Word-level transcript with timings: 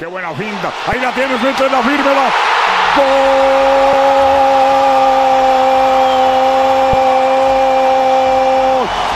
Qué 0.00 0.06
buena 0.06 0.32
finta. 0.32 0.72
Ahí 0.90 0.98
la 0.98 1.12
tienes, 1.12 1.42
la 1.42 1.82
fírmela. 1.82 2.30
¡Gol! 2.96 3.04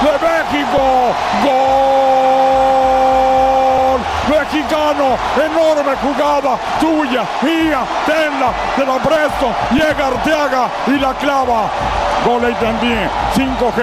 ¡De 0.03 0.13
México! 0.29 0.83
¡Gol! 1.43 2.05
Mexicano, 4.29 5.17
enorme 5.43 5.97
jugada, 6.03 6.53
tuya, 6.79 7.25
mía, 7.41 7.81
tenla, 8.05 8.53
te 8.77 8.85
la 8.85 8.99
presto, 8.99 9.55
llega 9.71 10.07
Arteaga 10.09 10.69
y 10.87 10.99
la 10.99 11.15
clava. 11.15 11.71
Gol 12.25 12.43
entendí, 12.43 12.97
5G, 13.37 13.81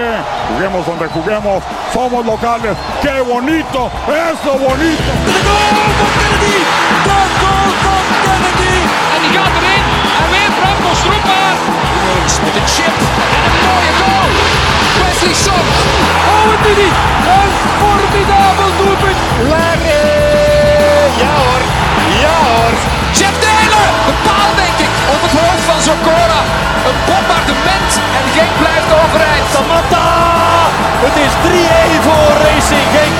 juguemos 0.50 0.84
donde 0.84 1.06
juguemos, 1.08 1.62
somos 1.92 2.26
locales, 2.26 2.76
qué 3.00 3.20
bonito, 3.20 3.88
eso 4.10 4.58
bonito. 4.58 5.10
De 5.26 5.38
goal 5.46 5.90
van 5.98 6.12
Kennedy! 6.18 6.58
De 7.06 7.20
goal 7.38 7.70
van 7.84 8.04
Kennedy! 8.24 8.76
En 9.14 9.20
die 9.22 9.32
gaat 9.38 9.54
erin. 9.62 9.82
En 10.22 10.28
weer 10.34 10.50
Branko 10.58 10.90
Stroepa. 11.00 11.42
Met 12.44 12.54
een 12.60 12.68
chip. 12.74 12.94
En 13.36 13.42
een 13.46 13.62
mooie 13.68 13.92
goal. 14.02 14.28
Wesley 15.00 15.34
Son. 15.44 15.64
Oh, 16.32 16.46
het 16.52 16.66
is! 16.86 16.96
Een 17.36 17.52
formidabel 17.80 18.70
doelpunt! 18.78 19.20
Larry! 19.50 20.02
Ja 21.22 21.34
ja 22.22 22.36
hoor. 22.46 22.74
Jeff 23.18 23.36
Taylor. 23.44 23.88
De 24.08 24.14
paal 24.26 24.50
denk 24.62 24.76
ik. 24.86 24.92
Op 25.14 25.20
het 25.26 25.34
hoofd 25.40 25.64
van 25.70 25.80
Zokora. 25.88 26.40
Een 26.88 26.98
bombardement. 27.08 27.90
En 28.18 28.26
Genk 28.36 28.52
blijft 28.62 28.90
overeind. 29.00 29.46
Samatta! 29.54 30.06
Het 31.04 31.16
is 31.26 31.32
3-1 31.46 32.02
voor 32.06 32.28
Racing 32.46 32.88
Genk. 32.94 33.16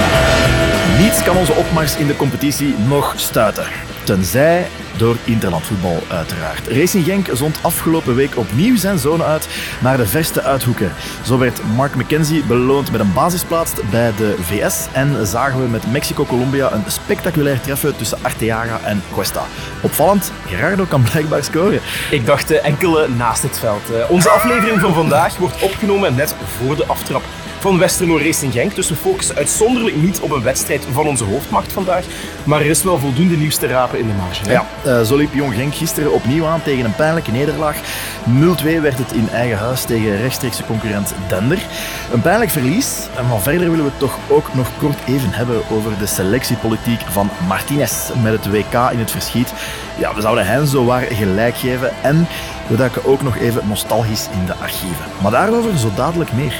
Niets 1.02 1.22
kan 1.22 1.36
onze 1.36 1.52
opmars 1.52 1.96
in 1.96 2.06
de 2.06 2.16
competitie 2.16 2.74
nog 2.78 3.14
stuiten. 3.16 3.66
Tenzij 4.04 4.66
door 4.96 5.16
interlandvoetbal 5.24 6.02
uiteraard. 6.08 6.68
Racing 6.68 7.04
Genk 7.04 7.28
zond 7.32 7.58
afgelopen 7.62 8.14
week 8.14 8.36
opnieuw 8.36 8.76
zijn 8.76 8.98
zone 8.98 9.24
uit 9.24 9.48
naar 9.80 9.96
de 9.96 10.06
verste 10.06 10.42
uithoeken. 10.42 10.92
Zo 11.24 11.38
werd 11.38 11.60
Mark 11.76 11.94
McKenzie 11.94 12.44
beloond 12.44 12.90
met 12.92 13.00
een 13.00 13.12
basisplaats 13.12 13.72
bij 13.90 14.12
de 14.16 14.36
VS 14.40 14.86
en 14.92 15.26
zagen 15.26 15.62
we 15.62 15.68
met 15.68 15.92
Mexico-Colombia 15.92 16.72
een 16.72 16.84
spectaculair 16.86 17.60
treffen 17.60 17.96
tussen 17.96 18.18
Arteaga 18.22 18.80
en 18.84 19.02
Cuesta. 19.12 19.42
Opvallend, 19.80 20.32
Gerardo 20.46 20.84
kan 20.84 21.02
blijkbaar 21.12 21.44
scoren. 21.44 21.80
Ik 22.10 22.26
dacht 22.26 22.50
eh, 22.50 22.66
enkele 22.66 23.08
naast 23.08 23.42
het 23.42 23.58
veld. 23.58 23.90
Eh, 23.90 24.10
onze 24.10 24.28
aflevering 24.28 24.80
van 24.80 24.94
vandaag 24.94 25.36
wordt 25.36 25.62
opgenomen 25.62 26.14
net 26.14 26.34
voor 26.58 26.76
de 26.76 26.86
aftrap 26.86 27.22
van 27.62 27.78
Westerlo 27.78 28.18
Racing 28.18 28.52
Genk. 28.52 28.74
Dus 28.74 28.88
we 28.88 28.94
focussen 28.94 29.36
uitzonderlijk 29.36 29.96
niet 29.96 30.20
op 30.20 30.30
een 30.30 30.42
wedstrijd 30.42 30.86
van 30.92 31.06
onze 31.06 31.24
hoofdmacht 31.24 31.72
vandaag. 31.72 32.04
Maar 32.44 32.60
er 32.60 32.66
is 32.66 32.82
wel 32.82 32.98
voldoende 32.98 33.36
nieuws 33.36 33.56
te 33.56 33.66
rapen 33.66 33.98
in 33.98 34.06
de 34.06 34.14
marge. 34.14 34.50
Ja, 34.50 34.66
eh, 34.84 35.02
zo 35.02 35.16
liep 35.16 35.34
Jong 35.34 35.54
Genk 35.54 35.74
gisteren 35.74 36.12
opnieuw 36.12 36.46
aan 36.46 36.62
tegen 36.62 36.84
een 36.84 36.94
pijnlijke 36.94 37.30
nederlaag. 37.30 37.76
0-2 38.24 38.80
werd 38.80 38.98
het 38.98 39.12
in 39.12 39.28
eigen 39.28 39.58
huis 39.58 39.84
tegen 39.84 40.16
rechtstreekse 40.16 40.64
concurrent 40.64 41.14
Dender. 41.28 41.58
Een 42.12 42.20
pijnlijk 42.20 42.50
verlies, 42.50 42.96
van 43.28 43.42
verder 43.42 43.70
willen 43.70 43.84
we 43.84 43.90
het 43.90 43.98
toch 43.98 44.18
ook 44.28 44.54
nog 44.54 44.68
kort 44.78 44.98
even 45.06 45.30
hebben 45.30 45.62
over 45.70 45.98
de 45.98 46.06
selectiepolitiek 46.06 47.00
van 47.10 47.30
Martinez 47.48 48.10
met 48.22 48.32
het 48.32 48.50
WK 48.50 48.90
in 48.92 48.98
het 48.98 49.10
verschiet. 49.10 49.52
Ja, 49.98 50.14
we 50.14 50.20
zouden 50.20 50.46
hen 50.46 50.66
zo 50.66 50.84
waar 50.84 51.02
gelijk 51.02 51.56
geven 51.56 51.90
en 52.02 52.26
we 52.66 52.76
duiken 52.76 53.04
ook 53.04 53.22
nog 53.22 53.38
even 53.38 53.68
nostalgisch 53.68 54.28
in 54.32 54.46
de 54.46 54.54
archieven. 54.54 55.04
Maar 55.22 55.30
daarover 55.30 55.78
zo 55.78 55.90
dadelijk 55.96 56.32
meer. 56.32 56.54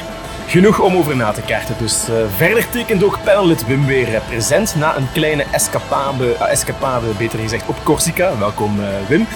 Genoeg 0.53 0.81
om 0.81 0.97
over 0.97 1.17
na 1.17 1.33
te 1.33 1.41
kaarten. 1.41 1.75
Dus 1.79 2.09
eh, 2.09 2.15
verder 2.37 2.69
tekent 2.69 3.05
ook 3.05 3.19
panelid 3.25 3.67
Wim 3.67 3.87
weer 3.87 4.15
eh, 4.15 4.21
present 4.29 4.75
na 4.75 4.97
een 4.97 5.07
kleine 5.13 5.45
escapade, 5.51 6.35
eh, 6.35 6.51
escapade 6.51 7.07
beter 7.19 7.39
gezegd, 7.39 7.67
op 7.67 7.77
Corsica. 7.83 8.39
Welkom 8.39 8.81
eh, 8.81 8.87
Wim. 9.09 9.27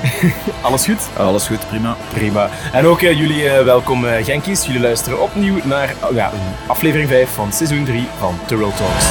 Alles 0.60 0.84
goed? 0.84 1.08
Alles 1.16 1.46
goed, 1.46 1.68
prima. 1.68 1.96
Prima. 2.12 2.48
En 2.72 2.86
ook 2.86 3.00
jullie 3.00 3.48
eh, 3.48 3.64
welkom 3.64 4.06
eh, 4.06 4.24
Genkies. 4.24 4.64
Jullie 4.64 4.80
luisteren 4.80 5.22
opnieuw 5.22 5.56
naar 5.64 5.94
oh 6.02 6.14
ja, 6.14 6.30
aflevering 6.66 7.08
5 7.08 7.30
van 7.30 7.52
seizoen 7.52 7.84
3 7.84 8.06
van 8.18 8.38
Turo 8.46 8.72
Talks. 8.76 9.06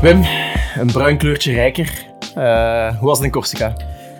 Wim, 0.00 0.24
een 0.80 0.92
bruin 0.92 1.18
kleurtje 1.18 1.52
rijker. 1.52 2.06
Eh, 2.34 2.96
hoe 2.98 3.08
was 3.08 3.16
het 3.16 3.26
in 3.26 3.32
Corsica? 3.32 3.72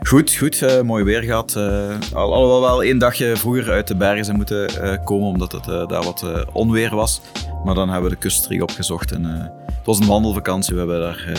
Goed, 0.02 0.34
goed. 0.34 0.62
eh, 0.62 0.80
mooi 0.80 1.04
weer 1.04 1.22
gehad. 1.22 1.56
eh 1.56 1.90
al, 2.14 2.34
alhoewel 2.34 2.60
wel 2.60 2.82
één 2.82 2.98
dagje 2.98 3.36
vroeger 3.36 3.70
uit 3.70 3.88
de 3.88 3.96
bergen 3.96 4.24
zijn 4.24 4.36
moeten 4.36 4.68
komen, 5.04 5.28
omdat 5.28 5.52
het 5.52 5.64
daar 5.64 6.02
wat 6.02 6.24
onweer 6.52 6.94
was. 6.94 7.20
Maar 7.64 7.74
dan 7.74 7.88
hebben 7.88 8.10
we 8.10 8.14
de 8.14 8.20
kust 8.22 8.42
terug 8.42 8.62
opgezocht. 8.62 9.12
En, 9.12 9.24
het 9.66 9.96
was 9.96 9.98
een 9.98 10.06
wandelvakantie. 10.06 10.72
We 10.74 10.78
hebben 10.78 11.00
daar 11.00 11.32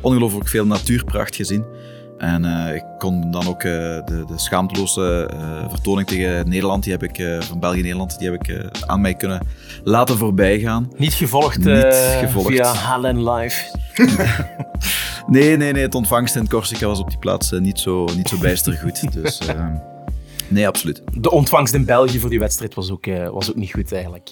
ongelooflijk 0.00 0.48
veel 0.48 0.66
natuurpracht 0.66 1.36
gezien. 1.36 1.64
En 2.18 2.44
eh, 2.44 2.74
ik 2.74 2.84
kon 2.98 3.30
dan 3.30 3.48
ook 3.48 3.62
eh, 3.62 3.72
de, 3.72 4.24
de 4.26 4.38
schaamteloze 4.38 5.30
eh, 5.32 5.70
vertoning 5.70 6.08
tegen 6.08 6.48
Nederland, 6.48 6.82
die 6.82 6.92
heb 6.92 7.02
ik, 7.02 7.42
van 7.44 7.60
België-Nederland, 7.60 8.18
die 8.18 8.30
heb 8.30 8.48
ik 8.48 8.70
aan 8.86 9.00
mij 9.00 9.14
kunnen 9.14 9.40
laten 9.84 10.18
voorbijgaan. 10.18 10.92
Niet 10.96 11.14
gevolgd, 11.14 11.58
Niet 11.58 11.94
gevolgd. 12.20 12.48
via 12.48 12.74
HLN 12.74 13.30
Live. 13.30 13.64
Nee, 15.26 15.56
nee, 15.56 15.72
nee. 15.72 15.82
Het 15.82 15.94
ontvangst 15.94 16.36
in 16.36 16.48
Corsica 16.48 16.86
was 16.86 16.98
op 16.98 17.08
die 17.08 17.18
plaats 17.18 17.50
niet, 17.50 17.78
zo, 17.78 18.04
niet 18.16 18.28
zo 18.28 18.38
bijster 18.38 18.72
goed. 18.72 19.12
Dus 19.12 19.40
nee, 20.48 20.66
absoluut. 20.66 21.02
De 21.12 21.30
ontvangst 21.30 21.74
in 21.74 21.84
België 21.84 22.18
voor 22.18 22.30
die 22.30 22.38
wedstrijd 22.38 22.74
was 22.74 22.90
ook, 22.90 23.06
was 23.30 23.50
ook 23.50 23.56
niet 23.56 23.72
goed 23.72 23.92
eigenlijk. 23.92 24.30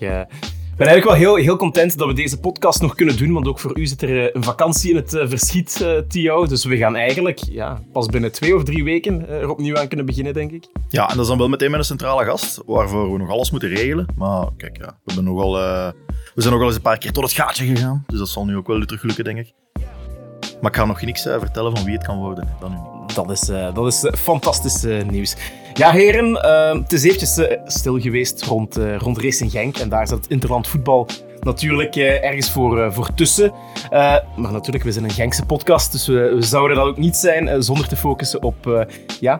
Ben 0.76 0.86
eigenlijk 0.86 1.18
wel 1.18 1.34
heel, 1.34 1.44
heel 1.44 1.56
content 1.56 1.98
dat 1.98 2.08
we 2.08 2.14
deze 2.14 2.40
podcast 2.40 2.80
nog 2.80 2.94
kunnen 2.94 3.16
doen, 3.16 3.32
want 3.32 3.48
ook 3.48 3.58
voor 3.58 3.78
u 3.78 3.86
zit 3.86 4.02
er 4.02 4.26
eh, 4.26 4.34
een 4.34 4.44
vakantie 4.44 4.90
in 4.90 4.96
het 4.96 5.14
eh, 5.14 5.28
verschiet, 5.28 5.86
Tio. 6.08 6.46
Dus 6.46 6.64
we 6.64 6.76
gaan 6.76 6.96
eigenlijk 6.96 7.38
ja, 7.38 7.82
pas 7.92 8.06
binnen 8.06 8.32
twee 8.32 8.56
of 8.56 8.64
drie 8.64 8.84
weken 8.84 9.28
er 9.28 9.48
opnieuw 9.48 9.76
aan 9.76 9.88
kunnen 9.88 10.06
beginnen, 10.06 10.34
denk 10.34 10.50
ik. 10.50 10.68
Ja, 10.88 11.02
en 11.02 11.14
dat 11.14 11.22
is 11.22 11.28
dan 11.28 11.38
wel 11.38 11.48
meteen 11.48 11.70
met 11.70 11.78
een 11.78 11.86
centrale 11.86 12.24
gast, 12.24 12.62
waarvoor 12.66 13.12
we 13.12 13.18
nog 13.18 13.30
alles 13.30 13.50
moeten 13.50 13.68
regelen. 13.68 14.06
Maar 14.16 14.48
kijk, 14.56 14.76
ja, 14.76 14.86
we, 14.86 15.12
hebben 15.12 15.24
nogal, 15.24 15.58
eh, 15.58 15.88
we 16.34 16.42
zijn 16.42 16.52
nogal 16.52 16.66
eens 16.68 16.76
een 16.76 16.82
paar 16.82 16.98
keer 16.98 17.12
tot 17.12 17.22
het 17.22 17.32
gaatje 17.32 17.66
gegaan. 17.66 18.04
Dus 18.06 18.18
dat 18.18 18.28
zal 18.28 18.44
nu 18.44 18.56
ook 18.56 18.66
wel 18.66 18.80
terug 18.80 19.02
lukken, 19.02 19.24
denk 19.24 19.38
ik. 19.38 19.52
Maar 20.60 20.70
ik 20.70 20.76
ga 20.76 20.84
nog 20.84 21.02
niks 21.02 21.22
vertellen 21.22 21.76
van 21.76 21.84
wie 21.84 21.94
het 21.94 22.04
kan 22.06 22.18
worden. 22.18 22.48
Dat 22.60 22.70
nu 22.70 22.76
niet. 22.76 22.91
Dat 23.14 23.30
is, 23.30 23.48
eh, 23.48 23.74
dat 23.74 23.86
is 23.86 24.04
eh, 24.04 24.12
fantastisch 24.12 24.84
eh, 24.84 25.02
nieuws. 25.02 25.36
Ja, 25.74 25.90
heren, 25.90 26.34
het 26.82 26.92
is 26.92 27.04
eventjes 27.04 27.40
stil 27.64 28.00
geweest 28.00 28.42
rond, 28.42 28.78
rond 28.98 29.18
Racing 29.18 29.50
Genk. 29.50 29.76
En 29.76 29.88
daar 29.88 30.06
zat 30.06 30.26
interland 30.28 30.68
voetbal 30.68 31.06
natuurlijk 31.40 31.96
ergens 31.96 32.50
voor, 32.50 32.92
voor 32.92 33.14
tussen. 33.14 33.52
Maar 34.36 34.52
natuurlijk, 34.52 34.84
we 34.84 34.92
zijn 34.92 35.04
een 35.04 35.10
Genkse 35.10 35.46
podcast, 35.46 35.92
dus 35.92 36.06
we, 36.06 36.36
zouden 36.38 36.76
dat 36.76 36.86
ook 36.86 36.96
niet 36.96 37.16
zijn 37.16 37.62
zonder 37.62 37.88
te 37.88 37.96
focussen 37.96 38.42
op, 38.42 38.86
ja, 39.20 39.38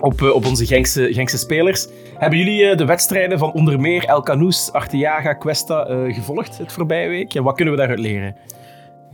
op, 0.00 0.22
op 0.22 0.46
onze 0.46 0.66
Genkse, 0.66 1.08
Genkse 1.12 1.38
spelers. 1.38 1.86
Hebben 2.18 2.38
jullie 2.38 2.76
de 2.76 2.84
wedstrijden 2.84 3.38
van 3.38 3.52
onder 3.52 3.80
meer 3.80 4.04
El 4.04 4.22
Canoes, 4.22 4.72
Arteaga, 4.72 5.36
Cuesta 5.38 5.84
gevolgd 6.08 6.58
het 6.58 6.72
voorbije 6.72 7.08
week? 7.08 7.34
En 7.34 7.42
wat 7.42 7.54
kunnen 7.54 7.74
we 7.74 7.80
daaruit 7.80 8.00
leren? 8.00 8.36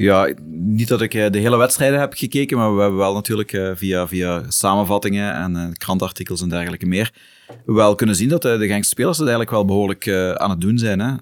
Ja, 0.01 0.35
niet 0.51 0.89
dat 0.89 1.01
ik 1.01 1.15
eh, 1.15 1.31
de 1.31 1.39
hele 1.39 1.57
wedstrijden 1.57 2.01
heb 2.01 2.13
gekeken, 2.15 2.57
maar 2.57 2.75
we 2.75 2.81
hebben 2.81 2.99
wel 2.99 3.15
natuurlijk 3.15 3.53
eh, 3.53 3.71
via, 3.75 4.09
via 4.09 4.43
samenvattingen 4.49 5.35
en 5.35 5.57
eh, 5.57 5.69
krantartikels 5.73 6.43
en 6.43 6.49
dergelijke 6.49 6.87
meer 6.87 7.13
wel 7.65 7.95
kunnen 7.95 8.17
zien 8.17 8.29
dat 8.29 8.43
de 8.43 8.67
Genkse 8.67 8.91
spelers 8.91 9.19
het 9.19 9.29
eigenlijk 9.29 9.57
wel 9.57 9.65
behoorlijk 9.65 10.07
eh, 10.07 10.31
aan 10.31 10.51
het 10.51 10.61
doen 10.61 10.79
zijn. 10.79 11.01
Hè? 11.01 11.15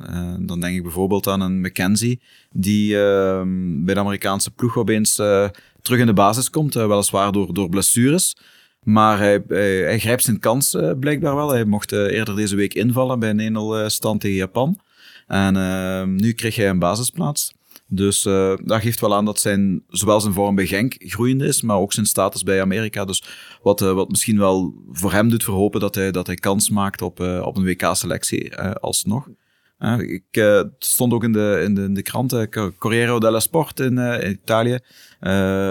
Dan 0.47 0.61
denk 0.61 0.77
ik 0.77 0.83
bijvoorbeeld 0.83 1.27
aan 1.27 1.41
een 1.41 1.61
McKenzie, 1.61 2.21
die 2.51 2.95
eh, 2.95 3.43
bij 3.85 3.95
de 3.95 4.01
Amerikaanse 4.01 4.51
ploeg 4.51 4.77
opeens 4.77 5.15
terug 5.83 6.01
in 6.01 6.07
de 6.07 6.13
basis 6.13 6.51
komt, 6.51 6.75
weliswaar 6.75 7.33
door, 7.33 7.55
door 7.55 7.69
blessures. 7.69 8.37
Maar 8.83 9.19
hij, 9.19 9.43
hij, 9.49 9.77
hij 9.77 9.99
grijpt 9.99 10.23
zijn 10.23 10.39
kans 10.39 10.77
blijkbaar 11.01 11.35
wel. 11.35 11.51
Hij 11.51 11.65
mocht 11.65 11.93
eerder 11.93 12.37
deze 12.37 12.57
week 12.57 12.75
invallen 12.75 13.19
bij 13.19 13.31
een 13.31 13.57
1-0 13.57 13.57
eh, 13.57 13.89
stand 13.89 14.21
tegen 14.21 14.37
Japan. 14.37 14.79
En 15.27 15.57
eh, 15.57 16.03
nu 16.03 16.33
kreeg 16.33 16.57
hij 16.57 16.69
een 16.69 16.79
basisplaats. 16.79 17.53
Dus 17.91 18.25
eh, 18.25 18.55
dat 18.65 18.81
geeft 18.81 19.01
wel 19.01 19.15
aan 19.15 19.25
dat 19.25 19.41
zijn, 19.41 19.83
zowel 19.89 20.21
zijn 20.21 20.33
vorm 20.35 20.55
bij 20.55 20.67
Genk 20.67 20.95
groeiende 20.99 21.47
is, 21.47 21.63
maar 21.63 21.77
ook 21.77 21.93
zijn 21.93 22.07
status 22.07 22.43
bij 22.43 22.61
Amerika. 22.61 23.05
Dus 23.05 23.25
wat, 23.63 23.83
eh, 23.83 23.93
wat 23.93 24.09
misschien 24.09 24.39
wel 24.39 24.75
voor 24.91 25.13
hem 25.13 25.29
doet 25.29 25.45
verhopen 25.45 25.81
dat 25.81 25.95
hij, 25.95 26.11
dat 26.11 26.27
hij 26.27 26.37
kans 26.37 26.71
maakt 26.71 27.03
op, 27.03 27.21
eh, 27.21 27.43
op 27.45 27.57
een 27.57 27.65
WK-selectie 27.65 28.57
alsnog. 28.57 29.29
Ik, 29.99 30.25
het 30.31 30.75
stond 30.79 31.13
ook 31.13 31.25
in 31.25 31.33
de, 31.33 31.61
in 31.65 31.75
de, 31.75 31.93
de 31.93 32.03
krant, 32.03 32.49
Co- 32.49 32.73
Corriere 32.79 33.21
dello 33.21 33.39
Sport 33.39 33.81
in, 33.81 33.99
in 33.99 34.31
Italië. 34.31 34.79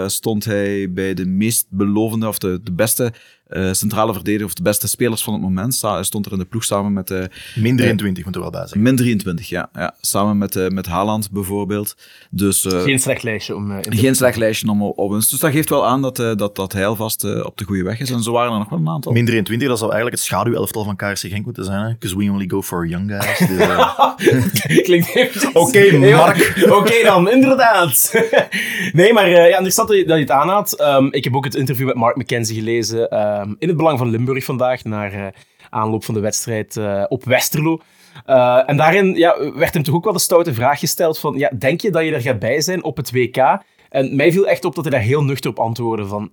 stond 0.06 0.44
hij 0.44 0.92
bij 0.92 1.14
de 1.14 1.26
meest 1.26 1.66
belovende 1.70 2.28
of 2.28 2.38
de, 2.38 2.60
de 2.62 2.72
beste 2.72 3.12
eh, 3.48 3.72
centrale 3.72 4.12
verdediger 4.12 4.46
of 4.46 4.54
de 4.54 4.62
beste 4.62 4.88
spelers 4.88 5.22
van 5.22 5.32
het 5.32 5.42
moment. 5.42 5.74
Sta- 5.74 6.02
stond 6.02 6.26
er 6.26 6.32
in 6.32 6.38
de 6.38 6.44
ploeg 6.44 6.64
samen 6.64 6.92
met 6.92 7.10
uh, 7.10 7.24
Min 7.54 7.76
23 7.76 8.24
moet 8.24 8.34
er 8.34 8.40
wel 8.40 8.50
bij 8.50 8.66
zijn. 8.66 8.82
min 8.82 8.96
23, 8.96 9.48
ja. 9.48 9.68
ja. 9.72 9.94
Samen 10.00 10.38
met, 10.38 10.56
eh, 10.56 10.68
met 10.68 10.86
Haaland 10.86 11.30
bijvoorbeeld. 11.30 11.96
Dus, 12.30 12.64
eh, 12.64 12.82
Geen 12.82 12.98
slecht 12.98 13.22
lijstje 13.22 13.54
om... 13.56 13.70
eh, 13.70 13.78
geen 13.98 14.14
slecht 14.14 14.36
lijstje 14.36 14.68
om 14.70 14.82
op 14.82 14.98
ons. 14.98 15.30
Dus 15.30 15.38
dat 15.40 15.50
geeft 15.50 15.68
wel 15.68 15.86
aan 15.86 16.02
dat, 16.02 16.18
eh, 16.18 16.34
dat, 16.36 16.56
dat 16.56 16.72
hij 16.72 16.86
alvast 16.86 17.24
eh, 17.24 17.44
op 17.44 17.56
de 17.58 17.64
goede 17.64 17.82
weg 17.82 18.00
is. 18.00 18.10
En 18.10 18.22
zo 18.22 18.32
waren 18.32 18.52
er 18.52 18.58
nog 18.58 18.68
wel 18.68 18.78
een 18.78 18.88
aantal. 18.88 19.12
Min 19.12 19.24
23, 19.24 19.68
dat 19.68 19.78
zou 19.78 19.90
eigenlijk 19.92 20.20
het 20.20 20.30
schaduwelftal 20.30 20.84
van 20.84 20.96
KRC 20.96 21.18
Genk 21.18 21.44
moeten 21.44 21.64
zijn. 21.64 21.96
Because 21.98 22.16
we 22.18 22.30
only 22.32 22.48
go 22.48 22.62
for 22.62 22.86
young 22.86 23.10
guys. 23.10 23.38
Dus, 23.48 23.58
eh, 23.58 23.98
Klinkt 24.82 25.14
eventjes... 25.14 25.52
Oké, 25.52 25.98
Mark. 25.98 26.66
Oké 26.70 27.02
dan, 27.02 27.30
inderdaad. 27.30 28.12
nee, 28.92 29.12
maar 29.12 29.24
eh, 29.24 29.32
ja, 29.32 29.46
interessant 29.54 29.88
dat 29.88 29.96
je, 29.96 30.04
dat 30.04 30.16
je 30.16 30.22
het 30.22 30.30
aanhaalt. 30.32 30.76
Ehm, 30.76 31.06
ik 31.10 31.24
heb 31.24 31.36
ook 31.36 31.44
het 31.44 31.54
interview 31.54 31.86
met 31.86 31.94
Mark 31.94 32.16
McKenzie 32.16 32.56
gelezen 32.58 33.08
ehm, 33.40 33.54
in 33.58 33.68
het 33.68 33.76
Belang 33.76 33.98
van 33.98 34.08
Limburg 34.10 34.44
vandaag, 34.44 34.84
naar 34.84 35.12
eh, 35.12 35.26
aanloop 35.70 36.04
van 36.04 36.14
de 36.14 36.20
wedstrijd 36.20 36.76
eh, 36.76 37.04
op 37.08 37.24
Westerlo. 37.24 37.80
Eh, 38.24 38.62
en 38.66 38.76
daarin 38.76 39.14
ja, 39.14 39.52
werd 39.54 39.74
hem 39.74 39.82
toch 39.82 39.94
ook 39.94 40.04
wel 40.04 40.12
de 40.12 40.18
stoute 40.18 40.54
vraag 40.54 40.78
gesteld 40.78 41.18
van, 41.18 41.38
ja, 41.38 41.50
denk 41.58 41.80
je 41.80 41.90
dat 41.90 42.04
je 42.04 42.14
er 42.14 42.20
gaat 42.20 42.38
bij 42.38 42.60
zijn 42.60 42.84
op 42.84 42.96
het 42.96 43.12
WK? 43.12 43.62
En 43.88 44.16
mij 44.16 44.32
viel 44.32 44.46
echt 44.46 44.64
op 44.64 44.74
dat 44.74 44.84
hij 44.84 44.92
daar 44.92 45.02
heel 45.02 45.24
nuchter 45.24 45.50
op 45.50 45.58
antwoordde 45.58 46.06
van... 46.06 46.32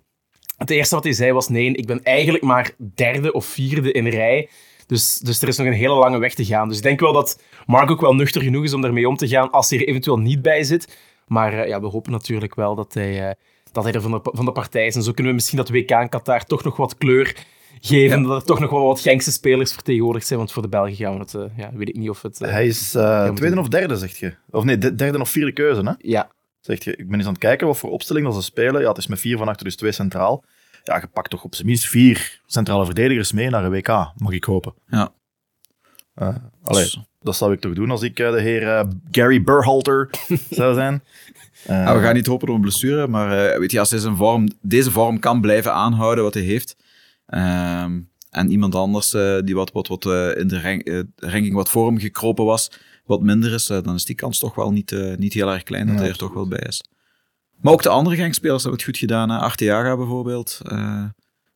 Het 0.57 0.69
eerste 0.69 0.95
wat 0.95 1.03
hij 1.03 1.13
zei 1.13 1.31
was, 1.31 1.47
nee, 1.47 1.71
ik 1.71 1.85
ben 1.85 2.03
eigenlijk 2.03 2.43
maar 2.43 2.71
derde 2.95 3.31
of 3.31 3.45
vierde 3.45 3.91
in 3.91 4.07
rij. 4.07 4.49
Dus, 4.87 5.17
dus 5.17 5.41
er 5.41 5.47
is 5.47 5.57
nog 5.57 5.67
een 5.67 5.73
hele 5.73 5.95
lange 5.95 6.17
weg 6.17 6.33
te 6.33 6.45
gaan. 6.45 6.67
Dus 6.67 6.77
ik 6.77 6.83
denk 6.83 6.99
wel 6.99 7.13
dat 7.13 7.41
Mark 7.65 7.91
ook 7.91 8.01
wel 8.01 8.15
nuchter 8.15 8.41
genoeg 8.41 8.63
is 8.63 8.73
om 8.73 8.81
daarmee 8.81 9.07
om 9.07 9.17
te 9.17 9.27
gaan 9.27 9.51
als 9.51 9.69
hij 9.69 9.79
er 9.79 9.87
eventueel 9.87 10.19
niet 10.19 10.41
bij 10.41 10.63
zit. 10.63 10.97
Maar 11.27 11.67
ja, 11.67 11.81
we 11.81 11.87
hopen 11.87 12.11
natuurlijk 12.11 12.55
wel 12.55 12.75
dat 12.75 12.93
hij, 12.93 13.35
dat 13.75 13.83
hij 13.83 13.93
er 13.93 14.01
van 14.01 14.11
de, 14.11 14.19
van 14.23 14.45
de 14.45 14.51
partij 14.51 14.85
is. 14.85 14.95
En 14.95 15.03
zo 15.03 15.11
kunnen 15.11 15.27
we 15.31 15.37
misschien 15.37 15.57
dat 15.57 15.69
WK 15.69 15.89
in 15.91 16.09
Qatar 16.09 16.43
toch 16.45 16.63
nog 16.63 16.77
wat 16.77 16.97
kleur 16.97 17.35
geven. 17.81 18.23
Dat 18.23 18.41
er 18.41 18.47
toch 18.47 18.59
nog 18.59 18.69
wel 18.69 18.85
wat 18.85 18.99
Genkse 18.99 19.31
spelers 19.31 19.73
vertegenwoordigd 19.73 20.27
zijn. 20.27 20.39
Want 20.39 20.51
voor 20.51 20.61
de 20.61 20.67
Belgen 20.67 20.95
gaan 20.95 21.13
we 21.13 21.19
het... 21.19 21.33
eh, 21.33 21.57
ja, 21.57 21.71
weet 21.73 21.89
ik 21.89 21.95
niet 21.95 22.09
of 22.09 22.21
het... 22.21 22.41
eh, 22.41 22.51
hij 22.51 22.65
is 22.67 22.95
eh, 22.95 23.29
tweede 23.33 23.59
of 23.59 23.67
derde, 23.67 23.95
zeg 23.97 24.17
je. 24.17 24.33
Of 24.49 24.63
nee, 24.63 24.77
de- 24.77 24.95
derde 24.95 25.19
of 25.19 25.29
vierde 25.29 25.51
keuze, 25.51 25.81
hè? 25.81 25.91
Ja, 25.97 26.31
Zeg 26.59 26.83
je. 26.83 26.95
Ik 26.95 27.07
ben 27.07 27.17
eens 27.17 27.25
aan 27.27 27.33
het 27.33 27.41
kijken 27.41 27.67
wat 27.67 27.77
voor 27.77 27.89
opstelling 27.91 28.25
dat 28.25 28.35
ze 28.35 28.41
spelen. 28.41 28.81
Ja, 28.81 28.87
het 28.87 28.97
is 28.97 29.07
met 29.07 29.19
vier 29.19 29.37
van 29.37 29.47
achter, 29.47 29.65
dus 29.65 29.75
twee 29.75 29.91
centraal. 29.91 30.43
Ja, 30.83 30.95
je 30.97 31.07
pakt 31.07 31.29
toch 31.29 31.43
op 31.43 31.55
zijn 31.55 31.67
minst 31.67 31.85
vier 31.87 32.41
centrale 32.45 32.85
verdedigers 32.85 33.31
mee 33.31 33.49
naar 33.49 33.63
een 33.63 33.71
WK, 33.71 33.87
mag 34.15 34.31
ik 34.31 34.43
hopen. 34.43 34.73
Ja. 34.87 35.11
Eh, 36.15 36.35
allee, 36.63 36.89
dat 37.21 37.35
zou 37.35 37.53
ik 37.53 37.59
toch 37.59 37.73
doen 37.73 37.91
als 37.91 38.01
ik 38.01 38.15
de 38.15 38.41
heer 38.41 38.85
Gary 39.11 39.43
Burhalter 39.43 40.09
zou 40.49 40.73
zijn. 40.73 41.03
Eh, 41.65 41.75
Ja, 41.75 41.95
we 41.95 42.01
gaan 42.01 42.13
niet 42.15 42.25
hopen 42.25 42.49
op 42.49 42.55
een 42.55 42.61
blessure, 42.61 43.07
maar 43.07 43.47
eh, 43.51 43.59
weet 43.59 43.71
je, 43.71 43.79
als 43.79 43.89
hij 43.89 43.99
zijn 43.99 44.15
vorm, 44.15 44.47
deze 44.61 44.91
vorm 44.91 45.19
kan 45.19 45.41
blijven 45.41 45.73
aanhouden 45.73 46.23
wat 46.23 46.33
hij 46.33 46.43
heeft, 46.43 46.75
ehm, 47.25 47.99
en 48.29 48.51
iemand 48.51 48.75
anders 48.75 49.13
eh, 49.13 49.37
die 49.43 49.55
wat, 49.55 49.71
wat, 49.71 49.87
wat 49.87 50.05
in 50.37 50.47
de 50.47 50.61
rank- 50.61 51.05
ranking 51.15 51.53
wat 51.53 51.69
voor 51.69 51.87
hem 51.87 51.97
gekropen 51.99 52.45
was, 52.45 52.71
wat 53.05 53.21
minder 53.21 53.53
is, 53.53 53.65
dan 53.65 53.93
is 53.95 54.05
die 54.05 54.15
kans 54.15 54.39
toch 54.39 54.55
wel 54.55 54.71
niet, 54.71 54.95
niet 55.17 55.33
heel 55.33 55.51
erg 55.51 55.63
klein 55.63 55.87
dat 55.87 55.99
hij 55.99 56.07
er 56.09 56.17
toch 56.17 56.33
wel 56.33 56.47
bij 56.47 56.63
is. 56.67 56.83
Maar 57.61 57.73
ook 57.73 57.83
de 57.83 57.89
andere 57.89 58.15
gangspelers 58.15 58.61
hebben 58.63 58.79
het 58.79 58.89
goed 58.89 58.97
gedaan. 58.99 59.29
Arteaga 59.29 59.97
bijvoorbeeld 59.97 60.61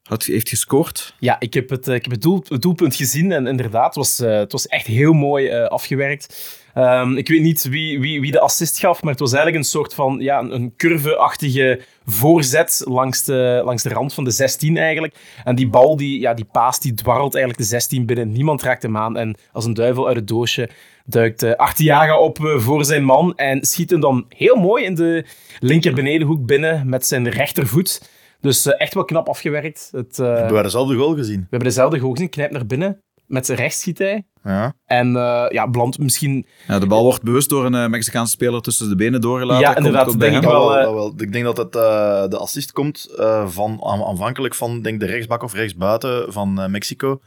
had, 0.10 0.24
heeft 0.24 0.50
gescoord. 0.50 1.14
Ja, 1.20 1.36
ik 1.40 1.54
heb 1.54 1.70
het, 1.70 1.88
eh, 1.88 1.96
ik 1.96 2.04
heb 2.04 2.12
het, 2.12 2.22
doel, 2.22 2.44
het 2.48 2.62
doelpunt 2.62 2.96
gezien 2.96 3.32
en 3.32 3.48
inderdaad, 3.48 3.86
het 3.86 3.96
was, 3.96 4.20
eh, 4.20 4.38
het 4.38 4.52
was 4.52 4.68
echt 4.68 4.86
heel 4.86 5.14
mooi 5.14 5.48
eh, 5.48 5.66
afgewerkt. 5.66 6.58
Ehm, 6.74 7.18
ik 7.18 7.28
weet 7.28 7.42
niet 7.42 7.64
wie, 7.64 8.00
wie, 8.00 8.22
wie 8.22 8.32
de 8.32 8.40
assist 8.40 8.80
gaf, 8.80 9.02
maar 9.02 9.12
het 9.12 9.20
was 9.20 9.34
eigenlijk 9.34 9.64
een 9.64 9.70
soort 9.70 9.94
van 9.94 10.18
ja, 10.20 10.40
een, 10.40 10.74
curve-achtige 10.78 11.82
voorzet 12.06 12.82
langs 12.86 13.24
de, 13.24 13.62
langs 13.66 13.84
de 13.84 13.90
rand 13.90 14.14
van 14.14 14.24
de 14.24 14.32
16 14.32 14.78
eigenlijk. 14.78 15.16
En 15.44 15.56
die 15.56 15.68
bal, 15.68 15.96
die, 15.96 16.20
ja, 16.20 16.34
die 16.34 16.48
paas, 16.52 16.80
die 16.80 16.94
dwarrelt 16.94 17.36
eigenlijk 17.36 17.64
de 17.64 17.70
16 17.70 18.06
binnen. 18.06 18.32
Niemand 18.32 18.62
raakt 18.62 18.84
hem 18.84 18.98
aan 18.98 19.18
en 19.18 19.36
als 19.52 19.66
een 19.66 19.74
duivel 19.74 20.08
uit 20.08 20.16
het 20.16 20.28
doosje 20.28 20.70
duikt 21.06 21.58
Artiaga 21.58 22.20
op 22.20 22.38
voor 22.42 22.86
zijn 22.86 23.04
man 23.04 23.36
en 23.36 23.66
schiet 23.66 23.90
hem 23.90 24.00
dan 24.00 24.26
heel 24.30 24.56
mooi 24.56 24.86
in 24.86 24.96
de 24.96 25.26
linker 25.60 25.94
benedenhoek 25.94 26.46
binnen 26.46 26.90
met 26.90 27.06
zijn 27.06 27.30
rechtervoet. 27.30 28.02
Dus 28.40 28.66
eh, 28.66 28.82
echt 28.82 28.94
wel 28.94 29.06
knap 29.06 29.30
afgewerkt. 29.30 29.90
Het, 29.92 30.20
eh, 30.20 30.26
we 30.26 30.40
hebben 30.40 30.64
dezelfde 30.64 30.96
goal 30.96 31.16
gezien. 31.16 31.40
we 31.40 31.48
hebben 31.50 31.68
dezelfde 31.68 32.00
goal 32.00 32.12
gezien, 32.12 32.30
knijpt 32.30 32.54
naar 32.54 32.66
binnen. 32.66 33.04
Met 33.26 33.46
zijn 33.46 33.58
rechts 33.58 33.80
schiet 33.80 33.98
hij. 33.98 34.28
Ja. 34.44 34.74
En 34.86 35.16
eh 35.16 35.46
ja, 35.50 35.70
belandt 35.70 35.98
misschien... 36.00 36.46
Ja, 36.68 36.80
de 36.80 36.88
bal 36.88 37.04
wordt 37.04 37.24
bewust 37.24 37.50
door 37.50 37.66
een 37.66 37.76
eh, 37.76 37.88
Mexicaanse 37.88 38.32
speler 38.32 38.62
tussen 38.62 38.90
de 38.90 38.96
benen 38.96 39.22
doorgelaten. 39.22 39.62
Ja, 39.70 39.76
inderdaad, 39.78 40.06
Komt- 40.06 40.18
komt 40.18 40.32
denk 40.32 40.44
ik 40.44 40.50
wel, 40.50 40.68
Dat 40.70 40.78
eh, 40.86 40.94
wel. 40.94 41.14
Ik 41.18 41.32
denk 41.32 41.46
dat 41.46 41.58
het, 41.58 41.76
eh, 41.76 41.82
de 42.28 42.38
assist 42.38 42.72
komt 42.72 43.14
eh, 43.18 43.48
van, 43.48 43.80
aan- 43.84 44.04
aanvankelijk 44.04 44.56
van 44.56 44.82
denk 44.82 45.00
de 45.00 45.06
rechtsbak 45.06 45.44
of 45.44 45.54
rechtsbuiten 45.54 46.34
van 46.34 46.62
eh, 46.62 46.68
Mexico. 46.68 47.22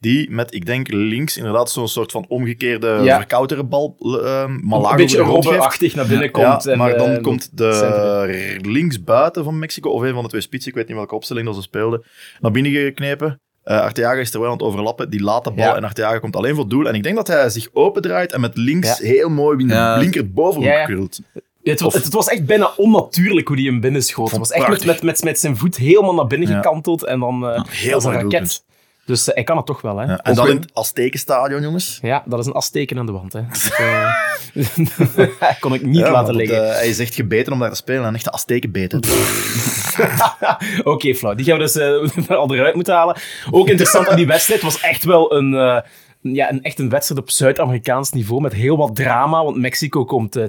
Die 0.00 0.30
met, 0.30 0.54
ik 0.54 0.66
denk, 0.66 0.88
links 0.92 1.36
inderdaad 1.36 1.70
zo'n 1.70 1.88
soort 1.88 2.12
van 2.12 2.24
omgekeerde 2.28 2.98
Ja. 3.02 3.16
verkoutere 3.16 3.64
bal, 3.64 3.96
eh, 4.00 4.46
maar 4.46 4.90
een 4.90 4.96
beetje 4.96 5.18
robbenachtig 5.18 5.94
naar 5.94 6.06
binnen 6.06 6.30
Ja, 6.32 6.50
komt. 6.50 6.66
en, 6.66 6.78
maar 6.78 6.96
dan 6.96 7.20
komt 7.20 7.56
de 7.58 8.58
linksbuiten 8.62 9.44
van 9.44 9.58
Mexico, 9.58 9.90
of 9.90 10.02
een 10.02 10.14
van 10.14 10.22
de 10.22 10.28
twee 10.28 10.40
spitsen, 10.40 10.70
ik 10.70 10.76
weet 10.76 10.86
niet 10.88 10.96
welke 10.96 11.14
opstelling 11.14 11.46
dat 11.46 11.54
ze 11.54 11.62
speelden, 11.62 12.04
naar 12.40 12.50
binnen 12.50 12.72
geknepen. 12.72 13.40
Eh 13.64 13.80
Arteaga 13.80 14.20
is 14.20 14.32
er 14.34 14.38
wel 14.40 14.48
aan 14.48 14.54
het 14.56 14.62
overlappen, 14.66 15.10
die 15.10 15.22
laat 15.22 15.44
de 15.44 15.50
bal 15.50 15.64
Ja. 15.64 15.76
en 15.76 15.84
Arteaga 15.84 16.18
komt 16.18 16.36
alleen 16.36 16.50
voor 16.54 16.60
het 16.62 16.70
doel. 16.70 16.88
En 16.88 16.94
ik 16.94 17.02
denk 17.02 17.16
dat 17.16 17.26
hij 17.26 17.50
zich 17.50 17.68
opendraait 17.72 18.32
en 18.32 18.40
met 18.40 18.56
links 18.56 18.98
Ja. 18.98 19.06
heel 19.06 19.28
mooi 19.28 19.58
in 19.58 19.66
de 19.68 19.74
Ja. 19.74 19.96
linkerbovenhoek 19.96 20.70
Ja, 20.72 20.78
ja. 20.78 20.84
krult. 20.84 21.20
Het, 21.62 21.80
was- 21.80 21.94
Of- 21.94 22.02
het 22.04 22.12
was 22.12 22.28
echt 22.28 22.46
bijna 22.46 22.70
onnatuurlijk 22.76 23.48
hoe 23.48 23.56
hij 23.56 23.66
hem 23.66 23.80
binnenschoot. 23.80 24.30
Het 24.30 24.38
was 24.38 24.50
echt 24.50 24.68
met, 24.68 24.84
met, 24.84 25.02
met, 25.02 25.22
met 25.24 25.38
zijn 25.38 25.56
voet 25.56 25.76
helemaal 25.76 26.14
naar 26.14 26.26
binnen 26.26 26.48
Ja. 26.48 26.56
gekanteld 26.56 27.04
en 27.04 27.20
dan 27.20 27.48
eh 27.50 27.62
heel 27.68 27.94
als 27.94 28.04
een 28.04 28.12
raket. 28.12 28.64
Dus 29.10 29.28
eh, 29.28 29.34
hij 29.34 29.44
kan 29.44 29.56
het 29.56 29.66
toch 29.66 29.80
wel, 29.80 29.96
hè? 29.98 30.04
Ja, 30.04 30.10
Ja, 30.10 30.18
en 30.22 30.34
dan 30.34 30.48
in 30.48 30.56
het 30.56 30.70
Aztekenstadion, 30.74 31.62
jongens. 31.62 32.00
dat 32.24 32.38
is 32.38 32.46
een 32.46 32.52
asteken 32.52 32.98
aan 32.98 33.06
de 33.06 33.12
wand, 33.12 33.32
hè. 33.32 33.40
Dat, 33.52 33.70
eh, 33.78 35.50
kon 35.60 35.74
ik 35.74 35.82
niet 35.82 35.96
Ja, 35.96 36.10
laten 36.10 36.26
dat, 36.26 36.34
liggen. 36.36 36.68
eh, 36.68 36.74
hij 36.74 36.88
is 36.88 36.98
echt 36.98 37.14
gebeten 37.14 37.52
om 37.52 37.58
daar 37.58 37.70
te 37.70 37.76
spelen. 37.76 38.04
Een 38.04 38.14
echte 38.14 38.30
Aztekenbeten. 38.32 39.00
Oké, 40.84 41.14
flauw. 41.14 41.34
Die 41.34 41.44
gaan 41.44 41.58
we 41.58 41.62
dus 41.62 41.76
eh, 41.76 42.36
al 42.36 42.54
eruit 42.54 42.74
moeten 42.74 42.94
halen. 42.94 43.16
Ook 43.50 43.68
interessant 43.68 44.08
aan 44.08 44.16
die 44.16 44.26
wedstrijd 44.26 44.62
was 44.62 44.80
echt 44.80 45.04
wel 45.04 45.34
een, 45.34 45.82
ja, 46.22 46.50
een, 46.50 46.62
echt 46.62 46.78
een 46.78 46.88
wedstrijd 46.88 47.20
op 47.20 47.30
Zuid-Amerikaans 47.30 48.10
niveau 48.10 48.40
met 48.42 48.52
heel 48.52 48.76
wat 48.76 48.96
drama, 48.96 49.44
want 49.44 49.56
Mexico 49.56 50.04
komt 50.04 50.36
eh, 50.36 50.44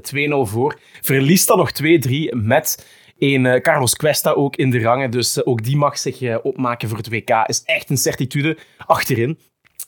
2-0 0.45 0.49
voor. 0.49 0.79
Verliest 1.01 1.47
dan 1.47 1.57
nog 1.57 1.71
2-3 1.83 2.11
met 2.29 2.85
eh, 3.29 3.61
Carlos 3.61 3.95
Cuesta 3.95 4.31
ook 4.31 4.55
in 4.55 4.69
de 4.69 4.79
rangen. 4.79 5.11
Dus 5.11 5.37
eh, 5.37 5.47
ook 5.47 5.63
die 5.63 5.77
mag 5.77 5.97
zich 5.97 6.21
eh, 6.21 6.37
opmaken 6.43 6.89
voor 6.89 6.97
het 6.97 7.09
WK. 7.09 7.29
Is 7.45 7.63
echt 7.65 7.89
een 7.89 7.97
certitude 7.97 8.57
achterin. 8.85 9.37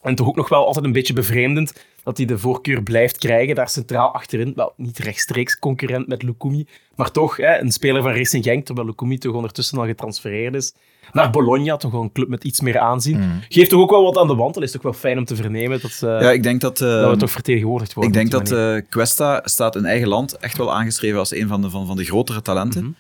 En 0.01 0.15
toch 0.15 0.27
ook 0.27 0.35
nog 0.35 0.49
wel 0.49 0.65
altijd 0.65 0.85
een 0.85 0.91
beetje 0.91 1.13
bevreemdend 1.13 1.85
dat 2.03 2.17
hij 2.17 2.25
de 2.25 2.37
voorkeur 2.37 2.83
blijft 2.83 3.17
krijgen. 3.17 3.55
Daar 3.55 3.69
centraal 3.69 4.13
achterin. 4.13 4.53
Wel, 4.55 4.73
niet 4.77 4.97
rechtstreeks 4.97 5.59
concurrent 5.59 6.07
met 6.07 6.23
Lukumi. 6.23 6.67
Maar 6.95 7.11
toch, 7.11 7.37
hè, 7.37 7.59
een 7.59 7.71
speler 7.71 8.01
van 8.01 8.11
Racing 8.11 8.43
Genk, 8.43 8.65
terwijl 8.65 8.87
Lukumi 8.87 9.17
toch 9.17 9.35
ondertussen 9.35 9.77
al 9.77 9.85
getransfereerd 9.85 10.55
is. 10.55 10.73
Naar 11.11 11.29
Bologna, 11.29 11.77
toch 11.77 11.91
wel 11.91 12.01
een 12.01 12.11
club 12.11 12.27
met 12.27 12.43
iets 12.43 12.61
meer 12.61 12.79
aanzien. 12.79 13.41
Geeft 13.49 13.69
toch 13.69 13.81
ook 13.81 13.89
wel 13.89 14.03
wat 14.03 14.17
aan 14.17 14.27
de 14.27 14.35
wand. 14.35 14.55
Het 14.55 14.63
is 14.63 14.71
toch 14.71 14.81
wel 14.81 14.93
fijn 14.93 15.17
om 15.17 15.25
te 15.25 15.35
vernemen 15.35 15.81
dat, 15.81 15.91
eh, 15.91 16.21
Ja, 16.21 16.31
ik 16.31 16.43
denk 16.43 16.61
dat... 16.61 16.77
dat 16.77 17.09
we 17.09 17.17
toch 17.17 17.31
vertegenwoordigd 17.31 17.93
worden. 17.93 18.13
Ik 18.13 18.19
denk 18.19 18.31
dat 18.31 18.51
eh, 18.51 18.89
Cuesta 18.89 19.41
staat 19.43 19.75
in 19.75 19.85
eigen 19.85 20.07
land 20.07 20.37
echt 20.37 20.57
wel 20.57 20.73
aangeschreven 20.73 21.19
als 21.19 21.33
een 21.33 21.47
van 21.47 21.61
de, 21.61 21.69
van, 21.69 21.87
van 21.87 21.97
de 21.97 22.03
grotere 22.03 22.41
talenten. 22.41 22.83
Mhm. 22.83 22.93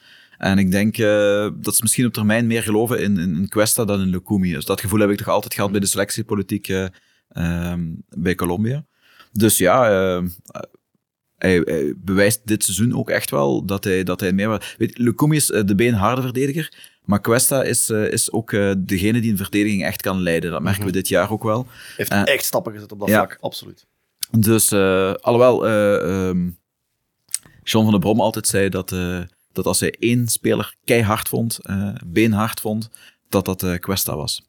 En 0.43 0.57
ik 0.57 0.71
denk 0.71 0.97
eh, 0.97 1.49
dat 1.55 1.75
ze 1.75 1.81
misschien 1.81 2.05
op 2.05 2.13
termijn 2.13 2.47
meer 2.47 2.63
geloven 2.63 3.01
in, 3.01 3.17
in, 3.17 3.35
in 3.35 3.47
Cuesta 3.47 3.85
dan 3.85 4.01
in 4.01 4.07
Lukumi. 4.07 4.53
Dus 4.53 4.65
dat 4.65 4.81
gevoel 4.81 4.99
heb 4.99 5.09
ik 5.09 5.17
toch 5.17 5.27
altijd 5.27 5.53
gehad 5.53 5.71
bij 5.71 5.79
de 5.79 5.85
selectiepolitiek 5.85 6.67
eh, 6.67 6.85
ehm, 7.29 7.81
bij 8.09 8.35
Colombia. 8.35 8.85
Dus 9.31 9.57
ja, 9.57 9.89
eh, 9.89 10.23
hij, 11.37 11.61
hij 11.65 11.93
bewijst 11.97 12.41
dit 12.45 12.63
seizoen 12.63 12.95
ook 12.95 13.09
echt 13.09 13.29
wel 13.29 13.65
dat 13.65 13.83
hij, 13.83 14.03
dat 14.03 14.19
hij 14.19 14.31
meer... 14.31 14.75
Weet, 14.77 14.97
Lukumi 14.97 15.35
is 15.35 15.51
eh, 15.51 15.61
de 15.65 15.75
beenharde 15.75 16.21
verdediger, 16.21 16.73
maar 17.05 17.21
Cuesta 17.21 17.63
is, 17.63 17.89
is 17.89 18.31
ook 18.31 18.51
degene 18.77 19.21
die 19.21 19.31
een 19.31 19.37
verdediging 19.37 19.83
echt 19.83 20.01
kan 20.01 20.21
leiden. 20.21 20.51
Dat 20.51 20.61
merken 20.61 20.85
we 20.85 20.91
dit 20.91 21.07
jaar 21.07 21.31
ook 21.31 21.43
wel. 21.43 21.67
Heeft 21.97 22.11
echt 22.11 22.45
stappen 22.45 22.73
gezet 22.73 22.91
op 22.91 22.99
dat 22.99 23.09
ja. 23.09 23.15
vlak. 23.15 23.37
Absoluut. 23.39 23.85
Dus, 24.31 24.73
alhoewel 25.21 25.67
ehm 25.67 26.49
John 27.63 27.83
van 27.83 27.91
der 27.91 27.99
Brom 27.99 28.21
altijd 28.21 28.47
zei 28.47 28.69
dat, 28.69 28.91
dat 29.53 29.65
als 29.65 29.79
hij 29.79 29.95
één 29.99 30.27
speler 30.27 30.75
keihard 30.83 31.29
vond, 31.29 31.59
eh, 31.61 31.95
beenhard 32.05 32.59
vond, 32.59 32.89
dat 33.29 33.45
dat 33.45 33.63
eh 33.63 33.75
Cuesta 33.75 34.15
was. 34.15 34.41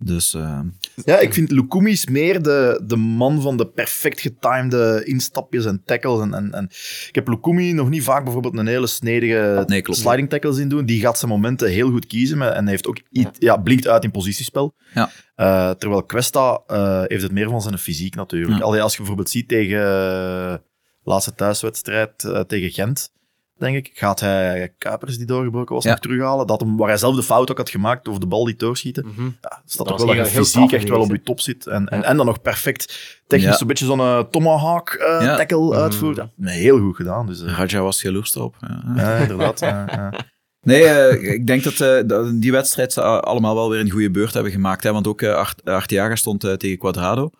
Dus 0.00 0.34
eh, 0.34 0.60
Ja, 1.04 1.18
ik 1.18 1.34
vind 1.34 1.50
Lukumi 1.50 1.90
is 1.90 2.06
meer 2.06 2.42
de, 2.42 2.82
de 2.86 2.96
man 2.96 3.40
van 3.40 3.56
de 3.56 3.66
perfect 3.66 4.20
getimede 4.20 5.02
instapjes 5.04 5.64
en 5.64 5.82
tackles. 5.84 6.20
En, 6.20 6.34
en, 6.34 6.52
en 6.52 6.64
ik 7.08 7.14
heb 7.14 7.28
Lukumi 7.28 7.72
nog 7.72 7.88
niet 7.88 8.02
vaak 8.02 8.24
bijvoorbeeld 8.24 8.58
een 8.58 8.66
hele 8.66 8.86
snedige 8.86 9.64
Nee, 9.66 9.82
sliding 9.84 10.28
tackle 10.28 10.52
zien 10.52 10.68
doen. 10.68 10.86
Die 10.86 11.00
gaat 11.00 11.18
zijn 11.18 11.30
momenten 11.30 11.70
heel 11.70 11.90
goed 11.90 12.06
kiezen 12.06 12.54
en 12.54 12.66
heeft 12.66 12.86
ook 12.86 13.00
iets, 13.10 13.30
ja. 13.38 13.56
blinkt 13.56 13.88
uit 13.88 14.04
in 14.04 14.10
positiespel. 14.10 14.74
Ja. 14.94 15.74
Terwijl 15.74 16.06
Cuesta 16.06 16.62
eh, 16.66 17.02
heeft 17.06 17.22
het 17.22 17.32
meer 17.32 17.48
van 17.48 17.62
zijn 17.62 17.78
fysiek 17.78 18.14
natuurlijk. 18.14 18.58
Ja. 18.58 18.64
Allee, 18.64 18.82
als 18.82 18.92
je 18.92 18.98
bijvoorbeeld 18.98 19.30
ziet 19.30 19.48
tegen 19.48 20.62
laatste 21.02 21.34
thuiswedstrijd 21.34 22.18
tegen 22.46 22.70
Gent. 22.70 23.12
Denk 23.58 23.76
ik. 23.76 23.90
Gaat 23.94 24.20
hij 24.20 24.72
Kuipers, 24.78 25.16
die 25.16 25.26
doorgebroken 25.26 25.74
was, 25.74 25.84
Ja. 25.84 25.90
nog 25.90 25.98
terughalen? 25.98 26.46
Dat 26.46 26.60
hem, 26.60 26.76
waar 26.76 26.88
hij 26.88 26.96
zelf 26.96 27.16
de 27.16 27.22
fout 27.22 27.50
ook 27.50 27.56
had 27.56 27.70
gemaakt 27.70 28.08
over 28.08 28.20
de 28.20 28.26
bal 28.26 28.44
die 28.44 28.56
doorschieten. 28.56 29.06
Mhm. 29.06 29.24
Ja, 29.24 29.30
staat 29.40 29.86
Dat 29.86 29.86
toch 29.86 29.96
wel 29.96 30.06
dat 30.06 30.14
heel- 30.14 30.24
je 30.24 30.30
fysiek 30.30 30.72
echt 30.72 30.88
wel 30.88 31.00
op 31.00 31.10
je 31.10 31.22
top 31.22 31.40
zit. 31.40 31.66
En, 31.66 31.86
en, 31.88 32.04
en 32.04 32.16
dan 32.16 32.26
nog 32.26 32.42
perfect 32.42 33.16
technisch 33.26 33.48
Ja. 33.50 33.56
zo'n 33.56 33.66
beetje 33.66 33.84
zo'n 33.86 34.00
eh, 34.00 34.18
tomahawk 34.20 34.88
eh, 34.90 35.24
Ja. 35.24 35.36
tackle 35.36 35.58
Mhm. 35.60 35.72
uitvoert. 35.72 36.22
Nee, 36.36 36.58
heel 36.60 36.78
goed 36.78 36.96
gedaan. 36.96 37.26
Dus, 37.26 37.42
eh, 37.42 37.52
Raja 37.58 37.80
was 37.80 38.02
jaloers 38.02 38.34
erop. 38.34 38.56
Ja. 38.60 38.82
ja, 38.96 39.16
inderdaad. 39.16 39.60
ja, 39.60 39.84
ja. 39.90 40.12
Nee, 40.60 41.20
ik 41.34 41.46
denk 41.46 41.62
dat, 41.64 41.80
eh, 41.80 42.30
die 42.34 42.52
wedstrijd 42.52 42.92
ze 42.92 43.02
allemaal 43.02 43.54
wel 43.54 43.70
weer 43.70 43.80
een 43.80 43.90
goede 43.90 44.10
beurt 44.10 44.34
hebben 44.34 44.52
gemaakt. 44.52 44.82
Hè? 44.82 44.92
Want 44.92 45.06
ook 45.06 45.20
uh, 45.22 45.34
Art, 45.34 45.64
Arteaga 45.64 46.16
stond 46.16 46.40
tegen 46.40 46.78
Quadrado. 46.78 47.30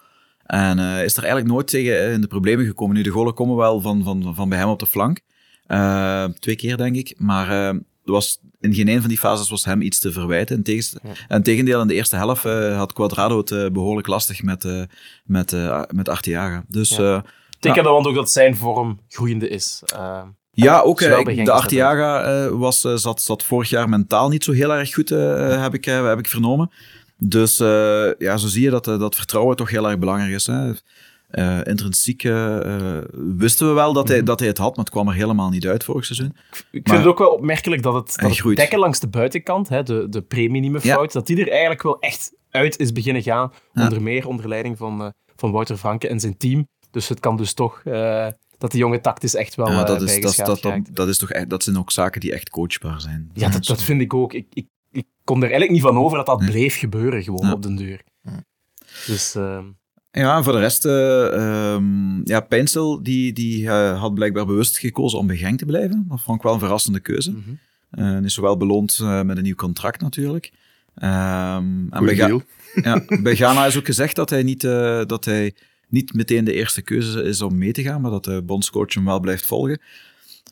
En 0.44 0.78
eh, 0.78 1.04
is 1.04 1.12
er 1.16 1.22
eigenlijk 1.22 1.52
nooit 1.52 1.66
tegen 1.66 2.10
in 2.12 2.20
de 2.20 2.26
problemen 2.26 2.66
gekomen. 2.66 2.96
Nu, 2.96 3.02
de 3.02 3.10
golen 3.10 3.34
komen 3.34 3.56
wel 3.56 3.80
van, 3.80 4.04
van, 4.04 4.32
van 4.34 4.48
bij 4.48 4.58
hem 4.58 4.68
op 4.68 4.78
de 4.78 4.86
flank. 4.86 5.20
Eh, 5.68 6.24
twee 6.24 6.56
keer, 6.56 6.76
denk 6.76 6.96
ik. 6.96 7.14
Maar 7.18 7.48
eh, 7.50 7.66
er 7.68 7.82
was, 8.04 8.40
in 8.60 8.74
geen 8.74 8.88
een 8.88 9.00
van 9.00 9.08
die 9.08 9.18
fases 9.18 9.50
was 9.50 9.64
hem 9.64 9.80
iets 9.82 9.98
te 9.98 10.12
verwijten. 10.12 10.56
In 10.56 10.62
tegens- 10.62 10.96
En 11.28 11.42
tegendeel, 11.42 11.80
in 11.80 11.86
de 11.86 11.94
eerste 11.94 12.16
helft 12.16 12.44
eh, 12.44 12.76
had 12.76 12.92
Quadrado 12.92 13.38
het 13.38 13.50
eh, 13.50 13.66
behoorlijk 13.70 14.06
lastig 14.06 14.42
met, 14.42 14.64
eh 14.64 14.82
met, 15.24 15.52
eh, 15.52 15.82
met 15.94 16.08
Arteaga. 16.08 16.64
Dus 16.68 16.96
Ja. 16.96 17.14
eh, 17.14 17.20
Tekende 17.60 17.88
want 17.88 18.06
ook 18.06 18.14
dat 18.14 18.30
zijn 18.30 18.56
vorm 18.56 18.98
groeiende 19.08 19.48
is. 19.48 19.82
Eh, 19.94 20.22
Ja, 20.50 20.80
ook 20.80 21.00
ik- 21.00 21.44
de 21.44 21.52
Arteaga 21.52 22.22
eh, 22.22 22.46
was, 22.50 22.84
eh, 22.84 22.94
zat, 22.94 23.22
zat 23.22 23.42
vorig 23.42 23.68
jaar 23.70 23.88
mentaal 23.88 24.28
niet 24.28 24.44
zo 24.44 24.52
heel 24.52 24.74
erg 24.74 24.94
goed, 24.94 25.10
eh, 25.10 25.62
heb, 25.62 25.74
ik, 25.74 25.84
heb 25.84 26.18
ik 26.18 26.28
vernomen. 26.28 26.70
Dus 27.16 27.60
eh, 27.60 28.10
ja, 28.18 28.36
zo 28.36 28.46
zie 28.46 28.62
je 28.62 28.70
dat, 28.70 28.84
dat 28.84 29.14
vertrouwen 29.16 29.56
toch 29.56 29.70
heel 29.70 29.88
erg 29.88 29.98
belangrijk 29.98 30.32
is. 30.32 30.46
Hè. 30.46 30.72
Eh, 31.28 31.58
intrinsiek 31.64 32.24
eh, 32.24 32.98
wisten 33.36 33.68
we 33.68 33.72
wel 33.72 33.92
dat, 33.92 34.04
Mhm. 34.04 34.12
hij, 34.12 34.22
dat 34.22 34.38
hij 34.38 34.48
het 34.48 34.58
had, 34.58 34.76
maar 34.76 34.84
het 34.84 34.94
kwam 34.94 35.08
er 35.08 35.14
helemaal 35.14 35.48
niet 35.50 35.66
uit 35.66 35.84
vorig 35.84 36.04
seizoen. 36.04 36.36
ik 36.50 36.64
vind 36.70 36.86
Maar- 36.88 36.96
het 36.96 37.06
ook 37.06 37.18
wel 37.18 37.30
opmerkelijk 37.32 37.82
dat 37.82 37.94
het, 37.94 38.16
dat 38.20 38.36
het 38.38 38.56
dekken 38.56 38.78
langs 38.78 39.00
de 39.00 39.08
buitenkant, 39.08 39.68
hè, 39.68 39.82
de, 39.82 40.06
de 40.08 40.22
pre-minime 40.22 40.78
Ja. 40.82 40.94
fout, 40.94 41.12
dat 41.12 41.26
die 41.26 41.40
er 41.40 41.50
eigenlijk 41.50 41.82
wel 41.82 41.98
echt 42.00 42.32
uit 42.50 42.78
is 42.78 42.92
beginnen 42.92 43.22
gaan. 43.22 43.52
Ja. 43.72 43.82
Onder 43.82 44.02
meer 44.02 44.28
onder 44.28 44.48
leiding 44.48 44.78
van, 44.78 45.02
eh, 45.02 45.10
van 45.36 45.50
Wouter 45.50 45.76
Franke 45.76 46.08
en 46.08 46.20
zijn 46.20 46.36
team. 46.36 46.68
Dus 46.90 47.08
het 47.08 47.20
kan 47.20 47.36
dus 47.36 47.52
toch 47.54 47.82
dat 48.58 48.70
die 48.70 48.80
jonge 48.80 49.00
tactisch 49.00 49.34
echt 49.34 49.54
wel 49.54 49.70
Ja, 49.70 49.84
dat, 49.84 50.02
is, 50.02 50.20
dat, 50.20 50.36
dat, 50.36 50.46
dat, 50.46 50.60
raakt. 50.62 50.94
dat, 50.96 51.08
is 51.08 51.18
toch, 51.18 51.30
echt- 51.30 51.50
dat 51.50 51.62
zijn 51.62 51.78
ook 51.78 51.90
zaken 51.90 52.20
die 52.20 52.32
echt 52.32 52.50
coachbaar 52.50 53.00
zijn. 53.00 53.30
Ja, 53.34 53.48
dat, 53.48 53.64
dat 53.64 53.82
vind 53.82 54.00
ik 54.00 54.14
ook. 54.14 54.32
Ik, 54.32 54.46
ik, 54.52 54.66
ik 54.90 55.06
kom 55.24 55.36
er 55.36 55.42
eigenlijk 55.42 55.72
niet 55.72 55.82
van 55.82 55.98
over 55.98 56.16
dat 56.16 56.26
dat 56.26 56.40
Nee. 56.40 56.50
bleef 56.50 56.78
gebeuren 56.78 57.22
gewoon 57.22 57.52
op 57.52 57.62
den 57.62 57.76
deur. 57.76 58.00
Dus 59.06 59.34
ehm, 59.34 59.64
Ja, 60.10 60.36
en 60.36 60.44
voor 60.44 60.52
de 60.52 60.58
rest, 60.58 60.84
ehm, 60.84 62.20
ja, 62.28 62.40
Pijnsel 62.40 63.02
die, 63.02 63.32
die 63.32 63.68
eh, 63.68 64.00
had 64.00 64.14
blijkbaar 64.14 64.46
bewust 64.46 64.78
gekozen 64.78 65.18
om 65.18 65.26
bij 65.26 65.36
Genk 65.36 65.58
te 65.58 65.66
blijven. 65.66 66.04
Dat 66.08 66.20
vond 66.20 66.36
ik 66.36 66.42
wel 66.42 66.52
een 66.52 66.58
verrassende 66.58 67.00
keuze. 67.00 67.30
mhm. 67.30 67.40
Eh, 67.90 68.06
en 68.14 68.24
is 68.24 68.34
zowel 68.34 68.56
beloond 68.56 68.98
met 69.24 69.36
een 69.36 69.42
nieuw 69.42 69.54
contract 69.54 70.00
natuurlijk. 70.00 70.52
Ehm, 70.94 71.86
en 71.90 72.04
bij, 72.04 72.16
Ga- 72.16 72.26
deal. 72.26 72.42
ja, 72.82 73.04
bij 73.22 73.36
Ghana 73.36 73.66
is 73.66 73.76
ook 73.76 73.86
gezegd 73.86 74.16
dat 74.16 74.30
hij, 74.30 74.42
niet, 74.42 74.60
dat 75.06 75.24
hij 75.24 75.54
niet 75.88 76.14
meteen 76.14 76.44
de 76.44 76.52
eerste 76.52 76.82
keuze 76.82 77.22
is 77.22 77.42
om 77.42 77.58
mee 77.58 77.72
te 77.72 77.82
gaan, 77.82 78.00
maar 78.00 78.10
dat 78.10 78.24
de 78.24 78.42
bondscoach 78.42 78.94
hem 78.94 79.04
wel 79.04 79.20
blijft 79.20 79.46
volgen. 79.46 79.80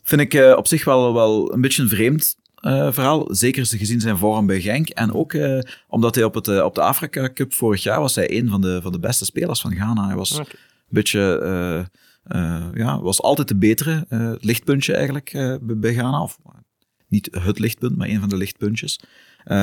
Vind 0.03 0.21
ik 0.21 0.55
op 0.57 0.67
zich 0.67 0.83
wel, 0.83 1.13
wel 1.13 1.53
een 1.53 1.61
beetje 1.61 1.87
vreemd 1.87 2.35
eh, 2.67 2.91
verhaal. 2.93 3.27
Zeker 3.35 3.65
gezien 3.65 4.01
zijn 4.01 4.17
vorm 4.17 4.45
bij 4.45 4.61
Genk. 4.61 4.89
En 4.89 5.13
ook 5.13 5.33
eh, 5.33 5.59
omdat 5.87 6.15
hij 6.15 6.23
op, 6.23 6.33
het, 6.33 6.47
eh, 6.47 6.63
op 6.63 6.75
de 6.75 6.81
Afrika 6.81 7.29
Cup 7.33 7.53
vorig 7.53 7.83
jaar 7.83 7.99
was 7.99 8.15
hij 8.15 8.37
een 8.39 8.49
van 8.49 8.61
de, 8.61 8.79
van 8.81 8.91
de 8.91 8.99
beste 8.99 9.25
spelers 9.25 9.61
van 9.61 9.75
Ghana. 9.75 10.07
Hij 10.07 10.15
was 10.15 10.37
een 10.37 10.45
beetje... 10.89 11.89
ja, 12.73 13.01
was 13.01 13.21
altijd 13.21 13.47
de 13.47 13.55
betere. 13.55 14.05
het 14.09 14.43
lichtpuntje 14.43 14.93
eigenlijk 14.93 15.57
bij- 15.61 15.93
Ghana. 15.93 16.21
Of, 16.21 16.37
niet 17.07 17.29
het 17.41 17.59
lichtpunt, 17.59 17.97
maar 17.97 18.07
een 18.07 18.19
van 18.19 18.29
de 18.29 18.37
lichtpuntjes. 18.37 18.99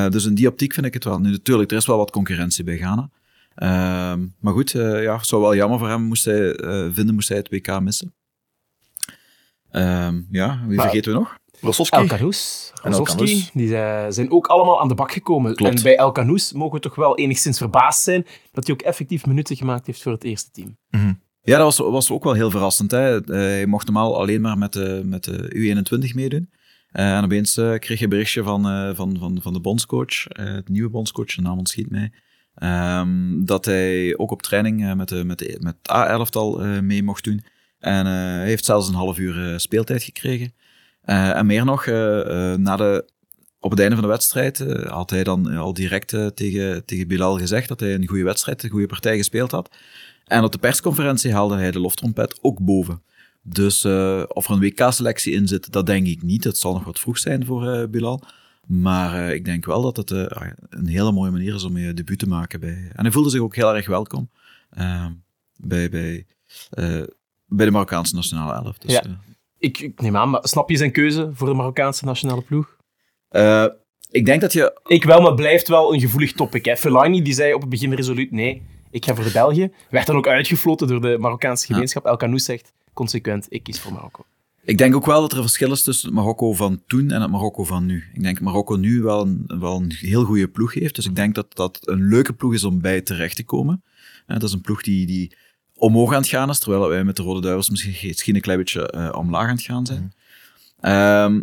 Dus 0.08 0.24
in 0.24 0.34
die 0.34 0.48
optiek 0.48 0.72
vind 0.74 0.86
ik 0.86 0.94
het 0.94 1.04
wel. 1.04 1.18
Nu, 1.20 1.30
natuurlijk, 1.30 1.70
er 1.70 1.76
is 1.76 1.86
wel 1.86 1.96
wat 1.96 2.10
concurrentie 2.10 2.64
bij 2.64 2.76
Ghana. 2.76 3.10
Ehm, 3.54 4.26
maar 4.40 4.52
goed, 4.52 4.70
ja, 4.70 5.16
het 5.16 5.26
zou 5.26 5.42
wel 5.42 5.54
jammer 5.54 5.78
voor 5.78 5.88
hem 5.88 6.02
moest 6.02 6.24
hij, 6.24 6.54
vinden, 6.92 7.14
moest 7.14 7.28
hij 7.28 7.38
het 7.38 7.48
WK 7.50 7.80
missen. 7.80 8.14
Ehm, 9.70 10.22
ja, 10.30 10.60
wie 10.66 10.76
Maar- 10.76 10.84
vergeten 10.84 11.12
we 11.12 11.18
nog? 11.18 11.36
Rosowski. 11.64 11.96
El 11.96 12.08
En 12.82 12.92
die 13.52 13.68
zijn 14.12 14.30
ook 14.30 14.46
allemaal 14.46 14.80
aan 14.80 14.88
de 14.88 14.94
bak 14.94 15.12
gekomen. 15.12 15.54
Klopt. 15.54 15.76
En 15.76 15.82
bij 15.82 15.96
El 15.96 16.12
Canoes 16.12 16.52
mogen 16.52 16.74
we 16.74 16.80
toch 16.80 16.94
wel 16.94 17.16
enigszins 17.16 17.58
verbaasd 17.58 18.02
zijn 18.02 18.26
dat 18.52 18.66
hij 18.66 18.74
ook 18.74 18.82
effectief 18.82 19.26
minuten 19.26 19.56
gemaakt 19.56 19.86
heeft 19.86 20.02
voor 20.02 20.12
het 20.12 20.24
eerste 20.24 20.50
team. 20.50 20.76
Ja, 21.44 21.58
dat 21.58 21.76
was, 21.76 21.90
was 21.90 22.10
ook 22.10 22.24
wel 22.24 22.32
heel 22.32 22.50
verrassend. 22.50 22.90
Hè. 22.90 23.24
Eh, 23.24 23.36
hij 23.36 23.66
mocht 23.66 23.84
normaal 23.86 24.18
alleen 24.18 24.40
maar 24.40 24.58
met 24.58 24.72
de, 24.72 25.02
met 25.04 25.24
de 25.24 25.52
U21 26.10 26.14
meedoen. 26.14 26.50
Eh, 26.90 27.16
en 27.16 27.24
opeens 27.24 27.56
eh, 27.56 27.74
kreeg 27.78 27.98
je 27.98 28.04
een 28.04 28.10
berichtje 28.10 28.42
van, 28.42 28.62
van, 28.94 29.16
van, 29.18 29.38
van 29.42 29.52
de 29.52 29.60
bondscoach, 29.60 30.22
de 30.24 30.62
nieuwe 30.64 30.90
bondscoach, 30.90 31.34
de 31.34 31.42
naam 31.42 31.58
ontschiet 31.58 31.90
mij, 31.90 32.12
ehm, 32.54 33.44
dat 33.44 33.64
hij 33.64 34.18
ook 34.18 34.30
op 34.30 34.42
training 34.42 34.94
met, 34.94 35.08
de, 35.08 35.24
met, 35.24 35.38
de, 35.38 35.56
met 35.60 35.76
het 35.82 35.90
A-elftal 35.90 36.58
mee 36.82 37.02
mocht 37.02 37.24
doen. 37.24 37.44
En 37.78 38.06
hij 38.06 38.46
heeft 38.46 38.64
zelfs 38.64 38.88
een 38.88 38.94
half 38.94 39.18
uur 39.18 39.60
speeltijd 39.60 40.02
gekregen. 40.02 40.54
Eh, 41.04 41.36
en 41.36 41.46
meer 41.46 41.64
nog, 41.64 41.86
eh, 41.86 42.52
eh, 42.52 42.58
na 42.58 42.76
de, 42.76 43.08
op 43.60 43.70
het 43.70 43.80
einde 43.80 43.94
van 43.94 44.04
de 44.04 44.10
wedstrijd 44.10 44.58
had 44.86 45.10
hij 45.10 45.24
dan 45.24 45.56
al 45.56 45.72
direct 45.72 46.08
tegen, 46.34 46.84
tegen 46.84 47.08
Bilal 47.08 47.38
gezegd 47.38 47.68
dat 47.68 47.80
hij 47.80 47.94
een 47.94 48.06
goede 48.06 48.24
wedstrijd, 48.24 48.62
een 48.62 48.70
goede 48.70 48.86
partij 48.86 49.16
gespeeld 49.16 49.50
had. 49.50 49.76
En 50.24 50.44
op 50.44 50.52
de 50.52 50.58
persconferentie 50.58 51.32
haalde 51.32 51.56
hij 51.56 51.70
de 51.70 51.80
loftrompet 51.80 52.38
ook 52.42 52.60
boven. 52.60 53.02
Dus 53.42 53.84
of 54.28 54.48
er 54.48 54.50
een 54.50 54.60
WK-selectie 54.60 55.32
in 55.32 55.48
zit, 55.48 55.72
dat 55.72 55.86
denk 55.86 56.06
ik 56.06 56.22
niet. 56.22 56.44
Het 56.44 56.58
zal 56.58 56.72
nog 56.72 56.84
wat 56.84 57.00
vroeg 57.00 57.18
zijn 57.18 57.44
voor 57.44 57.88
Bilal. 57.88 58.22
Maar 58.66 59.34
ik 59.34 59.44
denk 59.44 59.64
wel 59.64 59.82
dat 59.82 59.96
het 59.96 60.30
ah 60.30 60.48
een 60.70 60.86
hele 60.86 61.12
mooie 61.12 61.30
manier 61.30 61.54
is 61.54 61.64
om 61.64 61.76
je 61.78 61.94
debuut 61.94 62.18
te 62.18 62.28
maken. 62.28 62.60
Bij. 62.60 62.90
En 62.92 63.02
hij 63.02 63.12
voelde 63.12 63.30
zich 63.30 63.40
ook 63.40 63.56
heel 63.56 63.76
erg 63.76 63.86
welkom 63.86 64.30
bij, 65.56 65.88
bij, 65.90 66.26
bij 67.46 67.66
de 67.66 67.70
Marokkaanse 67.70 68.14
nationale 68.14 68.52
elf. 68.52 68.78
Dus, 68.78 68.92
Ja. 68.92 69.02
Ik, 69.64 69.78
ik 69.78 70.00
neem 70.00 70.16
aan, 70.16 70.30
maar 70.30 70.40
snap 70.42 70.70
je 70.70 70.76
zijn 70.76 70.92
keuze 70.92 71.30
voor 71.32 71.48
de 71.48 71.54
Marokkaanse 71.54 72.04
nationale 72.04 72.42
ploeg? 72.42 72.76
eh, 73.28 73.66
ik 74.10 74.26
denk 74.26 74.40
dat 74.40 74.52
je 74.52 74.80
Ik 74.86 75.04
wel, 75.04 75.18
maar 75.18 75.26
het 75.26 75.36
blijft 75.36 75.68
wel 75.68 75.94
een 75.94 76.00
gevoelig 76.00 76.32
topic. 76.32 76.64
Hè. 76.64 76.76
Fellaini 76.76 77.22
die 77.22 77.34
zei 77.34 77.54
op 77.54 77.60
het 77.60 77.70
begin 77.70 77.92
resoluut 77.92 78.30
nee, 78.30 78.62
ik 78.90 79.04
ga 79.04 79.14
voor 79.14 79.24
de 79.24 79.32
België. 79.32 79.70
Werd 79.90 80.06
dan 80.06 80.16
ook 80.16 80.26
uitgefloten 80.28 80.86
door 80.86 81.00
de 81.00 81.16
Marokkaanse 81.18 81.66
gemeenschap. 81.66 82.06
El 82.06 82.16
Canoes 82.16 82.44
zegt 82.44 82.72
consequent, 82.92 83.46
ik 83.48 83.62
kies 83.62 83.80
voor 83.80 83.92
Marokko. 83.92 84.24
Ik 84.62 84.78
denk 84.78 84.94
ook 84.94 85.06
wel 85.06 85.20
dat 85.20 85.30
er 85.30 85.36
een 85.36 85.42
verschil 85.42 85.72
is 85.72 85.82
tussen 85.82 86.06
het 86.06 86.16
Marokko 86.16 86.52
van 86.52 86.82
toen 86.86 87.10
en 87.10 87.20
het 87.20 87.30
Marokko 87.30 87.64
van 87.64 87.86
nu. 87.86 88.04
Ik 88.14 88.22
denk 88.22 88.34
dat 88.34 88.44
Marokko 88.44 88.76
nu 88.76 89.02
wel 89.02 89.20
een, 89.20 89.44
wel 89.60 89.76
een 89.76 89.92
heel 89.92 90.24
goede 90.24 90.48
ploeg 90.48 90.74
heeft. 90.74 90.94
Dus 90.94 91.06
ik 91.06 91.16
denk 91.16 91.34
dat 91.34 91.56
dat 91.56 91.78
een 91.80 92.08
leuke 92.08 92.32
ploeg 92.32 92.54
is 92.54 92.64
om 92.64 92.80
bij 92.80 93.00
terecht 93.00 93.36
te 93.36 93.44
komen. 93.44 93.82
Eh, 94.26 94.38
dat 94.38 94.48
is 94.48 94.52
een 94.52 94.60
ploeg 94.60 94.82
die, 94.82 95.06
die 95.06 95.36
omhoog 95.76 96.12
aan 96.12 96.20
het 96.20 96.28
gaan 96.28 96.50
is, 96.50 96.58
terwijl 96.58 96.88
wij 96.88 97.04
met 97.04 97.16
de 97.16 97.22
Rode 97.22 97.40
Duivels 97.40 97.70
misschien, 97.70 98.34
een 98.34 98.40
klein 98.40 98.58
beetje 98.58 98.90
eh, 98.90 99.08
omlaag 99.12 99.48
aan 99.48 99.54
het 99.54 99.64
gaan 99.64 99.86
zijn. 99.86 100.12
Ehm, 100.80 101.40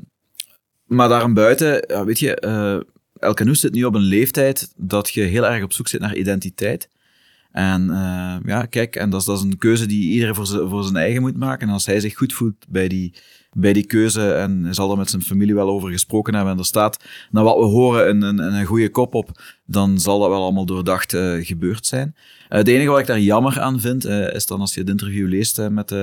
maar 0.86 1.10
daarbuiten, 1.10 1.84
ja, 1.88 2.06
weet 2.06 2.20
je, 2.20 2.36
eh 2.36 2.80
El 3.22 3.34
Canoes 3.34 3.60
zit 3.60 3.74
nu 3.74 3.84
op 3.84 3.96
een 3.96 4.02
leeftijd 4.02 4.74
dat 4.76 5.10
je 5.10 5.22
heel 5.22 5.46
erg 5.46 5.64
op 5.64 5.74
zoek 5.74 5.88
zit 5.88 6.02
naar 6.02 6.16
identiteit. 6.16 6.90
En 7.52 7.90
eh, 7.90 8.38
ja, 8.46 8.66
kijk, 8.66 8.96
en 8.96 9.10
dat 9.10 9.20
is, 9.20 9.26
dat 9.26 9.42
een 9.42 9.58
keuze 9.58 9.86
die 9.86 10.12
iedereen 10.12 10.36
voor, 10.36 10.70
voor 10.70 10.84
zijn 10.84 10.96
eigen 10.96 11.22
moet 11.22 11.38
maken. 11.38 11.68
En 11.68 11.74
als 11.74 11.86
hij 11.86 12.00
zich 12.00 12.18
goed 12.18 12.34
voelt 12.34 12.66
bij 12.70 12.88
die, 12.88 13.14
bij 13.56 13.74
die 13.74 13.86
keuze, 13.86 14.34
en 14.34 14.68
zal 14.72 14.92
er 14.92 14.98
met 14.98 15.10
zijn 15.10 15.22
familie 15.22 15.56
wel 15.56 15.70
over 15.70 15.92
gesproken 15.92 16.36
hebben, 16.36 16.54
en 16.54 16.60
er 16.60 16.66
staat, 16.66 17.04
naar 17.32 17.44
wat 17.44 17.58
we 17.58 17.64
horen, 17.64 18.10
een, 18.10 18.22
een, 18.22 18.40
een 18.40 18.66
goede 18.66 18.90
kop 18.90 19.16
op, 19.16 19.30
dan 19.66 20.00
zal 20.00 20.20
dat 20.20 20.30
wel 20.30 20.44
allemaal 20.44 20.66
doordacht 20.66 21.14
eh, 21.14 21.46
gebeurd 21.46 21.86
zijn. 21.86 22.16
Eh, 22.50 22.58
het 22.58 22.68
enige 22.68 22.90
wat 22.90 23.00
ik 23.00 23.08
daar 23.08 23.20
jammer 23.20 23.60
aan 23.60 23.80
vind, 23.80 24.06
eh, 24.06 24.34
is 24.34 24.46
dan 24.46 24.60
als 24.60 24.74
je 24.74 24.80
het 24.80 24.90
interview 24.90 25.28
leest 25.28 25.70
met, 25.70 25.96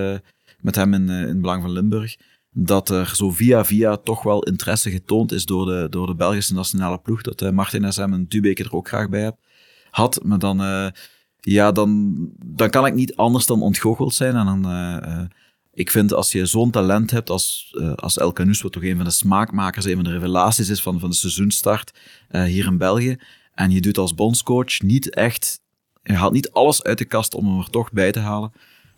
met 0.60 0.74
hem 0.74 0.94
in, 0.94 1.08
in 1.08 1.40
Belang 1.40 1.62
van 1.62 1.72
Limburg, 1.72 2.16
dat 2.60 2.88
er 2.88 3.12
zo 3.14 3.30
via 3.30 3.64
via 3.64 3.96
toch 3.96 4.22
wel 4.22 4.42
interesse 4.42 4.90
getoond 4.90 5.32
is 5.32 5.44
door 5.44 5.66
de, 5.66 5.86
door 5.90 6.06
de 6.06 6.14
Belgische 6.14 6.54
nationale 6.54 6.98
ploeg, 6.98 7.22
dat 7.22 7.42
eh, 7.42 7.50
Martin 7.50 7.92
SM 7.92 8.12
en 8.12 8.26
Dubeke 8.28 8.64
er 8.64 8.74
ook 8.74 8.88
graag 8.88 9.08
bij 9.08 9.32
had. 9.90 10.20
Maar 10.22 10.38
dan, 10.38 10.92
ja, 11.40 11.72
dan, 11.72 12.16
dan 12.44 12.70
kan 12.70 12.86
ik 12.86 12.94
niet 12.94 13.16
anders 13.16 13.46
dan 13.46 13.62
ontgoocheld 13.62 14.14
zijn. 14.14 14.36
En 14.36 14.46
dan, 14.46 14.62
ik 15.78 15.90
vind 15.90 16.12
als 16.12 16.32
je 16.32 16.46
zo'n 16.46 16.70
talent 16.70 17.10
hebt 17.10 17.30
als, 17.30 17.74
eh, 17.78 17.92
als 17.92 18.18
El 18.18 18.32
Canoes, 18.32 18.62
wat 18.62 18.72
toch 18.72 18.84
een 18.84 18.96
van 18.96 19.04
de 19.04 19.10
smaakmakers, 19.10 19.84
een 19.84 19.94
van 19.94 20.04
de 20.04 20.10
revelaties 20.10 20.68
is 20.68 20.82
van, 20.82 21.00
van 21.00 21.10
de 21.10 21.16
seizoenstart 21.16 21.98
eh, 22.28 22.42
hier 22.42 22.66
in 22.66 22.78
België, 22.78 23.16
en 23.54 23.70
je 23.70 23.80
doet 23.80 23.98
als 23.98 24.14
bondscoach 24.14 24.80
niet 24.80 25.14
echt, 25.14 25.60
je 26.02 26.12
haalt 26.12 26.32
niet 26.32 26.50
alles 26.50 26.82
uit 26.82 26.98
de 26.98 27.04
kast 27.04 27.34
om 27.34 27.46
hem 27.46 27.58
er 27.58 27.70
toch 27.70 27.92
bij 27.92 28.12
te 28.12 28.18
halen, 28.18 28.52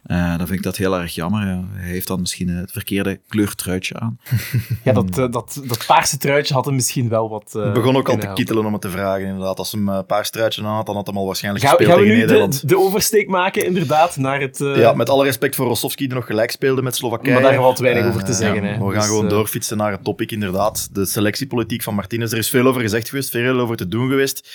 Uh, 0.06 0.28
dan 0.28 0.46
vind 0.46 0.58
ik 0.58 0.62
dat 0.62 0.76
heel 0.76 0.98
erg 0.98 1.14
jammer. 1.14 1.46
Ja. 1.46 1.64
Hij 1.72 1.88
heeft 1.88 2.06
dan 2.06 2.20
misschien 2.20 2.48
het 2.48 2.72
verkeerde 2.72 3.20
kleurtruitje 3.28 4.00
aan. 4.00 4.18
ja, 4.84 4.92
dat, 4.92 5.18
uh, 5.18 5.30
dat, 5.30 5.62
dat 5.64 5.86
paarse 5.86 6.18
truitje 6.18 6.54
had 6.54 6.64
hem 6.64 6.74
misschien 6.74 7.08
wel 7.08 7.28
wat. 7.28 7.52
Uh, 7.56 7.64
het 7.64 7.72
begon 7.72 7.96
ook 7.96 8.08
al 8.08 8.16
te 8.16 8.32
kittelen 8.34 8.64
om 8.64 8.72
het 8.72 8.82
te 8.82 8.90
vragen, 8.90 9.26
inderdaad. 9.26 9.58
Als 9.58 9.72
hij 9.72 9.80
een 9.80 10.06
paars 10.06 10.30
truitje 10.30 10.62
aan 10.62 10.74
had, 10.74 10.86
dan 10.86 10.94
had 10.94 11.06
hij 11.06 11.16
al 11.16 11.26
waarschijnlijk 11.26 11.64
Ga, 11.64 11.70
gespeeld 11.70 11.90
gaan 11.90 11.98
tegen 11.98 12.14
we 12.14 12.18
nu 12.18 12.26
Nederland. 12.26 12.60
De, 12.60 12.66
de 12.66 12.78
oversteek 12.78 13.28
maken, 13.28 13.66
inderdaad, 13.66 14.16
naar 14.16 14.40
het. 14.40 14.58
Ja, 14.58 14.92
met 14.92 15.08
alle 15.08 15.24
respect 15.24 15.54
voor 15.54 15.66
Rostovski, 15.66 16.06
die 16.06 16.16
nog 16.16 16.26
gelijk 16.26 16.50
speelde 16.50 16.82
met 16.82 16.96
Slowakije. 16.96 17.32
Maar 17.32 17.42
daar 17.42 17.54
valt 17.54 17.78
weinig 17.78 18.06
over 18.06 18.24
te 18.24 18.32
zeggen. 18.32 18.62
Ja, 18.62 18.68
hè. 18.68 18.78
we 18.78 18.84
gaan 18.84 18.94
Dus, 18.94 19.06
gewoon 19.06 19.24
eh, 19.24 19.30
doorfietsen 19.30 19.76
naar 19.76 19.90
het 19.90 20.04
topic, 20.04 20.30
inderdaad. 20.30 20.88
De 20.92 21.04
selectiepolitiek 21.06 21.82
van 21.82 21.94
Martinez. 21.94 22.32
Er 22.32 22.38
is 22.38 22.48
veel 22.48 22.66
over 22.66 22.80
gezegd 22.80 23.08
geweest, 23.08 23.30
veel 23.30 23.60
over 23.60 23.76
te 23.76 23.88
doen 23.88 24.08
geweest. 24.08 24.48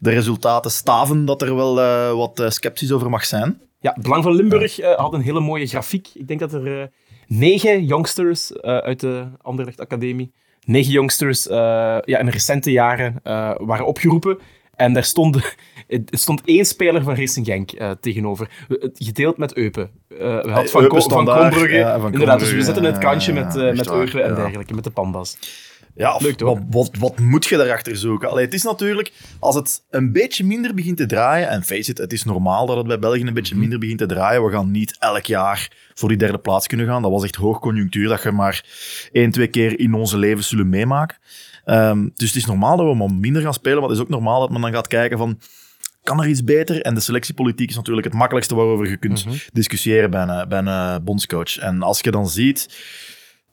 De 0.00 0.10
resultaten 0.10 0.70
staven 0.70 1.24
dat 1.24 1.42
er 1.42 1.54
wel 1.54 1.78
uh, 1.78 2.12
wat 2.12 2.40
uh, 2.40 2.50
sceptisch 2.50 2.92
over 2.92 3.10
mag 3.10 3.24
zijn. 3.24 3.60
Ja, 3.80 3.92
het 3.94 4.02
Belang 4.02 4.22
van 4.22 4.34
Limburg 4.34 4.80
uh, 4.80 4.94
had 4.94 5.12
een 5.12 5.20
hele 5.20 5.40
mooie 5.40 5.66
grafiek. 5.66 6.08
Ik 6.14 6.28
denk 6.28 6.40
dat 6.40 6.52
er 6.52 6.90
negen 7.26 7.84
youngsters 7.84 8.60
uit 8.60 9.00
de 9.00 9.28
Anderlecht 9.42 9.80
Academie, 9.80 10.32
negen 10.64 10.92
youngsters 10.92 11.44
ja, 11.44 12.18
in 12.18 12.28
recente 12.28 12.70
jaren 12.70 13.20
waren 13.58 13.86
opgeroepen. 13.86 14.38
En 14.74 14.92
daar 14.92 15.04
stond, 15.04 15.36
er 15.88 16.02
stond 16.10 16.42
één 16.44 16.64
speler 16.64 17.02
van 17.02 17.14
Racing 17.14 17.46
Genk 17.46 17.70
tegenover. 18.00 18.66
Gedeeld 18.92 19.36
met 19.36 19.54
Eupen. 19.54 19.90
We 20.08 20.42
hadden 20.44 20.68
van, 20.68 20.82
Eupen 20.82 21.02
van 21.02 21.24
Kronbrugge. 21.24 21.76
ja, 21.76 22.00
van 22.00 22.12
Inderdaad, 22.12 22.38
dus 22.38 22.52
we 22.52 22.54
Kronbrugge, 22.54 22.64
zetten 22.64 22.84
het 22.84 22.98
kantje 22.98 23.32
met, 23.32 23.76
met 23.76 23.90
Eupen 23.90 24.24
en 24.24 24.34
dergelijke, 24.34 24.74
met 24.74 24.84
de 24.84 24.90
pandas. 24.90 25.38
Ja, 25.98 26.14
of 26.14 26.22
Leuk, 26.22 26.36
toch? 26.36 26.58
wat, 26.58 26.66
wat, 26.70 26.90
wat 26.98 27.18
moet 27.18 27.46
je 27.46 27.56
daarachter 27.56 27.96
zoeken? 27.96 28.30
Allee, 28.30 28.44
het 28.44 28.54
is 28.54 28.62
natuurlijk, 28.62 29.12
als 29.38 29.54
het 29.54 29.82
een 29.90 30.12
beetje 30.12 30.44
minder 30.44 30.74
begint 30.74 30.96
te 30.96 31.06
draaien, 31.06 31.48
en 31.48 31.62
face 31.64 31.90
it, 31.90 31.98
het 31.98 32.12
is 32.12 32.24
normaal 32.24 32.66
dat 32.66 32.76
het 32.76 32.86
bij 32.86 32.98
België 32.98 33.22
een 33.22 33.34
beetje 33.34 33.56
minder 33.56 33.78
begint 33.78 33.98
te 33.98 34.06
draaien, 34.06 34.44
we 34.44 34.50
gaan 34.50 34.70
niet 34.70 34.96
elk 34.98 35.24
jaar 35.24 35.70
voor 35.94 36.08
die 36.08 36.18
derde 36.18 36.38
plaats 36.38 36.66
kunnen 36.66 36.86
gaan. 36.86 37.02
Dat 37.02 37.10
was 37.10 37.24
echt 37.24 37.34
hoogconjunctuur, 37.36 38.08
dat 38.08 38.22
je 38.22 38.32
maar 38.32 38.64
één, 39.12 39.30
twee 39.30 39.48
keer 39.48 39.78
in 39.80 39.94
onze 39.94 40.18
leven 40.18 40.44
zullen 40.44 40.68
meemaken. 40.68 41.16
Um, 41.66 42.12
dus 42.16 42.28
het 42.28 42.36
is 42.36 42.46
normaal 42.46 42.76
dat 42.76 42.86
we 42.86 42.94
maar 42.94 43.12
minder 43.14 43.42
gaan 43.42 43.54
spelen, 43.54 43.78
maar 43.80 43.88
het 43.88 43.98
is 43.98 44.02
ook 44.04 44.08
normaal 44.08 44.40
dat 44.40 44.50
men 44.50 44.60
dan 44.60 44.72
gaat 44.72 44.86
kijken 44.86 45.18
van 45.18 45.38
kan 46.02 46.22
er 46.22 46.28
iets 46.28 46.44
beter? 46.44 46.82
En 46.82 46.94
de 46.94 47.00
selectiepolitiek 47.00 47.70
is 47.70 47.76
natuurlijk 47.76 48.06
het 48.06 48.16
makkelijkste 48.16 48.54
waarover 48.54 48.88
je 48.88 48.96
kunt 48.96 49.24
Mhm. 49.24 49.34
discussiëren 49.52 50.10
bij 50.10 50.22
een, 50.22 50.48
bij 50.48 50.58
een 50.58 51.04
bondscoach. 51.04 51.58
En 51.58 51.82
als 51.82 52.00
je 52.00 52.10
dan 52.10 52.28
ziet 52.28 52.68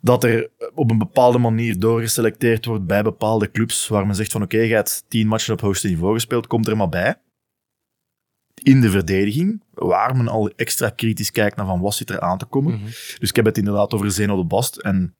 dat 0.05 0.24
er 0.24 0.50
op 0.74 0.91
een 0.91 0.97
bepaalde 0.97 1.38
manier 1.38 1.79
doorgeselecteerd 1.79 2.65
wordt 2.65 2.85
bij 2.85 3.03
bepaalde 3.03 3.51
clubs, 3.51 3.88
waar 3.88 4.05
men 4.05 4.15
zegt 4.15 4.31
van 4.31 4.41
oké, 4.41 4.57
je 4.57 4.74
hebt 4.74 5.05
tien 5.07 5.27
matchen 5.27 5.53
op 5.53 5.62
hoogste 5.62 5.88
niveau 5.88 6.13
gespeeld, 6.13 6.47
komt 6.47 6.67
er 6.67 6.77
maar 6.77 6.89
bij. 6.89 7.15
In 8.63 8.81
de 8.81 8.89
verdediging, 8.89 9.63
waar 9.74 10.15
men 10.15 10.27
al 10.27 10.50
extra 10.50 10.89
kritisch 10.89 11.31
kijkt 11.31 11.55
naar 11.55 11.65
van 11.65 11.79
wat 11.79 11.95
zit 11.95 12.09
er 12.09 12.19
aan 12.19 12.38
te 12.38 12.45
komen. 12.45 12.74
Mhm. 12.74 12.85
Dus 13.19 13.29
ik 13.29 13.35
heb 13.35 13.45
het 13.45 13.57
inderdaad 13.57 13.93
over 13.93 14.12
Zeno 14.12 14.38
de 14.38 14.43
Bast. 14.43 14.77
En 14.77 15.15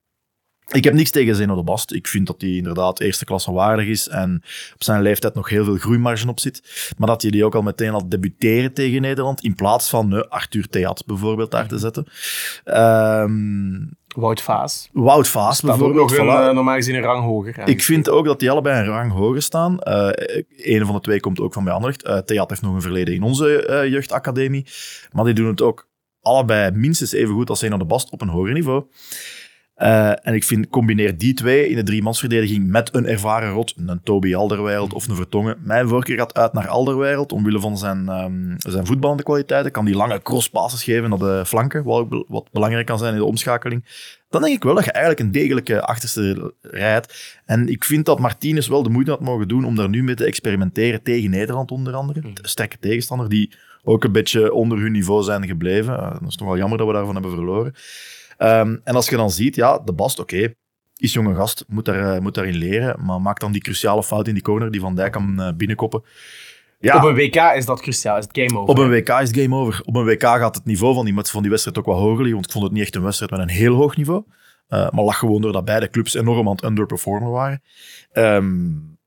ik 0.72 0.84
heb 0.84 0.94
niks 0.94 1.12
tegen 1.12 1.36
Zeno 1.36 1.56
de 1.56 1.64
Bast. 1.64 1.94
Ik 1.94 2.08
vind 2.08 2.28
dat 2.28 2.42
hij 2.42 2.50
inderdaad 2.50 3.00
eerste 3.00 3.26
klasse 3.26 3.52
waardig 3.52 3.86
is 3.86 4.08
en 4.08 4.42
op 4.74 4.84
zijn 4.84 5.02
leeftijd 5.02 5.34
nog 5.34 5.50
heel 5.50 5.64
veel 5.64 5.78
groeimarge 5.78 6.28
op 6.28 6.40
zit. 6.40 6.94
Maar 6.98 7.08
dat 7.08 7.22
hij 7.22 7.32
die 7.32 7.46
ook 7.46 7.56
al 7.56 7.62
meteen 7.62 7.92
al 7.92 8.10
debuteren 8.10 8.74
tegen 8.74 9.02
Nederland, 9.02 9.44
in 9.44 9.56
plaats 9.56 9.90
van 9.90 10.14
uh, 10.14 10.22
Arthur 10.22 10.68
Theat 10.68 11.06
bijvoorbeeld 11.06 11.52
daar 11.52 11.68
te 11.68 11.78
zetten. 11.78 12.08
Um, 12.66 13.98
Wout 14.16 14.42
Vaas. 14.42 14.90
Wout 14.94 15.28
Vaas 15.28 15.58
Staat 15.58 15.72
ook 15.72 15.78
bijvoorbeeld. 15.78 16.10
nog 16.10 16.20
een, 16.20 16.26
voilà. 16.26 16.48
uh, 16.50 16.56
normaal 16.56 16.76
gezien 16.76 16.96
een 16.96 17.02
rang 17.02 17.24
hoger. 17.24 17.68
Ik 17.68 17.84
vind 17.84 18.10
ook 18.10 18.26
dat 18.26 18.40
die 18.40 18.52
allebei 18.52 18.80
een 18.80 18.86
rang 18.86 19.12
hoger 19.12 19.42
staan. 19.42 19.78
Uh, 19.84 20.10
een 20.58 20.86
van 20.86 20.96
de 20.96 21.02
twee 21.02 21.20
komt 21.20 21.40
ook 21.40 21.54
van 21.54 21.64
bij 21.64 21.74
Anderlecht. 21.74 22.06
Uh, 22.06 22.18
Theat 22.18 22.50
heeft 22.50 22.62
nog 22.62 22.74
een 22.74 22.82
verleden 22.82 23.14
in 23.14 23.24
onze 23.24 23.68
uh, 23.70 23.92
jeugdacademie. 23.92 24.66
Maar 25.12 25.26
die 25.26 25.34
doen 25.34 25.48
het 25.48 25.62
ook 25.62 25.88
allebei 26.22 26.72
minstens 26.72 27.12
even 27.12 27.34
goed 27.34 27.50
als 27.50 27.60
Zeno 27.60 27.78
de 27.78 27.86
Bast 27.86 28.12
op 28.12 28.22
een 28.22 28.30
hoger 28.30 28.54
niveau. 28.54 28.84
Uh, 29.78 30.28
en 30.28 30.34
ik 30.34 30.44
vind, 30.44 30.70
combineer 30.70 31.18
die 31.18 31.34
twee 31.34 31.70
in 31.70 31.76
de 31.76 31.84
driemansverdediging 31.84 32.68
met 32.68 32.96
een 32.96 33.06
ervaren 33.06 33.52
rot, 33.52 33.74
een 33.78 34.00
Toby 34.04 34.36
Alderweireld 34.36 34.94
of 34.94 35.08
een 35.08 35.16
Vertongen. 35.16 35.58
Mijn 35.64 35.88
voorkeur 35.88 36.18
gaat 36.18 36.34
uit 36.34 36.54
naar 36.54 36.68
Alderweireld, 36.68 37.32
omwille 37.32 37.60
van 37.60 37.78
zijn, 37.78 38.10
um, 38.10 38.56
zijn 38.58 38.86
voetballende 38.86 39.24
kwaliteiten. 39.24 39.72
Kan 39.72 39.86
die 39.86 39.96
lange 39.96 40.22
crosspasses 40.22 40.84
geven 40.84 41.10
naar 41.10 41.20
de 41.20 41.44
flanken, 41.46 41.84
wat, 41.84 42.26
wat 42.28 42.52
belangrijk 42.52 42.86
kan 42.86 42.98
zijn 42.98 43.14
in 43.14 43.20
de 43.20 43.26
omschakeling. 43.26 43.86
Dan 44.30 44.42
denk 44.42 44.56
ik 44.56 44.64
wel 44.64 44.76
dat 44.76 44.86
je 44.86 44.92
eigenlijk 44.92 45.26
een 45.26 45.32
degelijke 45.32 45.82
achterste 45.82 46.54
rij 46.62 46.92
hebt. 46.92 47.40
En 47.46 47.68
ik 47.68 47.84
vind 47.84 48.06
dat 48.06 48.20
Martinez 48.20 48.68
wel 48.68 48.84
de 48.84 48.90
moeite 48.90 49.12
had 49.12 49.20
mogen 49.20 49.48
doen 49.48 49.66
om 49.66 49.76
daar 49.76 49.90
nu 49.90 50.04
mee 50.04 50.16
te 50.16 50.26
experimenteren 50.26 51.04
tegen 51.04 51.30
Nederland 51.30 51.72
onder 51.72 51.94
andere. 51.94 52.22
Een 52.24 52.38
sterke 52.42 52.78
tegenstander 52.80 53.30
die 53.30 53.54
ook 53.84 54.04
een 54.04 54.12
beetje 54.12 54.54
onder 54.54 54.80
hun 54.80 54.92
niveau 54.92 55.24
zijn 55.24 55.48
gebleven. 55.48 55.94
Uh, 55.94 56.12
dat 56.12 56.30
is 56.30 56.36
toch 56.36 56.48
wel 56.48 56.58
jammer 56.58 56.78
dat 56.78 56.88
we 56.88 56.94
daarvan 56.94 57.14
hebben 57.14 57.32
verloren. 57.32 57.74
Um, 58.38 58.82
en 58.84 58.96
als 58.96 59.10
je 59.10 59.16
dan 59.16 59.32
ziet, 59.32 59.56
ja, 59.56 59.80
de 59.80 59.94
Bast, 59.94 60.20
oké, 60.20 60.36
okay, 60.36 60.56
is 60.98 61.14
jonge 61.14 61.36
gast, 61.36 61.66
moet, 61.68 61.86
daar, 61.86 62.16
uh, 62.16 62.22
moet 62.22 62.34
daarin 62.34 62.56
leren, 62.56 63.06
maar 63.06 63.22
maakt 63.22 63.42
dan 63.42 63.52
die 63.52 63.62
cruciale 63.62 64.04
fout 64.04 64.28
in 64.28 64.34
die 64.34 64.44
corner 64.44 64.72
die 64.72 64.82
Van 64.82 64.96
Dijk 64.96 65.12
kan 65.12 65.36
uh, 65.38 65.50
binnenkoppen. 65.58 66.04
Ja, 66.80 66.96
op 66.96 67.04
een 67.04 67.16
WK 67.16 67.36
is 67.36 67.66
dat 67.66 67.82
cruciaal, 67.82 68.18
is 68.18 68.26
het 68.28 68.38
game 68.38 68.60
over. 68.60 68.70
Op 68.70 68.78
een 68.78 68.90
WK 68.90 69.10
is 69.10 69.28
het 69.28 69.38
game 69.38 69.56
over. 69.56 69.82
Op 69.86 69.96
een 69.96 70.06
WK 70.06 70.22
gaat 70.22 70.56
het 70.56 70.66
niveau 70.66 70.94
van 70.94 71.06
die, 71.06 71.14
van 71.24 71.42
die 71.42 71.52
wedstrijd 71.52 71.78
ook 71.78 71.86
wat 71.86 71.98
hoger 71.98 72.16
liggen, 72.18 72.34
want 72.34 72.46
ik 72.46 72.52
vond 72.52 72.64
het 72.64 72.74
niet 72.74 72.82
echt 72.82 72.96
een 72.96 73.04
wedstrijd 73.04 73.32
met 73.32 73.40
een 73.40 73.50
heel 73.50 73.76
hoog 73.76 73.98
niveau. 73.98 74.24
Uh, 74.70 74.90
maar 74.90 75.04
lag 75.04 75.18
gewoon 75.18 75.42
doordat 75.42 75.66
beide 75.66 75.90
clubs 75.90 76.14
enorm 76.14 76.48
aan 76.48 76.56
het 76.56 76.64
underperformen 76.64 77.32
waren. 77.32 77.62
Um, 78.14 78.98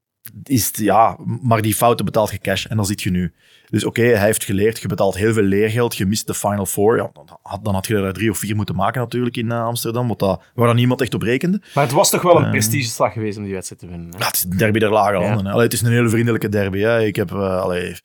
is 0.42 0.66
het, 0.66 0.76
ja, 0.76 1.16
maar 1.42 1.62
die 1.62 1.74
fouten 1.74 2.04
betaalt 2.04 2.30
je 2.30 2.38
cash 2.38 2.66
en 2.66 2.76
dan 2.76 2.86
zit 2.86 3.02
je 3.02 3.10
nu. 3.10 3.34
Dus 3.70 3.84
oké, 3.84 4.00
okay, 4.00 4.14
hij 4.14 4.24
heeft 4.26 4.44
geleerd, 4.44 4.80
je 4.80 4.88
betaalt 4.88 5.16
heel 5.16 5.32
veel 5.32 5.42
leergeld, 5.42 5.96
je 5.96 6.06
mist 6.06 6.26
de 6.26 6.34
Final 6.34 6.66
Four. 6.66 6.96
Ja, 6.96 7.10
dan, 7.12 7.38
had, 7.42 7.64
dan 7.64 7.74
had 7.74 7.86
je 7.86 7.96
er 7.96 8.12
drie 8.12 8.30
of 8.30 8.38
vier 8.38 8.56
moeten 8.56 8.74
maken 8.74 9.00
natuurlijk 9.00 9.36
in 9.36 9.46
uh, 9.46 9.64
Amsterdam, 9.64 10.08
wat 10.08 10.18
dat, 10.18 10.42
waar 10.54 10.66
dan 10.66 10.76
niemand 10.76 11.00
echt 11.00 11.14
op 11.14 11.22
rekende. 11.22 11.60
Maar 11.74 11.84
het 11.84 11.92
was 11.92 12.10
toch 12.10 12.22
wel 12.22 12.36
een 12.36 12.44
uh, 12.44 12.50
prestigeslag 12.50 13.12
geweest 13.12 13.38
om 13.38 13.44
die 13.44 13.52
wedstrijd 13.52 13.80
te 13.80 13.88
winnen. 13.88 14.08
Hè? 14.10 14.18
Ja, 14.18 14.26
het 14.26 14.36
is 14.36 14.44
een 14.44 14.56
derby 14.56 14.78
der 14.78 14.90
lage 14.90 15.18
landen. 15.18 15.44
Ja. 15.44 15.50
Allee, 15.50 15.64
het 15.64 15.72
is 15.72 15.80
een 15.80 15.92
hele 15.92 16.08
vriendelijke 16.08 16.48
derby. 16.48 16.78
Hè. 16.78 17.04
Ik 17.04 17.16
heb... 17.16 17.30
Uh, 17.30 17.60
allee, 17.60 17.96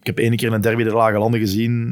ik 0.00 0.06
heb 0.06 0.18
één 0.18 0.36
keer 0.36 0.52
een 0.52 0.60
derby 0.60 0.82
der 0.82 0.94
lage 0.94 1.18
landen 1.18 1.40
gezien, 1.40 1.90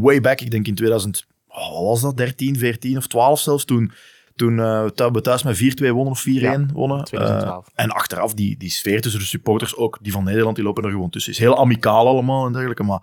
way 0.00 0.20
back, 0.20 0.40
ik 0.40 0.50
denk 0.50 0.66
in 0.66 0.74
2000... 0.74 1.26
Oh, 1.48 1.72
wat 1.72 1.82
was 1.82 2.00
dat? 2.00 2.16
13, 2.16 2.58
14 2.58 2.96
of 2.96 3.06
12 3.06 3.40
zelfs, 3.40 3.64
toen... 3.64 3.92
Toen 4.38 4.58
uh, 4.58 4.84
we 5.12 5.20
thuis 5.20 5.42
met 5.42 5.56
4-2 5.56 5.58
wonnen 5.88 6.12
of 6.12 6.24
4-1 6.28 6.30
ja, 6.30 6.66
wonnen. 6.72 7.04
2012. 7.04 7.66
Uh, 7.66 7.72
en 7.74 7.90
achteraf, 7.90 8.34
die, 8.34 8.56
die 8.56 8.70
sfeer 8.70 9.00
tussen 9.00 9.20
de 9.20 9.26
supporters, 9.26 9.76
ook 9.76 9.98
die 10.02 10.12
van 10.12 10.24
Nederland, 10.24 10.56
die 10.56 10.64
lopen 10.64 10.84
er 10.84 10.90
gewoon 10.90 11.10
tussen. 11.10 11.32
Het 11.32 11.40
is 11.40 11.46
heel 11.46 11.58
amicaal 11.58 12.06
allemaal 12.06 12.46
en 12.46 12.52
dergelijke, 12.52 12.82
maar 12.82 13.02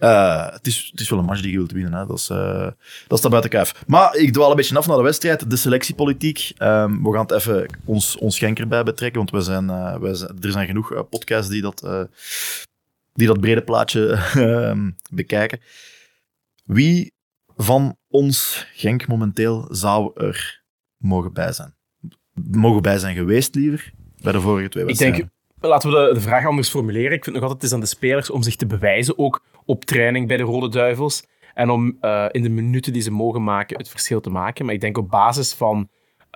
uh, 0.00 0.52
het, 0.52 0.66
is, 0.66 0.88
het 0.90 1.00
is 1.00 1.10
wel 1.10 1.18
een 1.18 1.24
match 1.24 1.40
die 1.40 1.50
je 1.50 1.56
wilt 1.56 1.72
winnen. 1.72 1.92
Hè. 1.92 2.06
Dat, 2.06 2.18
is, 2.18 2.26
dat 3.08 3.18
staat 3.18 3.30
buiten 3.30 3.50
kijf. 3.50 3.84
Maar 3.86 4.16
ik 4.16 4.32
dwaal 4.32 4.50
een 4.50 4.56
beetje 4.56 4.76
af 4.76 4.86
naar 4.86 4.96
de 4.96 5.02
wedstrijd, 5.02 5.50
de 5.50 5.56
selectiepolitiek. 5.56 6.52
Um, 6.58 7.02
we 7.02 7.12
gaan 7.12 7.26
het 7.26 7.32
even 7.32 7.66
ons, 7.84 8.16
ons 8.16 8.38
Genk 8.38 8.58
erbij 8.58 8.82
betrekken, 8.82 9.18
want 9.18 9.30
we 9.30 9.40
zijn, 9.40 9.66
we 10.00 10.14
zijn, 10.14 10.38
er 10.40 10.52
zijn 10.52 10.66
genoeg 10.66 11.08
podcasts 11.08 11.50
die 11.50 11.62
dat, 11.62 12.08
die 13.12 13.26
dat 13.26 13.40
brede 13.40 13.62
plaatje 13.62 14.18
bekijken. 15.10 15.60
Wie 16.64 17.12
van 17.56 17.96
ons 18.08 18.66
Genk 18.74 19.06
momenteel 19.06 19.68
zou 19.70 20.10
er 20.14 20.63
mogen 21.04 21.32
bij 21.32 21.52
zijn? 21.52 21.74
Mogen 22.50 22.82
bij 22.82 22.98
zijn 22.98 23.16
geweest, 23.16 23.54
liever, 23.54 23.92
bij 24.22 24.32
de 24.32 24.40
vorige 24.40 24.68
twee 24.68 24.84
wedstrijden? 24.84 25.20
Ik 25.20 25.28
denk, 25.58 25.70
laten 25.70 25.90
we 25.90 25.96
de, 25.96 26.14
de 26.14 26.20
vraag 26.20 26.46
anders 26.46 26.68
formuleren. 26.68 27.12
Ik 27.12 27.24
vind 27.24 27.36
nog 27.36 27.44
altijd 27.44 27.62
het 27.62 27.70
is 27.70 27.76
aan 27.76 27.84
de 27.84 27.96
spelers 27.96 28.30
om 28.30 28.42
zich 28.42 28.56
te 28.56 28.66
bewijzen, 28.66 29.18
ook 29.18 29.44
op 29.64 29.84
training 29.84 30.28
bij 30.28 30.36
de 30.36 30.42
Rode 30.42 30.68
Duivels. 30.68 31.26
En 31.54 31.70
om 31.70 31.98
uh, 32.00 32.26
in 32.30 32.42
de 32.42 32.48
minuten 32.48 32.92
die 32.92 33.02
ze 33.02 33.10
mogen 33.10 33.44
maken, 33.44 33.76
het 33.76 33.88
verschil 33.88 34.20
te 34.20 34.30
maken. 34.30 34.64
Maar 34.64 34.74
ik 34.74 34.80
denk 34.80 34.98
op 34.98 35.10
basis 35.10 35.52
van 35.52 35.88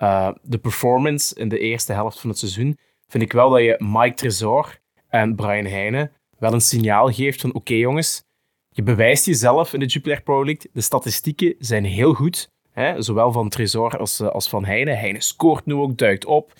uh, 0.03 0.31
de 0.41 0.57
performance 0.57 1.35
in 1.35 1.49
de 1.49 1.59
eerste 1.59 1.93
helft 1.93 2.19
van 2.19 2.29
het 2.29 2.39
seizoen, 2.39 2.77
vind 3.07 3.23
ik 3.23 3.31
wel 3.31 3.49
dat 3.49 3.61
je 3.61 3.75
Mike 3.77 4.15
Tresor 4.15 4.79
en 5.07 5.35
Brian 5.35 5.65
Heijnen 5.65 6.11
wel 6.37 6.53
een 6.53 6.61
signaal 6.61 7.11
geeft 7.11 7.41
van 7.41 7.49
oké 7.49 7.59
okay, 7.59 7.77
jongens, 7.77 8.23
je 8.69 8.83
bewijst 8.83 9.25
jezelf 9.25 9.73
in 9.73 9.79
de 9.79 9.85
Jupiler 9.85 10.21
Pro 10.21 10.45
League. 10.45 10.69
De 10.73 10.81
statistieken 10.81 11.55
zijn 11.59 11.85
heel 11.85 12.13
goed. 12.13 12.51
Hè? 12.79 13.01
Zowel 13.01 13.31
van 13.31 13.49
Tresor 13.49 13.97
als, 13.97 14.21
als 14.21 14.49
van 14.49 14.65
Heine. 14.65 14.91
Heine 14.91 15.21
scoort 15.21 15.65
nu 15.65 15.73
ook, 15.73 15.97
duikt 15.97 16.25
op. 16.25 16.53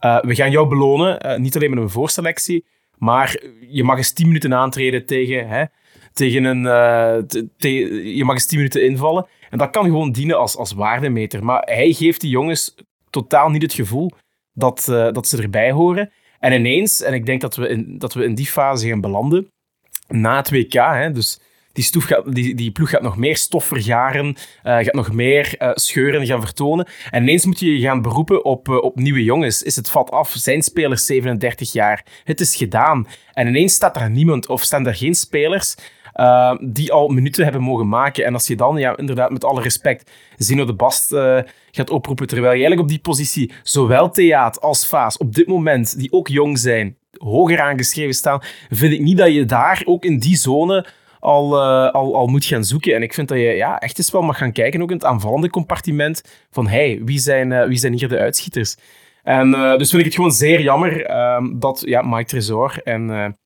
Uh, 0.00 0.20
we 0.20 0.34
gaan 0.34 0.50
jou 0.50 0.68
belonen. 0.68 1.26
Uh, 1.26 1.36
niet 1.36 1.56
alleen 1.56 1.70
met 1.70 1.78
een 1.78 1.90
voorselectie. 1.90 2.64
Maar 2.98 3.42
je 3.68 3.84
mag 3.84 3.96
eens 3.96 4.12
10 4.12 4.26
minuten 4.26 4.54
aantreden 4.54 5.06
tegen, 5.06 5.48
hè, 5.48 5.64
tegen 6.12 6.44
een... 6.44 6.62
Je 8.16 8.24
mag 8.24 8.34
eens 8.34 8.46
10 8.46 8.58
minuten 8.58 8.84
invallen. 8.84 9.26
En 9.50 9.58
dat 9.58 9.70
kan 9.70 9.84
gewoon 9.84 10.12
dienen 10.12 10.38
als, 10.38 10.56
als 10.56 10.72
waardemeter. 10.72 11.44
Maar 11.44 11.62
hij 11.64 11.92
geeft 11.92 12.20
die 12.20 12.30
jongens 12.30 12.74
totaal 13.10 13.48
niet 13.48 13.62
het 13.62 13.74
gevoel 13.74 14.10
dat, 14.52 14.84
dat 14.86 15.28
ze 15.28 15.42
erbij 15.42 15.72
horen. 15.72 16.10
En 16.38 16.52
ineens, 16.52 17.02
en 17.02 17.14
ik 17.14 17.26
denk 17.26 17.40
dat 17.40 17.56
we 17.56 17.68
in, 17.68 17.98
dat 17.98 18.14
we 18.14 18.24
in 18.24 18.34
die 18.34 18.46
fase 18.46 18.88
gaan 18.88 19.00
belanden, 19.00 19.48
na 20.08 20.36
het 20.36 20.50
WK, 20.50 20.72
hè, 20.72 21.12
dus 21.12 21.40
die, 21.74 21.90
die, 22.32 22.54
die 22.54 22.70
ploeg 22.70 22.90
gaat 22.90 23.02
nog 23.02 23.16
meer 23.16 23.36
stof 23.36 23.64
vergaren, 23.64 24.26
uh, 24.26 24.34
gaat 24.62 24.94
nog 24.94 25.12
meer 25.12 25.54
uh, 25.58 25.70
scheuren 25.74 26.26
gaan 26.26 26.40
vertonen. 26.40 26.86
En 27.10 27.22
ineens 27.22 27.46
moet 27.46 27.60
je 27.60 27.78
je 27.78 27.86
gaan 27.86 28.02
beroepen 28.02 28.44
op, 28.44 28.68
uh, 28.68 28.76
op 28.76 28.96
nieuwe 28.96 29.24
jongens. 29.24 29.62
Is 29.62 29.76
het 29.76 29.90
vat 29.90 30.10
af? 30.10 30.30
Zijn 30.30 30.62
spelers 30.62 31.06
37 31.06 31.72
jaar? 31.72 32.04
Het 32.24 32.40
is 32.40 32.56
gedaan. 32.56 33.06
En 33.32 33.46
ineens 33.46 33.74
staat 33.74 33.96
er 33.96 34.10
niemand, 34.10 34.48
of 34.48 34.62
staan 34.62 34.86
er 34.86 34.94
geen 34.94 35.14
spelers 35.14 35.74
die 36.60 36.92
al 36.92 37.08
minuten 37.08 37.44
hebben 37.44 37.62
mogen 37.62 37.88
maken. 37.88 38.24
En 38.24 38.34
als 38.34 38.46
je 38.46 38.56
dan, 38.56 38.76
ja, 38.76 38.96
inderdaad, 38.96 39.30
met 39.30 39.44
alle 39.44 39.62
respect, 39.62 40.10
Zino 40.36 40.64
de 40.64 40.74
Bast 40.74 41.14
gaat 41.70 41.90
oproepen, 41.90 42.26
terwijl 42.26 42.52
je 42.52 42.58
eigenlijk 42.58 42.82
op 42.82 42.88
die 42.88 42.98
positie 42.98 43.52
zowel 43.62 44.10
Theaat 44.10 44.60
als 44.60 44.86
Vaas 44.86 45.16
op 45.16 45.34
dit 45.34 45.46
moment, 45.46 45.98
die 45.98 46.12
ook 46.12 46.28
jong 46.28 46.58
zijn, 46.58 46.96
hoger 47.18 47.60
aangeschreven 47.60 48.14
staan, 48.14 48.42
vind 48.70 48.92
ik 48.92 49.00
niet 49.00 49.18
dat 49.18 49.32
je 49.32 49.44
daar 49.44 49.82
ook 49.84 50.04
in 50.04 50.18
die 50.18 50.36
zone 50.36 50.86
al, 51.24 51.54
uh, 51.54 51.90
al, 51.90 52.14
al 52.14 52.26
moet 52.26 52.44
gaan 52.44 52.64
zoeken. 52.64 52.94
En 52.94 53.02
ik 53.02 53.14
vind 53.14 53.28
dat 53.28 53.38
je 53.38 53.44
ja, 53.44 53.78
echt 53.78 53.98
eens 53.98 54.10
wel 54.10 54.22
mag 54.22 54.38
gaan 54.38 54.52
kijken, 54.52 54.82
ook 54.82 54.90
in 54.90 54.96
het 54.96 55.04
aanvallende 55.04 55.50
compartiment, 55.50 56.22
van 56.50 56.66
hey, 56.66 57.00
wie 57.04 57.18
zijn, 57.18 57.50
uh, 57.50 57.64
wie 57.64 57.78
zijn 57.78 57.92
hier 57.92 58.08
de 58.08 58.18
uitschieters? 58.18 58.76
En 59.22 59.48
uh, 59.48 59.76
dus 59.76 59.88
vind 59.88 60.00
ik 60.00 60.06
het 60.06 60.14
gewoon 60.14 60.32
zeer 60.32 60.60
jammer 60.60 61.10
uh, 61.10 61.44
dat 61.56 61.82
ja, 61.86 62.02
Mike 62.02 62.24
Tresor 62.24 62.80
en 62.82 63.36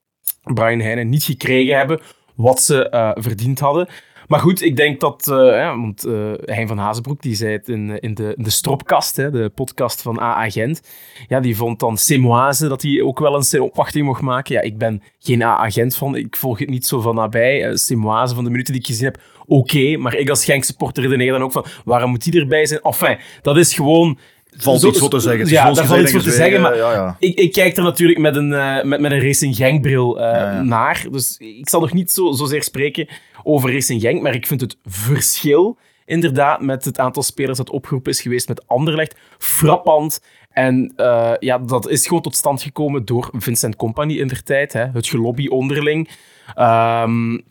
Brian 0.42 0.80
Heijnen 0.80 1.08
niet 1.08 1.24
gekregen 1.24 1.76
hebben 1.76 2.00
wat 2.34 2.62
ze 2.62 3.12
verdiend 3.14 3.58
hadden. 3.58 3.88
Maar 4.28 4.40
goed, 4.40 4.62
ik 4.62 4.76
denk 4.76 5.00
dat, 5.00 5.22
ja, 5.26 5.78
want 5.78 6.02
Hein 6.44 6.68
van 6.68 6.78
Hazenbroek 6.78 7.22
die 7.22 7.34
zei 7.34 7.52
het 7.52 7.68
in, 7.68 8.00
in, 8.00 8.14
de, 8.14 8.34
in 8.36 8.42
de 8.42 8.50
Stropkast, 8.50 9.16
hè, 9.16 9.30
de 9.30 9.50
podcast 9.54 10.02
van 10.02 10.20
AA 10.20 10.50
Gent, 10.50 10.80
ja, 11.28 11.40
die 11.40 11.56
vond 11.56 11.80
dan 11.80 11.98
Semoise 11.98 12.68
dat 12.68 12.82
hij 12.82 13.02
ook 13.02 13.18
wel 13.18 13.34
eens 13.34 13.48
zijn 13.48 13.62
opwachting 13.62 14.04
mocht 14.04 14.20
maken. 14.20 14.54
Ja, 14.54 14.60
ik 14.60 14.78
ben 14.78 15.02
geen 15.18 15.42
AA 15.42 15.70
Gent 15.70 15.96
van, 15.96 16.16
ik 16.16 16.36
volg 16.36 16.58
het 16.58 16.68
niet 16.68 16.86
zo 16.86 17.00
van 17.00 17.14
nabij. 17.14 17.76
Semoise, 17.76 18.34
van 18.34 18.44
de 18.44 18.50
minuten 18.50 18.72
die 18.72 18.82
ik 18.82 18.88
gezien 18.88 19.04
heb, 19.04 19.20
oké, 19.46 19.76
okay, 19.76 19.94
maar 19.94 20.14
ik 20.14 20.28
als 20.28 20.44
Genk 20.44 20.64
supporter 20.64 21.02
redeneer 21.02 21.32
dan 21.32 21.42
ook 21.42 21.52
van, 21.52 21.64
waarom 21.84 22.10
moet 22.10 22.24
hij 22.24 22.40
erbij 22.40 22.66
zijn? 22.66 22.80
Enfin, 22.80 23.18
dat 23.42 23.56
is 23.56 23.74
gewoon 23.74 24.18
valt 24.56 24.82
iets 24.82 24.98
voor 24.98 25.10
te 25.10 25.20
zeggen. 25.20 25.48
Ja, 25.48 25.72
daar 25.72 25.86
valt 25.86 26.00
iets 26.00 26.12
voor 26.12 26.22
te 26.22 26.30
zeggen, 26.30 26.60
maar 26.60 26.76
ja, 26.76 26.92
ja. 26.92 27.16
Ik, 27.18 27.38
ik, 27.38 27.52
kijk 27.52 27.76
er 27.76 27.82
natuurlijk 27.82 28.18
met 28.18 28.36
een, 28.36 28.50
uh, 28.50 28.82
met, 28.82 29.00
met 29.00 29.12
een 29.12 29.20
Racing 29.20 29.56
Genk 29.56 29.82
bril 29.82 30.18
uh, 30.18 30.24
ja, 30.24 30.62
naar. 30.62 31.06
Dus 31.10 31.36
ik 31.38 31.68
zal 31.68 31.80
nog 31.80 31.92
niet 31.92 32.10
zo, 32.10 32.32
zozeer 32.32 32.62
spreken 32.62 33.08
over 33.42 33.72
Racing 33.72 34.01
Genk, 34.01 34.22
maar 34.22 34.35
ik 34.35 34.46
vind 34.46 34.61
het 34.61 34.77
verschil 34.85 35.79
inderdaad 36.05 36.61
met 36.61 36.85
het 36.85 36.98
aantal 36.98 37.22
spelers 37.22 37.59
dat 37.59 37.70
opgeroepen 37.70 38.12
is 38.12 38.20
geweest 38.20 38.48
met 38.48 38.66
Anderlecht 38.66 39.16
frappant. 39.38 40.22
En 40.51 40.92
uh, 40.96 41.33
ja, 41.38 41.59
dat 41.59 41.88
is 41.88 42.07
gewoon 42.07 42.22
tot 42.22 42.37
stand 42.37 42.62
gekomen 42.62 43.05
door 43.05 43.31
Vincent 43.33 43.77
Company 43.77 44.18
in 44.18 44.29
der 44.29 44.42
tijd, 44.42 44.72
hè, 44.72 44.87
het 44.92 45.07
gelobby 45.07 45.46
onderling. 45.46 46.09
Um, 46.57 47.42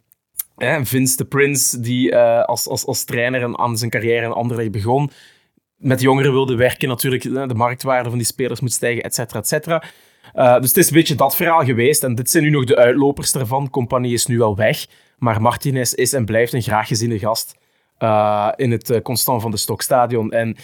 Vince 0.84 1.18
de 1.18 1.26
Prince, 1.26 1.80
die 1.80 2.16
als, 2.18 2.68
als, 2.68 2.86
als 2.86 3.04
trainer 3.04 3.58
aan 3.58 3.78
zijn 3.78 3.90
carrière 3.90 4.26
in 4.26 4.32
Anderlecht 4.32 4.72
begon, 4.72 5.10
met 5.76 6.02
jongeren 6.02 6.32
wilde 6.32 6.56
werken, 6.56 6.88
natuurlijk 6.88 7.24
de 7.24 7.54
marktwaarde 7.56 8.10
van 8.10 8.18
die 8.18 8.28
spelers 8.28 8.60
moet 8.60 8.74
stijgen, 8.74 9.04
et 9.04 9.16
cetera, 9.16 9.40
et 9.40 9.48
cetera. 9.48 9.84
Uh, 10.36 10.60
dus 10.60 10.68
het 10.68 10.78
is 10.78 10.88
een 10.88 10.94
beetje 10.94 11.16
dat 11.16 11.36
verhaal 11.36 11.64
geweest. 11.64 12.04
En 12.04 12.16
dit 12.16 12.30
zijn 12.30 12.44
nu 12.44 12.50
nog 12.50 12.66
de 12.66 12.76
uitlopers 12.76 13.32
daarvan. 13.32 13.70
Compagnie 13.70 14.14
is 14.14 14.26
nu 14.26 14.42
al 14.42 14.56
weg. 14.56 14.86
Maar 15.18 15.42
Martinez 15.42 15.94
is 15.94 16.14
en 16.14 16.26
blijft 16.26 16.54
een 16.54 16.62
graag 16.62 16.88
geziene 16.88 17.20
gast 17.20 17.58
uh, 18.00 18.52
in 18.56 18.72
het 18.72 18.90
uh, 18.90 19.02
Constant 19.02 19.42
van 19.42 19.52
de 19.52 19.58
Stokstadion. 19.58 20.32
En 20.32 20.56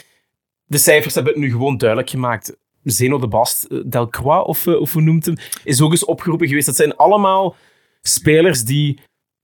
de 0.66 0.78
cijfers 0.78 1.14
hebben 1.16 1.34
het 1.34 1.42
nu 1.42 1.52
gewoon 1.52 1.78
duidelijk 1.78 2.10
gemaakt. 2.10 2.58
Zeno 2.84 3.20
de 3.20 3.28
Bast, 3.28 3.92
Delcroix, 3.92 4.48
of, 4.48 4.68
of 4.68 4.94
hoe 4.94 5.02
noemt 5.02 5.26
hem, 5.26 5.36
is 5.64 5.82
ook 5.82 5.92
eens 5.92 6.06
opgeroepen 6.06 6.48
geweest. 6.48 6.66
Dat 6.66 6.76
zijn 6.76 6.96
allemaal 6.96 7.56
spelers 8.02 8.64
die, 8.64 9.00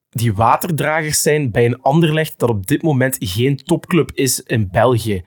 die 0.10 0.34
waterdragers 0.34 1.22
zijn 1.22 1.52
bij 1.52 1.65
een 1.65 1.82
Anderlecht 1.82 2.39
dat 2.39 2.50
op 2.50 2.67
dit 2.67 2.82
moment 2.82 3.17
geen 3.19 3.58
topclub 3.58 4.12
is 4.13 4.41
in 4.41 4.69
België 4.72 5.26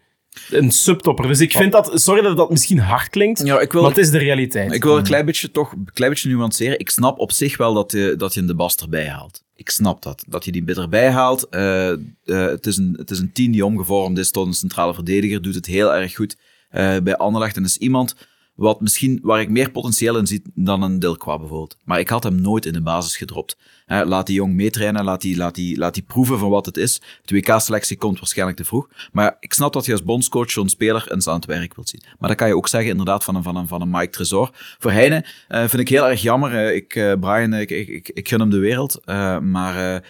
een 0.50 0.70
subtopper. 0.70 1.26
Dus 1.26 1.40
ik 1.40 1.52
vind 1.52 1.72
dat, 1.72 1.90
sorry 1.94 2.22
dat 2.22 2.36
dat 2.36 2.50
misschien 2.50 2.78
hard 2.78 3.08
klinkt, 3.08 3.46
ja, 3.46 3.60
ik 3.60 3.72
wil, 3.72 3.80
maar 3.80 3.90
het 3.90 3.98
is 3.98 4.10
de 4.10 4.18
realiteit. 4.18 4.72
Ik 4.72 4.84
wil 4.84 4.96
een 4.96 5.02
klein 5.02 5.26
beetje 5.26 5.50
toch 5.50 5.72
een 5.72 5.88
klein 5.92 6.10
beetje 6.10 6.28
nuanceren. 6.28 6.78
Ik 6.78 6.90
snap 6.90 7.18
op 7.18 7.32
zich 7.32 7.56
wel 7.56 7.74
dat 7.74 7.92
je, 7.92 8.14
dat 8.16 8.34
je 8.34 8.40
een 8.40 8.46
de 8.46 8.54
Bast 8.54 8.80
erbij 8.80 9.08
haalt. 9.08 9.42
Ik 9.54 9.70
snap 9.70 10.02
dat. 10.02 10.24
Dat 10.28 10.44
je 10.44 10.52
die 10.52 10.62
bit 10.62 10.76
erbij 10.78 11.10
haalt. 11.10 11.46
Uh, 11.50 11.90
uh, 11.90 11.96
het, 12.24 12.66
is 12.66 12.76
een, 12.76 12.94
het 12.96 13.10
is 13.10 13.18
een 13.18 13.32
team 13.32 13.52
die 13.52 13.64
omgevormd 13.64 14.18
is 14.18 14.30
tot 14.30 14.46
een 14.46 14.52
centrale 14.52 14.94
verdediger. 14.94 15.42
Doet 15.42 15.54
het 15.54 15.66
heel 15.66 15.94
erg 15.94 16.14
goed 16.14 16.36
uh, 16.72 16.96
bij 16.98 17.16
Anderlecht. 17.16 17.56
En 17.56 17.64
is 17.64 17.76
iemand 17.76 18.14
wat 18.54 18.80
misschien, 18.80 19.18
waar 19.22 19.40
ik 19.40 19.48
meer 19.48 19.70
potentieel 19.70 20.16
in 20.16 20.26
zie 20.26 20.42
dan 20.54 20.82
een 20.82 20.98
Delqua 20.98 21.38
bijvoorbeeld. 21.38 21.76
Maar 21.84 21.98
ik 21.98 22.08
had 22.08 22.22
hem 22.22 22.40
nooit 22.40 22.66
in 22.66 22.72
de 22.72 22.82
basis 22.82 23.16
gedropt. 23.16 23.56
Laat 24.00 24.26
die 24.26 24.36
jong 24.36 24.54
meetrainen, 24.54 25.04
laat 25.04 25.20
die, 25.20 25.36
laat, 25.36 25.54
die, 25.54 25.78
laat 25.78 25.94
die 25.94 26.02
proeven 26.02 26.38
van 26.38 26.50
wat 26.50 26.66
het 26.66 26.76
is. 26.76 27.00
De 27.24 27.34
WK-selectie 27.34 27.96
komt 27.96 28.18
waarschijnlijk 28.18 28.58
te 28.58 28.64
vroeg. 28.64 28.88
Maar 29.12 29.36
ik 29.40 29.52
snap 29.52 29.72
dat 29.72 29.84
je 29.84 29.92
als 29.92 30.02
bondscoach 30.02 30.50
zo'n 30.50 30.68
speler 30.68 31.12
eens 31.12 31.28
aan 31.28 31.34
het 31.34 31.44
werk 31.44 31.74
wilt 31.74 31.88
zien. 31.88 32.02
Maar 32.18 32.28
dat 32.28 32.38
kan 32.38 32.48
je 32.48 32.56
ook 32.56 32.68
zeggen 32.68 32.90
inderdaad 32.90 33.24
van 33.24 33.34
een, 33.34 33.42
van 33.42 33.56
een, 33.56 33.68
van 33.68 33.80
een 33.80 33.90
Mike 33.90 34.10
Tresor. 34.10 34.50
Voor 34.78 34.90
Heine 34.90 35.24
uh, 35.48 35.58
vind 35.58 35.78
ik 35.78 35.88
heel 35.88 36.08
erg 36.08 36.22
jammer. 36.22 36.52
Uh, 36.52 36.74
ik, 36.74 36.94
uh, 36.94 37.12
Brian, 37.20 37.54
ik, 37.54 37.70
ik, 37.70 38.08
ik, 38.08 38.28
gun 38.28 38.40
hem 38.40 38.50
de 38.50 38.58
wereld. 38.58 39.00
maar 39.42 40.04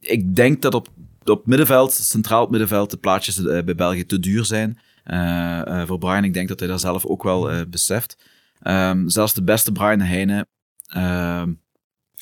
ik 0.00 0.34
denk 0.34 0.62
dat 0.62 0.74
op, 0.74 0.88
op 1.24 1.46
middenveld, 1.46 1.92
centraal 1.92 2.46
middenveld, 2.46 2.90
de 2.90 2.96
plaatjes 2.96 3.42
bij 3.42 3.74
België 3.74 4.06
te 4.06 4.20
duur 4.20 4.44
zijn. 4.44 4.78
Voor 5.86 5.98
Brian, 5.98 6.24
ik 6.24 6.34
denk 6.34 6.48
dat 6.48 6.58
hij 6.58 6.68
dat 6.68 6.80
zelf 6.80 7.06
ook 7.06 7.22
wel 7.22 7.66
beseft. 7.68 8.16
Um, 8.62 9.08
zelfs 9.08 9.34
de 9.34 9.42
beste 9.42 9.72
Brian 9.72 10.00
Heine 10.00 10.46
ehm, 10.86 11.52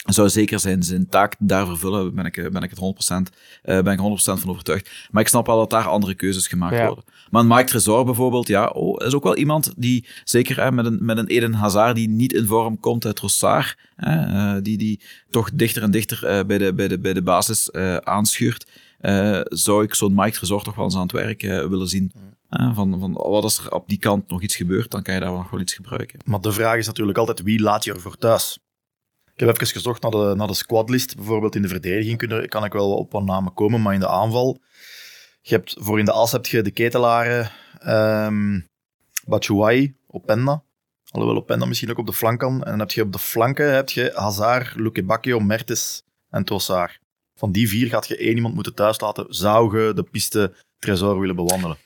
zou 0.06 0.28
zeker 0.28 0.60
zijn, 0.60 0.82
zijn 0.82 1.08
taak 1.08 1.34
daar 1.38 1.66
vervullen, 1.66 2.14
ben 2.14 2.24
ik, 2.24 2.48
ben 2.52 2.62
ik 2.62 2.70
het 2.70 3.28
100%, 3.28 3.32
ben 3.62 3.92
ik 3.92 3.98
100% 3.98 4.02
van 4.14 4.50
overtuigd. 4.50 4.90
Maar 5.10 5.22
ik 5.22 5.28
snap 5.28 5.46
wel 5.46 5.58
dat 5.58 5.70
daar 5.70 5.88
andere 5.88 6.14
keuzes 6.14 6.46
gemaakt 6.46 6.76
ja. 6.76 6.86
worden. 6.86 7.04
Maar 7.30 7.46
Mike 7.46 7.64
Tresor 7.64 8.04
bijvoorbeeld, 8.04 8.48
ja, 8.48 8.66
oh, 8.66 9.06
is 9.06 9.14
ook 9.14 9.22
wel 9.22 9.36
iemand 9.36 9.72
die, 9.76 10.06
zeker 10.24 10.74
met, 10.74 10.86
een, 10.86 10.98
met 11.00 11.18
een 11.18 11.26
Eden 11.26 11.54
Hazard 11.54 11.96
die 11.96 12.08
niet 12.08 12.32
in 12.32 12.46
vorm 12.46 12.80
komt 12.80 13.06
uit 13.06 13.18
Rossard, 13.18 13.76
die, 14.62 14.78
die 14.78 15.00
toch 15.30 15.50
dichter 15.54 15.82
en 15.82 15.90
dichter 15.90 16.46
bij, 16.46 16.58
de, 16.58 16.74
bij, 16.74 16.88
de, 16.88 16.98
bij 16.98 17.12
de 17.12 17.22
basis 17.22 17.72
aanschuurt, 18.02 18.66
zou 19.44 19.82
ik 19.82 19.94
zo'n 19.94 20.14
Mike 20.14 20.36
Tresor 20.36 20.62
toch 20.62 20.74
wel 20.74 20.84
eens 20.84 20.94
aan 20.94 21.02
het 21.02 21.12
werk 21.12 21.40
willen 21.42 21.88
zien. 21.88 22.12
Uh, 22.50 22.74
van, 22.74 23.00
van 23.00 23.12
wat 23.12 23.42
als 23.42 23.58
er 23.58 23.72
op 23.72 23.88
die 23.88 23.98
kant 23.98 24.28
nog 24.28 24.42
iets 24.42 24.56
gebeurt, 24.56 24.90
dan 24.90 25.02
kan 25.02 25.14
je 25.14 25.20
daar 25.20 25.30
nog 25.30 25.50
wel 25.50 25.60
iets 25.60 25.74
gebruiken. 25.74 26.18
Maar 26.24 26.40
de 26.40 26.52
vraag 26.52 26.76
is 26.76 26.86
natuurlijk 26.86 27.18
altijd, 27.18 27.42
wie 27.42 27.60
laat 27.60 27.84
je 27.84 27.92
ervoor 27.92 28.18
thuis? 28.18 28.58
Ik 29.36 29.46
heb 29.46 29.54
even 29.54 29.66
gezocht 29.66 30.02
naar 30.02 30.10
de, 30.10 30.34
naar 30.36 30.46
de 30.46 30.54
squadlist. 30.54 31.16
Bijvoorbeeld 31.16 31.54
in 31.54 31.62
de 31.62 31.68
verdediging 31.68 32.18
kunnen, 32.18 32.48
kan 32.48 32.64
ik 32.64 32.72
wel 32.72 32.94
op 32.94 33.12
wat 33.12 33.24
namen 33.24 33.54
komen, 33.54 33.82
maar 33.82 33.94
in 33.94 34.00
de 34.00 34.08
aanval... 34.08 34.60
Je 35.40 35.54
hebt, 35.54 35.76
voor 35.78 35.98
in 35.98 36.04
de 36.04 36.12
as 36.12 36.32
heb 36.32 36.46
je 36.46 36.62
de 36.62 36.70
ketelaren, 36.70 37.50
um, 37.86 38.66
Batshuayi, 39.26 39.96
Openda. 40.06 40.62
Alhoewel 41.10 41.38
Openda 41.38 41.66
misschien 41.66 41.90
ook 41.90 41.98
op 41.98 42.06
de 42.06 42.12
flank 42.12 42.38
kan. 42.38 42.62
En 42.62 42.70
dan 42.70 42.78
heb 42.78 42.90
je 42.90 43.02
op 43.02 43.12
de 43.12 43.18
flanken 43.18 43.74
heb 43.74 43.88
je 43.88 44.12
Hazard, 44.14 44.74
Luke 44.74 45.04
Bacchio, 45.04 45.40
Mertes 45.40 46.02
en 46.30 46.44
Trossard. 46.44 46.98
Van 47.34 47.52
die 47.52 47.68
vier 47.68 47.88
gaat 47.88 48.08
je 48.08 48.16
één 48.16 48.34
iemand 48.34 48.54
moeten 48.54 48.74
thuis 48.74 49.00
laten. 49.00 49.26
Zou 49.28 49.80
je 49.80 49.92
de 49.92 50.02
piste 50.02 50.54
Tresor 50.78 51.20
willen 51.20 51.36
bewandelen? 51.36 51.76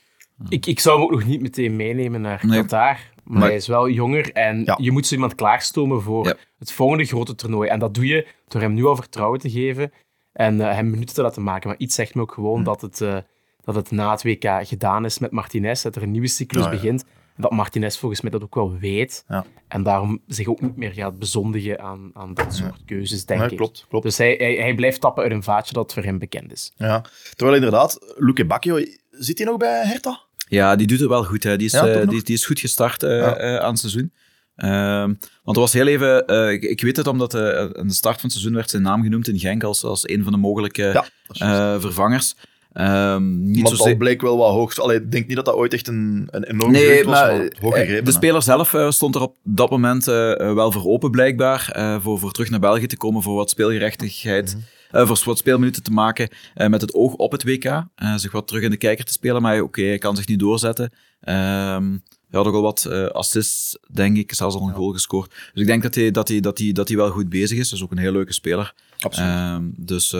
Ik, 0.48 0.66
ik 0.66 0.80
zou 0.80 0.96
hem 0.96 1.04
ook 1.04 1.10
nog 1.10 1.24
niet 1.24 1.40
meteen 1.40 1.76
meenemen 1.76 2.20
naar 2.20 2.46
nee. 2.46 2.60
Qatar. 2.60 3.09
Maar, 3.30 3.38
maar, 3.38 3.48
hij 3.48 3.56
is 3.56 3.66
wel 3.66 3.88
jonger 3.88 4.32
en 4.32 4.62
ja. 4.64 4.78
je 4.80 4.90
moet 4.90 5.06
zo 5.06 5.14
iemand 5.14 5.34
klaarstomen 5.34 6.02
voor 6.02 6.26
ja. 6.26 6.34
het 6.58 6.72
volgende 6.72 7.04
grote 7.04 7.34
toernooi. 7.34 7.68
En 7.68 7.78
dat 7.78 7.94
doe 7.94 8.06
je 8.06 8.26
door 8.48 8.60
hem 8.60 8.74
nu 8.74 8.84
al 8.84 8.96
vertrouwen 8.96 9.40
te 9.40 9.50
geven 9.50 9.92
en 10.32 10.56
uh, 10.56 10.72
hem 10.72 10.90
minuten 10.90 11.14
te 11.14 11.22
laten 11.22 11.42
maken. 11.42 11.68
Maar 11.68 11.78
iets 11.78 11.94
zegt 11.94 12.14
me 12.14 12.22
ook 12.22 12.32
gewoon 12.32 12.58
hm. 12.58 12.64
dat, 12.64 12.80
het, 12.80 13.00
uh, 13.00 13.16
dat 13.60 13.74
het 13.74 13.90
na 13.90 14.10
het 14.10 14.22
WK 14.22 14.44
gedaan 14.62 15.04
is 15.04 15.18
met 15.18 15.30
Martinez, 15.30 15.82
dat 15.82 15.96
er 15.96 16.02
een 16.02 16.10
nieuwe 16.10 16.26
cyclus 16.26 16.64
ja, 16.64 16.70
begint. 16.70 17.04
En 17.36 17.42
dat 17.42 17.50
Martinez 17.50 17.96
volgens 17.96 18.20
mij 18.20 18.30
dat 18.30 18.42
ook 18.42 18.54
wel 18.54 18.78
weet. 18.78 19.24
En 19.68 19.82
daarom 19.82 20.22
zich 20.26 20.46
ook 20.46 20.60
niet 20.60 20.76
meer 20.76 20.92
gaat 20.92 21.18
bezondigen 21.18 21.80
aan, 21.80 22.10
aan 22.12 22.34
dat 22.34 22.54
soort 22.54 22.84
keuzes, 22.84 23.24
denk 23.24 23.50
ik. 23.50 23.56
Klopt, 23.56 23.86
klopt. 23.88 24.04
Dus 24.04 24.18
hij, 24.18 24.34
hij, 24.38 24.54
hij, 24.54 24.74
blijft 24.74 25.00
tappen 25.00 25.22
uit 25.22 25.32
een 25.32 25.42
vaatje 25.42 25.72
dat 25.72 25.92
voor 25.92 26.02
hem 26.02 26.18
bekend 26.18 26.52
is. 26.52 26.72
Ja. 26.76 27.04
Terwijl 27.34 27.56
inderdaad, 27.56 28.14
Luke 28.16 28.46
Bacchio, 28.46 28.84
zit 29.10 29.38
hij 29.38 29.46
nog 29.46 29.56
bij 29.56 29.86
Hertha? 29.86 30.28
Ja, 30.50 30.76
die 30.76 30.86
doet 30.86 31.00
het 31.00 31.08
wel 31.08 31.24
goed. 31.24 31.42
Hè. 31.42 31.56
Die, 31.56 31.66
is, 31.66 31.72
ja, 31.72 31.88
uh, 31.88 32.08
die, 32.08 32.22
die, 32.22 32.34
is 32.34 32.46
goed 32.46 32.60
gestart 32.60 33.02
uh, 33.02 33.18
ja. 33.18 33.42
uh, 33.42 33.56
aan 33.56 33.70
het 33.70 33.78
seizoen. 33.78 34.12
Ehm, 34.56 35.14
want 35.42 35.56
er 35.56 35.62
was 35.62 35.72
heel 35.72 35.86
even... 35.86 36.28
Ik, 36.52 36.62
ik, 36.62 36.80
weet 36.80 36.96
het 36.96 37.06
omdat 37.06 37.34
aan 37.34 37.86
de 37.86 37.92
start 37.92 38.14
van 38.14 38.24
het 38.24 38.32
seizoen 38.32 38.54
werd 38.54 38.70
zijn 38.70 38.82
naam 38.82 39.02
genoemd 39.02 39.28
in 39.28 39.38
Genk 39.38 39.62
als, 39.62 39.84
als 39.84 40.08
een 40.08 40.22
van 40.22 40.32
de 40.32 40.38
mogelijke 40.38 41.04
ja, 41.32 41.80
vervangers. 41.80 42.34
Um, 42.74 43.50
niet 43.50 43.62
maar 43.62 43.76
dat 43.76 43.98
bleek 43.98 44.20
wel 44.20 44.36
wat 44.36 44.52
hoog. 44.52 44.78
Allee, 44.78 44.96
ik 44.96 45.12
denk 45.12 45.26
niet 45.26 45.36
dat 45.36 45.44
dat 45.44 45.54
ooit 45.54 45.72
echt 45.72 45.88
een, 45.88 46.28
een 46.30 46.44
enorm 46.44 46.72
nee, 46.72 47.04
was, 47.04 47.14
maar, 47.14 47.52
maar. 47.60 48.04
De 48.04 48.12
speler 48.12 48.42
zelf 48.42 48.72
uh, 48.72 48.90
stond 48.90 49.14
er 49.14 49.20
op 49.20 49.36
dat 49.42 49.70
moment 49.70 50.08
uh, 50.08 50.34
wel 50.34 50.72
voor 50.72 50.84
open, 50.84 51.10
blijkbaar. 51.10 51.74
Uh, 51.76 51.96
voor, 52.00 52.18
voor 52.18 52.32
terug 52.32 52.50
naar 52.50 52.60
België 52.60 52.86
te 52.86 52.96
komen, 52.96 53.22
voor 53.22 53.34
wat 53.34 53.50
speelgerechtigheid. 53.50 54.54
Mm 54.54 54.60
-hmm. 54.60 54.68
Uh, 54.92 55.06
voor 55.06 55.22
wat 55.24 55.38
speelminuten 55.38 55.82
te 55.82 55.90
maken 55.90 56.28
uh, 56.56 56.66
met 56.66 56.80
het 56.80 56.94
oog 56.94 57.14
op 57.14 57.32
het 57.32 57.44
WK. 57.44 57.64
Uh, 57.64 57.84
zich 58.16 58.32
wat 58.32 58.46
terug 58.46 58.62
in 58.62 58.70
de 58.70 58.76
kijker 58.76 59.04
te 59.04 59.12
spelen, 59.12 59.42
maar 59.42 59.54
oké, 59.54 59.62
okay, 59.62 59.84
hij 59.84 59.98
kan 59.98 60.16
zich 60.16 60.26
niet 60.26 60.38
doorzetten. 60.38 60.84
Um, 60.84 62.02
hij 62.28 62.38
had 62.38 62.46
ook 62.46 62.54
al 62.54 62.62
wat 62.62 62.86
assists, 63.12 63.78
denk 63.92 64.16
ik. 64.16 64.34
Zelfs 64.34 64.54
al 64.54 64.62
een 64.62 64.68
ja. 64.68 64.74
goal 64.74 64.92
gescoord. 64.92 65.30
Dus 65.30 65.62
ik 65.62 65.66
denk 65.66 65.82
dat 65.82 65.94
hij, 65.94 66.10
dat, 66.10 66.28
hij, 66.28 66.40
dat, 66.40 66.58
hij, 66.58 66.72
dat 66.72 66.88
hij 66.88 66.96
wel 66.96 67.10
goed 67.10 67.28
bezig 67.28 67.58
is. 67.58 67.68
Dat 67.68 67.78
is 67.78 67.84
ook 67.84 67.90
een 67.90 67.98
heel 67.98 68.12
leuke 68.12 68.32
speler. 68.32 68.74
Absoluut. 69.00 69.30
Um, 69.30 69.74
dus 69.76 70.12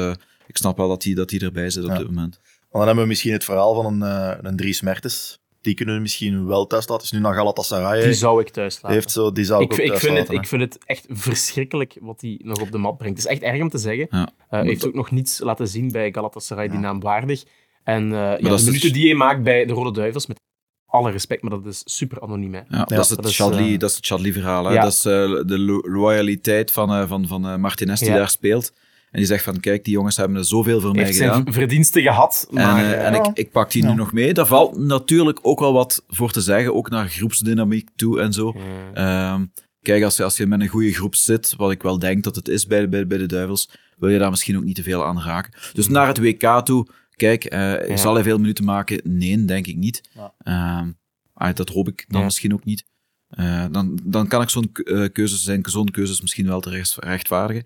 ik 0.46 0.56
snap 0.56 0.76
wel 0.76 0.88
dat 0.88 1.04
hij, 1.04 1.14
dat 1.14 1.30
hij 1.30 1.40
erbij 1.40 1.70
zit 1.70 1.84
op 1.84 1.96
dit 1.96 2.06
moment. 2.06 2.40
Dan 2.70 2.86
hebben 2.86 3.02
we 3.02 3.08
misschien 3.08 3.32
het 3.32 3.44
verhaal 3.44 3.82
van 3.82 4.02
een, 4.02 4.46
een 4.46 4.56
Dries 4.56 4.80
Mertens. 4.80 5.39
Die 5.60 5.74
kunnen 5.74 5.94
we 5.94 6.00
misschien 6.00 6.46
wel 6.46 6.66
thuis 6.66 6.88
laten. 6.88 7.04
Is 7.04 7.10
nu 7.12 7.18
naar 7.18 7.34
Galatasaray. 7.34 8.02
Die 8.04 8.12
zou 8.12 8.40
ik 8.40 8.48
thuis 8.48 8.74
laten. 8.74 8.90
heeft 8.92 9.10
zo, 9.10 9.32
die 9.32 9.44
zou 9.44 9.62
ik, 9.62 9.68
ik, 9.70 9.74
vind- 9.74 9.86
ik, 9.86 9.92
thuis 9.92 10.04
vind 10.04 10.18
het, 10.18 10.28
hè. 10.28 10.34
ik 10.34 10.46
vind 10.46 10.62
het 10.62 10.78
echt 10.84 11.06
verschrikkelijk 11.08 11.96
wat 12.00 12.20
hij 12.20 12.40
nog 12.42 12.60
op 12.60 12.70
de 12.72 12.78
mat 12.78 12.96
brengt. 12.98 13.16
Het 13.22 13.26
is 13.26 13.32
echt 13.32 13.42
erg 13.52 13.60
om 13.62 13.68
te 13.68 13.78
zeggen. 13.78 14.06
Ja. 14.10 14.22
Eh, 14.26 14.30
Hij 14.48 14.64
heeft 14.64 14.86
ook 14.86 14.94
nog 14.94 15.10
niets 15.10 15.38
laten 15.38 15.68
zien 15.68 15.90
bij 15.92 16.12
Galatasaray 16.12 16.68
die 16.68 16.78
naamwaardig. 16.78 17.42
En 17.84 18.04
eh, 18.04 18.18
ja, 18.18 18.30
dat 18.30 18.40
de 18.42 18.48
is 18.54 18.64
minuten 18.64 18.80
dus- 18.88 18.92
die 18.92 19.06
hij 19.06 19.14
maakt 19.16 19.42
bij 19.42 19.64
de 19.66 19.72
Rode 19.72 19.92
Duivels, 19.92 20.26
met 20.26 20.38
alle 20.86 21.10
respect, 21.10 21.42
maar 21.42 21.50
dat 21.50 21.66
is 21.66 21.82
super 21.84 22.20
anoniem. 22.20 22.54
Hè. 22.54 22.60
Ja, 22.68 22.84
dat 22.84 22.98
is 23.04 23.08
het 23.08 23.22
dat 23.22 23.30
is, 23.30 23.36
Chadli, 23.36 23.72
eh, 23.72 23.78
dat 23.78 23.90
is 23.90 23.96
het 23.96 24.06
Chadli-verhaal. 24.06 24.64
hè. 24.64 24.72
ja. 24.74 24.82
Dat 24.82 24.92
is 24.92 25.04
eh, 25.04 25.12
de 25.46 25.58
lo- 25.58 25.82
loyaliteit 25.82 26.72
van, 26.72 26.90
eh, 26.92 27.08
van, 27.08 27.26
van 27.26 27.46
eh, 27.48 27.56
Martinez 27.56 27.98
die 28.00 28.08
Ja. 28.08 28.16
daar 28.16 28.28
speelt. 28.30 28.72
En 29.10 29.18
die 29.18 29.26
zegt 29.26 29.44
van, 29.44 29.60
kijk, 29.60 29.84
die 29.84 29.92
jongens 29.94 30.16
hebben 30.16 30.36
er 30.36 30.44
zoveel 30.44 30.80
voor 30.80 30.94
mij 30.94 31.04
heeft 31.04 31.18
gedaan. 31.18 31.42
zijn 31.42 31.54
verdiensten 31.54 32.02
gehad, 32.02 32.46
En, 32.48 32.54
maar 32.54 32.84
eh, 32.84 32.92
eh, 32.92 33.06
en 33.06 33.14
ik, 33.14 33.26
ik 33.34 33.50
pak 33.50 33.70
die 33.70 33.84
nu 33.84 33.94
nog 33.94 34.12
mee. 34.12 34.34
Daar 34.34 34.46
valt 34.46 34.78
natuurlijk 34.78 35.38
ook 35.42 35.60
wel 35.60 35.72
wat 35.72 36.04
voor 36.08 36.32
te 36.32 36.40
zeggen, 36.40 36.74
ook 36.74 36.90
naar 36.90 37.08
groepsdynamiek 37.08 37.88
toe 37.96 38.20
en 38.20 38.32
zo. 38.32 38.54
Ehm, 38.94 39.44
kijk, 39.82 40.02
als 40.04 40.16
je, 40.16 40.24
als 40.24 40.36
je 40.36 40.46
met 40.46 40.60
een 40.60 40.68
goede 40.68 40.92
groep 40.92 41.14
zit, 41.14 41.54
wat 41.56 41.70
ik 41.70 41.82
wel 41.82 41.98
denk 41.98 42.24
dat 42.24 42.36
het 42.36 42.48
is 42.48 42.66
bij, 42.66 42.88
bij, 42.88 43.06
bij 43.06 43.18
de 43.18 43.26
Duivels, 43.26 43.70
wil 43.96 44.08
je 44.08 44.18
daar 44.18 44.30
misschien 44.30 44.56
ook 44.56 44.64
niet 44.64 44.74
te 44.74 44.82
veel 44.82 45.04
aan 45.06 45.20
raken. 45.22 45.52
Dus 45.72 45.88
naar 45.88 46.06
het 46.06 46.18
WK 46.18 46.60
toe, 46.64 46.86
kijk, 47.16 47.44
eh, 47.44 47.96
zal 47.96 48.14
hij 48.14 48.22
veel 48.22 48.38
minuten 48.38 48.64
maken? 48.64 49.00
Nee, 49.04 49.44
denk 49.44 49.66
ik 49.66 49.76
niet. 49.76 50.00
Ehm, 50.38 50.90
ah, 51.34 51.54
dat 51.54 51.68
hoop 51.68 51.88
ik 51.88 52.04
dan 52.08 52.18
Ja. 52.20 52.26
misschien 52.26 52.52
ook 52.52 52.64
niet. 52.64 52.84
Eh, 53.28 53.64
dan, 53.70 53.98
dan 54.02 54.28
kan 54.28 54.42
ik 54.42 54.50
zo'n 54.50 54.72
keuzes, 55.12 55.42
zijn 55.44 55.60
zo'n 55.68 55.90
keuzes 55.90 56.20
misschien 56.20 56.46
wel 56.46 56.60
terecht 56.60 56.96
rechtvaardigen. 56.98 57.64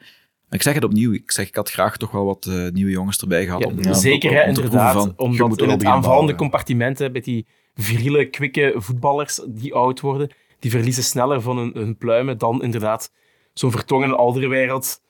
Maar 0.54 0.62
ik 0.62 0.68
zeg 0.68 0.74
het 0.82 0.90
opnieuw, 0.90 1.12
ik 1.12 1.30
zeg, 1.30 1.48
ik 1.48 1.54
had 1.54 1.70
graag 1.70 1.96
toch 1.96 2.10
wel 2.10 2.24
wat 2.24 2.46
eh, 2.46 2.68
nieuwe 2.72 2.90
jongens 2.90 3.18
erbij 3.20 3.44
gehad. 3.44 3.60
Ja, 3.60 3.66
om, 3.68 3.94
zeker, 3.94 4.30
om- 4.30 4.36
om 4.36 4.46
inderdaad. 4.48 4.92
van, 4.92 5.12
omdat 5.16 5.60
in 5.60 5.68
het 5.68 5.84
aanvallende 5.84 6.08
bouwen. 6.08 6.36
compartiment, 6.36 6.98
hè, 6.98 7.10
met 7.10 7.24
die 7.24 7.46
viriele, 7.74 8.24
kwikke 8.30 8.72
voetballers 8.76 9.40
die 9.48 9.74
oud 9.74 10.00
worden, 10.00 10.30
die 10.58 10.70
verliezen 10.70 11.02
sneller 11.04 11.40
van 11.40 11.58
hun, 11.58 11.70
hun 11.74 11.96
pluimen 11.96 12.38
dan 12.38 12.62
inderdaad 12.62 13.12
zo'n 13.54 13.70
vertongen 13.70 14.16
Alderwereld. 14.16 15.00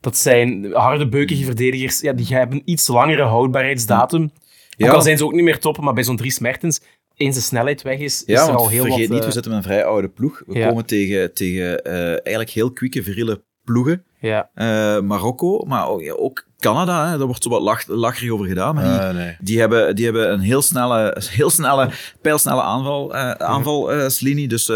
Dat 0.00 0.16
zijn 0.16 0.72
harde, 0.72 1.08
beukige 1.08 1.44
verdedigers. 1.44 2.00
Ja, 2.00 2.12
die 2.12 2.26
hebben 2.26 2.62
iets 2.64 2.86
langere 2.88 3.22
houdbaarheidsdatum. 3.22 4.30
Ja. 4.76 4.88
Ook 4.88 4.94
al 4.94 5.02
zijn 5.02 5.16
ze 5.18 5.24
ook 5.24 5.32
niet 5.32 5.44
meer 5.44 5.58
top, 5.58 5.80
maar 5.80 5.94
bij 5.94 6.04
zo'n 6.04 6.16
Dries 6.16 6.38
Mertens, 6.38 6.80
eens 7.14 7.34
de 7.34 7.42
snelheid 7.42 7.82
weg 7.82 7.98
is, 7.98 8.24
is 8.24 8.38
er 8.40 8.54
al 8.56 8.68
heel 8.68 8.82
vergeet 8.84 9.00
wat... 9.00 9.08
niet, 9.08 9.18
eh, 9.20 9.26
we 9.26 9.32
zitten 9.32 9.52
met 9.52 9.60
een 9.64 9.70
vrij 9.70 9.84
oude 9.84 10.08
ploeg. 10.08 10.42
We 10.46 10.58
Ja. 10.58 10.68
komen 10.68 10.86
tegen, 10.86 11.34
tegen 11.34 11.84
eh, 11.84 12.08
eigenlijk 12.08 12.50
heel 12.50 12.72
kwieke, 12.72 13.02
viriele 13.02 13.42
ploegen. 13.64 14.04
ja. 14.18 14.48
Eh, 14.54 15.00
Marokko, 15.00 15.64
maar 15.66 15.88
ook, 15.88 16.00
ja, 16.00 16.12
ook 16.12 16.44
Canada, 16.58 17.10
hè, 17.10 17.16
daar 17.18 17.26
wordt 17.26 17.42
zo 17.42 17.48
wat 17.50 17.60
lach, 17.62 17.86
lacherig 17.86 18.30
over 18.30 18.46
gedaan. 18.46 18.74
Maar 18.74 18.84
die, 18.84 18.98
Eh, 19.08 19.14
nee. 19.14 19.36
die, 19.40 19.60
hebben, 19.60 19.96
die 19.96 20.04
hebben 20.04 20.32
een 20.32 20.40
heel 20.40 20.62
snelle, 20.62 21.16
heel 21.30 21.50
snelle 21.50 21.90
pijlsnelle 22.20 22.62
aanval, 22.62 23.14
eh 23.14 23.30
aanvalslinie. 23.30 24.48
dus 24.48 24.70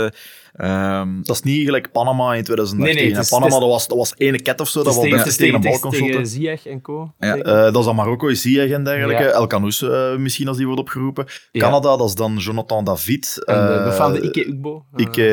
eh, 0.58 0.70
ehm, 0.70 1.22
Dat 1.22 1.36
is 1.36 1.42
niet 1.42 1.64
gelijk 1.64 1.92
Panama 1.92 2.34
in 2.34 2.44
2018. 2.44 2.94
Nee, 2.96 3.10
nee, 3.12 3.20
is-. 3.20 3.28
Panama, 3.28 3.46
is- 3.54 3.60
dat, 3.60 3.68
was, 3.70 3.88
dat 3.88 3.96
was 3.98 4.12
ene 4.16 4.40
ket 4.42 4.60
of 4.60 4.68
zo, 4.68 4.82
dat 4.82 4.94
wel 4.94 5.02
tegen, 5.02 5.24
best 5.24 5.40
een 5.40 5.60
bal 5.60 5.78
kon. 6.10 6.26
Ziyech 6.26 6.66
en 6.66 6.80
co. 6.80 7.14
Ja. 7.18 7.36
Eh, 7.36 7.44
dat 7.62 7.76
is 7.76 7.84
dan 7.84 7.94
Marokko, 7.96 8.34
Ziyech 8.34 8.70
en 8.70 8.84
dergelijke. 8.84 9.22
Ja. 9.22 9.28
El 9.30 9.46
Canous 9.46 9.82
eh, 9.82 10.16
misschien 10.16 10.48
als 10.48 10.56
die 10.56 10.66
wordt 10.66 10.80
opgeroepen. 10.80 11.26
Ja. 11.52 11.60
Canada, 11.60 11.96
dat 11.96 12.08
is 12.08 12.14
dan 12.14 12.36
Jonathan 12.36 12.84
David. 12.84 13.42
En 13.44 13.66
de 13.66 13.72
eh, 13.72 13.84
befaamde 13.84 14.20
Ike 14.20 14.48
Ugbo. 14.48 14.84
Ike, 14.96 15.26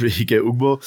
eh, 0.00 0.18
Ike 0.20 0.36
Ugbo. 0.36 0.80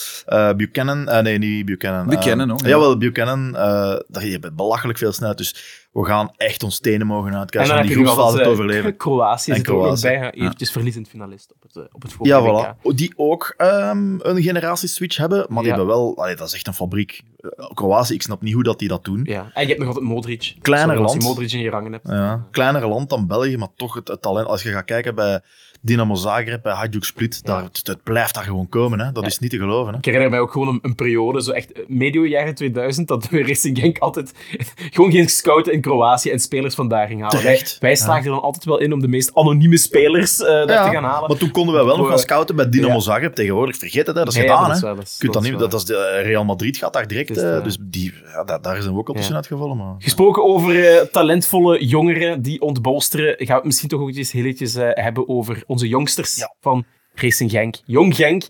Buchanan. 0.57 1.23
nee, 1.23 1.37
niet 1.37 1.65
Buchanan. 1.65 2.07
Buchanan 2.07 2.51
ook, 2.51 2.61
ja. 2.61 2.67
Jawel, 2.67 2.97
Buchanan. 2.97 3.55
eh 3.55 3.61
daar 4.07 4.21
die 4.23 4.31
hebben 4.31 4.55
belachelijk 4.55 4.97
veel 4.97 5.11
snelheid. 5.11 5.37
Dus 5.37 5.84
we 5.95 6.05
gaan 6.05 6.31
echt 6.37 6.63
ons 6.63 6.79
tenen 6.79 7.07
mogen 7.07 7.31
En 7.31 7.37
uitkijken 7.37 7.69
dan 7.71 7.79
om 7.81 7.87
heb 7.87 7.95
die 7.95 8.05
groepsfase 8.05 8.37
te 8.37 8.43
altijd, 8.43 8.45
eh, 8.45 8.51
overleven. 8.51 8.97
Kroatië 8.97 9.51
En 9.51 9.57
zit 9.57 9.67
er 9.67 9.73
ook 9.73 10.01
bij. 10.01 10.31
Eventjes 10.31 10.71
verliezend 10.71 11.07
finalist 11.09 11.53
op 11.53 11.61
het, 11.61 11.75
eh, 11.75 11.83
op 11.91 12.01
het 12.01 12.13
vorige 12.13 12.35
Ja, 12.35 12.75
voilà. 12.75 12.95
Die 12.95 13.13
ook 13.15 13.53
ehm, 13.57 14.15
een 14.19 14.41
generatieswitch 14.41 15.17
hebben, 15.17 15.37
maar 15.49 15.63
die 15.63 15.71
Ja. 15.71 15.77
hebben 15.77 15.95
wel... 15.95 16.17
Allee, 16.17 16.35
dat 16.35 16.47
is 16.47 16.53
echt 16.53 16.67
een 16.67 16.73
fabriek. 16.73 17.21
Eh, 17.37 17.49
Kroatië, 17.73 18.13
ik 18.13 18.21
snap 18.21 18.41
niet 18.41 18.53
hoe 18.53 18.63
dat 18.63 18.79
die 18.79 18.87
dat 18.87 19.03
doen. 19.03 19.21
Ja. 19.23 19.49
En 19.53 19.61
je 19.61 19.67
hebt 19.67 19.79
nog 19.79 19.87
altijd 19.87 20.05
Modric. 20.05 20.55
Kleiner 20.61 20.95
Sorry, 20.95 21.03
als 21.03 21.13
je 21.13 21.19
land. 21.19 21.33
Modric 21.35 21.51
in 21.51 21.59
je 21.59 21.69
rangen 21.69 21.91
hebt. 21.91 22.07
Ja. 22.07 22.47
Kleiner 22.51 22.87
land 22.87 23.09
dan 23.09 23.27
België, 23.27 23.57
maar 23.57 23.73
toch 23.75 23.93
het, 23.93 24.07
het 24.07 24.21
talent. 24.21 24.47
Als 24.47 24.63
je 24.63 24.71
gaat 24.71 24.85
kijken 24.85 25.15
bij 25.15 25.41
Dynamo 25.85 26.15
Zagreb, 26.15 26.61
bij 26.63 26.73
Hajduk 26.73 27.03
Split, 27.03 27.45
daar, 27.45 27.63
het, 27.63 27.81
het 27.83 28.03
blijft 28.03 28.33
daar 28.33 28.43
gewoon 28.43 28.69
komen. 28.69 28.99
Hè. 28.99 29.11
Dat 29.11 29.25
is 29.25 29.39
niet 29.39 29.49
te 29.51 29.57
geloven. 29.57 29.91
Hè. 29.93 29.97
Ik 29.99 30.05
herinner 30.05 30.29
mij 30.29 30.39
ook 30.39 30.51
gewoon 30.51 30.67
een, 30.67 30.79
een 30.81 30.95
periode, 30.95 31.43
zo 31.43 31.51
echt 31.51 31.71
eh, 31.71 31.83
medio 31.87 32.25
jaren 32.25 32.55
2000, 32.55 33.07
dat 33.07 33.29
we 33.29 33.43
Racing 33.43 33.79
Genk 33.79 33.97
altijd 33.97 34.33
gewoon 34.93 35.11
geen 35.11 35.29
scouten 35.29 35.73
in 35.73 35.81
Kroatië 35.81 36.29
en 36.31 36.39
spelers 36.39 36.75
vandaar 36.75 37.07
ging 37.07 37.21
halen. 37.21 37.39
Terecht. 37.39 37.69
Wij, 37.79 37.89
wij 37.89 37.95
slaagden 37.95 38.25
er 38.25 38.31
dan 38.31 38.41
altijd 38.41 38.65
wel 38.65 38.79
in 38.79 38.93
om 38.93 38.99
de 38.99 39.07
meest 39.07 39.35
anonieme 39.35 39.77
spelers 39.77 40.39
eh, 40.41 40.47
daar 40.47 40.69
Ja, 40.69 40.85
te 40.85 40.91
gaan 40.93 41.03
halen. 41.03 41.29
Maar 41.29 41.37
toen 41.37 41.51
konden 41.51 41.75
wij 41.75 41.83
wel 41.83 41.97
nog 41.97 42.07
gaan 42.07 42.19
scouten 42.19 42.55
bij 42.55 42.69
Dynamo 42.69 42.93
Ja. 42.93 42.99
Zagreb. 42.99 43.33
Tegenwoordig, 43.35 43.77
vergeet 43.77 44.07
het, 44.07 44.15
hè. 44.15 44.23
dat 44.23 44.33
is 44.33 44.39
Ja, 44.39 44.43
ja, 44.43 44.53
gedaan. 44.53 44.67
dat 44.67 44.75
is 44.75 44.81
wel- 44.83 44.95
dat 44.95 45.03
is- 45.03 45.11
Je 45.11 45.19
kunt 45.19 45.33
dat 45.33 45.41
dat 45.43 45.43
is 45.43 45.49
niet, 45.49 45.59
dat, 45.59 45.71
dat 45.71 45.79
is 45.79 45.85
de 45.85 45.97
eh, 45.97 46.25
Real 46.25 46.45
Madrid 46.45 46.77
gaat 46.77 46.93
daar 46.93 47.07
direct. 47.07 47.29
Is, 47.29 47.63
dus 47.63 47.77
die, 47.81 48.13
ja, 48.33 48.43
daar, 48.43 48.61
daar 48.61 48.81
zijn 48.81 48.93
we 48.93 48.99
ook 48.99 49.07
al 49.07 49.13
tussenuit 49.13 49.47
gevallen. 49.47 49.77
Maar... 49.77 49.95
Gesproken 49.99 50.43
over 50.43 50.85
eh, 50.95 51.01
talentvolle 51.01 51.85
jongeren 51.85 52.41
die 52.41 52.61
ontbolsteren, 52.61 53.35
gaan 53.37 53.47
we 53.47 53.53
het 53.53 53.63
misschien 53.63 53.89
toch 53.89 54.01
ook 54.01 54.15
eens 54.15 54.31
heel 54.31 54.43
eventjes 54.43 54.73
hebben 54.93 55.29
over 55.29 55.63
onze 55.75 55.87
jongsters 55.87 56.35
Ja. 56.35 56.55
van 56.61 56.85
Racing 57.13 57.51
Genk. 57.51 57.75
Jong 57.85 58.15
Genk 58.15 58.43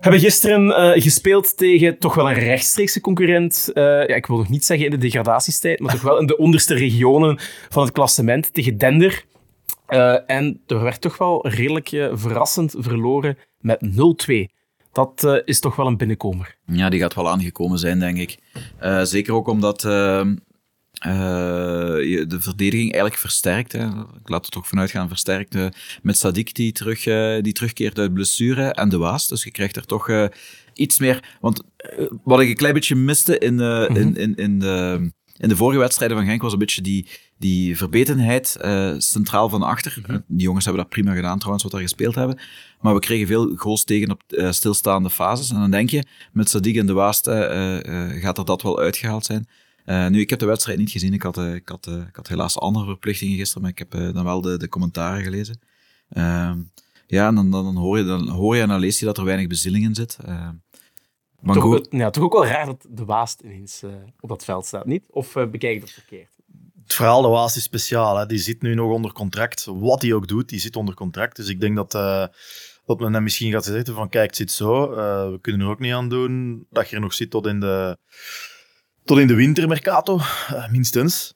hebben 0.00 0.20
gisteren 0.20 0.76
eh, 0.76 1.02
gespeeld 1.02 1.56
tegen 1.56 1.98
toch 1.98 2.14
wel 2.14 2.28
een 2.30 2.38
rechtstreekse 2.38 3.00
concurrent. 3.00 3.70
eh, 3.74 3.82
ja, 3.84 4.14
ik 4.14 4.26
wil 4.26 4.36
nog 4.36 4.48
niet 4.48 4.64
zeggen 4.64 4.84
in 4.86 4.90
de 4.92 4.98
degradatiestijd, 4.98 5.80
maar 5.80 5.92
toch 5.92 6.02
wel 6.02 6.18
in 6.18 6.26
de 6.26 6.36
onderste 6.36 6.74
regionen 6.74 7.38
van 7.68 7.82
het 7.82 7.92
klassement 7.92 8.54
tegen 8.54 8.78
Dender. 8.78 9.24
Eh, 9.86 10.16
en 10.30 10.60
er 10.66 10.82
werd 10.82 11.00
toch 11.00 11.18
wel 11.18 11.48
redelijk 11.48 11.88
verrassend 12.12 12.74
verloren 12.78 13.38
met 13.58 13.80
0-2. 13.80 14.52
Dat 14.92 15.24
eh, 15.24 15.36
is 15.44 15.60
toch 15.60 15.76
wel 15.76 15.86
een 15.86 15.96
binnenkomer. 15.96 16.56
Ja, 16.66 16.88
die 16.88 17.00
gaat 17.00 17.14
wel 17.14 17.28
aangekomen 17.30 17.78
zijn, 17.78 17.98
denk 17.98 18.18
ik. 18.18 18.38
Eh, 18.78 19.02
zeker 19.02 19.34
ook 19.34 19.48
omdat 19.48 19.84
ehm, 19.84 20.36
eh, 21.04 21.14
de 22.28 22.36
verdediging 22.40 22.92
eigenlijk 22.92 23.20
versterkt. 23.20 23.72
Hè. 23.72 23.86
Ik 23.86 24.28
laat 24.28 24.44
er 24.44 24.50
toch 24.50 24.68
vanuit 24.68 24.90
gaan, 24.90 25.08
versterkt. 25.08 25.54
eh, 25.54 25.66
met 26.02 26.18
Sadik 26.18 26.54
die, 26.54 26.72
terug, 26.72 27.06
eh, 27.06 27.42
die 27.42 27.52
terugkeert 27.52 27.98
uit 27.98 28.14
blessure 28.14 28.72
en 28.72 28.88
de 28.88 28.98
Waas. 28.98 29.28
Dus 29.28 29.44
je 29.44 29.50
krijgt 29.50 29.76
er 29.76 29.86
toch 29.86 30.28
iets 30.74 30.98
meer... 30.98 31.36
Want 31.40 31.62
wat 32.24 32.40
ik 32.40 32.48
een 32.48 32.56
klein 32.56 32.74
beetje 32.74 32.94
miste 32.94 33.38
in, 33.38 33.60
eh, 33.60 33.96
in, 33.96 34.16
in, 34.16 34.34
in, 34.34 34.58
de, 34.58 35.10
in 35.36 35.48
de 35.48 35.56
vorige 35.56 35.78
wedstrijden 35.78 36.16
van 36.16 36.26
Genk 36.26 36.42
was 36.42 36.52
een 36.52 36.58
beetje 36.58 36.82
die, 36.82 37.08
die 37.38 37.76
verbetenheid 37.76 38.56
centraal 38.98 39.48
van 39.48 39.62
achter. 39.62 39.98
Eh, 40.06 40.16
Die 40.26 40.42
jongens 40.46 40.64
hebben 40.64 40.82
dat 40.82 40.92
prima 40.92 41.14
gedaan 41.14 41.36
trouwens, 41.36 41.62
wat 41.62 41.72
daar 41.72 41.82
gespeeld 41.82 42.14
hebben. 42.14 42.38
Maar 42.80 42.94
we 42.94 43.00
kregen 43.00 43.26
veel 43.26 43.56
goals 43.56 43.84
tegen 43.84 44.10
op 44.10 44.22
stilstaande 44.50 45.10
fases. 45.10 45.50
En 45.50 45.56
dan 45.56 45.70
denk 45.70 45.90
je, 45.90 46.04
met 46.32 46.48
Sadik 46.50 46.76
en 46.76 46.86
de 46.86 46.92
eh, 46.92 48.22
gaat 48.22 48.38
er 48.38 48.44
dat 48.44 48.62
wel 48.62 48.78
uitgehaald 48.80 49.24
zijn. 49.24 49.48
Eh, 49.84 50.06
nu, 50.08 50.20
ik 50.20 50.30
heb 50.30 50.38
de 50.38 50.46
wedstrijd 50.46 50.78
niet 50.78 50.90
gezien. 50.90 51.12
Ik 51.12 51.22
had, 51.22 51.38
eh, 51.38 51.54
ik 51.54 51.68
had, 51.68 51.86
eh, 51.86 51.94
ik 52.08 52.16
had 52.16 52.28
helaas 52.28 52.58
andere 52.58 52.84
verplichtingen 52.86 53.36
gisteren, 53.36 53.62
maar 53.62 53.70
ik 53.70 53.78
heb 53.78 53.94
eh, 53.94 54.12
dan 54.14 54.24
wel 54.24 54.40
de, 54.40 54.56
de 54.58 54.68
commentaren 54.68 55.22
gelezen. 55.22 55.60
Ehm, 56.08 56.58
ja, 57.06 57.26
en 57.28 57.34
dan, 57.34 57.50
dan, 57.50 57.64
dan, 57.64 57.76
hoor 57.76 57.98
je, 57.98 58.04
dan 58.04 58.28
hoor 58.28 58.56
je 58.56 58.62
en 58.62 58.68
dan 58.68 58.80
lees 58.80 58.98
je 58.98 59.04
dat 59.04 59.18
er 59.18 59.24
weinig 59.24 59.46
bezieling 59.46 59.84
in 59.84 59.94
zit. 59.94 60.18
Uh, 60.28 60.48
Toch, 61.52 61.64
ook- 61.64 61.86
ja, 61.90 62.10
toch 62.10 62.24
ook 62.24 62.32
wel 62.32 62.46
raar 62.46 62.66
dat 62.66 62.86
de 62.90 63.04
Waast 63.04 63.40
ineens 63.40 63.82
eh, 63.82 63.90
op 64.20 64.28
dat 64.28 64.44
veld 64.44 64.66
staat, 64.66 64.86
niet? 64.86 65.04
Of 65.10 65.32
bekijk 65.32 65.74
ik 65.74 65.80
dat 65.80 65.90
verkeerd? 65.90 66.32
Het 66.82 66.94
verhaal 66.94 67.22
de 67.22 67.28
Waas 67.28 67.56
is 67.56 67.62
speciaal. 67.62 68.16
Hè. 68.16 68.26
Die 68.26 68.38
zit 68.38 68.62
nu 68.62 68.74
nog 68.74 68.92
onder 68.92 69.12
contract. 69.12 69.64
Wat 69.64 70.02
hij 70.02 70.12
ook 70.12 70.28
doet, 70.28 70.48
die 70.48 70.60
zit 70.60 70.76
onder 70.76 70.94
contract. 70.94 71.36
Dus 71.36 71.48
ik 71.48 71.60
denk 71.60 71.76
dat, 71.76 71.94
eh, 71.94 72.26
dat 72.84 73.00
men 73.00 73.12
hem 73.14 73.22
misschien 73.22 73.52
gaat 73.52 73.64
zeggen 73.64 73.94
van 73.94 74.08
kijk, 74.08 74.26
het 74.26 74.36
zit 74.36 74.50
zo. 74.50 74.92
eh, 74.92 75.30
we 75.30 75.38
kunnen 75.40 75.60
er 75.60 75.72
ook 75.72 75.78
niet 75.80 75.92
aan 75.92 76.08
doen 76.08 76.66
dat 76.70 76.88
je 76.88 76.96
er 76.96 77.02
nog 77.02 77.14
zit 77.14 77.30
tot 77.30 77.46
in 77.46 77.60
de, 77.60 77.98
tot 79.04 79.18
in 79.18 79.26
de 79.26 79.34
wintermercato. 79.34 80.18
eh, 80.48 80.68
minstens. 80.70 81.34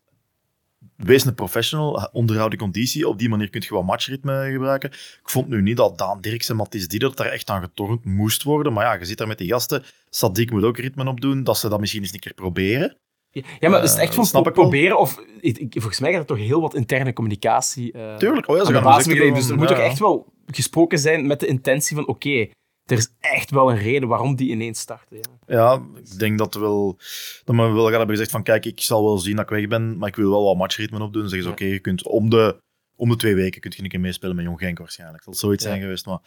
Wees 0.96 1.24
een 1.24 1.34
professional, 1.34 2.08
onderhoud 2.12 2.50
de 2.50 2.56
conditie. 2.56 3.08
Op 3.08 3.18
die 3.18 3.28
manier 3.28 3.50
kun 3.50 3.62
je 3.68 3.74
wat 3.74 3.84
matchritme 3.84 4.48
gebruiken. 4.52 4.90
Ik 4.90 5.20
vond 5.30 5.48
nu 5.48 5.62
niet 5.62 5.76
dat 5.76 5.98
Daan 5.98 6.20
Dirks 6.20 6.48
en 6.48 6.56
Mathis 6.56 6.88
Dieder 6.88 7.14
daar 7.14 7.26
echt 7.26 7.50
aan 7.50 7.62
getornd 7.62 8.04
moest 8.04 8.42
worden. 8.42 8.72
Maar 8.72 8.84
ja, 8.84 8.92
je 8.98 9.04
zit 9.04 9.18
daar 9.18 9.26
met 9.26 9.38
die 9.38 9.48
gasten. 9.48 9.82
Sadik 10.10 10.50
moet 10.50 10.62
ook 10.62 10.78
ritme 10.78 11.08
op 11.08 11.20
doen. 11.20 11.44
Dat 11.44 11.58
ze 11.58 11.68
dat 11.68 11.80
misschien 11.80 12.02
eens 12.02 12.12
een 12.12 12.18
keer 12.18 12.34
proberen. 12.34 12.96
Ja, 13.30 13.68
maar 13.68 13.82
is 13.82 13.90
het 13.90 14.00
echt 14.00 14.16
Eh, 14.16 14.22
van 14.24 14.28
pro- 14.30 14.38
ik 14.38 14.44
wel. 14.44 14.52
proberen? 14.68 14.98
Of, 14.98 15.20
ik, 15.40 15.58
ik- 15.58 15.72
volgens 15.72 16.00
mij 16.00 16.10
gaat 16.10 16.20
er 16.20 16.26
toch 16.26 16.38
heel 16.38 16.60
wat 16.60 16.74
interne 16.74 17.12
communicatie 17.12 17.92
uh, 17.96 18.16
Tuurlijk, 18.16 18.48
oh 18.48 18.56
ja, 18.56 18.62
ze 18.62 18.66
aan 18.68 18.72
de 18.74 18.80
gaan 18.82 18.88
basis 18.92 19.12
dus 19.14 19.22
echt 19.22 19.34
Dus 19.34 19.42
er 19.42 19.48
van- 19.48 19.58
moet 19.58 19.68
toch 19.68 19.76
ja. 19.76 19.82
echt 19.84 19.98
wel 19.98 20.32
gesproken 20.46 20.98
zijn 20.98 21.26
met 21.26 21.40
de 21.40 21.46
intentie 21.46 21.96
van 21.96 22.06
oké, 22.06 22.48
er 22.90 22.96
is 22.96 23.08
echt 23.20 23.50
wel 23.50 23.70
een 23.70 23.78
reden 23.78 24.08
waarom 24.08 24.36
die 24.36 24.50
ineens 24.50 24.80
starten. 24.80 25.16
Ja. 25.16 25.22
Ja, 25.46 25.82
ik 25.96 26.18
denk 26.18 26.38
dat 26.38 26.54
we 26.54 26.60
wel, 26.60 26.96
dat 27.44 27.56
we 27.56 27.62
wel 27.62 27.82
gaan 27.84 27.90
hebben 27.98 28.10
gezegd 28.10 28.30
van 28.30 28.42
kijk, 28.42 28.64
ik 28.64 28.80
zal 28.80 29.04
wel 29.04 29.18
zien 29.18 29.36
dat 29.36 29.44
ik 29.44 29.50
weg 29.56 29.68
ben, 29.68 29.98
maar 29.98 30.08
ik 30.08 30.16
wil 30.16 30.30
wel 30.30 30.44
wat 30.44 30.56
matchritme 30.56 31.02
opdoen. 31.02 31.20
Dan 31.20 31.30
zeggen 31.30 31.48
ze 31.48 31.52
oké, 31.54 31.64
je 31.64 31.78
kunt 31.78 32.06
om 32.06 32.30
de, 32.30 32.62
om 32.96 33.08
de 33.08 33.16
twee 33.16 33.34
weken 33.34 33.60
kun 33.60 33.72
je 33.76 33.82
een 33.82 33.88
keer 33.88 34.00
meespelen 34.00 34.36
met 34.36 34.44
Jong 34.44 34.58
Genk 34.58 34.78
waarschijnlijk. 34.78 35.24
Dat 35.24 35.36
zal 35.36 35.44
zoiets 35.48 35.64
Ja. 35.64 35.70
zijn 35.70 35.82
geweest. 35.82 36.06
Maar 36.06 36.18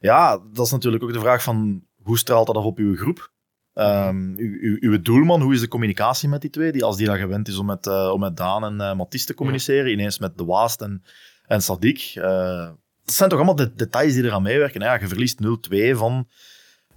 ja, 0.00 0.38
dat 0.52 0.66
is 0.66 0.72
natuurlijk 0.72 1.02
ook 1.02 1.12
de 1.12 1.20
vraag 1.20 1.42
van 1.42 1.84
hoe 2.02 2.18
straalt 2.18 2.46
dat 2.46 2.56
af 2.56 2.64
op 2.64 2.78
uw 2.78 2.96
groep? 2.96 3.32
Ehm, 3.74 4.34
uw, 4.36 4.56
uw, 4.60 4.76
uw 4.80 5.00
doelman, 5.02 5.40
hoe 5.42 5.54
is 5.54 5.60
de 5.60 5.68
communicatie 5.68 6.28
met 6.28 6.40
die 6.40 6.50
twee? 6.50 6.72
Die, 6.72 6.84
als 6.84 6.96
die 6.96 7.06
dat 7.06 7.16
gewend 7.16 7.48
is 7.48 7.58
om 7.58 7.66
met, 7.66 7.86
eh, 7.86 8.10
om 8.12 8.20
met 8.20 8.36
Daan 8.36 8.80
en 8.80 8.96
Mathies 8.96 9.24
te 9.24 9.34
communiceren, 9.34 9.90
ineens 9.92 10.18
met 10.18 10.38
De 10.38 10.44
Waast 10.44 10.80
en, 10.80 11.02
en 11.46 11.62
Sadik. 11.62 12.12
eh, 12.14 12.70
het 13.10 13.18
zijn 13.18 13.28
toch 13.28 13.38
allemaal 13.38 13.56
de 13.56 13.74
details 13.74 14.14
die 14.14 14.24
eraan 14.24 14.42
meewerken. 14.42 14.80
Ja, 14.80 14.98
je 15.00 15.08
verliest 15.08 15.40
0-2 15.42 15.96
van 15.96 16.28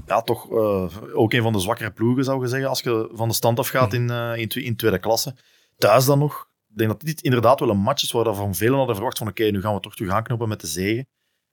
ja, 0.07 0.21
toch 0.21 0.51
uh, 0.51 0.85
ook 1.13 1.33
een 1.33 1.41
van 1.41 1.53
de 1.53 1.59
zwakkere 1.59 1.91
ploegen, 1.91 2.23
zou 2.23 2.41
je 2.41 2.47
zeggen, 2.47 2.69
als 2.69 2.81
je 2.81 3.09
van 3.13 3.27
de 3.27 3.33
stand 3.33 3.59
afgaat 3.59 3.93
in, 3.93 4.11
uh, 4.11 4.31
in, 4.35 4.49
in, 4.49 4.75
tweede 4.75 4.99
klasse. 4.99 5.35
Thuis 5.77 6.05
dan 6.05 6.19
nog. 6.19 6.47
Ik 6.69 6.77
denk 6.77 6.89
dat 6.89 7.01
dit 7.01 7.21
inderdaad 7.21 7.59
wel 7.59 7.69
een 7.69 7.77
match 7.77 8.03
is 8.03 8.11
waar 8.11 8.35
van 8.35 8.55
velen 8.55 8.77
hadden 8.77 8.95
verwacht 8.95 9.17
van 9.17 9.27
oké, 9.27 9.41
okay, 9.41 9.53
nu 9.53 9.61
gaan 9.61 9.73
we 9.73 9.79
toch 9.79 9.95
terug 9.95 10.11
aanknopen 10.11 10.47
met 10.47 10.61
de 10.61 10.67
zegen. 10.67 11.07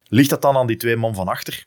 Ligt 0.08 0.30
dat 0.30 0.42
dan 0.42 0.56
aan 0.56 0.66
die 0.66 0.76
twee 0.76 0.96
man 0.96 1.14
van 1.14 1.28
achter? 1.28 1.66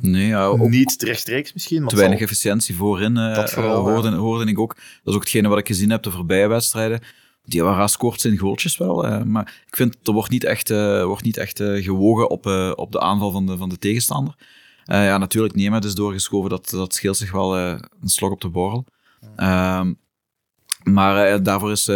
Nee, 0.00 0.26
ja, 0.26 0.44
ook 0.44 0.68
Niet 0.68 1.02
rechtstreeks 1.02 1.52
misschien. 1.52 1.80
Maar 1.80 1.90
te 1.90 1.96
weinig 1.96 2.20
efficiëntie 2.20 2.76
voorin 2.76 3.16
uh, 3.16 3.34
dat 3.34 3.50
vooral, 3.50 3.88
hoorde, 3.88 4.10
hoorde 4.10 4.50
ik 4.50 4.58
ook. 4.58 4.74
Dat 4.74 4.84
is 5.04 5.14
ook 5.14 5.20
hetgene 5.20 5.48
wat 5.48 5.58
ik 5.58 5.66
gezien 5.66 5.90
heb 5.90 6.02
de 6.02 6.10
voorbije 6.10 6.46
wedstrijden. 6.46 7.00
Die 7.44 7.62
waren 7.62 7.88
scoort 7.88 8.20
zijn 8.20 8.38
goaltjes 8.38 8.76
wel, 8.76 9.06
uh, 9.06 9.22
maar 9.22 9.62
ik 9.66 9.76
vind 9.76 9.96
er 10.02 10.12
wordt 10.12 10.30
niet 10.30 10.44
echt, 10.44 10.70
uh, 10.70 11.04
wordt 11.04 11.24
niet 11.24 11.36
echt 11.36 11.62
gewogen 11.62 12.30
op, 12.30 12.46
op 12.76 12.92
de 12.92 13.00
aanval 13.00 13.30
van 13.30 13.46
de, 13.46 13.56
van 13.56 13.68
de 13.68 13.78
tegenstander. 13.78 14.34
ja, 14.84 15.18
natuurlijk, 15.18 15.54
Niemet 15.54 15.84
is 15.84 15.94
doorgeschoven, 15.94 16.50
dat, 16.50 16.70
dat 16.70 16.94
scheelt 16.94 17.16
zich 17.16 17.32
wel 17.32 17.58
een 17.58 17.80
slok 18.04 18.32
op 18.32 18.40
de 18.40 18.48
borrel. 18.48 18.86
Ehm, 19.36 19.92
maar 20.82 21.42
daarvoor 21.42 21.70
is 21.70 21.90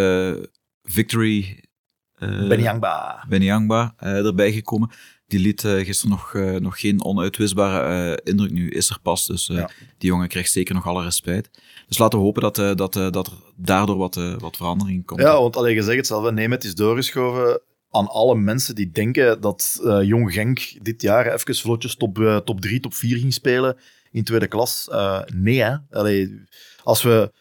Victory... 0.83 1.65
Benyangba. 2.49 3.25
Benyangba 3.29 3.95
erbij 3.99 4.53
gekomen 4.53 4.91
die 5.27 5.41
liet 5.41 5.63
uh, 5.63 5.85
gisteren 5.85 6.11
nog, 6.11 6.35
uh, 6.35 6.57
nog 6.57 6.81
geen 6.81 7.05
onuitwisbare 7.05 8.11
uh, 8.11 8.17
indruk. 8.25 8.51
Nu 8.51 8.71
is 8.71 8.91
er 8.91 8.99
pas, 9.03 9.27
dus 9.27 9.47
ja. 9.47 9.71
die 9.99 10.11
jongen 10.11 10.29
krijgt 10.29 10.53
zeker 10.53 10.75
nog 10.75 10.87
alle 10.87 11.03
respect. 11.03 11.63
Dus 11.89 11.99
laten 11.99 12.19
we 12.19 12.25
hopen 12.25 12.43
dat, 12.43 12.57
dat, 12.57 12.93
dat 12.93 13.27
er 13.27 13.33
daardoor 13.57 13.97
wat, 13.97 14.15
wat 14.39 14.57
verandering 14.57 15.07
komt. 15.07 15.21
Ja, 15.21 15.41
want 15.41 15.57
alleen 15.57 15.77
gezegd 15.77 15.97
het 15.97 16.07
zelf, 16.07 16.31
Nemet 16.31 16.65
is 16.65 16.75
doorgeschoven 16.75 17.61
aan 17.91 18.09
alle 18.09 18.35
mensen 18.35 18.75
die 18.75 18.91
denken 18.91 19.41
dat 19.41 19.81
Jong 20.03 20.33
Genk 20.33 20.77
dit 20.83 21.03
jaar 21.03 21.33
even 21.33 21.55
vlotjes 21.55 21.97
top, 21.97 22.43
top 22.45 22.61
3, 22.61 22.81
top 22.81 22.95
4 22.95 23.19
ging 23.19 23.33
spelen 23.33 23.77
in 24.11 24.25
tweede 24.25 24.47
klas. 24.47 24.89
nee, 25.35 25.63
hè. 25.63 25.77
Allee, 25.91 26.45
als 26.83 27.03
we 27.03 27.33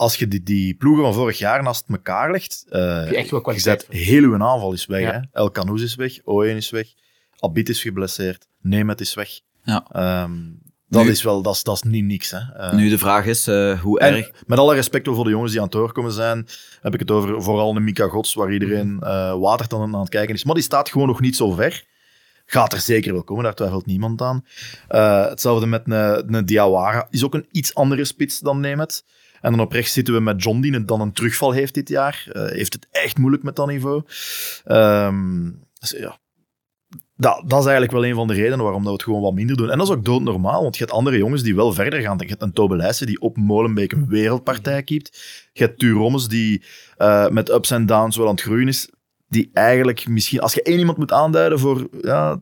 als 0.00 0.16
je 0.16 0.28
die, 0.28 0.42
die 0.42 0.74
ploegen 0.74 1.04
van 1.04 1.14
vorig 1.14 1.38
jaar 1.38 1.62
naast 1.62 1.88
elkaar 1.88 2.30
legt, 2.30 2.64
uh, 2.70 3.12
echt 3.12 3.30
wel 3.30 3.40
kwaliteit. 3.40 3.86
heel 3.88 4.22
uw 4.22 4.42
aanval 4.42 4.72
is 4.72 4.86
weg. 4.86 5.00
Ja. 5.00 5.12
Hè? 5.12 5.20
El 5.32 5.50
Canoes 5.50 5.82
is 5.82 5.94
weg, 5.94 6.24
Oyen 6.24 6.56
is 6.56 6.70
weg, 6.70 6.86
Abit 7.40 7.68
is 7.68 7.82
geblesseerd, 7.82 8.46
Nemet 8.60 9.00
is 9.00 9.14
weg. 9.14 9.40
Ja. 9.62 10.22
Um, 10.22 10.58
dat, 10.88 11.04
nu, 11.04 11.10
is 11.10 11.22
wel, 11.22 11.42
dat, 11.42 11.54
is, 11.54 11.62
dat 11.62 11.74
is 11.74 11.82
niet 11.82 12.04
niks. 12.04 12.30
Hè. 12.30 12.38
Uh, 12.38 12.72
nu 12.72 12.88
de 12.88 12.98
vraag 12.98 13.26
is, 13.26 13.48
uh, 13.48 13.80
hoe 13.80 14.00
erg... 14.00 14.30
Met 14.46 14.58
alle 14.58 14.74
respect 14.74 15.08
voor 15.08 15.24
de 15.24 15.30
jongens 15.30 15.50
die 15.50 15.60
aan 15.60 15.66
het 15.66 15.76
doorkomen 15.76 16.12
zijn, 16.12 16.46
heb 16.80 16.94
ik 16.94 17.00
het 17.00 17.10
over 17.10 17.42
vooral 17.42 17.72
de 17.72 17.80
Mika 17.80 18.06
Gods, 18.08 18.34
waar 18.34 18.52
iedereen 18.52 19.00
uh, 19.02 19.38
water 19.38 19.78
aan 19.78 19.94
het 19.94 20.08
kijken 20.08 20.34
is. 20.34 20.44
Maar 20.44 20.54
die 20.54 20.64
staat 20.64 20.88
gewoon 20.88 21.06
nog 21.06 21.20
niet 21.20 21.36
zo 21.36 21.50
ver. 21.50 21.84
Gaat 22.46 22.72
er 22.72 22.80
zeker 22.80 23.12
wel 23.12 23.24
komen, 23.24 23.44
daar 23.44 23.54
twijfelt 23.54 23.86
niemand 23.86 24.22
aan. 24.22 24.44
hetzelfde 25.28 25.66
met 25.66 25.82
een, 25.84 26.34
een 26.34 26.46
Diawara. 26.46 27.06
Is 27.10 27.24
ook 27.24 27.34
een 27.34 27.46
iets 27.50 27.74
andere 27.74 28.04
spits 28.04 28.38
dan 28.38 28.60
Nemet. 28.60 29.04
En 29.40 29.50
dan 29.50 29.60
op 29.60 29.72
rechts 29.72 29.92
zitten 29.92 30.14
we 30.14 30.20
met 30.20 30.42
John, 30.42 30.60
die 30.60 30.84
dan 30.84 31.00
een 31.00 31.12
terugval 31.12 31.52
heeft 31.52 31.74
dit 31.74 31.88
jaar. 31.88 32.26
Heeft 32.32 32.72
het 32.72 32.86
echt 32.90 33.18
moeilijk 33.18 33.42
met 33.42 33.56
dat 33.56 33.66
niveau. 33.66 34.02
Um, 34.66 35.64
dus 35.78 35.90
ja, 35.90 36.18
dat, 37.20 37.42
dat, 37.46 37.58
is 37.58 37.66
eigenlijk 37.66 37.92
wel 37.92 38.06
een 38.06 38.14
van 38.14 38.26
de 38.26 38.34
redenen 38.34 38.64
waarom 38.64 38.80
dat 38.80 38.90
we 38.90 38.96
het 38.96 39.02
gewoon 39.02 39.20
wat 39.20 39.34
minder 39.34 39.56
doen. 39.56 39.70
En 39.70 39.78
dat 39.78 39.86
is 39.86 39.92
ook 39.92 40.04
doodnormaal, 40.04 40.62
want 40.62 40.76
je 40.76 40.84
hebt 40.84 40.96
andere 40.96 41.16
jongens 41.16 41.42
die 41.42 41.54
wel 41.54 41.72
verder 41.72 42.00
gaan. 42.00 42.18
Je 42.18 42.26
hebt 42.26 42.42
een 42.42 42.52
Tobe 42.52 42.94
die 42.98 43.20
op 43.20 43.36
Molenbeek 43.36 43.92
een 43.92 44.08
wereldpartij 44.08 44.82
keept. 44.82 45.20
Je 45.52 45.64
hebt 45.64 45.78
Turomes 45.78 46.28
die 46.28 46.62
uh, 46.98 47.28
met 47.28 47.50
ups 47.50 47.70
en 47.70 47.86
downs 47.86 48.16
wel 48.16 48.26
aan 48.26 48.34
het 48.34 48.42
groeien 48.42 48.68
is. 48.68 48.90
Die 49.28 49.50
eigenlijk 49.52 50.08
misschien, 50.08 50.40
als 50.40 50.54
je 50.54 50.62
één 50.62 50.78
iemand 50.78 50.98
moet 50.98 51.12
aanduiden 51.12 51.58
voor 51.58 51.88
ja, 52.00 52.40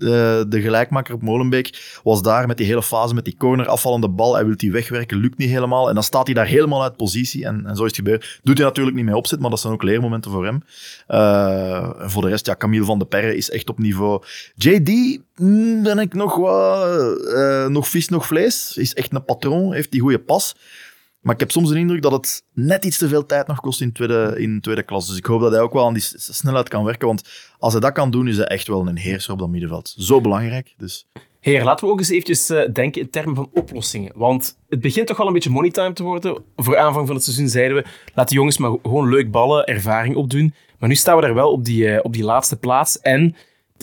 de, 0.00 0.46
de 0.48 0.60
gelijkmaker 0.60 1.14
op 1.14 1.22
Molenbeek, 1.22 1.98
was 2.02 2.22
daar 2.22 2.46
met 2.46 2.56
die 2.56 2.66
hele 2.66 2.82
fase 2.82 3.14
met 3.14 3.24
die 3.24 3.36
corner 3.36 3.66
afvallende 3.66 4.08
bal. 4.08 4.34
Hij 4.34 4.46
wil 4.46 4.56
die 4.56 4.72
wegwerken, 4.72 5.18
lukt 5.18 5.38
niet 5.38 5.50
helemaal. 5.50 5.88
En 5.88 5.94
dan 5.94 6.02
staat 6.02 6.26
hij 6.26 6.34
daar 6.34 6.46
helemaal 6.46 6.82
uit 6.82 6.96
positie. 6.96 7.44
En, 7.44 7.66
en 7.66 7.76
zo 7.76 7.82
is 7.82 7.88
het 7.88 7.96
gebeurd. 7.96 8.40
Doet 8.42 8.58
hij 8.58 8.66
natuurlijk 8.66 8.96
niet 8.96 9.04
mee 9.04 9.16
opzet, 9.16 9.40
maar 9.40 9.50
dat 9.50 9.60
zijn 9.60 9.72
ook 9.72 9.82
leermomenten 9.82 10.30
voor 10.30 10.44
hem. 10.44 10.62
Uh, 11.08 11.90
voor 11.96 12.22
de 12.22 12.28
rest, 12.28 12.46
ja, 12.46 12.56
Camille 12.56 12.84
van 12.84 12.98
de 12.98 13.04
Perre 13.04 13.36
is 13.36 13.50
echt 13.50 13.68
op 13.68 13.78
niveau. 13.78 14.22
JD, 14.54 15.18
mm, 15.36 15.82
ben 15.82 15.98
ik 15.98 16.14
nog 16.14 16.36
wat. 16.36 17.18
Uh, 17.26 17.66
nog 17.66 17.88
vis, 17.88 18.08
nog 18.08 18.26
vlees. 18.26 18.76
Is 18.76 18.94
echt 18.94 19.14
een 19.14 19.24
patroon, 19.24 19.72
heeft 19.72 19.90
die 19.90 20.00
goede 20.00 20.18
pas. 20.18 20.54
Maar 21.20 21.34
ik 21.34 21.40
heb 21.40 21.50
soms 21.50 21.68
de 21.68 21.78
indruk 21.78 22.02
dat 22.02 22.12
het 22.12 22.44
net 22.52 22.84
iets 22.84 22.98
te 22.98 23.08
veel 23.08 23.26
tijd 23.26 23.46
nog 23.46 23.60
kost 23.60 23.80
in 23.80 23.92
tweede, 23.92 24.34
in 24.38 24.60
tweede 24.60 24.82
klas. 24.82 25.08
Dus 25.08 25.16
ik 25.16 25.26
hoop 25.26 25.40
dat 25.40 25.52
hij 25.52 25.60
ook 25.60 25.72
wel 25.72 25.86
aan 25.86 25.92
die 25.92 26.02
snelheid 26.16 26.68
kan 26.68 26.84
werken. 26.84 27.06
Want 27.06 27.28
als 27.58 27.72
hij 27.72 27.80
dat 27.80 27.92
kan 27.92 28.10
doen, 28.10 28.28
is 28.28 28.36
hij 28.36 28.46
echt 28.46 28.66
wel 28.66 28.88
een 28.88 28.96
heerser 28.96 29.32
op 29.32 29.38
dat 29.38 29.48
middenveld. 29.48 29.94
Zo 29.98 30.20
belangrijk. 30.20 30.74
Dus. 30.76 31.06
Heer, 31.40 31.64
laten 31.64 31.86
we 31.86 31.92
ook 31.92 31.98
eens 31.98 32.08
eventjes 32.08 32.50
uh, 32.50 32.72
denken 32.72 33.00
in 33.00 33.10
termen 33.10 33.34
van 33.34 33.50
oplossingen. 33.52 34.12
Want 34.14 34.58
het 34.68 34.80
begint 34.80 35.06
toch 35.06 35.16
wel 35.16 35.26
een 35.26 35.32
beetje 35.32 35.50
moneytime 35.50 35.92
te 35.92 36.02
worden. 36.02 36.42
Voor 36.56 36.78
aanvang 36.78 37.06
van 37.06 37.14
het 37.14 37.24
seizoen 37.24 37.48
zeiden 37.48 37.76
we, 37.76 37.84
laat 38.14 38.28
die 38.28 38.36
jongens 38.36 38.58
maar 38.58 38.70
gewoon 38.82 39.08
leuk 39.08 39.30
ballen, 39.30 39.66
ervaring 39.66 40.16
opdoen. 40.16 40.54
Maar 40.78 40.88
nu 40.88 40.94
staan 40.94 41.16
we 41.16 41.22
daar 41.22 41.34
wel 41.34 41.52
op 41.52 41.64
die, 41.64 41.84
uh, 41.84 41.98
op 42.02 42.12
die 42.12 42.24
laatste 42.24 42.56
plaats. 42.56 43.00
En 43.00 43.36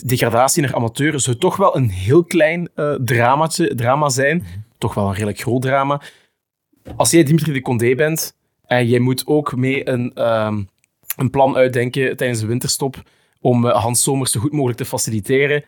degradatie 0.04 0.62
naar 0.62 0.74
amateur 0.74 1.20
zou 1.20 1.36
toch 1.36 1.56
wel 1.56 1.76
een 1.76 1.88
heel 1.88 2.24
klein 2.24 2.68
uh, 2.76 2.94
dramaatje, 2.94 3.74
drama 3.74 4.08
zijn. 4.08 4.44
Toch 4.78 4.94
wel 4.94 5.06
een 5.06 5.12
redelijk 5.12 5.40
groot 5.40 5.62
drama 5.62 6.00
als 6.96 7.10
jij 7.10 7.22
Dimitri 7.22 7.52
de 7.52 7.62
Condé 7.62 7.94
bent 7.94 8.36
en 8.66 8.86
jij 8.86 8.98
moet 8.98 9.26
ook 9.26 9.56
mee 9.56 9.88
een, 9.88 10.28
um, 10.28 10.68
een 11.16 11.30
plan 11.30 11.56
uitdenken 11.56 12.16
tijdens 12.16 12.40
de 12.40 12.46
winterstop 12.46 13.02
om 13.40 13.64
uh, 13.64 13.74
Hans 13.74 14.02
Somers 14.02 14.32
zo 14.32 14.40
goed 14.40 14.52
mogelijk 14.52 14.78
te 14.78 14.84
faciliteren, 14.84 15.64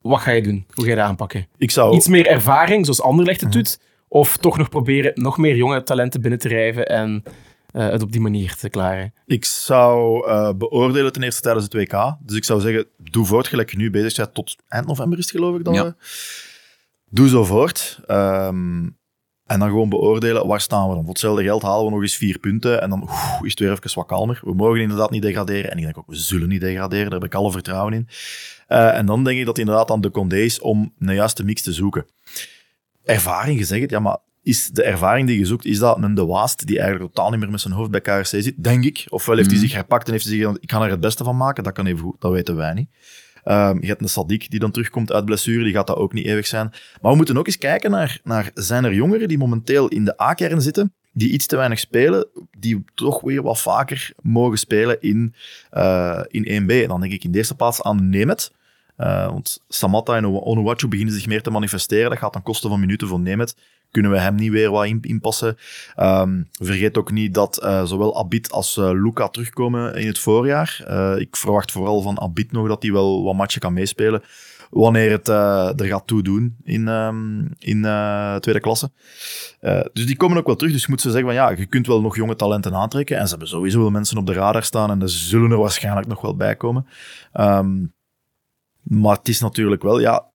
wat 0.00 0.20
ga 0.20 0.30
je 0.30 0.42
doen? 0.42 0.66
Hoe 0.74 0.84
ga 0.84 0.90
je 0.90 0.96
dat 0.96 1.04
aanpakken? 1.04 1.46
Ik 1.58 1.70
zou... 1.70 1.96
Iets 1.96 2.08
meer 2.08 2.26
ervaring, 2.26 2.84
zoals 2.84 3.02
Anderlecht 3.02 3.40
het 3.40 3.52
doet, 3.52 3.80
of 4.08 4.36
toch 4.36 4.58
nog 4.58 4.68
proberen 4.68 5.12
nog 5.14 5.38
meer 5.38 5.56
jonge 5.56 5.82
talenten 5.82 6.20
binnen 6.20 6.38
te 6.38 6.48
rijven 6.48 6.86
en 6.86 7.22
uh, 7.72 7.88
het 7.88 8.02
op 8.02 8.12
die 8.12 8.20
manier 8.20 8.54
te 8.54 8.68
klaren? 8.68 9.14
Ik 9.26 9.44
zou 9.44 10.26
uh, 10.28 10.52
beoordelen 10.52 11.12
ten 11.12 11.22
eerste 11.22 11.40
tijdens 11.40 11.64
het 11.64 11.74
WK. 11.74 12.16
Dus 12.20 12.36
ik 12.36 12.44
zou 12.44 12.60
zeggen, 12.60 12.86
doe 12.96 13.26
voort 13.26 13.48
gelijk 13.48 13.70
je 13.70 13.76
nu 13.76 13.90
bezig 13.90 14.16
bent. 14.16 14.34
Tot 14.34 14.56
eind 14.68 14.86
november 14.86 15.18
is 15.18 15.24
het 15.24 15.34
geloof 15.34 15.56
ik 15.56 15.64
dan. 15.64 15.74
Ja. 15.74 15.96
Doe 17.04 17.28
zo 17.28 17.44
voort. 17.44 18.00
Um, 18.08 18.98
en 19.50 19.58
dan 19.58 19.68
gewoon 19.68 19.88
beoordelen, 19.88 20.46
waar 20.46 20.60
staan 20.60 20.88
we 20.88 20.94
dan? 20.94 21.00
Voor 21.00 21.12
hetzelfde 21.12 21.42
geld 21.42 21.62
halen 21.62 21.84
we 21.84 21.90
nog 21.90 22.00
eens 22.02 22.16
vier 22.16 22.38
punten 22.38 22.82
en 22.82 22.90
dan 22.90 23.02
oef, 23.02 23.38
is 23.42 23.50
het 23.50 23.58
weer 23.58 23.70
even 23.70 23.94
wat 23.94 24.06
kalmer. 24.06 24.40
We 24.44 24.54
mogen 24.54 24.80
inderdaad 24.80 25.10
niet 25.10 25.22
degraderen. 25.22 25.70
En 25.70 25.76
ik 25.76 25.84
denk 25.84 25.98
ook, 25.98 26.06
we 26.06 26.16
zullen 26.16 26.48
niet 26.48 26.60
degraderen. 26.60 27.10
Daar 27.10 27.20
heb 27.20 27.28
ik 27.28 27.34
alle 27.34 27.52
vertrouwen 27.52 27.92
in. 27.92 28.08
Uh, 28.68 28.96
en 28.96 29.06
dan 29.06 29.24
denk 29.24 29.38
ik 29.38 29.44
dat 29.44 29.58
inderdaad 29.58 29.90
aan 29.90 30.00
de 30.00 30.10
Condé 30.10 30.36
is 30.36 30.60
om 30.60 30.92
een 30.98 31.14
juiste 31.14 31.44
mix 31.44 31.62
te 31.62 31.72
zoeken. 31.72 32.06
Ervaring, 33.04 33.58
gezegd, 33.58 33.90
ja, 33.90 33.98
maar 33.98 34.18
is 34.42 34.68
de 34.68 34.82
ervaring 34.82 35.26
die 35.26 35.38
je 35.38 35.46
zoekt, 35.46 35.64
is 35.64 35.78
dat 35.78 36.02
een 36.02 36.14
De 36.14 36.26
Waast 36.26 36.66
die 36.66 36.78
eigenlijk 36.80 37.14
totaal 37.14 37.30
niet 37.30 37.40
meer 37.40 37.50
met 37.50 37.60
zijn 37.60 37.74
hoofd 37.74 37.90
bij 37.90 38.00
KRC 38.00 38.26
zit, 38.26 38.64
denk 38.64 38.84
ik. 38.84 39.06
Ofwel 39.08 39.36
heeft 39.36 39.48
hij 39.48 39.58
mhm. 39.58 39.66
zich 39.66 39.76
herpakt 39.76 40.06
en 40.06 40.12
heeft 40.12 40.24
hij 40.24 40.36
gezegd, 40.36 40.56
ik 40.60 40.68
kan 40.68 40.82
er 40.82 40.90
het 40.90 41.00
beste 41.00 41.24
van 41.24 41.36
maken. 41.36 41.64
Dat 41.64 41.72
kan 41.72 41.86
even 41.86 42.00
goed, 42.00 42.20
dat 42.20 42.32
weten 42.32 42.56
wij 42.56 42.74
niet. 42.74 42.88
Um, 43.44 43.80
je 43.80 43.86
hebt 43.86 44.02
een 44.02 44.08
Sadiq 44.08 44.48
die 44.48 44.58
dan 44.58 44.70
terugkomt 44.70 45.12
uit 45.12 45.24
blessure, 45.24 45.64
die 45.64 45.72
gaat 45.72 45.86
dat 45.86 45.96
ook 45.96 46.12
niet 46.12 46.26
eeuwig 46.26 46.46
zijn. 46.46 46.72
Maar 47.00 47.10
we 47.10 47.16
moeten 47.16 47.38
ook 47.38 47.46
eens 47.46 47.58
kijken 47.58 47.90
naar, 47.90 48.20
naar 48.24 48.50
zijn 48.54 48.84
er 48.84 48.94
jongeren 48.94 49.28
die 49.28 49.38
momenteel 49.38 49.88
in 49.88 50.04
de 50.04 50.22
A-kern 50.22 50.62
zitten, 50.62 50.92
die 51.12 51.30
iets 51.30 51.46
te 51.46 51.56
weinig 51.56 51.78
spelen, 51.78 52.26
die 52.58 52.84
toch 52.94 53.20
weer 53.20 53.42
wat 53.42 53.60
vaker 53.60 54.12
mogen 54.22 54.58
spelen 54.58 55.00
in, 55.00 55.34
uh, 55.72 56.20
in 56.28 56.62
1B. 56.62 56.70
En 56.70 56.88
dan 56.88 57.00
denk 57.00 57.12
ik 57.12 57.24
in 57.24 57.30
de 57.30 57.38
eerste 57.38 57.56
plaats 57.56 57.82
aan 57.82 58.08
Nemet. 58.08 58.52
Uh, 58.98 59.26
want 59.26 59.62
Samatta 59.68 60.16
en 60.16 60.26
Onuwachu 60.26 60.88
beginnen 60.88 61.14
zich 61.14 61.26
meer 61.26 61.42
te 61.42 61.50
manifesteren. 61.50 62.10
Dat 62.10 62.18
gaat 62.18 62.32
ten 62.32 62.42
koste 62.42 62.68
van 62.68 62.80
minuten 62.80 63.08
voor 63.08 63.20
Nemet 63.20 63.54
kunnen 63.90 64.10
we 64.10 64.18
hem 64.18 64.34
niet 64.34 64.50
weer 64.50 64.70
wat 64.70 64.86
inpassen. 65.00 65.56
Um, 65.96 66.48
vergeet 66.52 66.98
ook 66.98 67.10
niet 67.10 67.34
dat 67.34 67.60
uh, 67.64 67.84
zowel 67.84 68.18
Abit 68.18 68.52
als 68.52 68.76
uh, 68.76 68.90
Luca 68.92 69.28
terugkomen 69.28 69.94
in 69.94 70.06
het 70.06 70.18
voorjaar. 70.18 70.84
Uh, 70.88 71.14
ik 71.18 71.36
verwacht 71.36 71.72
vooral 71.72 72.00
van 72.00 72.20
Abit 72.20 72.52
nog 72.52 72.68
dat 72.68 72.82
hij 72.82 72.92
wel 72.92 73.24
wat 73.24 73.34
matchen 73.34 73.60
kan 73.60 73.72
meespelen. 73.72 74.22
Wanneer 74.70 75.10
het 75.10 75.28
er 75.28 75.86
gaat 75.86 76.06
toe 76.06 76.22
doen 76.22 76.56
in, 76.62 76.88
um, 76.88 77.54
in 77.58 77.80
tweede 78.40 78.60
klasse. 78.60 78.90
dus 79.92 80.06
die 80.06 80.16
komen 80.16 80.36
ook 80.36 80.46
wel 80.46 80.56
terug. 80.56 80.72
Dus 80.72 80.82
je 80.82 80.90
moet 80.90 81.00
ze 81.00 81.10
zeggen 81.10 81.26
van 81.26 81.36
ja, 81.36 81.50
je 81.50 81.66
kunt 81.66 81.86
wel 81.86 82.00
nog 82.00 82.16
jonge 82.16 82.36
talenten 82.36 82.74
aantrekken. 82.74 83.16
En 83.16 83.24
ze 83.24 83.30
hebben 83.30 83.48
sowieso 83.48 83.80
wel 83.80 83.90
mensen 83.90 84.18
op 84.18 84.26
de 84.26 84.32
radar 84.32 84.62
staan. 84.62 84.90
En 84.90 85.02
er 85.02 85.08
zullen 85.08 85.50
er 85.50 85.58
waarschijnlijk 85.58 86.06
nog 86.06 86.20
wel 86.20 86.36
bij 86.36 86.56
komen. 86.56 86.86
Um, 87.40 87.94
maar 88.82 89.16
het 89.16 89.28
is 89.28 89.40
natuurlijk 89.40 89.82
wel, 89.82 90.00
ja, 90.00 90.30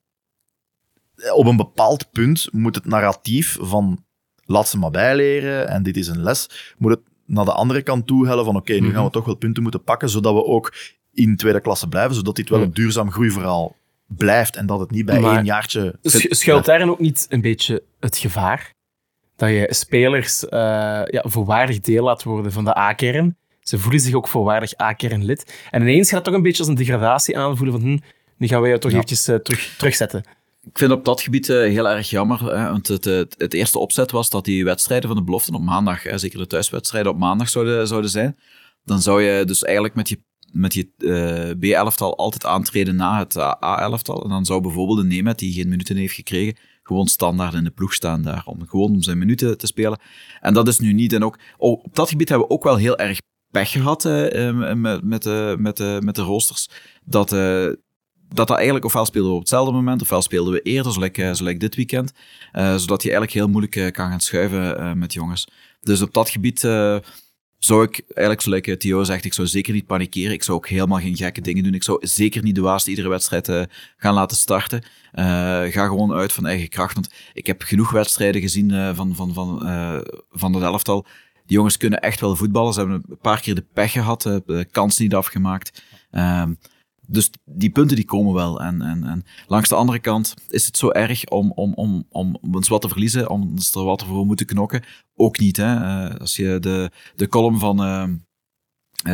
op 1.34 1.46
een 1.46 1.58
bepaald 1.58 2.12
punt 2.12 2.48
moet 2.52 2.76
het 2.76 2.86
narratief 2.86 3.58
van 3.62 4.04
laat 4.46 4.68
ze 4.68 4.78
maar 4.78 4.92
bijleren 4.92 5.68
en 5.68 5.84
dit 5.84 5.98
is 5.98 6.08
een 6.08 6.24
les, 6.24 6.74
moet 6.78 6.92
het 6.92 7.02
naar 7.26 7.46
de 7.46 7.54
andere 7.54 7.82
kant 7.82 8.08
toe 8.08 8.28
hellen 8.28 8.46
van 8.46 8.56
oké, 8.56 8.72
okay, 8.72 8.84
nu 8.84 8.88
gaan 8.88 8.96
we 8.96 9.02
mhm. 9.02 9.12
toch 9.12 9.26
wel 9.26 9.36
punten 9.36 9.64
moeten 9.64 9.84
pakken, 9.84 10.10
zodat 10.10 10.34
we 10.34 10.46
ook 10.46 10.74
in 11.14 11.36
tweede 11.36 11.62
klasse 11.62 11.88
blijven, 11.88 12.16
zodat 12.16 12.36
dit 12.36 12.50
wel 12.50 12.62
een 12.62 12.74
duurzaam 12.74 13.12
groeiverhaal 13.12 13.76
blijft 14.08 14.56
en 14.56 14.66
dat 14.66 14.80
het 14.80 14.92
niet 14.92 15.06
bij 15.06 15.20
maar 15.20 15.36
één 15.36 15.46
jaartje... 15.46 15.96
Schuilt 16.02 16.66
daarin 16.66 16.90
ook 16.90 17.00
niet 17.00 17.26
een 17.30 17.42
beetje 17.42 17.84
het 18.00 18.18
gevaar? 18.18 18.74
Dat 19.36 19.50
je 19.50 19.68
spelers 19.70 20.44
uh, 20.44 20.50
ja, 21.06 21.24
volwaardig 21.28 21.80
deel 21.80 22.04
laat 22.04 22.24
worden 22.24 22.52
van 22.52 22.64
de 22.64 22.78
A-kern, 22.78 23.38
Ze 23.60 23.80
voelen 23.80 24.00
zich 24.00 24.14
ook 24.14 24.28
volwaardig 24.28 24.82
A-kernlid. 24.82 25.68
En 25.72 25.82
ineens 25.82 26.08
gaat 26.08 26.16
het 26.16 26.24
toch 26.26 26.34
een 26.34 26.42
beetje 26.42 26.60
als 26.60 26.68
een 26.68 26.76
degradatie 26.76 27.38
aanvoelen 27.38 27.82
van 27.82 27.90
hm, 27.90 27.98
nu 28.38 28.48
gaan 28.48 28.60
wij 28.60 28.70
jou 28.70 28.82
toch 28.82 28.92
Ja. 28.92 28.98
eventjes 28.98 29.28
eh, 29.28 29.36
terug, 29.36 29.76
terugzetten. 29.78 30.24
Ik 30.66 30.78
vind 30.78 30.92
op 30.92 31.06
dat 31.06 31.22
gebied 31.22 31.50
eh, 31.50 31.58
heel 31.58 31.90
erg 31.90 32.10
jammer. 32.10 32.58
Hè, 32.58 32.70
want 32.70 32.88
het, 32.88 33.06
het, 33.38 33.54
eerste 33.54 33.80
opzet 33.80 34.12
was 34.12 34.30
dat 34.30 34.46
die 34.46 34.64
wedstrijden 34.64 35.08
van 35.08 35.18
de 35.18 35.24
beloften 35.24 35.54
op 35.54 35.62
maandag, 35.62 36.04
hè, 36.04 36.18
zeker 36.18 36.40
de 36.40 36.48
thuiswedstrijden 36.48 37.12
op 37.12 37.18
maandag 37.18 37.50
zouden, 37.50 37.88
zouden 37.88 38.10
zijn. 38.10 38.38
Dan 38.84 39.02
zou 39.02 39.22
je 39.22 39.46
dus 39.46 39.64
eigenlijk 39.64 39.96
met 39.96 40.10
je, 40.10 40.24
met 40.52 40.74
je 40.74 40.90
eh, 40.98 41.60
B-elftal 41.60 42.18
altijd 42.18 42.46
aantreden 42.46 42.96
na 42.96 43.20
het 43.20 43.38
A-elftal. 43.38 44.24
En 44.24 44.30
dan 44.30 44.46
zou 44.46 44.62
bijvoorbeeld 44.62 45.00
een 45.00 45.08
Nemet, 45.08 45.40
die 45.40 45.54
geen 45.54 45.70
minuten 45.70 45.96
heeft 45.96 46.14
gekregen, 46.14 46.58
gewoon 46.84 47.08
standaard 47.08 47.54
in 47.54 47.64
de 47.64 47.72
ploeg 47.72 47.94
staan 47.94 48.22
daar. 48.22 48.44
Om 48.46 48.68
gewoon 48.68 48.92
om 48.92 49.02
zijn 49.02 49.18
minuten 49.18 49.58
te 49.58 49.68
spelen. 49.68 50.00
En 50.42 50.54
dat 50.54 50.68
is 50.68 50.80
nu 50.80 50.94
niet. 50.94 51.14
En 51.14 51.24
ook 51.24 51.40
oh, 51.58 51.84
op 51.84 51.96
dat 51.96 52.10
gebied 52.10 52.30
hebben 52.30 52.48
we 52.48 52.54
ook 52.54 52.64
wel 52.64 52.76
heel 52.76 52.98
erg 52.98 53.20
pech 53.52 53.72
gehad 53.72 54.06
eh, 54.06 54.52
met, 54.76 55.04
met, 55.04 55.26
met, 55.60 56.02
met 56.04 56.16
de 56.16 56.22
roosters. 56.22 56.70
Dat, 57.04 57.32
dat 58.34 58.48
dat 58.48 58.56
eigenlijk 58.56 58.86
ofwel 58.86 59.06
speelden 59.06 59.30
we 59.30 59.36
op 59.36 59.42
hetzelfde 59.42 59.72
moment, 59.72 60.02
ofwel 60.02 60.22
speelden 60.22 60.54
we 60.54 60.62
eerder, 60.62 60.92
zoals 60.92 61.08
ik, 61.08 61.16
zoals 61.16 61.42
ik 61.42 61.60
dit 61.60 61.76
weekend. 61.76 62.14
Eh, 62.52 62.76
zodat 62.76 63.02
je 63.02 63.10
eigenlijk 63.10 63.32
heel 63.32 63.48
moeilijk 63.48 63.76
eh, 63.76 63.92
kan 63.92 64.10
gaan 64.10 64.20
schuiven 64.20 64.78
eh, 64.78 64.94
met 64.94 65.14
jongens. 65.14 65.48
Dus 65.82 66.02
op 66.02 66.14
dat 66.14 66.30
gebied 66.30 66.60
zou 67.60 67.84
ik 67.84 68.02
eigenlijk, 68.08 68.42
zoals 68.42 68.58
ik, 68.58 68.68
eh, 68.68 68.76
Theo 68.76 69.04
zegt, 69.04 69.26
ik 69.26 69.34
zou 69.34 69.48
zeker 69.48 69.74
niet 69.74 69.86
panikeren. 69.86 70.34
Ik 70.34 70.44
zou 70.44 70.58
ook 70.58 70.68
helemaal 70.68 71.00
geen 71.00 71.16
gekke 71.16 71.42
dingen 71.42 71.64
doen. 71.64 71.74
Ik 71.74 71.84
zou 71.84 72.08
zeker 72.08 72.44
niet 72.44 72.56
de 72.56 72.62
Waas 72.62 72.88
iedere 72.88 73.10
wedstrijd 73.10 73.68
gaan 73.98 74.14
laten 74.14 74.38
starten. 74.38 74.84
Ga 75.72 75.88
gewoon 75.88 76.14
uit 76.14 76.34
van 76.34 76.48
eigen 76.48 76.70
kracht. 76.70 76.94
Want 76.94 77.10
ik 77.34 77.48
heb 77.48 77.62
genoeg 77.62 77.92
wedstrijden 77.92 78.42
gezien 78.42 78.96
van, 78.96 79.16
van, 79.16 79.34
van, 79.34 79.60
van 80.32 80.52
dat 80.52 80.62
elftal. 80.62 81.06
Die 81.46 81.58
jongens 81.58 81.78
kunnen 81.78 82.00
echt 82.02 82.20
wel 82.20 82.36
voetballen. 82.36 82.74
Ze 82.74 82.80
hebben 82.80 83.04
een 83.10 83.18
paar 83.18 83.42
keer 83.42 83.56
de 83.56 83.66
pech 83.74 83.92
gehad, 83.92 84.26
eh, 84.26 84.36
de 84.46 84.66
kans 84.72 84.98
niet 84.98 85.16
afgemaakt. 85.16 85.84
Ehm, 86.12 86.54
dus 87.08 87.30
die 87.46 87.70
punten 87.70 87.96
die 87.96 88.06
komen 88.06 88.34
wel. 88.34 88.62
En, 88.62 88.82
en, 88.82 89.04
en 89.04 89.24
langs 89.48 89.70
de 89.70 89.76
andere 89.76 90.00
kant 90.00 90.34
is 90.50 90.66
het 90.66 90.78
zo 90.78 90.92
erg 90.92 91.26
om, 91.26 91.52
om, 91.52 91.74
om, 91.74 92.08
om 92.10 92.38
ons 92.52 92.68
wat 92.68 92.82
te 92.82 92.90
verliezen, 92.90 93.30
om 93.30 93.42
ons 93.42 93.76
er 93.76 93.84
wat 93.84 94.04
voor 94.04 94.26
moeten 94.26 94.46
knokken. 94.46 94.84
Ook 95.16 95.40
niet. 95.40 95.58
Hè? 95.58 95.76
Eh, 95.76 96.20
als 96.20 96.36
je 96.36 96.58
de, 96.60 96.92
de 97.16 97.28
column 97.28 97.60
van 97.60 97.84
eh, 97.84 98.04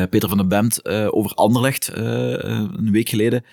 eh, 0.01 0.09
Peter 0.09 0.29
van 0.29 0.37
den 0.37 0.47
Bemt 0.47 0.85
over 0.85 1.31
Anderlecht 1.31 1.91
een 1.93 2.91
week 2.91 3.09
geleden 3.09 3.45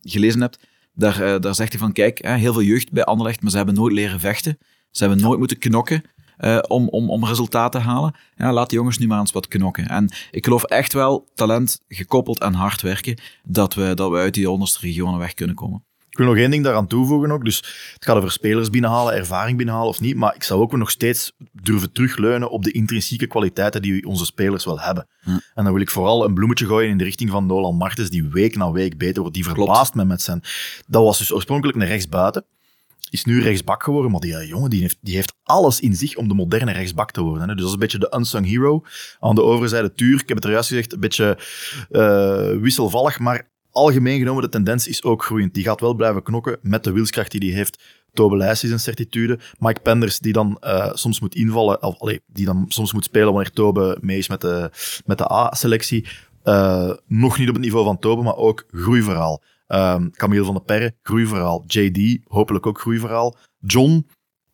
gelezen 0.00 0.40
hebt, 0.40 0.58
daar, 0.92 1.40
daar 1.40 1.54
zegt 1.54 1.70
hij 1.70 1.80
van, 1.80 1.92
kijk, 1.92 2.26
heel 2.26 2.52
veel 2.52 2.62
jeugd 2.62 2.92
bij 2.92 3.04
Anderlecht, 3.04 3.42
maar 3.42 3.50
ze 3.50 3.56
hebben 3.56 3.74
nooit 3.74 3.94
leren 3.94 4.20
vechten. 4.20 4.58
Ze 4.90 5.04
hebben 5.04 5.22
nooit 5.22 5.38
moeten 5.38 5.58
knokken. 5.58 6.02
Eh, 6.40 6.58
om, 6.68 6.88
om, 6.88 7.10
om 7.10 7.24
resultaten 7.24 7.80
te 7.80 7.86
halen. 7.86 8.14
Ja, 8.36 8.52
laat 8.52 8.68
die 8.68 8.78
jongens 8.78 8.98
nu 8.98 9.06
maar 9.06 9.20
eens 9.20 9.32
wat 9.32 9.48
knokken. 9.48 9.88
En 9.88 10.12
ik 10.30 10.44
geloof 10.44 10.64
echt 10.64 10.92
wel, 10.92 11.28
talent 11.34 11.80
gekoppeld 11.88 12.42
aan 12.42 12.54
hard 12.54 12.82
werken, 12.82 13.18
dat 13.44 13.74
we, 13.74 13.94
dat 13.94 14.10
we 14.10 14.16
uit 14.16 14.34
die 14.34 14.50
onderste 14.50 14.78
regionen 14.80 15.18
weg 15.18 15.34
kunnen 15.34 15.56
komen. 15.56 15.84
Ik 16.10 16.18
wil 16.18 16.26
nog 16.26 16.36
één 16.36 16.50
ding 16.50 16.64
daaraan 16.64 16.86
toevoegen 16.86 17.30
ook. 17.30 17.44
Dus 17.44 17.56
het 17.94 18.04
gaat 18.04 18.16
over 18.16 18.32
spelers 18.32 18.70
binnenhalen, 18.70 19.14
ervaring 19.14 19.56
binnenhalen 19.56 19.88
of 19.88 20.00
niet. 20.00 20.16
Maar 20.16 20.34
ik 20.34 20.42
zou 20.42 20.60
ook 20.60 20.76
nog 20.76 20.90
steeds 20.90 21.32
durven 21.52 21.92
terugleunen 21.92 22.50
op 22.50 22.64
de 22.64 22.72
intrinsieke 22.72 23.26
kwaliteiten 23.26 23.82
die 23.82 24.06
onze 24.06 24.24
spelers 24.24 24.64
wel 24.64 24.80
hebben. 24.80 25.06
Hm. 25.20 25.30
En 25.30 25.64
dan 25.64 25.72
wil 25.72 25.82
ik 25.82 25.90
vooral 25.90 26.24
een 26.24 26.34
bloemetje 26.34 26.66
gooien 26.66 26.90
in 26.90 26.98
de 26.98 27.04
richting 27.04 27.30
van 27.30 27.46
Nolan 27.46 27.76
Martens, 27.76 28.10
die 28.10 28.28
week 28.28 28.56
na 28.56 28.72
week 28.72 28.98
beter 28.98 29.20
wordt. 29.20 29.34
Die 29.34 29.44
verbaast 29.44 29.94
me 29.94 30.04
met 30.04 30.22
zijn... 30.22 30.42
Dat 30.86 31.02
was 31.02 31.18
dus 31.18 31.32
oorspronkelijk 31.32 31.78
een 31.78 31.86
rechtsbuiten. 31.86 32.44
Is 33.10 33.24
nu 33.24 33.42
rechtsbak 33.42 33.82
geworden, 33.82 34.10
maar 34.10 34.20
die 34.20 34.36
eh, 34.36 34.48
jongen 34.48 34.70
die 34.70 34.80
heeft, 34.80 34.98
die 35.00 35.14
heeft 35.14 35.34
alles 35.42 35.80
in 35.80 35.94
zich 35.94 36.16
om 36.16 36.28
de 36.28 36.34
moderne 36.34 36.72
rechtsbak 36.72 37.10
te 37.10 37.22
worden. 37.22 37.48
Hè. 37.48 37.54
Dus 37.54 37.56
dat 37.56 37.66
is 37.66 37.72
een 37.72 37.78
beetje 37.78 37.98
de 37.98 38.14
unsung 38.16 38.46
hero. 38.46 38.84
Aan 39.20 39.34
de 39.34 39.42
overzijde 39.42 39.92
Tuur, 39.92 40.20
ik 40.20 40.28
heb 40.28 40.36
het 40.36 40.44
er 40.44 40.52
juist 40.52 40.68
gezegd, 40.68 40.92
een 40.92 41.00
beetje 41.00 41.38
eh, 41.90 42.60
wisselvallig, 42.60 43.18
maar 43.18 43.50
algemeen 43.70 44.18
genomen 44.18 44.42
de 44.42 44.48
tendens 44.48 44.88
is 44.88 45.02
ook 45.02 45.24
groeiend. 45.24 45.54
Die 45.54 45.64
gaat 45.64 45.80
wel 45.80 45.94
blijven 45.94 46.22
knokken 46.22 46.58
met 46.62 46.84
de 46.84 46.92
wilskracht 46.92 47.30
die 47.30 47.48
hij 47.48 47.58
heeft. 47.58 47.82
Tobe 48.12 48.36
Leijs 48.36 48.64
is 48.64 48.70
een 48.70 48.80
certitude. 48.80 49.38
Mike 49.58 49.80
Penders, 49.80 50.18
die 50.18 50.32
dan 50.32 50.56
eh, 50.60 50.90
soms 50.92 51.20
moet 51.20 51.34
invallen, 51.34 51.82
of 51.82 51.98
die 52.26 52.44
dan 52.44 52.64
soms 52.68 52.92
moet 52.92 53.04
spelen 53.04 53.32
wanneer 53.32 53.52
Tobe 53.52 53.98
mee 54.00 54.18
is 54.18 54.28
met 54.28 54.40
de, 54.40 54.70
met 55.04 55.18
de 55.18 55.32
A-selectie. 55.32 56.06
Nog 57.06 57.38
niet 57.38 57.48
op 57.48 57.54
het 57.54 57.64
niveau 57.64 57.84
van 57.84 57.98
Tobe, 57.98 58.22
maar 58.22 58.36
ook 58.36 58.66
groeiverhaal. 58.70 59.42
Ehm 59.70 60.10
Camille 60.10 60.44
van 60.44 60.54
der 60.54 60.62
Perre, 60.62 60.94
groeiverhaal. 61.02 61.64
JD, 61.66 62.18
hopelijk 62.24 62.66
ook 62.66 62.80
groeiverhaal. 62.80 63.36
John, 63.58 64.06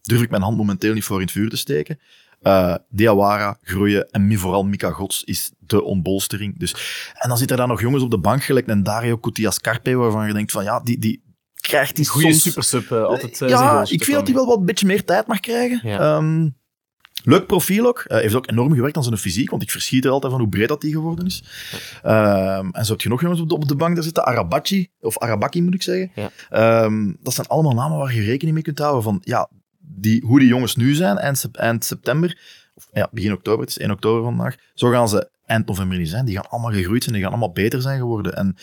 durf 0.03 0.23
ik 0.23 0.31
mijn 0.31 0.43
hand 0.43 0.57
momenteel 0.57 0.95
niet 0.95 1.05
voor 1.05 1.17
in 1.17 1.23
het 1.23 1.33
vuur 1.33 1.51
te 1.51 1.57
steken. 1.57 1.99
Eh 2.43 2.75
Diawara, 2.89 3.59
groeien 3.63 4.11
en 4.11 4.39
vooral 4.39 4.65
Mika 4.65 4.91
Gods 4.91 5.25
is 5.25 5.53
de 5.59 5.83
ontbolstering. 5.83 6.59
Dus, 6.59 6.73
en 7.15 7.29
dan 7.29 7.39
zitten 7.39 7.57
er 7.57 7.63
dan 7.63 7.71
nog 7.71 7.81
jongens 7.81 8.03
op 8.03 8.11
de 8.11 8.19
bank, 8.19 8.43
gelijk 8.45 8.69
een 8.69 8.83
Dario 8.83 9.17
Koutias 9.17 9.61
Carpe, 9.61 9.95
waarvan 9.95 10.27
je 10.27 10.33
denkt 10.33 10.53
van 10.53 10.65
ja, 10.65 10.81
die, 10.81 10.99
die 10.99 11.23
krijgt 11.61 11.97
die 11.97 12.07
Goede 12.07 12.29
soms... 12.29 12.43
supersub, 12.43 12.91
eh, 12.91 13.03
altijd 13.03 13.43
eh, 13.43 13.49
ja, 13.49 13.81
ik 13.89 14.05
vind 14.05 14.17
dat 14.17 14.27
hij 14.27 14.37
wel 14.37 14.47
wat 14.47 14.59
een 14.59 14.65
beetje 14.65 14.87
meer 14.87 15.05
tijd 15.05 15.27
mag 15.27 15.41
krijgen. 15.41 15.81
Ja. 15.83 15.99
Ehm, 15.99 16.49
leuk 17.27 17.47
profiel 17.47 17.87
ook. 17.87 18.05
Hij 18.07 18.21
heeft 18.21 18.35
ook 18.35 18.51
enorm 18.51 18.75
gewerkt 18.75 18.97
aan 18.97 19.03
zijn 19.03 19.19
fysiek, 19.19 19.51
want 19.51 19.63
ik 19.63 19.71
verschiet 19.71 20.05
er 20.05 20.11
altijd 20.11 20.33
van 20.33 20.41
hoe 20.41 20.51
breed 20.51 20.69
dat 20.69 20.83
hij 20.83 20.91
geworden 20.91 21.27
is. 21.27 21.43
Ehm, 22.03 22.69
en 22.73 22.85
zo 22.85 22.93
heb 22.93 23.01
je 23.01 23.09
nog 23.09 23.21
jongens 23.21 23.41
op 23.41 23.49
de, 23.49 23.55
op 23.55 23.69
de 23.69 23.77
bank 23.77 23.95
daar 23.95 24.05
zitten. 24.05 24.25
Arabachi, 24.25 24.89
of 25.01 25.19
Arabaki 25.19 25.63
moet 25.63 25.75
ik 25.75 25.83
zeggen. 25.83 26.11
Ja. 26.15 26.31
Ehm, 26.51 27.13
dat 27.23 27.35
zijn 27.35 27.47
allemaal 27.47 27.75
namen 27.75 27.99
waar 27.99 28.15
je 28.15 28.23
rekening 28.23 28.55
mee 28.55 28.65
kunt 28.65 28.79
houden 28.79 29.03
van 29.03 29.21
ja, 29.25 29.49
die, 29.79 30.23
hoe 30.25 30.39
die 30.39 30.49
jongens 30.49 30.77
nu 30.77 30.95
zijn 30.95 31.19
eind, 31.19 31.49
eind 31.53 31.85
september, 31.85 32.39
of 32.75 32.89
ja, 32.93 33.09
begin 33.13 33.33
oktober, 33.33 33.61
het 33.61 33.69
is 33.69 33.79
1 33.79 33.91
oktober 33.91 34.23
vandaag, 34.23 34.57
zo 34.75 34.91
gaan 34.91 35.09
ze 35.09 35.31
eind 35.47 35.67
november 35.67 35.99
niet 35.99 36.09
zijn. 36.09 36.25
Die 36.25 36.37
gaan 36.37 36.49
allemaal 36.49 36.73
gegroeid 36.73 37.03
zijn, 37.03 37.15
die 37.15 37.23
gaan 37.25 37.33
allemaal 37.33 37.53
beter 37.53 37.83
zijn 37.83 37.99
geworden. 37.99 38.37
En 38.37 38.57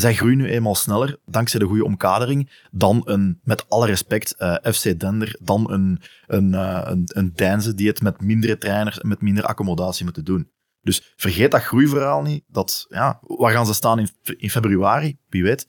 zij 0.00 0.14
groeien 0.14 0.36
nu 0.38 0.46
eenmaal 0.48 0.74
sneller, 0.74 1.16
dankzij 1.26 1.60
de 1.60 1.66
goede 1.66 1.84
omkadering, 1.84 2.50
dan 2.70 3.02
een, 3.04 3.40
met 3.44 3.68
alle 3.68 3.86
respect, 3.86 4.34
eh, 4.36 4.54
FC 4.72 5.00
Dender, 5.00 5.36
dan 5.42 5.70
een, 5.70 6.00
een, 6.26 6.54
eh, 6.54 6.80
een, 6.84 7.02
een 7.06 7.32
Deinze 7.34 7.74
die 7.74 7.86
het 7.88 8.02
met 8.02 8.20
mindere 8.20 8.58
trainers 8.58 9.00
en 9.00 9.08
met 9.08 9.20
minder 9.22 9.44
accommodatie 9.44 10.04
moeten 10.04 10.24
doen. 10.24 10.50
Dus 10.82 11.12
vergeet 11.16 11.50
dat 11.50 11.62
groeiverhaal 11.62 12.22
niet. 12.22 12.44
Dat, 12.48 12.86
ja, 12.88 13.18
waar 13.20 13.52
gaan 13.52 13.66
ze 13.66 13.74
staan 13.74 13.98
in, 13.98 14.08
in 14.36 14.50
februari? 14.50 15.16
Wie 15.28 15.42
weet. 15.42 15.68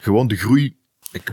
Gewoon 0.00 0.28
de 0.28 0.36
groei. 0.36 0.76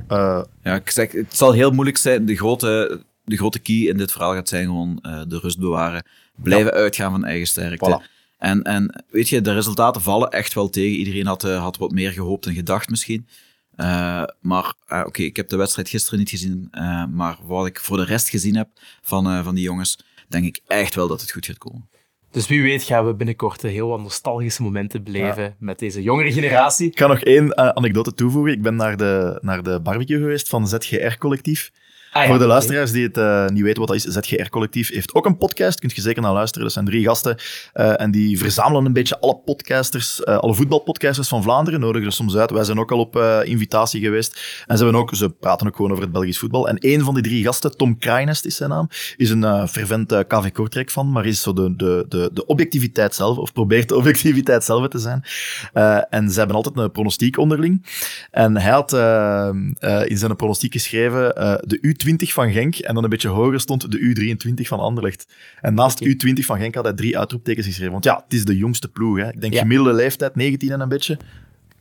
eh, 0.08 0.42
Ja, 0.64 0.76
ik 0.76 0.90
zeg, 0.90 1.12
het 1.12 1.36
zal 1.38 1.52
heel 1.52 1.72
moeilijk 1.72 1.98
zijn. 1.98 2.26
De 2.26 2.36
grote, 2.36 3.02
de 3.24 3.38
grote 3.38 3.60
key 3.60 3.76
in 3.76 3.98
dit 3.98 4.12
verhaal 4.12 4.34
gaat 4.34 4.50
zijn 4.50 4.66
gewoon 4.66 4.96
de 5.28 5.40
rust 5.42 5.60
bewaren. 5.60 6.06
Blijven 6.36 6.72
uitgaan 6.72 7.12
van 7.12 7.26
eigen 7.26 7.48
sterkte. 7.48 8.00
Voilà. 8.02 8.13
En, 8.44 8.64
en 8.64 9.04
weet 9.10 9.30
je, 9.30 9.42
de 9.42 9.54
resultaten 9.54 10.02
vallen 10.02 10.30
echt 10.30 10.54
wel 10.54 10.70
tegen. 10.70 10.98
Iedereen 10.98 11.26
had, 11.26 11.44
eh, 11.44 11.62
had 11.62 11.78
wat 11.78 11.92
meer 11.92 12.12
gehoopt 12.12 12.46
en 12.46 12.54
gedacht 12.54 12.90
misschien. 12.90 13.28
Eh, 13.76 14.24
maar 14.42 14.74
eh, 14.88 15.04
oké, 15.06 15.22
ik 15.22 15.36
heb 15.36 15.50
de 15.50 15.56
wedstrijd 15.56 15.90
gisteren 15.90 16.20
niet 16.20 16.30
gezien. 16.30 16.68
eh, 16.72 17.06
maar 17.06 17.38
wat 17.44 17.66
ik 17.66 17.80
voor 17.80 17.98
de 17.98 18.04
rest 18.06 18.30
gezien 18.30 18.56
heb 18.56 18.68
van, 19.02 19.28
eh, 19.28 19.44
van 19.44 19.56
die 19.56 19.64
jongens, 19.64 19.98
denk 20.28 20.46
ik 20.46 20.60
echt 20.68 20.96
wel 20.96 21.08
dat 21.08 21.22
het 21.22 21.32
goed 21.32 21.46
gaat 21.46 21.58
komen. 21.58 21.90
Dus 22.32 22.48
wie 22.48 22.62
weet 22.62 22.84
gaan 22.84 23.06
we 23.06 23.14
binnenkort 23.16 23.62
heel 23.62 23.88
wat 23.88 24.02
nostalgische 24.02 24.62
momenten 24.62 25.04
beleven 25.04 25.56
met 25.60 25.80
deze 25.80 26.02
jongere 26.02 26.32
generatie. 26.32 26.88
Ik 26.88 26.98
ga 27.00 27.08
nog 27.08 27.20
één 27.20 27.58
anekdote 27.76 28.14
toevoegen. 28.14 28.54
Ik 28.54 28.62
ben 28.62 28.76
naar 28.76 28.98
de, 28.98 29.38
naar 29.42 29.64
de 29.64 29.80
barbecue 29.84 30.18
geweest 30.20 30.50
van 30.50 30.68
ZGR-collectief. 30.68 31.72
Ah, 32.14 32.28
Voor 32.28 32.38
de 32.38 32.46
luisteraars 32.46 32.92
die 32.92 33.04
het 33.04 33.18
eh, 33.18 33.48
niet 33.48 33.64
weten 33.64 33.80
wat 33.80 33.88
dat 33.88 33.98
is, 33.98 34.04
ZGR-collectief 34.04 34.90
heeft 34.90 35.14
ook 35.14 35.26
een 35.26 35.38
podcast. 35.38 35.80
Kunt 35.80 35.96
je 35.96 36.02
zeker 36.02 36.22
naar 36.22 36.34
luisteren. 36.34 36.64
Dat 36.64 36.74
zijn 36.74 36.86
drie 36.86 37.04
gasten. 37.04 37.38
eh, 37.74 38.02
en 38.02 38.12
die 38.12 38.38
verzamelen 38.38 38.86
een 38.86 38.94
beetje 38.94 39.20
alle 39.20 39.38
podcasters, 39.46 40.24
eh, 40.24 40.38
alle 40.38 40.54
voetbalpodcasters 40.54 41.28
van 41.28 41.44
Vlaanderen. 41.44 41.80
Nodigen 41.80 42.08
er 42.08 42.14
soms 42.14 42.36
uit. 42.36 42.52
Wij 42.52 42.64
zijn 42.64 42.80
ook 42.80 42.92
al 42.92 43.00
op 43.00 43.16
invitatie 43.44 44.02
geweest. 44.02 44.64
En 44.68 44.78
ze, 44.78 44.84
hebben 44.84 45.02
ook, 45.02 45.16
ze 45.16 45.30
praten 45.30 45.68
ook 45.68 45.76
gewoon 45.76 45.92
over 45.92 46.04
het 46.04 46.12
Belgisch 46.12 46.40
voetbal. 46.40 46.68
En 46.68 46.78
één 46.78 47.02
van 47.02 47.14
die 47.14 47.24
drie 47.24 47.44
gasten, 47.44 47.78
Tom 47.78 47.98
Krainest 47.98 48.46
is 48.46 48.56
zijn 48.56 48.70
naam, 48.70 48.88
is 49.18 49.30
een 49.30 49.68
fervent 49.68 50.26
KV 50.28 50.52
Kortrijk 50.52 50.92
van, 50.92 51.12
maar 51.12 51.26
is 51.26 51.42
zo 51.42 51.54
de, 51.54 51.76
de, 51.76 52.30
de, 52.34 52.46
objectiviteit 52.46 53.16
zelf, 53.16 53.38
of 53.38 53.54
probeert 53.54 53.90
de 53.90 53.96
objectiviteit 53.96 54.64
zelf 54.64 54.88
te 54.88 55.00
zijn. 55.00 55.24
En 56.10 56.30
ze 56.30 56.38
hebben 56.38 56.56
altijd 56.56 56.78
een 56.78 56.92
pronostiek 56.92 57.38
onderling. 57.38 57.86
En 58.32 58.58
hij 58.58 58.72
had 58.72 58.94
in 60.10 60.18
zijn 60.18 60.36
pronostiek 60.36 60.74
geschreven 60.74 61.36
de 61.68 61.78
U20 62.06 62.34
van 62.34 62.52
Genk 62.52 62.76
en 62.78 62.94
dan 62.94 63.04
een 63.04 63.10
beetje 63.10 63.28
hoger 63.28 63.60
stond 63.60 63.92
de 63.92 64.00
U23 64.00 64.62
van 64.68 64.80
Anderlecht. 64.80 65.34
En 65.62 65.74
naast 65.74 66.02
Oké. 66.02 66.10
U20 66.28 66.34
van 66.40 66.58
Genk 66.60 66.76
had 66.76 66.84
hij 66.84 66.94
drie 66.94 67.18
uitroeptekens 67.18 67.66
geschreven. 67.66 67.92
Want 67.92 68.04
ja, 68.04 68.22
het 68.24 68.34
is 68.34 68.46
de 68.46 68.58
jongste 68.58 68.88
ploeg. 68.92 69.18
Hè. 69.18 69.28
Ik 69.30 69.42
denk 69.42 69.54
Ja. 69.54 69.60
gemiddelde 69.62 69.94
leeftijd 69.94 70.36
19 70.36 70.72
en 70.72 70.80
een 70.80 70.90
beetje. 70.90 71.18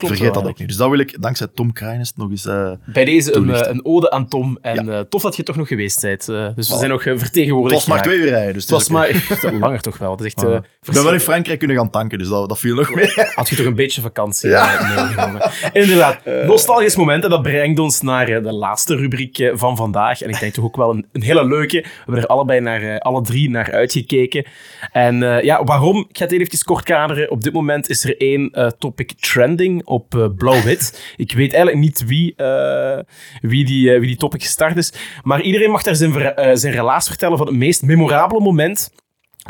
Klopt 0.02 0.16
Vergeet 0.16 0.34
dat 0.34 0.46
ook 0.52 0.58
niet. 0.58 0.68
Dus 0.68 0.76
dat 0.76 0.90
wil 0.90 0.98
ik 0.98 1.22
dankzij 1.22 1.46
Tom 1.54 1.72
Krijnens 1.72 2.12
nog 2.16 2.30
eens... 2.30 2.46
eh, 2.46 2.70
Bij 2.86 3.04
deze 3.04 3.34
een, 3.36 3.50
eh, 3.54 3.70
een 3.70 3.84
ode 3.84 4.10
aan 4.10 4.28
Tom. 4.28 4.58
En 4.62 4.88
eh, 4.88 5.00
tof 5.00 5.22
dat 5.22 5.36
je 5.36 5.42
toch 5.42 5.56
nog 5.56 5.68
geweest 5.68 6.00
bent. 6.00 6.28
eh, 6.28 6.48
dus 6.54 6.68
we 6.70 6.76
zijn 6.76 6.90
nog 6.90 7.04
eh, 7.04 7.12
het 7.12 7.20
vertegenwoordigd. 7.22 7.74
was 7.74 7.86
maar 7.86 8.02
twee 8.02 8.18
uur 8.18 8.28
rijden, 8.28 8.52
dus 8.52 8.62
Het 8.62 8.70
was 8.70 8.88
maar 8.88 9.24
langer 9.60 9.80
toch 9.80 9.98
wel. 9.98 10.10
Het 10.10 10.20
is 10.20 10.26
echt, 10.26 10.42
Ik 10.82 10.92
ben 10.92 11.04
wel 11.04 11.12
in 11.12 11.20
Frankrijk 11.20 11.58
kunnen 11.58 11.76
gaan 11.76 11.90
tanken, 11.90 12.18
dus 12.18 12.28
dat, 12.28 12.48
dat 12.48 12.58
viel 12.58 12.74
nog 12.74 12.94
mee. 12.94 13.10
Had 13.34 13.48
je 13.48 13.56
toch 13.56 13.66
een 13.66 13.74
beetje 13.74 14.00
vakantie 14.00 14.50
Ja. 14.50 14.94
meegenomen. 14.96 15.50
Inderdaad, 15.72 16.18
nostalgisch 16.46 16.96
moment. 16.96 17.24
En 17.24 17.30
dat 17.30 17.42
brengt 17.42 17.78
ons 17.78 18.00
naar 18.00 18.26
de 18.26 18.52
laatste 18.52 18.96
rubriek 18.96 19.50
van 19.54 19.76
vandaag. 19.76 20.20
En 20.22 20.28
ik 20.30 20.40
denk 20.40 20.52
toch 20.52 20.64
ook 20.64 20.76
wel 20.76 20.90
een, 20.90 21.06
een 21.12 21.22
hele 21.22 21.44
leuke. 21.44 21.80
We 21.80 21.88
hebben 22.04 22.22
er 22.22 22.26
allebei 22.28 22.60
naar, 22.60 22.98
alle 23.00 23.22
drie 23.22 23.50
naar 23.50 23.72
uitgekeken. 23.72 24.44
En 24.92 25.22
eh, 25.22 25.42
ja, 25.42 25.64
waarom? 25.64 26.06
Ik 26.08 26.18
ga 26.18 26.24
het 26.24 26.32
even 26.32 26.64
kort 26.64 26.84
kaderen. 26.84 27.30
Op 27.30 27.42
dit 27.42 27.52
moment 27.52 27.88
is 27.88 28.04
er 28.04 28.16
één 28.20 28.50
eh, 28.50 28.66
topic 28.78 29.12
trending 29.20 29.84
op 29.92 30.14
eh, 30.14 30.26
blauw-wit. 30.36 31.14
Ik 31.16 31.32
weet 31.32 31.52
eigenlijk 31.52 31.84
niet 31.84 32.04
wie, 32.06 32.34
eh, 32.36 32.98
wie, 33.40 33.64
die, 33.64 33.92
eh, 33.92 33.98
wie 33.98 34.08
die 34.08 34.16
topic 34.16 34.42
gestart 34.42 34.76
is. 34.76 34.92
Maar 35.22 35.42
iedereen 35.42 35.70
mag 35.70 35.82
daar 35.82 35.96
zijn, 35.96 36.12
zijn 36.58 36.72
relaas 36.72 37.06
vertellen 37.06 37.38
van 37.38 37.46
het 37.46 37.56
meest 37.56 37.82
memorabele 37.82 38.40
moment 38.40 38.90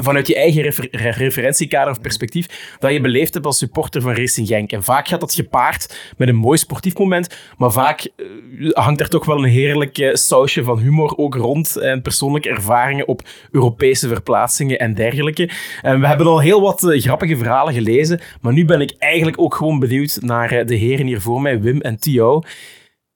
vanuit 0.01 0.27
je 0.27 0.37
eigen 0.37 0.63
refer- 0.63 0.89
re- 0.91 1.11
referentiekader 1.11 1.93
of 1.93 2.01
perspectief, 2.01 2.77
dat 2.79 2.93
je 2.93 3.01
beleefd 3.01 3.35
hebt 3.35 3.47
als 3.47 3.59
supporter 3.59 4.03
van 4.03 4.15
Racing 4.15 4.47
Genk. 4.47 4.73
En 4.73 4.83
vaak 4.83 5.09
gaat 5.09 5.21
dat 5.21 5.35
gepaard 5.35 6.13
met 6.17 6.29
een 6.29 6.37
mooi 6.37 6.59
sportief 6.59 6.99
moment, 6.99 7.37
maar 7.57 7.73
vaak 7.73 8.01
eh, 8.01 8.71
hangt 8.71 9.01
er 9.01 9.09
toch 9.09 9.25
wel 9.25 9.39
een 9.39 9.51
heerlijk 9.51 9.99
eh, 9.99 10.15
sausje 10.15 10.65
van 10.65 10.79
humor 10.79 11.17
ook 11.17 11.35
rond 11.35 11.77
en 11.77 12.03
persoonlijke 12.03 12.49
ervaringen 12.49 13.09
op 13.09 13.23
Europese 13.51 14.09
verplaatsingen 14.09 14.79
en 14.79 14.95
dergelijke. 14.95 15.51
En 15.83 16.01
we 16.01 16.07
hebben 16.07 16.27
al 16.27 16.41
heel 16.41 16.61
wat 16.61 16.85
eh, 16.85 17.01
grappige 17.01 17.37
verhalen 17.37 17.75
gelezen, 17.75 18.21
maar 18.41 18.53
nu 18.53 18.65
ben 18.65 18.81
ik 18.81 18.95
eigenlijk 18.99 19.41
ook 19.41 19.55
gewoon 19.55 19.79
benieuwd 19.79 20.19
naar 20.21 20.67
de 20.67 20.75
heren 20.75 21.07
hier 21.07 21.21
voor 21.21 21.43
mij, 21.43 21.61
Wim 21.61 21.81
en 21.81 21.99
Theo. 21.99 22.43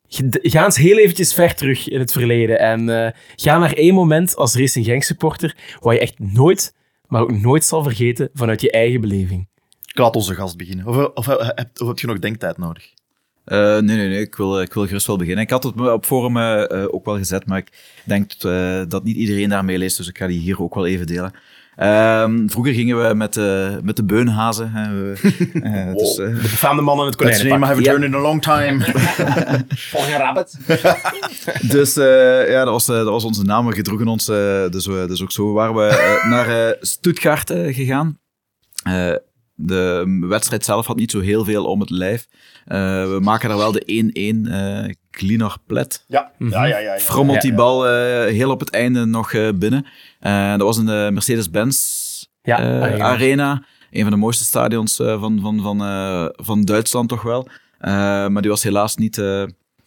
Ga 0.08 0.64
eens 0.64 0.76
heel 0.76 0.98
eventjes 0.98 1.34
ver 1.34 1.54
terug 1.54 1.88
in 1.88 1.98
het 1.98 2.12
verleden 2.12 2.58
en 2.58 3.04
eh, 3.04 3.12
ga 3.36 3.58
naar 3.58 3.72
één 3.72 3.94
moment 3.94 4.36
als 4.36 4.54
Racing 4.54 4.84
Genk 4.84 5.02
supporter 5.02 5.56
waar 5.80 5.94
je 5.94 6.00
echt 6.00 6.18
nooit, 6.18 6.74
maar 7.06 7.22
ook 7.22 7.40
nooit 7.40 7.64
zal 7.64 7.82
vergeten 7.82 8.30
vanuit 8.34 8.60
je 8.60 8.70
eigen 8.70 9.00
beleving. 9.00 9.48
Ik 9.86 9.98
laat 9.98 10.16
onze 10.16 10.34
gast 10.34 10.56
beginnen. 10.56 10.86
Of, 10.86 10.96
of, 10.96 11.14
of, 11.14 11.26
heb, 11.26 11.68
of 11.80 11.88
heb 11.88 11.98
je 11.98 12.06
nog 12.06 12.18
denktijd 12.18 12.58
nodig? 12.58 12.94
Eh, 13.46 13.58
nee, 13.58 13.96
nee, 13.96 14.08
nee. 14.08 14.20
Ik 14.20 14.34
wil, 14.34 14.60
ik 14.60 14.72
wil 14.72 14.86
gerust 14.86 15.06
wel 15.06 15.16
beginnen. 15.16 15.44
Ik 15.44 15.50
had 15.50 15.62
het 15.62 15.80
op 15.80 16.04
forum 16.04 16.36
eh, 16.36 16.70
eh, 16.70 16.94
ook 16.94 17.04
wel 17.04 17.16
gezet, 17.16 17.46
maar 17.46 17.58
ik 17.58 18.00
denk 18.04 18.32
eh, 18.32 18.82
dat 18.88 19.04
niet 19.04 19.16
iedereen 19.16 19.48
daarmee 19.48 19.78
leest, 19.78 19.96
dus 19.96 20.08
ik 20.08 20.18
ga 20.18 20.26
die 20.26 20.40
hier 20.40 20.62
ook 20.62 20.74
wel 20.74 20.86
even 20.86 21.06
delen. 21.06 21.32
Ehm, 21.76 22.48
vroeger 22.48 22.74
gingen 22.74 23.08
we 23.08 23.14
met, 23.14 23.36
eh, 23.36 23.76
met 23.82 23.96
de 23.96 24.04
beunhazen. 24.04 24.72
Eh, 25.62 25.92
dus, 25.94 26.18
eh, 26.18 26.26
De 26.26 26.32
befaamde 26.32 26.82
man 26.82 26.98
in 26.98 27.04
het 27.06 27.18
the 27.18 27.24
name 27.24 27.34
I 27.34 27.38
konijnenpak. 27.38 27.68
haven't 27.68 27.86
heard 27.86 28.02
in 28.02 28.14
a 28.14 28.18
long 28.18 28.42
time. 28.42 28.80
Volgens 29.92 30.16
rabbit. 30.16 30.58
dus 31.74 31.94
ja, 32.48 32.64
dat 32.64 32.72
was, 32.72 32.86
dat 32.86 33.04
was 33.08 33.24
onze 33.24 33.42
naam. 33.44 33.66
We 33.66 33.74
gedroegen 33.74 34.06
ons 34.08 34.26
dus, 34.70 34.84
dus 34.84 35.22
ook 35.22 35.32
zo. 35.32 35.52
Waren 35.52 35.74
we 35.74 36.22
naar 36.28 36.76
Stuttgart 36.80 37.50
gegaan. 37.50 38.18
De 39.54 40.16
wedstrijd 40.20 40.64
zelf 40.64 40.86
had 40.86 40.96
niet 40.96 41.10
zo 41.10 41.20
heel 41.20 41.44
veel 41.44 41.64
om 41.64 41.80
het 41.80 41.90
lijf. 41.90 42.26
We 42.64 43.18
maken 43.22 43.48
daar 43.48 43.58
wel 43.58 43.72
de 43.72 43.82
1-1. 43.86 44.50
eh 44.52 44.94
Glinar 45.10 45.56
Plet. 45.66 46.04
Ja, 46.08 46.30
ja, 46.38 46.46
ja. 46.48 46.78
ja, 46.78 46.78
ja. 46.78 46.98
Frommelt 46.98 47.40
die 47.40 47.54
bal 47.54 47.84
heel 48.24 48.50
op 48.50 48.60
het 48.60 48.70
einde 48.70 49.04
nog 49.04 49.30
binnen. 49.58 49.86
Eh, 50.26 50.50
dat 50.50 50.60
was 50.60 50.78
in 50.78 50.86
de 50.86 51.10
Mercedes-Benz 51.12 51.76
Ja, 52.42 52.58
eh, 52.58 52.82
Arena. 52.82 53.04
Arena. 53.04 53.64
Een 53.90 54.02
van 54.02 54.10
de 54.10 54.16
mooiste 54.16 54.44
stadions 54.44 54.98
eh, 55.00 55.20
van, 55.20 55.40
van, 55.40 55.60
van, 55.60 55.80
eh, 55.84 56.26
van 56.32 56.62
Duitsland 56.64 57.08
toch 57.08 57.22
wel. 57.22 57.48
Eh, 57.78 57.92
maar 58.28 58.42
die 58.42 58.50
was 58.50 58.62
helaas 58.62 58.96
niet 58.96 59.18
eh, 59.18 59.42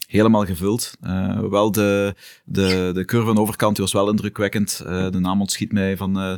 helemaal 0.08 0.46
gevuld. 0.46 0.92
Eh, 1.02 1.40
wel 1.40 1.72
de, 1.72 2.16
de, 2.46 2.92
de 2.94 3.06
curve 3.06 3.30
aan 3.30 3.36
de 3.36 3.42
overkant 3.42 3.76
die 3.76 3.84
was 3.84 3.94
wel 3.94 4.10
indrukwekkend. 4.10 4.84
Eh, 4.86 5.10
de 5.10 5.20
naam 5.20 5.40
ontschiet 5.40 5.72
mij 5.72 5.98
van 5.98 6.20
eh 6.20 6.34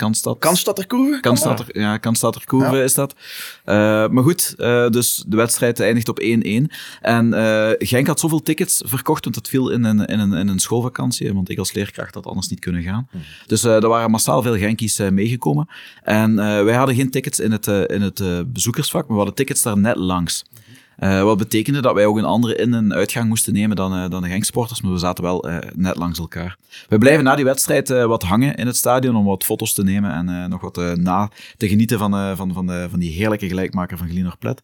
Kanstad. 0.00 0.38
Kanstadter 0.38 0.86
Kurve? 0.86 1.20
Kanstadter, 1.20 1.78
ja, 1.80 1.96
Kanstadter 1.96 2.46
Koerve 2.46 2.76
Ja. 2.76 2.82
is 2.82 2.94
dat. 2.94 3.14
Eh, 3.64 3.74
maar 4.08 4.22
goed, 4.22 4.54
eh, 4.58 4.88
dus 4.88 5.24
de 5.26 5.36
wedstrijd 5.36 5.80
eindigt 5.80 6.08
op 6.08 6.18
1-1. 6.20 6.70
En 7.00 7.34
eh, 7.34 7.70
Genk 7.78 8.06
had 8.06 8.20
zoveel 8.20 8.42
tickets 8.42 8.82
verkocht, 8.86 9.24
want 9.24 9.36
het 9.36 9.48
viel 9.48 9.70
in 9.70 9.84
een, 9.84 10.04
in 10.04 10.18
een, 10.18 10.32
in 10.32 10.48
een 10.48 10.58
schoolvakantie, 10.58 11.34
want 11.34 11.48
ik 11.50 11.58
als 11.58 11.72
leerkracht 11.72 12.14
had 12.14 12.26
anders 12.26 12.48
niet 12.48 12.60
kunnen 12.60 12.82
gaan. 12.82 13.08
Dus 13.46 13.64
eh, 13.64 13.74
er 13.82 13.88
waren 13.88 14.10
massaal 14.10 14.42
veel 14.42 14.56
Genkies 14.56 14.98
meegekomen. 15.10 15.68
En 16.02 16.34
wij 16.64 16.74
hadden 16.74 16.94
geen 16.94 17.10
tickets 17.10 17.40
in 17.40 17.52
het, 17.52 17.66
in 17.66 18.02
het 18.02 18.22
bezoekersvak, 18.52 19.00
maar 19.02 19.10
we 19.10 19.16
hadden 19.16 19.34
tickets 19.34 19.62
daar 19.62 19.78
net 19.78 19.96
langs. 19.96 20.44
Eh, 21.00 21.22
wat 21.22 21.38
betekende 21.38 21.80
dat 21.80 21.94
wij 21.94 22.06
ook 22.06 22.16
een 22.16 22.24
andere 22.24 22.54
in- 22.56 22.74
en 22.74 22.94
uitgang 22.94 23.28
moesten 23.28 23.52
nemen 23.52 23.76
dan, 23.76 23.94
eh, 23.94 24.10
dan 24.10 24.22
de 24.22 24.28
Genksporters, 24.28 24.80
maar 24.80 24.92
we 24.92 24.98
zaten 24.98 25.24
wel 25.24 25.48
eh, 25.48 25.58
net 25.76 25.96
langs 25.96 26.18
elkaar. 26.18 26.56
We 26.88 26.98
blijven 26.98 27.24
na 27.24 27.34
die 27.34 27.44
wedstrijd 27.44 27.90
eh, 27.90 28.04
wat 28.04 28.22
hangen 28.22 28.54
in 28.54 28.66
het 28.66 28.76
stadion 28.76 29.16
om 29.16 29.24
wat 29.24 29.44
foto's 29.44 29.72
te 29.72 29.82
nemen 29.82 30.12
en 30.12 30.28
eh, 30.28 30.46
nog 30.48 30.60
wat 30.60 30.78
eh, 30.78 30.92
na 30.92 31.30
te 31.56 31.68
genieten 31.68 31.98
van, 31.98 32.14
eh, 32.14 32.36
van, 32.36 32.52
van, 32.52 32.66
de, 32.66 32.86
van 32.90 32.98
die 32.98 33.10
heerlijke 33.12 33.48
gelijkmaker 33.48 33.98
van 33.98 34.08
Glinor 34.08 34.36
Plet. 34.38 34.62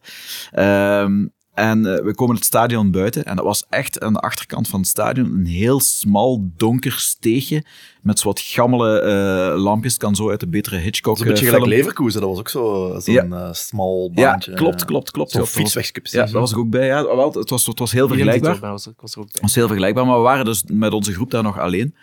En 1.57 1.85
eh, 1.95 2.03
we 2.03 2.15
komen 2.15 2.35
het 2.35 2.45
stadion 2.45 2.91
buiten 2.91 3.25
en 3.25 3.35
dat 3.35 3.45
was 3.45 3.65
echt 3.69 3.99
aan 4.01 4.13
de 4.13 4.19
achterkant 4.19 4.67
van 4.67 4.79
het 4.79 4.89
stadion 4.89 5.25
een 5.33 5.45
heel 5.45 5.79
smal, 5.79 6.51
donker 6.57 6.91
steegje 6.91 7.63
met 8.01 8.19
zo 8.19 8.27
wat 8.27 8.39
gammele 8.39 8.99
eh, 8.99 9.61
lampjes. 9.63 9.97
Kan 9.97 10.15
zo 10.15 10.29
uit 10.29 10.39
de 10.39 10.47
betere 10.47 10.77
Hitchcock 10.77 11.17
Dat 11.17 11.25
is 11.25 11.31
een 11.31 11.39
beetje 11.39 11.45
eh, 11.57 11.61
gelijk. 11.63 11.77
Leverkusen, 11.79 12.21
dat 12.21 12.29
was 12.29 12.39
ook 12.39 12.49
zo- 12.49 12.99
zo'n 12.99 13.13
Ja. 13.13 13.23
eh, 13.47 13.53
smal 13.53 14.11
Ja, 14.15 14.29
baantje. 14.31 14.53
klopt, 14.53 14.85
klopt, 14.85 15.11
klopt. 15.11 15.31
Zo'n 15.31 15.45
fietswegje 15.45 16.01
Ja, 16.03 16.23
daar 16.25 16.31
was 16.31 16.51
ik 16.51 16.57
ook 16.57 16.69
bij. 16.69 16.85
Ja, 16.85 17.03
wel, 17.15 17.31
het, 17.33 17.49
was, 17.49 17.65
het 17.65 17.79
was 17.79 17.91
heel 17.91 18.07
vergelijkbaar. 18.07 18.51
Victor 18.51 18.69
was, 18.71 18.89
was 18.97 19.13
er 19.13 19.19
ook 19.19 19.25
bij. 19.25 19.33
Het 19.33 19.41
was 19.41 19.55
heel 19.55 19.67
vergelijkbaar, 19.67 20.05
maar 20.05 20.15
we 20.17 20.21
waren 20.23 20.45
dus 20.45 20.63
met 20.67 20.93
onze 20.93 21.13
groep 21.13 21.31
daar 21.31 21.43
nog 21.43 21.59
alleen. 21.59 21.95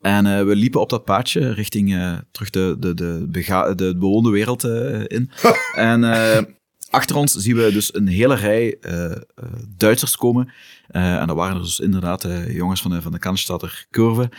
En 0.00 0.26
eh, 0.26 0.44
we 0.44 0.56
liepen 0.56 0.80
op 0.80 0.90
dat 0.90 1.04
paadje 1.04 1.52
richting 1.52 1.94
eh, 1.94 2.14
terug 2.30 2.50
de, 2.50 2.76
de, 2.78 2.94
de, 2.94 3.26
bega- 3.28 3.74
de 3.74 3.96
bewoonde 3.98 4.30
wereld 4.30 4.64
eh, 4.64 5.00
in. 5.06 5.30
en 5.74 6.04
eh, 6.04 6.42
achter 6.92 7.16
ons 7.16 7.32
zien 7.32 7.56
we 7.56 7.72
dus 7.72 7.94
een 7.94 8.08
hele 8.08 8.34
rij 8.34 8.76
eh, 8.80 9.12
eh, 9.12 9.16
Duitsers 9.76 10.16
komen. 10.16 10.52
Eh, 10.88 11.16
en 11.16 11.26
dat 11.26 11.36
waren 11.36 11.62
dus 11.62 11.80
inderdaad 11.80 12.28
jongens 12.48 12.82
van 12.82 12.90
de, 12.90 13.02
van 13.02 13.12
de 13.12 13.86
Curve, 13.90 14.30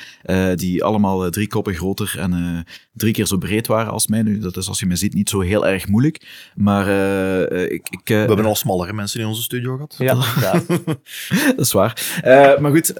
die 0.55 0.83
allemaal 0.83 1.29
drie 1.29 1.47
koppen 1.47 1.73
groter 1.73 2.15
en 2.19 2.65
drie 2.93 3.13
keer 3.13 3.25
zo 3.25 3.37
breed 3.37 3.67
waren 3.67 3.91
als 3.91 4.07
mij. 4.07 4.21
Nu, 4.21 4.39
dat 4.39 4.57
is 4.57 4.67
als 4.67 4.79
je 4.79 4.85
me 4.85 4.95
ziet 4.95 5.13
niet 5.13 5.29
zo 5.29 5.39
heel 5.39 5.67
erg 5.67 5.87
moeilijk. 5.87 6.51
Maar 6.55 6.87
ik... 7.51 7.87
ik 7.89 8.07
We 8.07 8.13
hebben 8.13 8.45
al 8.45 8.55
smallere 8.55 8.93
mensen 8.93 9.19
in 9.19 9.25
onze 9.25 9.41
studio 9.41 9.73
gehad. 9.73 9.95
Ja, 9.97 10.11
inderdaad. 10.13 10.67
dat 11.55 11.65
is 11.65 11.71
waar. 11.71 12.21
Maar 12.59 12.71
goed, 12.71 12.93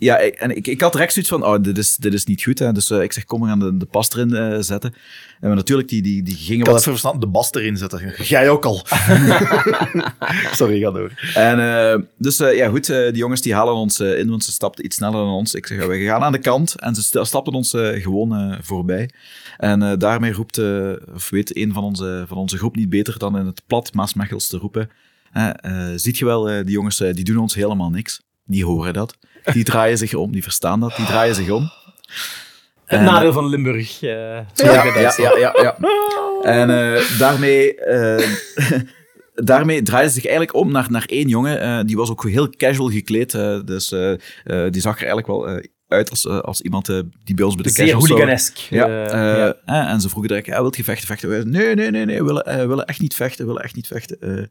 ja, 0.00 0.18
en 0.18 0.56
ik, 0.56 0.66
ik 0.66 0.80
had 0.80 0.92
direct 0.92 1.12
zoiets 1.12 1.30
van, 1.30 1.44
oh, 1.44 1.62
dit 1.62 1.78
is, 1.78 1.96
dit 1.96 2.14
is 2.14 2.24
niet 2.24 2.42
goed. 2.42 2.58
Hè. 2.58 2.72
Dus 2.72 2.90
eh, 2.90 3.02
ik 3.02 3.12
zeg, 3.12 3.24
kom, 3.24 3.40
we 3.40 3.46
gaan 3.46 3.58
de, 3.58 3.76
de 3.76 3.86
pas 3.86 4.12
erin 4.12 4.34
eh, 4.34 4.56
zetten. 4.60 4.94
En 5.40 5.48
we 5.48 5.54
natuurlijk, 5.54 5.88
die, 5.88 6.02
die, 6.02 6.22
die 6.22 6.36
gingen 6.36 6.58
Ik 6.58 6.64
kan 6.64 6.72
wat... 6.72 6.80
even 6.80 6.92
verstaan, 6.92 7.20
de 7.20 7.26
bas 7.26 7.52
erin 7.52 7.76
zetten. 7.76 8.14
Jij 8.22 8.50
ook 8.50 8.64
al. 8.64 8.82
Sorry, 10.52 10.80
ga 10.80 10.90
door. 10.90 11.12
En 11.34 11.58
eh, 11.60 12.00
dus 12.18 12.36
ja, 12.36 12.68
goed, 12.68 12.86
die 12.86 13.12
jongens 13.12 13.40
die 13.40 13.54
halen 13.54 13.74
ons 13.74 14.00
in, 14.00 14.28
want 14.30 14.44
ze 14.44 14.52
stapten 14.52 14.84
iets 14.84 14.96
sneller 14.96 15.20
dan 15.20 15.28
ons. 15.28 15.54
Ik 15.54 15.66
zeg, 15.66 15.86
we 15.86 16.04
gaan 16.04 16.22
aan 16.22 16.32
de 16.32 16.38
kant. 16.38 16.74
En 16.80 16.94
ze 16.94 17.02
sta- 17.02 17.24
stapten 17.24 17.52
ons 17.52 17.70
gewoon 17.76 18.58
voorbij. 18.60 19.10
En 19.56 19.98
daarmee 19.98 20.32
roept, 20.32 20.58
of 21.14 21.30
weet 21.30 21.56
een 21.56 21.72
van 21.72 21.84
onze, 21.84 22.24
van 22.28 22.36
onze 22.36 22.56
groep 22.56 22.76
niet 22.76 22.88
beter 22.88 23.18
dan 23.18 23.38
in 23.38 23.46
het 23.46 23.62
plat 23.66 23.94
Maasmechels 23.94 24.46
te 24.46 24.56
roepen. 24.56 24.90
Ziet 25.96 26.18
je 26.18 26.24
wel, 26.24 26.44
die 26.44 26.70
jongens 26.70 26.96
die 26.96 27.24
doen 27.24 27.38
ons 27.38 27.54
helemaal 27.54 27.90
niks. 27.90 28.20
Die 28.46 28.64
horen 28.64 28.92
dat. 28.92 29.16
Die 29.52 29.64
draaien 29.64 29.98
zich 29.98 30.14
om, 30.14 30.32
die 30.32 30.42
verstaan 30.42 30.80
dat, 30.80 30.96
die 30.96 31.06
draaien 31.06 31.34
zich 31.34 31.50
om. 31.50 31.70
Het 32.84 33.00
nadeel 33.00 33.32
van 33.32 33.46
Limburg. 33.46 34.02
eh, 34.02 34.10
ja, 34.54 34.84
ja, 34.84 35.12
ja, 35.38 35.54
ja. 35.62 35.76
En 36.42 36.70
eh, 36.94 37.18
daarmee, 37.18 37.74
eh, 37.74 38.28
daarmee 39.34 39.82
draaide 39.82 40.08
ze 40.08 40.14
zich 40.14 40.24
eigenlijk 40.26 40.54
om 40.54 40.72
naar, 40.72 40.86
naar 40.90 41.04
één 41.06 41.28
jongen. 41.28 41.60
eh, 41.60 41.80
die 41.84 41.96
was 41.96 42.10
ook 42.10 42.28
heel 42.28 42.50
casual 42.50 42.88
gekleed. 42.90 43.34
eh, 43.34 43.58
dus 43.64 43.92
eh, 43.92 44.12
eh, 44.12 44.18
die 44.72 44.80
zag 44.80 44.94
er 45.00 45.06
eigenlijk 45.06 45.26
wel 45.26 45.48
eh, 45.48 45.64
uit 45.88 46.10
als, 46.10 46.26
eh, 46.26 46.38
als 46.38 46.60
iemand 46.60 46.88
eh, 46.88 46.98
die 47.24 47.34
bij 47.34 47.44
ons 47.44 47.54
bij 47.54 47.64
de 47.64 47.70
Zeer 47.70 47.94
hooliganesk. 47.94 48.56
Ja, 48.56 48.86
eh, 48.86 49.04
eh, 49.04 49.36
ja. 49.66 49.84
eh, 49.84 49.90
en 49.92 50.00
ze 50.00 50.08
vroegen 50.08 50.28
direct, 50.28 50.46
ja, 50.46 50.60
wilt 50.60 50.76
je 50.76 50.84
vechten? 50.84 51.06
vechten? 51.06 51.28
Wij, 51.28 51.42
Nee, 51.44 51.74
nee, 51.74 51.90
nee, 51.90 52.04
nee, 52.04 52.18
we 52.18 52.24
willen, 52.24 52.44
eh, 52.46 52.66
willen 52.66 52.84
echt 52.86 53.00
niet 53.00 53.14
vechten, 53.14 53.40
we 53.40 53.46
willen 53.46 53.62
echt 53.64 53.74
niet 53.74 53.86
vechten. 53.86 54.50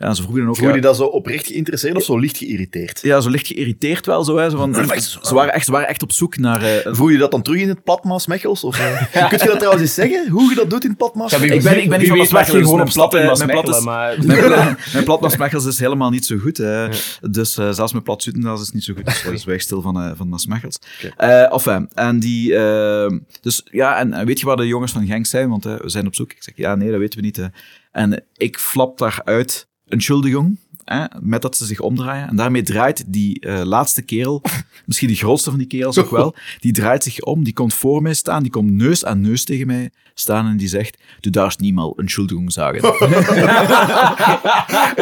Ja, 0.00 0.06
en 0.06 0.14
ze 0.14 0.22
vroegen 0.22 0.40
dan 0.40 0.50
ook... 0.50 0.56
Vroeg 0.56 0.68
ja, 0.68 0.74
je 0.74 0.80
dat 0.80 0.96
zo 0.96 1.04
oprecht 1.04 1.46
geïnteresseerd 1.46 1.96
of 1.96 2.02
zo 2.02 2.18
licht 2.18 2.36
geïrriteerd? 2.36 3.00
ja, 3.02 3.20
zo 3.20 3.30
licht 3.30 3.46
geïrriteerd 3.46 4.06
wel. 4.06 4.24
Zo, 4.24 4.36
hè, 4.36 4.50
zo 4.50 4.56
van, 4.56 4.74
ze, 4.74 5.34
waren 5.34 5.52
echt, 5.52 5.64
ze 5.64 5.70
waren 5.72 5.88
echt 5.88 6.02
op 6.02 6.12
zoek 6.12 6.36
naar... 6.36 6.62
eh, 6.62 6.94
Voel 6.94 7.08
je 7.08 7.18
dat 7.18 7.30
dan 7.30 7.42
terug 7.42 7.60
in 7.60 7.68
het 7.68 7.84
Platmaas 7.84 8.26
Mechels? 8.26 8.64
Of, 8.64 8.78
eh, 8.78 9.00
Kun 9.28 9.38
je 9.38 9.44
dat 9.46 9.56
trouwens 9.56 9.82
eens 9.82 9.94
zeggen, 9.94 10.28
hoe 10.28 10.48
je 10.48 10.54
dat 10.54 10.70
doet 10.70 10.82
in 10.82 10.88
het 10.88 10.98
Platmaas? 10.98 11.30
Ja, 11.30 11.36
Ik 11.36 11.62
ben- 11.62 11.82
ik 11.82 11.88
ben 11.88 11.98
niet 11.98 12.08
van 12.28 12.44
gewoon 12.44 12.80
op 12.80 12.88
platte- 12.92 13.16
mijn 13.46 13.84
maar... 13.84 14.16
Mijn, 14.26 14.44
pla- 14.44 14.76
mijn 14.92 15.04
platmasmechels 15.04 15.64
is 15.72 15.78
helemaal 15.78 16.10
niet 16.10 16.26
zo 16.26 16.36
goed. 16.38 16.58
eh. 16.58 16.88
Dus 17.30 17.58
eh, 17.58 17.70
zelfs 17.70 17.92
mijn 17.92 18.04
plat 18.04 18.22
Zutendaals 18.22 18.60
is 18.62 18.70
niet 18.70 18.84
zo 18.84 18.94
goed. 18.94 19.04
Dus 19.04 19.22
dat 19.22 19.32
is 19.32 19.44
wij 19.44 19.58
stil 19.58 19.82
van, 19.82 20.00
eh 20.02 20.10
van 20.16 20.28
Maasmechels. 20.28 20.78
Eh, 21.16 21.52
enfin, 21.52 21.88
en 21.94 22.20
die... 22.20 22.56
eh, 22.56 23.10
dus 23.40 23.62
ja, 23.70 23.98
en, 23.98 24.12
en 24.12 24.26
weet 24.26 24.40
je 24.40 24.46
waar 24.46 24.56
de 24.56 24.66
jongens 24.66 24.92
van 24.92 25.06
Genk 25.06 25.26
zijn? 25.26 25.48
Want 25.48 25.64
we 25.64 25.80
zijn 25.84 26.06
op 26.06 26.14
zoek. 26.14 26.32
Ik 26.32 26.42
zeg, 26.42 26.56
ja, 26.56 26.74
nee, 26.74 26.90
dat 26.90 26.98
weten 26.98 27.18
we 27.20 27.24
niet. 27.24 27.48
En 27.92 28.24
ik 28.36 28.58
flap 28.58 28.98
daaruit 28.98 29.68
Entschuldigung. 29.90 30.58
Hè, 30.84 31.04
met 31.20 31.42
dat 31.42 31.56
ze 31.56 31.64
zich 31.64 31.80
omdraaien. 31.80 32.28
En 32.28 32.36
daarmee 32.36 32.62
draait 32.62 33.04
die 33.06 33.40
eh, 33.40 33.62
laatste 33.64 34.02
kerel, 34.02 34.42
misschien 34.86 35.08
de 35.08 35.14
grootste 35.14 35.50
van 35.50 35.58
die 35.58 35.68
kerels 35.68 35.98
ook 35.98 36.10
wel, 36.10 36.34
die 36.60 36.72
draait 36.72 37.02
zich 37.02 37.20
om, 37.20 37.44
die 37.44 37.52
komt 37.52 37.74
voor 37.74 38.02
mij 38.02 38.14
staan, 38.14 38.42
die 38.42 38.52
komt 38.52 38.70
neus 38.70 39.04
aan 39.04 39.20
neus 39.20 39.44
tegen 39.44 39.66
mij 39.66 39.90
staan 40.14 40.46
en 40.46 40.56
die 40.56 40.68
zegt, 40.68 41.02
du 41.20 41.30
darfst 41.30 41.60
niemals 41.60 41.92
Entschuldigung 41.96 42.52
sagen. 42.52 42.78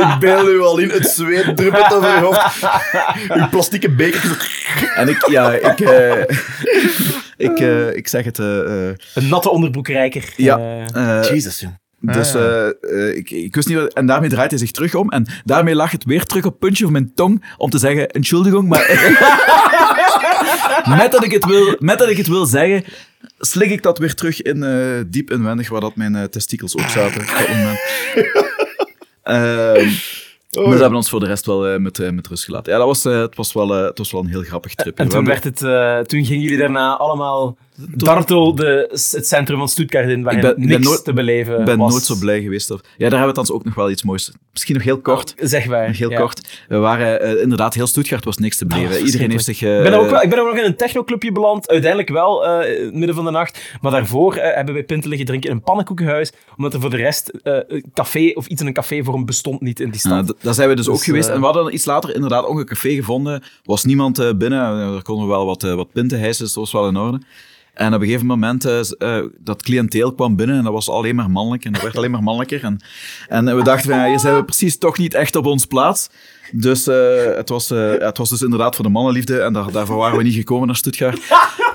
Ik 0.03 0.17
beeld 0.21 0.49
u 0.49 0.61
al 0.61 0.79
in, 0.79 0.91
het 0.91 1.09
zweet 1.09 1.57
druppelt 1.57 1.95
over 1.95 2.15
je 2.15 2.21
hoofd. 2.21 2.63
Uw 3.41 3.49
plastieke 3.49 3.91
beker. 3.91 4.51
en 4.95 5.09
ik, 5.09 5.29
ja, 5.31 5.53
ik, 5.53 5.81
eh, 5.81 6.21
ik, 7.37 7.59
eh, 7.59 7.97
ik 7.97 8.09
zeg 8.09 8.25
het... 8.25 8.39
Een 8.39 9.29
natte 9.29 9.51
onderbroekrijker. 9.51 10.33
ja, 10.37 10.85
Jesus, 11.23 11.61
jong. 11.61 11.79
Dus 12.01 12.35
Ah, 12.35 12.41
ja. 12.43 12.73
eh, 12.81 13.09
eh, 13.09 13.17
ik, 13.17 13.31
ik 13.31 13.55
wist 13.55 13.69
niet 13.69 13.77
wat... 13.77 13.93
En 13.93 14.07
daarmee 14.07 14.29
draait 14.29 14.51
hij 14.51 14.59
zich 14.59 14.71
terug 14.71 14.95
om. 14.95 15.11
En 15.11 15.27
daarmee 15.45 15.75
lag 15.75 15.91
het 15.91 16.05
weer 16.05 16.25
terug 16.25 16.45
op 16.45 16.51
het 16.51 16.61
puntje 16.61 16.85
van 16.85 16.93
mijn 16.93 17.13
tong 17.15 17.45
om 17.57 17.71
te 17.71 17.79
zeggen, 17.79 18.09
Entschuldigung, 18.09 18.69
maar... 18.69 18.87
met, 20.99 21.13
dat 21.13 21.25
ik 21.25 21.33
het 21.33 21.45
wil, 21.45 21.77
met 21.79 21.99
dat 21.99 22.09
ik 22.09 22.17
het 22.17 22.27
wil 22.27 22.47
zeggen, 22.47 22.85
slik 23.39 23.71
ik 23.71 23.83
dat 23.83 23.99
weer 23.99 24.15
terug 24.15 24.43
in, 24.43 24.63
eh, 24.63 25.03
diep 25.07 25.31
inwendig, 25.31 25.69
waar 25.69 25.81
dat 25.81 25.97
mijn 25.97 26.31
testikels 26.31 26.77
ook 26.77 26.89
zaten 26.89 27.21
op 27.21 27.27
dat 27.39 27.49
moment. 27.49 27.79
Ehm, 29.23 29.89
maar 30.53 30.73
ze 30.77 30.81
hebben 30.81 30.95
ons 30.95 31.09
voor 31.09 31.21
de 31.21 31.27
rest 31.27 31.47
wel 31.47 31.81
met, 31.81 32.13
met 32.13 32.27
rust 32.27 32.45
gelaten. 32.45 32.73
Ja, 32.73 32.79
dat 32.79 32.87
was, 32.87 33.05
het, 33.05 33.37
was 33.37 33.53
wel, 33.53 33.69
het 33.69 33.99
was 33.99 34.13
wel 34.13 34.21
een 34.21 34.27
heel 34.27 34.43
grappig 34.43 34.75
trip. 34.75 34.99
en 34.99 35.09
toen, 35.09 35.25
werd 35.25 35.45
het, 35.45 35.63
eh, 35.63 35.99
toen 35.99 36.25
gingen 36.25 36.43
jullie 36.43 36.59
daarna 36.59 36.97
allemaal 36.97 37.57
dartel 37.87 38.55
de, 38.55 38.89
het 39.13 39.27
centrum 39.27 39.59
van 39.59 39.69
Stuttgart 39.69 40.09
in, 40.09 40.23
waar 40.23 40.35
Ik 40.35 40.41
ben- 40.41 40.51
ik 40.51 40.57
ben 40.57 40.67
niks 40.69 40.87
nooit- 40.87 41.05
te 41.05 41.13
beleven 41.13 41.59
Ik 41.59 41.65
ben 41.65 41.79
was. 41.79 41.91
nooit 41.93 42.05
zo 42.05 42.15
blij 42.21 42.43
geweest. 42.43 42.71
Of, 42.71 42.81
ja, 42.81 42.89
daar 42.99 43.11
hebben 43.11 43.29
we 43.29 43.35
thans 43.35 43.51
ook 43.51 43.65
nog 43.65 43.75
wel 43.75 43.91
iets 43.91 44.03
moois. 44.03 44.33
Misschien 44.53 44.75
nog 44.75 44.85
heel 44.85 45.01
kort. 45.01 45.35
Zeg 45.37 45.67
wij. 45.67 45.91
Heel 45.93 46.11
ja. 46.11 46.19
kort. 46.21 46.65
We 46.69 46.77
waren 46.77 47.21
eh, 47.21 47.43
inderdaad 47.43 47.75
heel 47.75 47.87
Stuttgart 47.87 48.25
was 48.25 48.37
niks 48.37 48.57
te 48.57 48.67
beleven. 48.67 48.97
Oh, 48.97 49.05
Iedereen 49.07 49.31
heeft 49.31 49.45
zich. 49.45 49.63
eh, 49.63 49.77
Ik 49.77 49.83
ben, 49.83 49.93
er 49.93 49.99
ook 49.99 50.11
wel, 50.11 50.23
ik 50.23 50.31
ben 50.31 50.39
ook 50.39 50.47
nog 50.47 50.57
in 50.59 50.65
een 50.65 50.77
technoclubje 50.77 51.33
beland, 51.33 51.69
uiteindelijk 51.69 52.11
wel, 52.11 52.47
eh, 52.47 52.79
in 52.79 52.85
het 52.85 52.95
midden 52.95 53.15
van 53.15 53.25
de 53.25 53.31
nacht. 53.31 53.61
Maar 53.81 53.93
daarvoor 53.93 54.35
eh, 54.35 54.55
hebben 54.55 54.75
wij 54.75 54.85
pinten 54.85 55.09
liggen 55.09 55.27
drinken 55.27 55.51
in 55.51 55.57
een 55.57 55.63
pannenkoekenhuis, 55.63 56.33
omdat 56.57 56.75
er 56.75 56.81
voor 56.81 56.91
de 56.91 56.97
rest 56.97 57.29
eh, 57.29 57.59
een 57.67 57.85
café 57.95 58.31
of 58.35 58.47
iets 58.47 58.61
in 58.61 58.67
een 58.67 58.73
café 58.73 59.03
voor 59.05 59.15
hem 59.15 59.25
bestond 59.25 59.61
niet 59.61 59.81
in 59.81 59.91
die 59.91 60.01
stad. 60.01 60.27
d- 60.27 60.35
daar 60.45 60.55
zijn 60.55 60.69
we 60.69 60.75
dus, 60.75 60.89
ook 60.89 60.95
Dus, 60.95 61.05
geweest. 61.05 61.29
eh, 61.29 61.35
En 61.35 61.41
we 61.41 61.47
hadden 61.47 61.75
iets 61.75 61.85
later 61.85 62.15
inderdaad 62.15 62.45
ook 62.45 62.59
een 62.59 62.65
café 62.67 62.95
gevonden. 62.95 63.43
Was 63.65 63.85
niemand 63.85 64.19
eh, 64.19 64.31
binnen. 64.35 64.61
Eh, 64.81 64.95
Er 64.95 65.03
konden 65.03 65.25
we 65.27 65.31
wel 65.33 65.47
wat, 65.47 65.65
eh, 65.65 65.75
wat 65.75 65.93
pinten 65.93 66.19
hijsen, 66.21 66.45
dat 66.45 66.55
was 66.55 66.73
wel 66.73 66.89
in 66.89 66.97
orde. 66.97 67.21
En 67.79 67.95
op 67.95 68.01
een 68.01 68.07
gegeven 68.07 68.27
moment, 68.27 68.65
eh, 68.65 68.81
eh, 68.99 69.25
dat 69.39 69.63
cliënteel 69.63 70.15
kwam 70.15 70.37
binnen 70.37 70.57
en 70.57 70.65
dat 70.65 70.73
was 70.73 70.89
alleen 70.89 71.15
maar 71.15 71.31
mannelijk. 71.31 71.65
En 71.65 71.73
dat 71.73 71.83
werd 71.83 71.97
alleen 71.97 72.11
maar 72.11 72.23
mannelijker. 72.23 72.65
En, 72.65 72.79
en 73.29 73.57
we 73.57 73.63
dachten, 73.63 73.91
van, 73.91 73.99
ja, 73.99 74.09
hier 74.09 74.19
zijn 74.19 74.37
we 74.37 74.45
precies 74.45 74.79
toch 74.79 74.99
niet 74.99 75.15
echt 75.15 75.37
op 75.37 75.47
ons 75.47 75.67
plaats. 75.67 76.11
Dus 76.53 76.87
eh, 76.87 76.97
het, 77.37 77.49
was, 77.49 77.69
het 77.99 78.19
was 78.19 78.29
dus 78.29 78.43
inderdaad 78.43 78.75
voor 78.75 78.85
de 78.85 78.91
mannenliefde. 78.91 79.41
En 79.41 79.53
daar, 79.53 79.73
daarvoor 79.73 79.97
waren 79.97 80.17
we 80.17 80.23
niet 80.23 80.35
gekomen 80.35 80.67
naar 80.67 80.77
Stuttgart. 80.77 81.21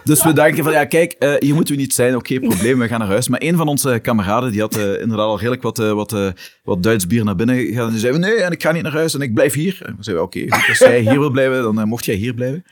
Dus 0.04 0.24
we 0.24 0.34
denken 0.34 0.64
van, 0.64 0.74
ja, 0.74 0.86
kijk, 0.86 1.12
eh, 1.12 1.34
hier 1.39 1.56
moeten 1.56 1.76
we 1.76 1.82
niet 1.82 1.93
zijn. 1.93 2.16
Oké, 2.16 2.39
probleem, 2.39 2.80
we 2.80 2.88
gaan 2.88 2.99
naar 2.99 3.08
huis. 3.08 3.28
Maar 3.28 3.41
een 3.43 3.58
van 3.58 3.68
onze 3.68 3.99
kameraden, 4.01 4.51
die 4.51 4.62
had 4.62 4.78
inderdaad 4.78 5.28
al 5.28 5.38
redelijk 5.38 5.62
wat, 5.62 5.78
wat, 5.78 6.16
wat 6.64 6.84
Duits 6.84 7.08
bier 7.08 7.24
naar 7.24 7.36
binnen 7.36 7.56
gegaan. 7.56 7.86
En 7.86 7.91
die 7.91 7.99
zei, 7.99 8.18
nee, 8.18 8.36
en 8.36 8.51
ik 8.51 8.62
ga 8.62 8.72
niet 8.72 8.84
naar 8.84 8.91
huis 8.91 9.14
en 9.14 9.22
ik 9.22 9.34
blijf 9.34 9.54
hier. 9.54 9.82
En 9.86 9.95
we 9.97 10.04
zeiden, 10.04 10.26
oké, 10.26 10.39
goed, 10.39 10.70
als 10.70 10.78
jij 10.78 10.99
hier 10.99 11.20
wil 11.20 11.32
blijven, 11.32 11.76
dan 11.76 11.88
mocht 11.88 12.06
jij 12.06 12.16
hier 12.16 12.34
blijven. 12.34 12.64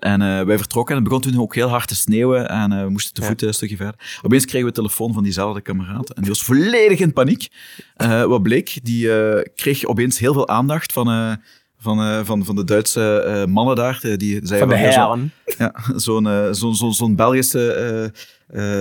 En 0.00 0.22
eh, 0.22 0.42
wij 0.42 0.56
vertrokken 0.58 0.94
en 0.96 1.00
het 1.00 1.10
begon 1.10 1.30
toen 1.32 1.40
ook 1.42 1.54
heel 1.54 1.68
hard 1.68 1.88
te 1.88 1.94
sneeuwen 1.96 2.48
en 2.48 2.72
eh, 2.72 2.82
we 2.82 2.88
moesten 2.90 3.14
te 3.14 3.22
voet 3.22 3.42
een 3.42 3.54
stukje 3.54 3.76
verder. 3.76 3.94
Opeens 4.22 4.44
kregen 4.44 4.66
we 4.66 4.72
telefoon 4.74 5.12
van 5.12 5.22
diezelfde 5.22 5.60
kameraad 5.60 6.10
en 6.10 6.20
die 6.22 6.30
was 6.30 6.42
volledig 6.42 6.98
in 6.98 7.12
paniek. 7.12 7.48
Eh, 7.96 8.24
wat 8.24 8.42
bleek, 8.42 8.78
die 8.82 9.12
eh, 9.14 9.44
kreeg 9.54 9.84
opeens 9.84 10.18
heel 10.18 10.32
veel 10.32 10.48
aandacht 10.48 10.92
van, 10.92 11.08
eh, 11.08 11.32
van, 11.78 12.00
eh, 12.00 12.20
van, 12.24 12.44
van 12.44 12.54
de 12.56 12.64
Duitse 12.64 13.20
eh, 13.22 13.44
mannen 13.44 13.76
daar. 13.76 14.00
Die 14.16 14.40
zeiden 14.42 14.68
van 14.68 14.78
de 14.78 14.84
ja, 14.84 14.92
zo- 14.92 15.00
heren. 15.00 15.32
ja, 15.58 15.74
zo'n 15.96 16.54
zo'n 16.54 16.74
zo'n 16.74 16.92
zo'n 16.94 17.16
Belgische... 17.16 17.72
eh, 17.72 18.04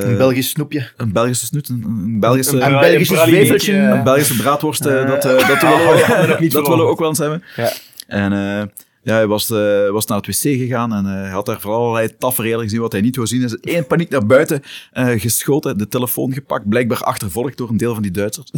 eh, 0.03 0.09
Een 0.09 0.17
Belgisch 0.17 0.49
snoepje. 0.49 0.91
een 0.97 1.11
Belgische 1.11 1.45
snoet, 1.45 1.69
een, 1.69 1.83
een 1.83 2.19
Belgische... 2.19 2.59
Een 2.59 2.79
Belgische 2.79 3.71
eh. 3.71 3.89
Een 3.89 4.03
Belgische 4.03 4.35
braadworst, 4.35 4.85
eh, 4.85 5.07
dat, 5.07 5.25
eh, 5.25 5.47
dat, 5.47 5.61
willen, 5.61 6.39
we 6.39 6.47
dat 6.49 6.67
willen 6.67 6.87
ook 6.87 6.99
wel 6.99 7.07
eens 7.09 7.17
hebben. 7.17 7.43
Ja. 7.55 7.71
En 8.07 8.33
eh, 8.33 8.63
ja, 9.03 9.13
hij 9.13 9.27
was, 9.27 9.49
eh, 9.49 9.89
was 9.89 10.05
naar 10.05 10.17
het 10.17 10.27
wc 10.27 10.33
gegaan 10.41 10.93
en 10.93 11.05
eh, 11.05 11.11
hij 11.21 11.29
had 11.29 11.45
daar 11.45 11.59
voor 11.61 11.73
allerlei 11.73 12.17
tafereelen 12.17 12.61
gezien 12.63 12.79
wat 12.81 12.91
hij 12.91 13.01
niet 13.01 13.15
wou 13.15 13.27
zien. 13.27 13.39
Hij 13.41 13.47
is 13.47 13.57
in 13.61 13.73
één 13.73 13.87
paniek 13.87 14.09
naar 14.09 14.25
buiten 14.25 14.61
eh, 14.91 15.07
geschoten, 15.19 15.77
de 15.77 15.87
telefoon 15.87 16.33
gepakt, 16.33 16.69
blijkbaar 16.69 17.01
achtervolgd 17.03 17.57
door 17.57 17.69
een 17.69 17.77
deel 17.77 17.93
van 17.93 18.01
die 18.03 18.11
Duitsers. 18.11 18.51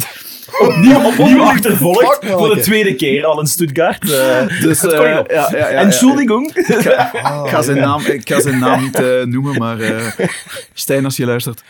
Opnieuw, 0.68 1.04
opnieuw 1.04 1.42
achtervolgd, 1.42 2.18
voor 2.26 2.54
de 2.54 2.60
tweede 2.60 2.94
keer 2.94 3.24
al 3.24 3.40
in 3.40 3.46
Stuttgart. 3.46 4.10
eh. 4.12 4.60
Dus, 4.62 4.84
eh, 4.84 4.90
ja, 5.00 5.24
ja, 5.28 5.48
ja, 5.50 5.56
ja. 5.56 5.66
Entschuldigung. 5.68 6.54
Ik 6.54 7.48
ga 7.48 7.62
zijn 7.62 7.78
naam, 7.78 8.00
ik 8.00 8.28
ga 8.28 8.40
zijn 8.40 8.58
naam 8.58 8.82
niet 8.82 8.94
eh, 8.94 9.22
noemen, 9.24 9.58
maar 9.58 9.80
eh, 9.80 10.06
Stijn, 10.74 11.04
als 11.04 11.16
je 11.16 11.26
luistert. 11.26 11.62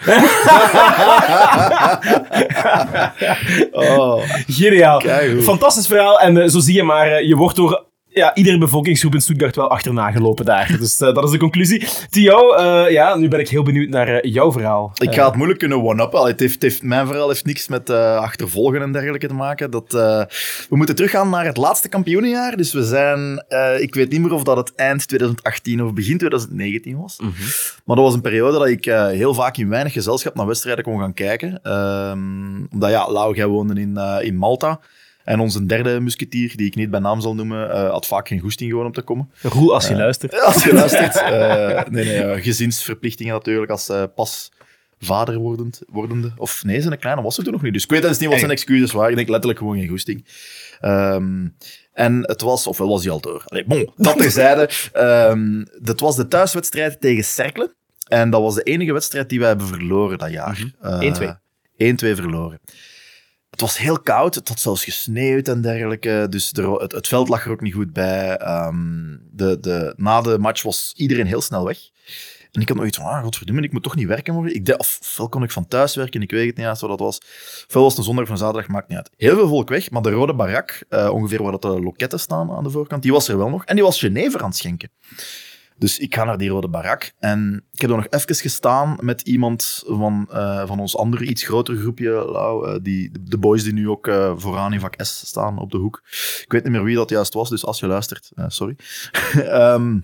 Oh. 3.73 4.23
Geniaal. 4.47 5.01
Fantastisch 5.43 5.87
verhaal. 5.87 6.21
En 6.21 6.37
eh, 6.37 6.49
zo 6.49 6.59
zie 6.59 6.75
je 6.75 6.83
maar, 6.83 7.07
eh, 7.13 7.27
je 7.29 7.37
wordt 7.37 7.57
door 7.57 7.85
ja, 8.15 8.35
iedere 8.35 8.59
bevolkingsgroep 8.59 9.15
in 9.15 9.21
Stuttgart 9.21 9.57
wel 9.57 9.71
achterna 9.71 10.11
gelopen 10.11 10.45
daar. 10.45 10.77
Dus 10.79 11.01
eh, 11.01 11.15
dat 11.15 11.25
is 11.25 11.31
de 11.31 11.39
conclusie. 11.39 11.87
Theo, 12.11 12.53
eh, 12.53 12.91
ja, 12.91 13.17
nu 13.17 13.29
ben 13.29 13.41
ik 13.41 13.49
heel 13.49 13.63
benieuwd 13.63 13.89
naar 13.89 14.09
eh, 14.09 14.33
jouw 14.33 14.53
verhaal. 14.53 14.93
Ik 14.99 15.15
ga 15.15 15.27
het 15.27 15.35
moeilijk 15.35 15.59
kunnen. 15.59 16.11
Allee, 16.13 16.35
Het 16.37 16.61
heeft, 16.61 16.83
mijn 16.83 17.07
verhaal 17.07 17.29
heeft 17.29 17.45
niks 17.45 17.69
met 17.69 17.91
achtervolgen 17.91 18.83
en 18.83 18.93
dergelijke 18.93 19.27
te 19.27 19.35
maken. 19.35 19.71
Dat, 19.71 19.93
we 19.93 20.77
moeten 20.77 20.95
teruggaan 20.95 21.31
naar 21.31 21.45
het 21.45 21.57
laatste 21.57 21.89
kampioenenjaar. 21.89 22.57
Dus 22.57 22.73
we 22.73 22.85
zijn... 22.85 23.45
ik 23.79 23.95
weet 23.95 24.11
niet 24.11 24.21
meer 24.21 24.33
of 24.33 24.43
dat 24.43 24.57
het 24.57 24.75
eind 24.75 25.09
2018 25.09 25.83
of 25.83 25.93
begin 25.93 26.19
2019 26.19 27.01
was. 27.01 27.19
Maar 27.85 27.97
dat 27.97 28.05
was 28.05 28.15
een 28.15 28.21
periode 28.21 28.59
dat 28.59 28.69
ik 28.69 28.85
heel 29.15 29.35
vaak 29.35 29.57
in 29.57 29.69
weinig 29.69 29.93
gezelschap 29.93 30.35
naar 30.35 30.47
wedstrijden 30.47 30.85
kon 30.85 30.99
gaan 30.99 31.15
kijken. 31.15 31.63
Ehm, 31.63 32.65
omdat, 32.73 32.91
ja, 32.91 33.11
Lau, 33.11 33.37
jij 33.37 33.47
woonde 33.47 33.81
in, 33.81 33.99
in 34.21 34.37
Malta. 34.37 34.81
En 35.25 35.41
onze 35.41 35.67
derde 35.67 36.01
musketier, 36.01 36.57
die 36.57 36.67
ik 36.67 36.75
niet 36.75 36.91
bij 36.91 37.01
naam 37.01 37.21
zal 37.21 37.35
noemen, 37.35 37.71
eh, 37.71 37.91
had 37.91 38.07
vaak 38.07 38.29
geen 38.29 38.41
goesting 38.41 38.71
gewoon 38.71 38.87
om 38.87 38.93
te 38.93 39.03
komen. 39.03 39.31
Roel, 39.43 39.75
als 39.75 39.89
je 39.89 39.95
luistert. 39.97 40.41
Als 40.45 40.65
je 40.65 40.73
luistert. 40.75 41.17
eh, 41.17 41.83
nee, 41.91 42.05
nee, 42.05 42.23
eh, 42.23 42.43
gezinsverplichtingen 42.43 43.33
natuurlijk 43.35 43.71
als 43.71 43.89
eh, 43.89 44.03
pas 44.15 44.53
vader 45.01 45.37
wordend, 45.39 45.83
wordende. 45.89 46.33
Of 46.37 46.65
nee, 46.65 46.81
zijn 46.81 46.99
kleine 46.99 47.23
was 47.23 47.39
er 47.39 47.45
toen 47.45 47.53
nog 47.53 47.63
niet. 47.63 47.73
Dus 47.73 47.83
ik 47.85 47.91
weet 47.91 48.05
eens 48.05 48.19
niet 48.19 48.29
wat 48.29 48.39
zijn 48.39 48.51
excuses 48.51 48.93
waren. 48.93 49.11
Ik 49.11 49.17
denk 49.17 49.29
letterlijk 49.29 49.59
gewoon 49.59 49.79
geen 49.79 49.89
goesting. 49.89 50.25
Ehm, 50.81 51.47
en 51.93 52.23
het 52.23 52.41
was, 52.41 52.67
ofwel 52.67 52.89
was 52.89 53.03
hij 53.03 53.13
al 53.13 53.21
door. 53.21 53.43
Allee, 53.47 53.65
bon, 53.65 53.93
dat 53.97 54.19
terzijde. 54.19 54.71
Ehm 54.93 55.65
dat 55.81 56.01
was 56.01 56.17
de 56.17 56.29
thuiswedstrijd 56.29 57.01
tegen 57.01 57.25
Cerkelen. 57.25 57.75
En 58.09 58.31
dat 58.31 58.41
was 58.41 58.55
de 58.55 58.63
enige 58.63 58.93
wedstrijd 58.93 59.29
die 59.29 59.39
wij 59.39 59.49
hebben 59.49 59.67
verloren 59.67 60.19
dat 60.19 60.31
jaar. 60.31 60.73
Eh, 60.81 61.01
1-2. 61.01 61.41
1-2 61.77 62.15
verloren. 62.15 62.61
Het 63.53 63.61
was 63.61 63.79
heel 63.79 64.01
koud, 64.01 64.35
het 64.35 64.49
had 64.49 64.61
zelfs 64.61 64.85
gesneeuwd 64.85 65.49
en 65.49 65.61
dergelijke. 65.61 66.27
Dus 66.31 66.53
het, 66.79 67.09
veld 67.09 67.29
lag 67.29 67.45
er 67.45 67.51
ook 67.51 67.61
niet 67.61 67.75
goed 67.75 67.93
bij. 67.93 68.37
Ehm, 68.37 69.17
de, 69.31 69.61
de, 69.61 69.95
na 69.97 70.21
de 70.21 70.39
match 70.39 70.63
was 70.63 70.93
iedereen 70.97 71.27
heel 71.27 71.41
snel 71.41 71.65
weg. 71.65 71.79
En 72.53 72.61
ik 72.61 72.69
had 72.69 72.77
nog 72.77 72.87
iets 72.87 72.97
van, 72.97 73.07
ah, 73.07 73.23
godverdomme, 73.23 73.63
ik 73.63 73.73
moet 73.73 73.83
toch 73.83 73.97
niet 73.97 74.07
werken 74.07 74.35
morgen. 74.35 74.55
Ik 74.55 74.67
dacht, 74.67 74.81
of, 74.81 74.99
ofwel 75.01 75.29
kon 75.29 75.43
ik 75.43 75.51
van 75.51 75.69
thuis 75.69 75.95
werken, 75.95 76.23
ik 76.23 76.31
weet 76.31 76.47
het 76.47 76.57
niet 76.57 76.67
eens 76.67 76.81
wat 76.81 76.91
dat 76.91 76.99
was. 76.99 77.21
Ofwel 77.67 77.83
was 77.83 77.91
het 77.91 77.99
een 77.99 78.05
zondag 78.05 78.25
of 78.25 78.31
een 78.31 78.37
zaterdag, 78.37 78.69
maakt 78.69 78.89
niet 78.89 78.99
uit. 78.99 79.11
Heel 79.17 79.35
veel 79.35 79.49
volk 79.49 79.69
weg, 79.69 79.91
maar 79.91 80.03
de 80.03 80.11
rode 80.11 80.35
barak, 80.35 80.85
eh, 80.89 81.11
ongeveer 81.13 81.43
waar 81.43 81.53
dat 81.53 81.63
de 81.63 81.81
loketten 81.81 82.21
staan 82.21 82.51
aan 82.51 82.65
de 82.65 82.71
voorkant, 82.71 83.03
die 83.03 83.13
was 83.13 83.29
er 83.29 83.39
wel 83.39 83.49
nog. 83.49 83.65
En 83.65 83.75
die 83.75 83.85
was 83.85 83.99
Genever 83.99 84.41
aan 84.41 84.49
het 84.49 84.57
schenken. 84.57 84.91
Dus 85.79 85.99
ik 85.99 86.15
ga 86.15 86.25
naar 86.25 86.39
die 86.39 86.49
rode 86.49 86.69
barak. 86.69 87.13
En 87.19 87.65
ik 87.73 87.81
heb 87.81 87.91
er 87.91 87.97
nog 87.97 88.07
even 88.09 88.35
gestaan 88.35 88.97
met 89.01 89.21
iemand 89.21 89.83
van, 89.87 90.29
eh, 90.31 90.67
van 90.67 90.81
ons 90.81 90.97
andere, 90.97 91.25
iets 91.25 91.43
groter 91.43 91.77
groepje, 91.77 92.11
eh, 92.13 92.75
die, 92.83 93.11
de 93.21 93.39
boys 93.39 93.63
die 93.63 93.73
nu 93.73 93.89
ook 93.89 94.07
eh, 94.07 94.33
vooraan 94.37 94.73
in 94.73 94.81
vak 94.81 94.95
S 94.97 95.27
staan 95.27 95.59
op 95.59 95.71
de 95.71 95.79
hoek. 95.79 96.03
Ik 96.43 96.53
weet 96.53 96.63
niet 96.63 96.73
meer 96.73 96.85
wie 96.85 96.97
dat 96.97 97.11
juist 97.11 97.35
was, 97.35 97.49
dus 97.49 97.65
als 97.65 97.81
je 97.81 97.87
luistert, 97.87 98.31
sorry. 98.47 98.77
Ehm, 99.33 99.99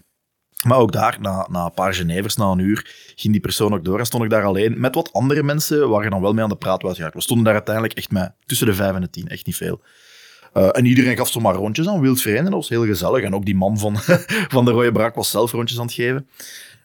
maar 0.66 0.78
ook 0.78 0.92
daar, 0.92 1.16
na, 1.20 1.46
na 1.50 1.64
een 1.64 1.74
paar 1.74 1.94
Genevers, 1.94 2.36
na 2.36 2.50
een 2.50 2.58
uur, 2.58 3.12
ging 3.14 3.32
die 3.32 3.42
persoon 3.42 3.74
ook 3.74 3.84
door 3.84 3.98
en 3.98 4.06
stond 4.06 4.24
ik 4.24 4.30
daar 4.30 4.44
alleen 4.44 4.80
met 4.80 4.94
wat 4.94 5.12
andere 5.12 5.42
mensen, 5.42 5.88
waar 5.88 6.04
je 6.04 6.10
dan 6.10 6.20
wel 6.20 6.32
mee 6.32 6.42
aan 6.42 6.48
de 6.48 6.56
praat 6.56 6.82
was 6.82 6.96
geraakt. 6.96 7.14
We 7.14 7.20
stonden 7.20 7.44
daar 7.44 7.54
uiteindelijk 7.54 7.94
echt 7.94 8.10
met 8.10 8.32
tussen 8.46 8.66
de 8.66 8.74
vijf 8.74 8.94
en 8.94 9.00
de 9.00 9.10
tien, 9.10 9.28
echt 9.28 9.46
niet 9.46 9.56
veel. 9.56 9.80
Eh, 10.52 10.68
en 10.72 10.84
iedereen 10.84 11.16
gaf 11.16 11.28
zomaar 11.28 11.54
rondjes 11.54 11.88
aan, 11.88 12.00
wild 12.00 12.20
vreemden, 12.20 12.44
dat 12.44 12.52
was 12.52 12.68
heel 12.68 12.86
gezellig. 12.86 13.22
En 13.22 13.34
ook 13.34 13.44
die 13.44 13.56
man 13.56 13.78
van, 13.78 13.96
van 14.54 14.64
de 14.64 14.70
rode 14.70 14.92
brak 14.92 15.14
was 15.14 15.30
zelf 15.30 15.52
rondjes 15.52 15.78
aan 15.78 15.86
het 15.86 15.94
geven. 15.94 16.26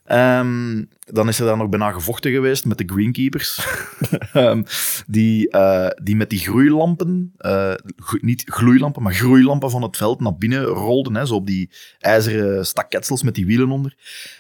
Ehm, 0.04 0.84
dan 1.06 1.28
is 1.28 1.40
er 1.40 1.46
dan 1.46 1.58
nog 1.58 1.70
bijna 1.70 1.92
gevochten 1.92 2.32
geweest 2.32 2.66
met 2.66 2.78
de 2.78 2.84
greenkeepers. 2.86 3.60
Ehm, 4.34 4.64
die, 5.08 5.50
eh, 5.50 5.90
die 6.04 6.16
met 6.16 6.30
die 6.30 6.40
groeilampen, 6.40 7.34
eh, 7.38 7.74
niet 8.22 8.44
gloeilampen, 8.46 9.04
maar 9.04 9.14
groeilampen 9.14 9.70
van 9.70 9.82
het 9.82 9.98
veld 9.98 10.20
naar 10.20 10.38
binnen 10.38 10.64
rolden. 10.64 11.16
Hè, 11.16 11.26
zo 11.26 11.36
op 11.36 11.48
die 11.48 11.70
ijzeren 12.00 12.66
staketsels 12.66 13.24
met 13.24 13.36
die 13.36 13.46
wielen 13.46 13.72
onder. 13.72 13.96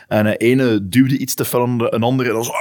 En 0.07 0.23
de 0.23 0.37
ene 0.37 0.87
duwde 0.87 1.17
iets 1.17 1.33
te 1.33 1.45
fel 1.45 1.61
onder 1.61 1.93
een 1.93 2.03
andere 2.03 2.29
en 2.29 2.35
dan 2.35 2.43
zo... 2.43 2.51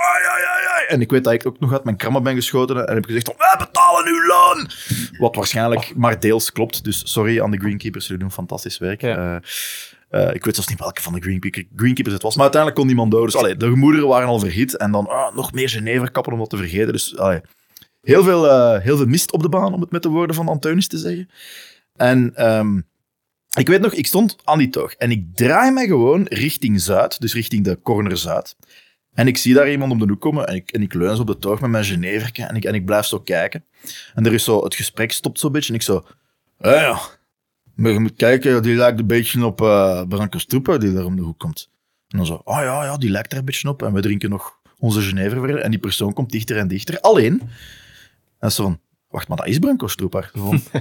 En 0.92 1.00
ik 1.00 1.10
weet 1.10 1.24
dat 1.24 1.32
ik 1.32 1.46
ook 1.46 1.60
nog 1.60 1.72
uit 1.72 1.84
mijn 1.84 1.96
krammen 1.96 2.22
ben 2.22 2.34
geschoten 2.34 2.86
en 2.86 2.94
heb 2.94 3.04
gezegd 3.04 3.26
wij 3.26 3.54
betalen 3.58 4.06
uw 4.06 4.26
loon! 4.26 4.70
Wat 5.18 5.34
waarschijnlijk 5.34 5.96
maar 5.96 6.20
deels 6.20 6.52
klopt. 6.52 6.84
Dus 6.84 7.02
sorry 7.04 7.40
aan 7.40 7.50
de 7.50 7.58
greenkeepers, 7.58 8.06
jullie 8.06 8.22
doen 8.22 8.32
fantastisch 8.32 8.78
werk. 8.78 9.00
Ja. 9.00 9.16
Eh, 9.16 10.28
eh, 10.28 10.34
ik 10.34 10.44
weet 10.44 10.54
zelfs 10.54 10.70
niet 10.70 10.78
welke 10.78 11.02
van 11.02 11.12
de 11.12 11.20
greenkeepers, 11.20 11.64
greenkeepers 11.76 12.14
het 12.14 12.22
was, 12.22 12.34
maar 12.34 12.42
uiteindelijk 12.42 12.80
kon 12.80 12.90
niemand 12.90 13.10
door. 13.10 13.26
Dus 13.26 13.36
allee, 13.36 13.56
de 13.56 13.68
gemoederen 13.68 14.08
waren 14.08 14.28
al 14.28 14.38
verhit 14.38 14.76
en 14.76 14.92
dan 14.92 15.08
ah, 15.08 15.34
nog 15.34 15.52
meer 15.52 15.68
Geneverkappen 15.68 16.32
om 16.32 16.38
dat 16.38 16.50
te 16.50 16.56
vergeten. 16.56 16.92
Dus 16.92 17.18
allee, 17.18 17.40
heel, 18.00 18.22
veel, 18.22 18.48
eh, 18.48 18.82
heel 18.82 18.96
veel 18.96 19.06
mist 19.06 19.32
op 19.32 19.42
de 19.42 19.48
baan, 19.48 19.74
om 19.74 19.80
het 19.80 19.90
met 19.90 20.02
de 20.02 20.08
woorden 20.08 20.36
van 20.36 20.48
Anteunis 20.48 20.88
te 20.88 20.98
zeggen. 20.98 21.28
En 21.96 22.32
ehm, 22.34 22.80
ik 23.58 23.68
weet 23.68 23.80
nog, 23.80 23.92
ik 23.92 24.06
stond 24.06 24.36
aan 24.44 24.58
die 24.58 24.68
toog 24.68 24.94
en 24.94 25.10
ik 25.10 25.24
draai 25.34 25.70
mij 25.70 25.86
gewoon 25.86 26.24
richting 26.24 26.80
Zuid, 26.80 27.20
dus 27.20 27.34
richting 27.34 27.64
de 27.64 27.78
corner 27.82 28.16
Zuid. 28.16 28.56
En 29.14 29.26
ik 29.26 29.36
zie 29.36 29.54
daar 29.54 29.70
iemand 29.70 29.92
om 29.92 29.98
de 29.98 30.06
hoek 30.08 30.20
komen 30.20 30.46
en 30.46 30.54
ik, 30.54 30.70
en 30.70 30.82
ik 30.82 30.94
leun 30.94 31.14
zo 31.16 31.20
op 31.20 31.26
de 31.26 31.38
toog 31.38 31.60
met 31.60 31.70
mijn 31.70 31.84
Geneverke 31.84 32.44
en 32.44 32.56
ik, 32.56 32.64
en 32.64 32.74
ik 32.74 32.84
blijf 32.84 33.06
zo 33.06 33.18
kijken. 33.20 33.64
En 34.14 34.26
er 34.26 34.32
is 34.32 34.44
zo, 34.44 34.64
het 34.64 34.74
gesprek 34.74 35.12
stopt 35.12 35.38
zo'n 35.38 35.52
beetje 35.52 35.68
en 35.68 35.74
ik 35.74 35.82
zo... 35.82 36.06
"Ja, 36.58 36.74
ja, 36.74 36.98
maar 37.74 37.90
je 37.92 37.98
moet 37.98 38.16
kijken, 38.16 38.62
die 38.62 38.76
lijkt 38.76 38.98
een 39.00 39.06
beetje 39.06 39.44
op 39.44 39.60
eh 39.60 40.02
Branko 40.08 40.78
die 40.78 40.92
daar 40.92 41.04
om 41.04 41.16
de 41.16 41.22
hoek 41.22 41.38
komt. 41.38 41.70
En 42.08 42.18
dan 42.18 42.26
zo, 42.26 42.40
oh 42.44 42.56
ja, 42.56 42.84
ja, 42.84 42.96
die 42.96 43.10
lijkt 43.10 43.32
er 43.32 43.38
een 43.38 43.44
beetje 43.44 43.68
op. 43.68 43.82
En 43.82 43.92
we 43.92 44.00
drinken 44.00 44.30
nog 44.30 44.58
onze 44.78 45.00
Genever 45.00 45.38
verder. 45.38 45.58
En 45.58 45.70
die 45.70 45.80
persoon 45.80 46.12
komt 46.12 46.30
dichter 46.30 46.56
en 46.56 46.68
dichter, 46.68 47.00
alleen. 47.00 47.42
En 48.38 48.52
zo 48.52 48.78
wacht, 49.12 49.28
maar 49.28 49.36
dat 49.36 49.46
is 49.46 49.58
Branko 49.58 49.86
Stroepaar. 49.86 50.30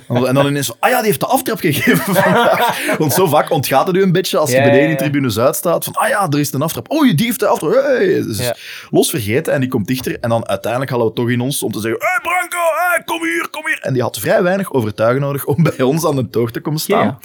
en 0.07 0.34
dan 0.34 0.47
ineens 0.47 0.79
ah 0.79 0.89
ja, 0.89 0.97
die 0.97 1.05
heeft 1.05 1.19
de 1.19 1.25
aftrap 1.25 1.59
gegeven 1.59 2.13
vandaag. 2.13 2.95
Want 2.97 3.13
zo 3.13 3.25
vaak 3.27 3.51
ontgaat 3.51 3.88
het 3.88 3.95
u 3.95 4.01
een 4.01 4.11
beetje 4.11 4.38
als 4.38 4.49
je 4.51 4.55
Ja, 4.57 4.63
beneden 4.63 4.89
in 4.89 4.97
tribune 4.97 5.29
Zuid 5.29 5.55
staat. 5.55 5.84
Van, 5.84 5.93
ah 5.93 6.09
ja, 6.09 6.27
er 6.29 6.39
is 6.39 6.53
een 6.53 6.61
aftrap. 6.61 6.91
Oei, 6.93 7.15
die 7.15 7.25
heeft 7.25 7.39
de 7.39 7.47
aftrap. 7.47 7.71
Hey. 7.73 8.07
Dus 8.07 8.38
Ja. 8.39 8.55
los 8.89 9.09
vergeten 9.09 9.53
en 9.53 9.59
die 9.59 9.69
komt 9.69 9.88
dichter. 9.88 10.17
En 10.19 10.29
dan 10.29 10.47
uiteindelijk 10.47 10.91
hadden 10.91 11.07
we 11.09 11.13
het 11.13 11.23
toch 11.25 11.34
in 11.36 11.41
ons 11.41 11.63
om 11.63 11.71
te 11.71 11.79
zeggen, 11.79 11.99
hey 12.01 12.19
Branko, 12.21 12.57
hey, 12.75 13.03
kom 13.05 13.21
hier, 13.23 13.47
kom 13.51 13.65
hier. 13.67 13.79
En 13.82 13.93
die 13.93 14.01
had 14.01 14.19
vrij 14.19 14.43
weinig 14.43 14.73
overtuigen 14.73 15.21
nodig 15.21 15.45
om 15.45 15.63
bij 15.63 15.82
ons 15.82 16.05
aan 16.05 16.15
de 16.15 16.29
toog 16.29 16.51
te 16.51 16.59
komen 16.59 16.79
staan. 16.79 17.05
Ja. 17.05 17.19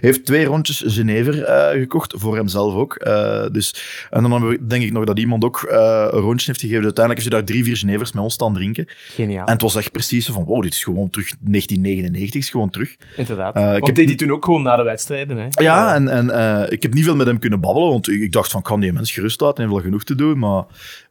Heeft 0.00 0.24
twee 0.24 0.44
rondjes 0.44 0.82
Genever 0.86 1.44
eh, 1.44 1.80
gekocht, 1.80 2.14
voor 2.16 2.36
hemzelf 2.36 2.74
ook. 2.74 2.94
Eh, 2.94 3.44
dus, 3.52 3.74
en 4.10 4.22
dan 4.22 4.58
denk 4.68 4.82
ik 4.82 4.92
nog 4.92 5.04
dat 5.04 5.18
iemand 5.18 5.44
ook 5.44 5.62
eh, 5.62 6.06
een 6.10 6.20
rondje 6.20 6.46
heeft 6.46 6.60
gegeven. 6.60 6.82
Uiteindelijk 6.84 7.18
heeft 7.24 7.32
hij 7.32 7.38
daar 7.42 7.48
drie, 7.50 7.64
vier 7.64 7.76
Genevers 7.76 8.12
met 8.12 8.22
ons 8.22 8.34
staan 8.34 8.54
drinken. 8.54 8.88
Geniaal. 9.14 9.46
En 9.46 9.52
het 9.52 9.62
was 9.62 9.76
echt 9.76 9.92
precies 9.92 10.26
van, 10.26 10.44
wow, 10.52 10.62
dit 10.62 10.72
is 10.72 10.82
gewoon 10.82 11.10
terug 11.10 11.26
1999, 11.40 12.40
is 12.40 12.50
gewoon 12.50 12.70
terug. 12.70 12.96
Inderdaad. 13.16 13.54
Eh, 13.54 13.76
ik 13.76 13.86
heb- 13.86 13.94
deed 13.94 14.06
hij 14.08 14.16
toen 14.16 14.32
ook 14.32 14.44
gewoon 14.44 14.62
na 14.62 14.76
de 14.76 14.82
wedstrijden. 14.82 15.36
Hè? 15.36 15.46
Ja, 15.62 15.94
en, 15.94 16.08
en 16.08 16.30
eh, 16.30 16.72
ik 16.72 16.82
heb 16.82 16.94
niet 16.94 17.04
veel 17.04 17.16
met 17.16 17.26
hem 17.26 17.38
kunnen 17.38 17.60
babbelen, 17.60 17.88
want 17.88 18.08
ik, 18.08 18.32
dacht 18.32 18.50
van, 18.50 18.62
kan 18.62 18.80
die 18.80 18.92
mens 18.92 19.10
gerust 19.12 19.40
laten, 19.40 19.62
heeft 19.62 19.74
wel 19.74 19.84
genoeg 19.84 20.04
te 20.04 20.14
doen, 20.14 20.38
maar 20.38 20.64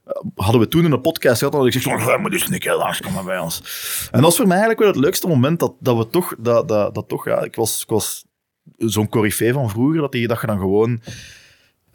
eh, 0.05 0.21
hadden 0.35 0.61
we 0.61 0.67
toen 0.67 0.85
in 0.85 0.91
een 0.91 1.01
podcast 1.01 1.37
gehad, 1.37 1.53
dan 1.53 1.61
had 1.61 1.73
ik 1.75 1.81
gezegd 1.81 2.03
van, 2.03 2.21
moet 2.21 2.51
een 2.51 2.59
keer 2.59 2.75
langskomen 2.75 3.25
bij 3.25 3.39
ons. 3.39 3.59
En 4.05 4.09
dat 4.11 4.21
was 4.21 4.35
voor 4.35 4.47
mij 4.47 4.57
eigenlijk 4.57 4.79
wel 4.85 4.93
het 4.93 5.03
leukste 5.03 5.27
moment, 5.27 5.59
dat, 5.59 5.73
dat 5.79 5.97
we 5.97 6.07
toch, 6.07 6.35
dat, 6.39 6.67
dat, 6.67 6.95
dat 6.95 7.07
toch, 7.07 7.25
ja, 7.25 7.43
ik 7.43 7.55
was, 7.55 7.81
ik 7.81 7.89
was 7.89 8.25
zo'n 8.77 9.09
corifee 9.09 9.53
van 9.53 9.69
vroeger, 9.69 10.01
dat, 10.01 10.11
die, 10.11 10.27
dat 10.27 10.41
je 10.41 10.47
dan 10.47 10.59
gewoon... 10.59 11.01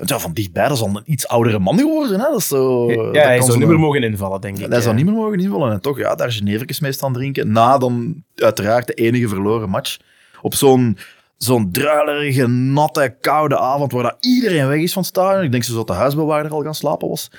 Ja, 0.04 0.18
van 0.18 0.32
dichtbij, 0.32 0.68
dat 0.68 0.76
is 0.76 0.82
al 0.82 0.88
een 0.88 1.02
iets 1.04 1.28
oudere 1.28 1.58
man 1.58 1.78
geworden. 1.78 2.20
Hè? 2.20 2.26
Dat 2.30 2.38
is 2.38 2.48
zo, 2.48 2.90
Ja, 2.90 2.96
dat 3.04 3.14
hij 3.14 3.38
zou 3.40 3.50
zo- 3.52 3.58
niet 3.58 3.68
meer 3.68 3.78
mogen 3.78 4.02
invallen, 4.02 4.40
denk 4.40 4.58
ik. 4.58 4.70
hij 4.70 4.80
zou 4.80 4.94
niet 4.94 5.04
meer 5.04 5.14
mogen 5.14 5.38
invallen. 5.40 5.72
En 5.72 5.80
toch, 5.80 5.98
ja, 5.98 6.14
daar 6.14 6.32
Geneverkes 6.32 6.80
mee 6.80 6.92
staan 6.92 7.12
drinken. 7.12 7.52
Na 7.52 7.78
dan 7.78 8.22
uiteraard 8.34 8.86
de 8.86 8.92
enige 8.94 9.28
verloren 9.28 9.68
match. 9.68 9.96
Op 10.42 10.54
zo'n 10.54 10.96
zo'n 11.36 11.70
druilerige, 11.72 12.46
natte, 12.46 13.16
koude 13.20 13.58
avond 13.58 13.92
waar 13.92 14.02
dat 14.02 14.16
iedereen 14.20 14.68
weg 14.68 14.80
is 14.80 14.92
van 14.92 15.02
het 15.02 15.10
stadion. 15.10 15.44
Ik 15.44 15.50
denk 15.50 15.64
zo 15.64 15.74
dat 15.74 15.86
de 15.86 15.92
huisbewaarder 15.92 16.52
al 16.52 16.62
gaan 16.62 16.74
slapen 16.74 17.08
was. 17.08 17.30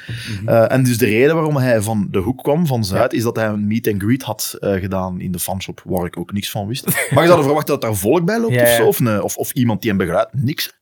Eh, 0.46 0.72
en 0.72 0.84
dus 0.84 0.98
de 0.98 1.06
reden 1.06 1.36
waarom 1.36 1.56
hij 1.58 1.82
van 1.82 2.08
de 2.12 2.20
hoek 2.20 2.44
kwam, 2.44 2.68
van 2.68 2.84
Zuid, 2.86 3.14
is 3.14 3.24
dat 3.24 3.36
hij 3.36 3.48
een 3.48 3.68
meet 3.68 3.88
and 3.88 4.02
greet 4.04 4.24
had 4.24 4.56
eh, 4.60 4.74
gedaan 4.74 5.22
in 5.22 5.32
de 5.32 5.40
fanshop, 5.40 5.82
waar 5.86 6.06
ik 6.06 6.18
ook 6.18 6.34
niks 6.34 6.50
van 6.52 6.68
wist. 6.68 6.86
Maar 7.14 7.24
je 7.28 7.32
er 7.32 7.44
verwachten 7.44 7.74
dat 7.74 7.82
daar 7.82 7.96
volk 7.96 8.26
bij 8.26 8.40
loopt 8.40 8.54
Ja, 8.54 8.62
of 8.62 8.70
zo, 8.70 8.86
of, 8.88 9.22
of, 9.24 9.36
of 9.38 9.52
iemand 9.52 9.82
die 9.82 9.90
hem 9.90 10.00
begeleidt. 10.00 10.30
Niks. 10.34 10.76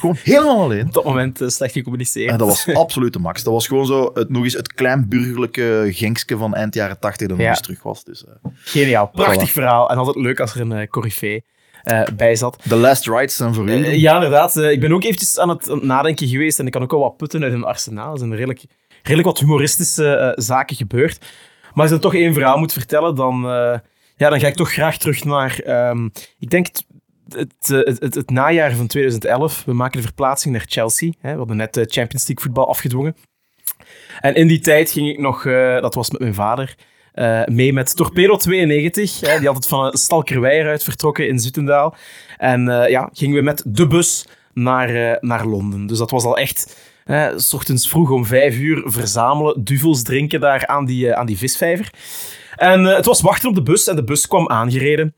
Gewoon 0.00 0.16
helemaal 0.22 0.60
alleen. 0.60 0.86
Op 0.86 0.92
dat 0.92 1.04
moment 1.04 1.40
eh, 1.40 1.48
slecht 1.48 1.72
gecommuniceerd. 1.72 2.30
En 2.30 2.38
dat 2.38 2.48
was 2.48 2.74
absoluut 2.74 3.12
de 3.12 3.18
max. 3.18 3.42
Dat 3.42 3.52
was 3.52 3.66
gewoon 3.66 3.86
zo, 3.86 4.10
het, 4.14 4.28
nog 4.28 4.44
eens 4.44 4.52
het 4.54 4.72
kleinburgerlijke 4.72 5.88
Genkske 5.90 6.36
van 6.36 6.54
eind 6.54 6.74
jaren 6.74 6.98
tachtig 6.98 7.28
dat 7.28 7.36
nog 7.36 7.46
Ja. 7.46 7.52
eens 7.52 7.60
terug 7.62 7.82
was. 7.82 8.04
Dus, 8.04 8.24
Geniaal. 8.54 9.08
Prachtig 9.08 9.50
Voilà. 9.50 9.52
verhaal. 9.52 9.90
En 9.90 9.96
altijd 9.96 10.16
leuk 10.16 10.40
als 10.40 10.54
er 10.54 10.60
een 10.60 10.70
uh, 10.80 10.86
corifee 10.86 11.44
bij 12.16 12.36
zat. 12.36 12.58
The 12.68 12.76
Last 12.76 13.06
Rights 13.06 13.36
zijn 13.36 13.54
voor 13.54 13.68
u. 13.68 13.84
Eh, 13.84 13.96
ja, 14.00 14.14
inderdaad. 14.14 14.56
Eh, 14.56 14.70
ik 14.70 14.80
ben 14.80 14.92
ook 14.92 15.04
eventjes 15.04 15.38
aan 15.38 15.48
het, 15.48 15.70
aan 15.70 15.76
het 15.76 15.86
nadenken 15.86 16.28
geweest 16.28 16.58
en 16.58 16.66
ik 16.66 16.72
kan 16.72 16.82
ook 16.82 16.90
wel 16.90 17.00
wat 17.00 17.16
putten 17.16 17.42
uit 17.42 17.52
een 17.52 17.64
arsenaal. 17.64 18.12
Er 18.12 18.18
zijn 18.18 18.34
redelijk, 18.34 18.64
redelijk 19.02 19.28
wat 19.28 19.38
humoristische 19.38 20.14
eh, 20.14 20.32
zaken 20.34 20.76
gebeurd. 20.76 21.18
Maar 21.74 21.84
als 21.84 21.92
ik 21.92 22.00
dan 22.00 22.10
toch 22.10 22.20
één 22.20 22.32
verhaal 22.34 22.58
moet 22.58 22.72
vertellen, 22.72 23.14
dan, 23.14 23.34
eh, 23.44 23.78
ja, 24.16 24.30
dan 24.30 24.40
ga 24.40 24.46
ik 24.46 24.54
toch 24.54 24.72
graag 24.72 24.98
terug 24.98 25.24
naar... 25.24 25.58
ehm, 25.58 26.08
ik 26.38 26.50
denk 26.50 26.66
het, 26.66 26.86
het, 27.28 27.70
eh, 27.70 27.78
het, 27.78 28.00
het, 28.00 28.14
het 28.14 28.30
najaar 28.30 28.72
van 28.72 28.86
2011. 28.86 29.64
We 29.64 29.72
maken 29.72 29.96
de 29.96 30.06
verplaatsing 30.06 30.54
naar 30.54 30.64
Chelsea. 30.68 31.12
Hè. 31.20 31.32
We 31.32 31.38
hadden 31.38 31.56
net 31.56 31.74
de 31.74 31.84
Champions 31.84 32.26
League 32.26 32.44
voetbal 32.44 32.68
afgedwongen. 32.68 33.16
En 34.20 34.34
in 34.34 34.46
die 34.46 34.60
tijd 34.60 34.90
ging 34.90 35.08
ik 35.08 35.18
nog, 35.18 35.46
eh, 35.46 35.80
dat 35.80 35.94
was 35.94 36.10
met 36.10 36.20
mijn 36.20 36.34
vader, 36.34 36.74
eh, 37.12 37.44
mee 37.44 37.72
met 37.72 37.96
Torpedo 37.96 38.36
92. 38.36 39.20
Hè, 39.20 39.38
die 39.38 39.46
had 39.46 39.56
het 39.56 39.66
van 39.66 39.96
Stalkerweijer 39.96 40.68
uit 40.68 40.82
vertrokken 40.82 41.28
in 41.28 41.38
Zutendaal. 41.38 41.94
En 42.38 42.68
eh, 42.68 42.90
ja, 42.90 43.10
gingen 43.12 43.36
we 43.36 43.42
met 43.42 43.62
de 43.66 43.86
bus 43.86 44.26
naar, 44.52 44.88
eh, 44.88 45.16
naar 45.20 45.46
Londen. 45.46 45.86
Dus 45.86 45.98
dat 45.98 46.10
was 46.10 46.24
al 46.24 46.38
echt, 46.38 46.90
s 47.36 47.54
ochtends 47.54 47.88
vroeg 47.88 48.10
om 48.10 48.26
vijf 48.26 48.58
uur 48.58 48.82
verzamelen, 48.84 49.64
duvels 49.64 50.02
drinken 50.02 50.40
daar 50.40 50.66
aan 50.66 50.84
die, 50.84 51.14
aan 51.14 51.26
die 51.26 51.38
visvijver. 51.38 51.92
En 52.56 52.84
het 52.84 53.04
was 53.04 53.20
wachten 53.20 53.48
op 53.48 53.54
de 53.54 53.62
bus 53.62 53.86
en 53.86 53.96
de 53.96 54.04
bus 54.04 54.26
kwam 54.26 54.48
aangereden. 54.48 55.14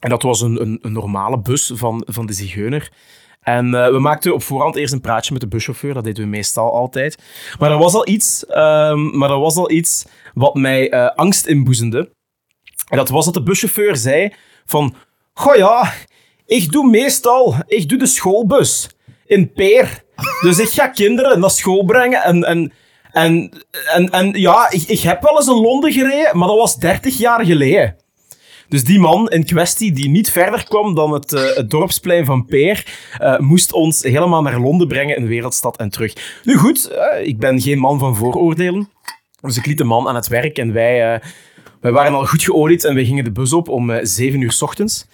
En 0.00 0.10
dat 0.10 0.22
was 0.22 0.40
een, 0.40 0.60
een, 0.60 0.78
een 0.82 0.92
normale 0.92 1.38
bus 1.40 1.72
van, 1.74 2.02
van 2.06 2.26
de 2.26 2.32
Zigeuner. 2.32 2.92
En 3.46 3.74
eh, 3.74 3.90
we 3.90 3.98
maakten 3.98 4.34
op 4.34 4.42
voorhand 4.42 4.76
eerst 4.76 4.92
een 4.92 5.00
praatje 5.00 5.32
met 5.32 5.40
de 5.40 5.48
buschauffeur. 5.48 5.94
Dat 5.94 6.04
deden 6.04 6.24
we 6.24 6.30
meestal 6.30 6.72
altijd. 6.72 7.18
Maar 7.58 7.70
er 7.70 7.78
was 7.78 7.94
al 7.94 8.08
iets, 8.08 8.46
ehm, 8.46 9.18
maar 9.18 9.30
er 9.30 9.38
was 9.38 9.56
al 9.56 9.70
iets 9.70 10.06
wat 10.34 10.54
mij 10.54 10.90
eh, 10.90 11.14
angst 11.14 11.46
inboezemde. 11.46 12.10
En 12.88 12.96
dat 12.96 13.08
was 13.08 13.24
dat 13.24 13.34
de 13.34 13.42
buschauffeur 13.42 13.96
zei 13.96 14.32
van... 14.64 14.94
Goh 15.32 15.56
ja, 15.56 15.92
ik 16.46 16.72
doe 16.72 16.90
meestal... 16.90 17.54
Ik 17.66 17.88
doe 17.88 17.98
de 17.98 18.06
schoolbus 18.06 18.90
in 19.26 19.52
Peer. 19.52 20.04
Dus 20.42 20.58
ik 20.58 20.68
ga 20.68 20.88
kinderen 20.88 21.40
naar 21.40 21.50
school 21.50 21.84
brengen 21.84 22.22
en... 22.22 22.44
en 22.44 22.72
en, 23.12 23.50
en, 23.94 24.10
en 24.10 24.32
ja, 24.32 24.70
ik, 24.70 24.82
ik 24.82 25.00
heb 25.00 25.22
wel 25.22 25.36
eens 25.36 25.48
in 25.48 25.60
Londen 25.60 25.92
gereden, 25.92 26.38
maar 26.38 26.48
dat 26.48 26.56
was 26.56 26.76
30 26.76 27.18
jaar 27.18 27.44
geleden. 27.44 27.96
Dus 28.68 28.84
die 28.84 29.00
man 29.00 29.28
in 29.28 29.44
kwestie, 29.44 29.92
die 29.92 30.08
niet 30.08 30.30
verder 30.30 30.64
kwam 30.64 30.94
dan 30.94 31.12
het, 31.12 31.32
eh, 31.32 31.54
het 31.54 31.70
dorpsplein 31.70 32.24
van 32.24 32.44
Peer, 32.44 32.86
eh, 33.18 33.38
moest 33.38 33.72
ons 33.72 34.02
helemaal 34.02 34.42
naar 34.42 34.60
Londen 34.60 34.88
brengen, 34.88 35.16
een 35.16 35.26
wereldstad 35.26 35.76
en 35.76 35.90
terug. 35.90 36.40
Nu 36.44 36.56
goed, 36.56 36.88
eh, 36.88 37.26
ik 37.26 37.38
ben 37.38 37.60
geen 37.60 37.78
man 37.78 37.98
van 37.98 38.16
vooroordelen. 38.16 38.88
Dus 39.40 39.56
ik 39.56 39.66
liet 39.66 39.78
de 39.78 39.84
man 39.84 40.08
aan 40.08 40.14
het 40.14 40.28
werk 40.28 40.58
en 40.58 40.72
wij, 40.72 41.20
wij 41.80 41.92
waren 41.92 42.14
al 42.14 42.26
goed 42.26 42.42
geolied 42.42 42.84
en 42.84 42.94
wij 42.94 43.04
gingen 43.04 43.24
de 43.24 43.32
bus 43.32 43.52
op 43.52 43.68
om 43.68 43.90
eh 43.90 43.98
7 44.02 44.40
uur 44.40 44.52
's 44.52 44.62
ochtends. 44.62 45.06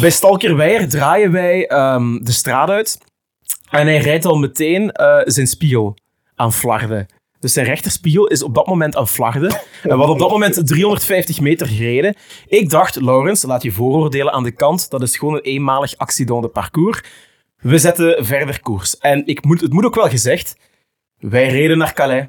Bij 0.00 0.10
Stalkerweijer 0.10 0.88
draaien 0.88 1.32
wij 1.32 1.66
ehm, 1.66 2.18
de 2.18 2.32
straat 2.32 2.68
uit 2.68 2.98
en 3.70 3.86
hij 3.86 3.98
rijdt 3.98 4.24
al 4.24 4.38
meteen 4.38 4.90
zijn 5.24 5.46
spiegel 5.46 5.96
aan 6.34 6.52
flarden. 6.52 7.06
Dus 7.42 7.52
zijn 7.52 7.66
rechterspiegel 7.66 8.26
is 8.26 8.42
op 8.42 8.54
dat 8.54 8.66
moment 8.66 8.96
aan 8.96 9.08
flarden. 9.08 9.50
En 9.82 9.90
hadden 9.90 10.08
op 10.08 10.18
dat 10.18 10.30
moment 10.30 10.66
350 10.66 11.40
meter 11.40 11.66
gereden. 11.66 12.14
Ik 12.46 12.70
dacht, 12.70 13.00
Laurens, 13.00 13.42
laat 13.42 13.62
je 13.62 13.72
vooroordelen 13.72 14.32
aan 14.32 14.42
de 14.42 14.50
kant. 14.50 14.90
Dat 14.90 15.02
is 15.02 15.16
gewoon 15.16 15.34
een 15.34 15.40
eenmalig 15.40 15.96
accident 15.96 16.42
de 16.42 16.48
parcours. 16.48 17.02
We 17.56 17.78
zetten 17.78 18.24
verder 18.24 18.60
koers. 18.60 18.98
En 18.98 19.26
ik 19.26 19.44
moet, 19.44 19.60
het 19.60 19.72
moet 19.72 19.84
ook 19.84 19.94
wel 19.94 20.08
gezegd, 20.08 20.56
wij 21.18 21.48
reden 21.48 21.78
naar 21.78 21.92
Calais. 21.92 22.26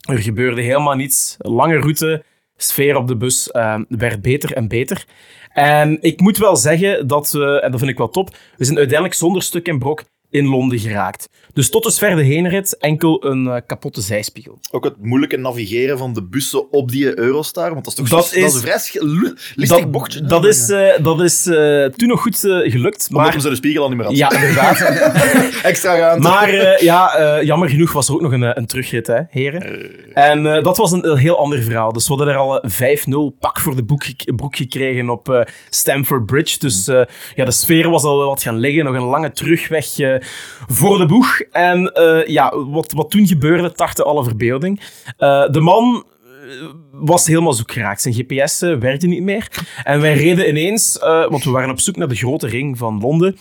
Er 0.00 0.18
gebeurde 0.18 0.62
helemaal 0.62 0.94
niets. 0.94 1.34
Lange 1.38 1.78
route, 1.78 2.24
sfeer 2.56 2.96
op 2.96 3.08
de 3.08 3.16
bus 3.16 3.50
eh, 3.50 3.80
werd 3.88 4.22
beter 4.22 4.52
en 4.52 4.68
beter. 4.68 5.06
En 5.48 5.98
ik 6.00 6.20
moet 6.20 6.38
wel 6.38 6.56
zeggen 6.56 7.06
dat 7.06 7.32
we, 7.32 7.60
en 7.60 7.70
dat 7.70 7.80
vind 7.80 7.92
ik 7.92 7.98
wel 7.98 8.08
top, 8.08 8.36
we 8.56 8.64
zijn 8.64 8.78
uiteindelijk 8.78 9.18
zonder 9.18 9.42
stuk 9.42 9.68
en 9.68 9.78
brok 9.78 10.04
in 10.34 10.46
Londen 10.46 10.78
geraakt. 10.78 11.28
Dus 11.52 11.70
tot 11.70 11.82
dusver 11.82 12.16
de 12.16 12.22
heenrit 12.22 12.76
enkel 12.78 13.24
een 13.26 13.46
eh, 13.46 13.60
kapotte 13.66 14.00
zijspiegel. 14.00 14.58
Ook 14.70 14.84
het 14.84 14.94
moeilijke 15.02 15.36
navigeren 15.36 15.98
van 15.98 16.12
de 16.12 16.22
bussen 16.22 16.72
op 16.72 16.90
die 16.90 17.18
Eurostar, 17.18 17.72
want 17.72 17.84
dat 17.84 17.92
is 17.92 17.98
toch 17.98 18.08
Dat 18.08 18.26
zo- 18.26 18.34
dat 18.34 18.44
is- 18.48 18.48
is 18.48 18.54
een 18.54 18.60
vrij 18.60 19.02
listig 19.54 19.78
Dat, 19.78 19.90
bochtje. 19.90 20.22
dat 20.22 20.44
is, 20.44 20.68
eh, 20.70 21.02
dat 21.02 21.20
is 21.20 21.46
eh, 21.46 21.84
toen 21.84 22.08
nog 22.08 22.20
goed 22.20 22.38
gelukt. 22.38 23.06
Omdat 23.10 23.32
Maar, 23.32 23.40
zo 23.40 23.48
de 23.48 23.54
spiegel 23.56 23.82
al 23.82 23.88
niet 23.88 23.96
meer 23.96 24.06
had. 24.06 24.16
ja, 24.16 24.32
inderdaad. 24.32 24.80
Extra 25.62 25.96
ruimte. 25.98 26.28
Maar 26.28 26.82
ja, 26.84 27.40
jammer 27.42 27.68
genoeg 27.68 27.92
was 27.92 28.08
er 28.08 28.14
ook 28.14 28.20
nog 28.20 28.32
een, 28.32 28.58
een 28.58 28.66
terugrit, 28.66 29.06
hè, 29.06 29.20
heren. 29.30 29.90
En 30.14 30.42
dat 30.62 30.76
was 30.76 30.92
een, 30.92 31.10
een 31.10 31.16
heel 31.16 31.38
ander 31.38 31.62
verhaal. 31.62 31.92
Dus 31.92 32.08
we 32.08 32.14
hadden 32.14 32.32
er 32.34 32.40
al 32.40 32.60
eh, 32.60 32.70
5-0 32.70 33.36
pak 33.40 33.60
voor 33.60 33.76
de 33.76 33.84
boek 33.84 34.04
broek 34.36 34.56
gekregen 34.56 35.10
op 35.10 35.46
Stamford 35.70 36.26
Bridge. 36.26 36.58
Dus 36.58 36.84
ja, 37.34 37.44
de 37.44 37.50
sfeer 37.50 37.90
was 37.90 38.02
al 38.02 38.18
wel 38.18 38.28
wat 38.28 38.42
gaan 38.42 38.58
liggen. 38.58 38.84
Nog 38.84 38.94
een 38.94 39.02
lange 39.02 39.32
terugweg 39.32 39.86
voor 40.66 40.98
de 40.98 41.06
boeg. 41.06 41.40
En 41.40 41.92
eh, 41.92 42.26
ja, 42.26 42.56
wat, 42.56 42.92
wat 42.92 43.10
toen 43.10 43.26
gebeurde, 43.26 43.72
tartte 43.72 44.04
alle 44.04 44.24
verbeelding. 44.24 44.80
Eh, 45.16 45.48
de 45.50 45.60
man 45.60 46.04
was 46.92 47.26
helemaal 47.26 47.52
zoek 47.52 47.72
geraakt. 47.72 48.00
Zijn 48.00 48.14
GPS 48.14 48.62
eh, 48.62 48.76
werkte 48.78 49.06
niet 49.06 49.22
meer. 49.22 49.48
En 49.82 50.00
wij 50.00 50.14
reden 50.14 50.48
ineens, 50.48 50.98
eh, 50.98 51.28
want 51.28 51.44
we 51.44 51.50
waren 51.50 51.70
op 51.70 51.80
zoek 51.80 51.96
naar 51.96 52.08
de 52.08 52.14
grote 52.14 52.46
ring 52.46 52.78
van 52.78 53.00
Londen. 53.00 53.36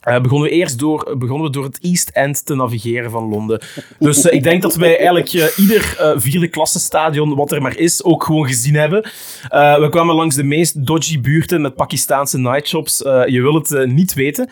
Eh, 0.00 0.20
begonnen 0.20 0.48
we 0.48 0.54
eerst 0.54 0.78
door, 0.78 1.14
begonnen 1.18 1.46
we 1.46 1.52
door 1.52 1.64
het 1.64 1.78
East 1.80 2.08
End 2.08 2.46
te 2.46 2.54
navigeren 2.54 3.10
van 3.10 3.28
Londen. 3.28 3.62
Dus 3.98 4.24
eh, 4.28 4.36
ik 4.36 4.42
denk 4.42 4.62
dat 4.62 4.74
wij 4.74 4.96
eigenlijk 4.96 5.32
eh, 5.32 5.58
ieder 5.58 5.96
eh, 5.98 6.12
vierde 6.16 6.48
klasse 6.48 6.78
stadion 6.78 7.34
wat 7.34 7.52
er 7.52 7.62
maar 7.62 7.76
is 7.76 8.04
ook 8.04 8.24
gewoon 8.24 8.46
gezien 8.46 8.74
hebben. 8.74 9.10
Eh, 9.48 9.78
we 9.78 9.88
kwamen 9.88 10.14
langs 10.14 10.36
de 10.36 10.42
meest 10.44 10.86
dodgy 10.86 11.20
buurten 11.20 11.60
met 11.60 11.74
Pakistaanse 11.74 12.38
nightshops. 12.38 13.02
Eh, 13.02 13.26
je 13.26 13.40
wil 13.40 13.54
het 13.54 13.72
eh, 13.72 13.86
niet 13.86 14.14
weten. 14.14 14.50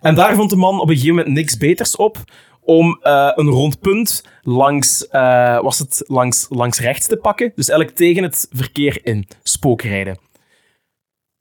En 0.00 0.14
daar 0.14 0.34
vond 0.34 0.50
de 0.50 0.56
man 0.56 0.80
op 0.80 0.88
een 0.88 0.94
gegeven 0.94 1.16
moment 1.16 1.34
niks 1.34 1.56
beters 1.56 1.96
op 1.96 2.18
om 2.60 2.98
eh, 3.02 3.30
een 3.34 3.48
rond 3.48 3.80
punt 3.80 4.24
langs, 4.42 5.08
eh, 5.08 5.60
was 5.60 5.78
het 5.78 6.02
langs, 6.06 6.46
langs 6.50 6.80
rechts 6.80 7.06
te 7.06 7.16
pakken. 7.16 7.52
Dus 7.54 7.68
eigenlijk 7.68 7.98
tegen 7.98 8.22
het 8.22 8.48
verkeer 8.52 8.98
in, 9.02 9.28
spookrijden. 9.42 10.18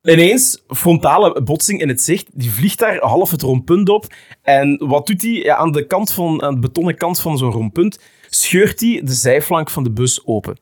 Ineens, 0.04 0.64
frontale 0.68 1.42
botsing 1.42 1.82
in 1.82 1.88
het 1.88 2.02
zicht. 2.02 2.28
Die 2.34 2.52
vliegt 2.52 2.80
daar 2.80 2.98
half 3.00 3.32
het 3.32 3.42
rondpunt 3.42 3.90
op. 3.90 4.06
En 4.42 4.88
wat 4.88 5.08
doet 5.08 5.22
hij? 5.22 5.32
Ja, 5.32 5.56
aan, 5.56 5.72
de 5.72 5.88
kant 5.88 6.12
van, 6.12 6.42
aan 6.42 6.54
de 6.54 6.60
betonnen 6.60 6.98
kant 6.98 7.20
van 7.20 7.38
zo'n 7.38 7.52
rondpunt 7.52 8.00
scheurt 8.30 8.80
hij 8.80 9.02
de 9.04 9.14
zijflank 9.14 9.70
van 9.70 9.84
de 9.84 9.92
bus 9.92 10.26
open. 10.26 10.60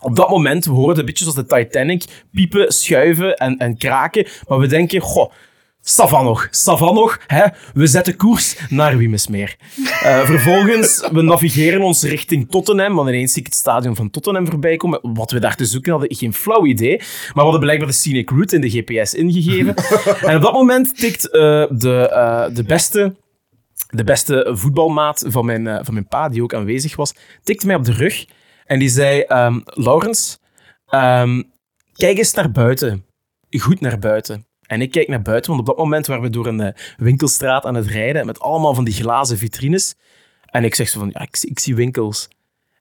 Op 0.00 0.16
dat 0.16 0.28
moment, 0.30 0.64
we 0.64 0.72
horen 0.72 0.98
een 0.98 1.04
beetje 1.04 1.24
zoals 1.24 1.48
de 1.48 1.56
Titanic, 1.56 2.04
piepen, 2.32 2.72
schuiven 2.72 3.36
en, 3.36 3.56
en 3.56 3.76
kraken. 3.76 4.26
Maar 4.48 4.58
we 4.58 4.66
denken, 4.66 5.00
goh, 5.00 5.32
Savan 5.80 6.24
nog, 6.24 6.48
nog. 6.78 7.18
Hè? 7.26 7.46
We 7.74 7.86
zetten 7.86 8.16
koers 8.16 8.56
naar 8.68 8.96
Wimesmeer. 8.96 9.56
Eh 10.02 10.24
vervolgens, 10.24 11.08
we 11.12 11.22
navigeren 11.22 11.82
ons 11.82 12.02
richting 12.02 12.50
Tottenham, 12.50 12.94
want 12.94 13.08
ineens 13.08 13.32
zie 13.32 13.40
ik 13.40 13.46
het 13.46 13.56
stadion 13.56 13.96
van 13.96 14.10
Tottenham 14.10 14.46
voorbij 14.46 14.76
komen. 14.76 15.00
Wat 15.02 15.30
we 15.30 15.38
daar 15.38 15.56
te 15.56 15.64
zoeken 15.64 15.90
hadden, 15.90 16.16
geen 16.16 16.34
flauw 16.34 16.66
idee. 16.66 16.96
Maar 16.96 17.32
we 17.34 17.40
hadden 17.40 17.60
blijkbaar 17.60 17.88
de 17.88 17.94
scenic 17.94 18.30
route 18.30 18.54
in 18.54 18.60
de 18.60 18.70
GPS 18.70 19.14
ingegeven. 19.14 19.74
en 20.28 20.36
op 20.36 20.42
dat 20.42 20.52
moment 20.52 20.98
tikt 20.98 21.30
eh, 21.30 21.64
de, 21.70 22.08
eh, 22.08 22.54
de 22.54 22.64
beste 22.64 23.14
de 23.88 24.04
beste 24.04 24.50
voetbalmaat 24.52 25.24
van 25.28 25.44
mijn, 25.44 25.84
van 25.84 25.94
mijn 25.94 26.08
pa, 26.08 26.28
die 26.28 26.42
ook 26.42 26.54
aanwezig 26.54 26.96
was, 26.96 27.14
tikte 27.42 27.66
mij 27.66 27.76
op 27.76 27.84
de 27.84 27.92
rug 27.92 28.26
en 28.64 28.78
die 28.78 28.88
zei: 28.88 29.20
ehm, 29.20 29.60
Laurens, 29.64 30.40
ehm, 30.86 31.42
kijk 31.92 32.18
eens 32.18 32.32
naar 32.32 32.50
buiten. 32.50 33.04
Goed 33.50 33.80
naar 33.80 33.98
buiten. 33.98 34.47
En 34.68 34.80
ik 34.80 34.90
kijk 34.90 35.08
naar 35.08 35.22
buiten, 35.22 35.50
want 35.50 35.62
op 35.62 35.66
dat 35.66 35.84
moment 35.84 36.06
waren 36.06 36.22
we 36.22 36.30
door 36.30 36.46
een 36.46 36.60
eh, 36.60 36.74
winkelstraat 36.96 37.64
aan 37.64 37.74
het 37.74 37.86
rijden 37.86 38.26
met 38.26 38.40
allemaal 38.40 38.74
van 38.74 38.84
die 38.84 38.94
glazen 38.94 39.38
vitrines. 39.38 39.94
En 40.44 40.64
ik 40.64 40.74
zeg 40.74 40.88
zo 40.88 40.98
van, 40.98 41.10
ja, 41.12 41.20
ik, 41.20 41.38
ik 41.40 41.58
zie 41.58 41.74
winkels. 41.74 42.28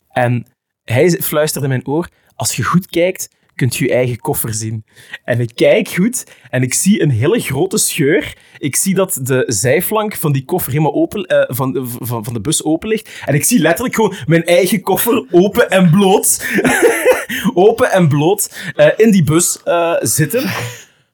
En 0.10 0.46
hij 0.84 1.10
fluisterde 1.10 1.68
in 1.68 1.74
mijn 1.74 1.88
oor, 1.88 2.10
als 2.36 2.56
je 2.56 2.64
goed 2.64 2.88
kijkt, 2.88 3.30
kunt 3.56 3.76
je 3.76 3.86
je 3.86 3.94
eigen 3.94 4.20
koffer 4.20 4.54
zien. 4.54 4.86
En 5.24 5.40
ik 5.40 5.52
kijk 5.56 5.88
goed 5.88 6.24
en 6.50 6.62
ik 6.62 6.74
zie 6.74 7.02
een 7.02 7.10
hele 7.10 7.40
grote 7.40 7.78
scheur. 7.78 8.38
Ik 8.58 8.76
zie 8.76 8.96
dat 8.96 9.20
de 9.22 9.44
zijflank 9.48 10.16
van 10.16 10.32
die 10.32 10.46
koffer 10.46 10.72
helemaal 10.72 10.94
open, 10.94 11.24
eh, 11.26 11.56
van, 11.56 11.88
van, 12.00 12.24
van 12.24 12.34
de 12.34 12.42
bus 12.42 12.64
open 12.64 12.90
ligt. 12.90 13.22
En 13.26 13.36
ik 13.36 13.44
zie 13.44 13.60
letterlijk 13.60 13.96
gewoon 13.96 14.16
mijn 14.26 14.44
eigen 14.44 14.82
koffer 14.82 15.26
open 15.32 15.70
en 15.70 15.90
bloot. 15.90 16.48
open 17.54 17.92
en 17.92 18.08
bloot 18.08 18.72
eh, 18.76 18.88
in 18.96 19.12
die 19.12 19.24
bus 19.24 19.60
zitten. 20.00 20.50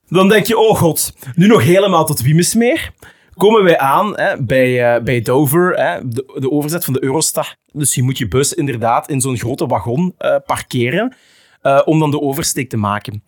Dan 0.08 0.30
denk 0.30 0.46
je, 0.46 0.58
oh 0.58 0.78
god, 0.78 1.14
nu 1.36 1.48
nog 1.48 1.64
helemaal 1.64 2.06
tot 2.06 2.22
Wimesmeer. 2.22 2.92
Komen 3.34 3.64
wij 3.64 3.78
aan 3.78 4.18
hè, 4.18 4.44
bij, 4.44 4.96
eh, 4.96 5.04
bij 5.04 5.22
Dover, 5.22 5.76
hè, 5.76 6.08
de, 6.08 6.38
de 6.40 6.52
overzet 6.52 6.86
van 6.86 6.94
de 6.94 7.04
Eurostar. 7.04 7.56
Dus 7.72 7.96
je 7.96 8.04
moet 8.04 8.18
je 8.18 8.28
bus 8.28 8.54
inderdaad 8.54 9.10
in 9.10 9.22
zo'n 9.22 9.38
grote 9.38 9.66
wagon 9.66 10.14
eh, 10.18 10.36
parkeren 10.46 11.16
eh, 11.62 11.82
om 11.86 12.00
dan 12.00 12.12
de 12.12 12.22
oversteek 12.22 12.70
te 12.70 12.78
maken. 12.78 13.24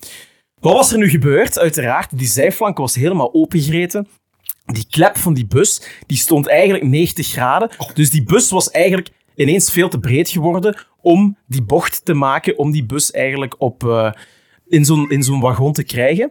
Wat 0.59 0.73
was 0.73 0.91
er 0.91 0.97
nu 0.97 1.09
gebeurd? 1.09 1.59
Uiteraard, 1.59 2.17
die 2.17 2.27
zijflank 2.27 2.77
was 2.77 2.95
helemaal 2.95 3.33
opengereten. 3.33 4.07
Die 4.65 4.85
klep 4.89 5.17
van 5.17 5.33
die 5.33 5.45
bus, 5.45 5.81
die 6.05 6.17
stond 6.17 6.47
eigenlijk 6.47 6.83
90 6.83 7.27
graden. 7.27 7.69
Dus 7.93 8.09
die 8.09 8.23
bus 8.23 8.49
was 8.49 8.71
eigenlijk 8.71 9.09
ineens 9.35 9.71
veel 9.71 9.89
te 9.89 9.99
breed 9.99 10.29
geworden 10.29 10.77
om 11.01 11.37
die 11.47 11.63
bocht 11.63 12.05
te 12.05 12.13
maken, 12.13 12.57
om 12.57 12.71
die 12.71 12.85
bus 12.85 13.11
eigenlijk 13.11 13.55
op, 13.57 14.13
in 14.67 14.85
zo'n 14.85 15.09
in 15.09 15.23
zo'n 15.23 15.39
wagon 15.39 15.73
te 15.73 15.83
krijgen. 15.83 16.29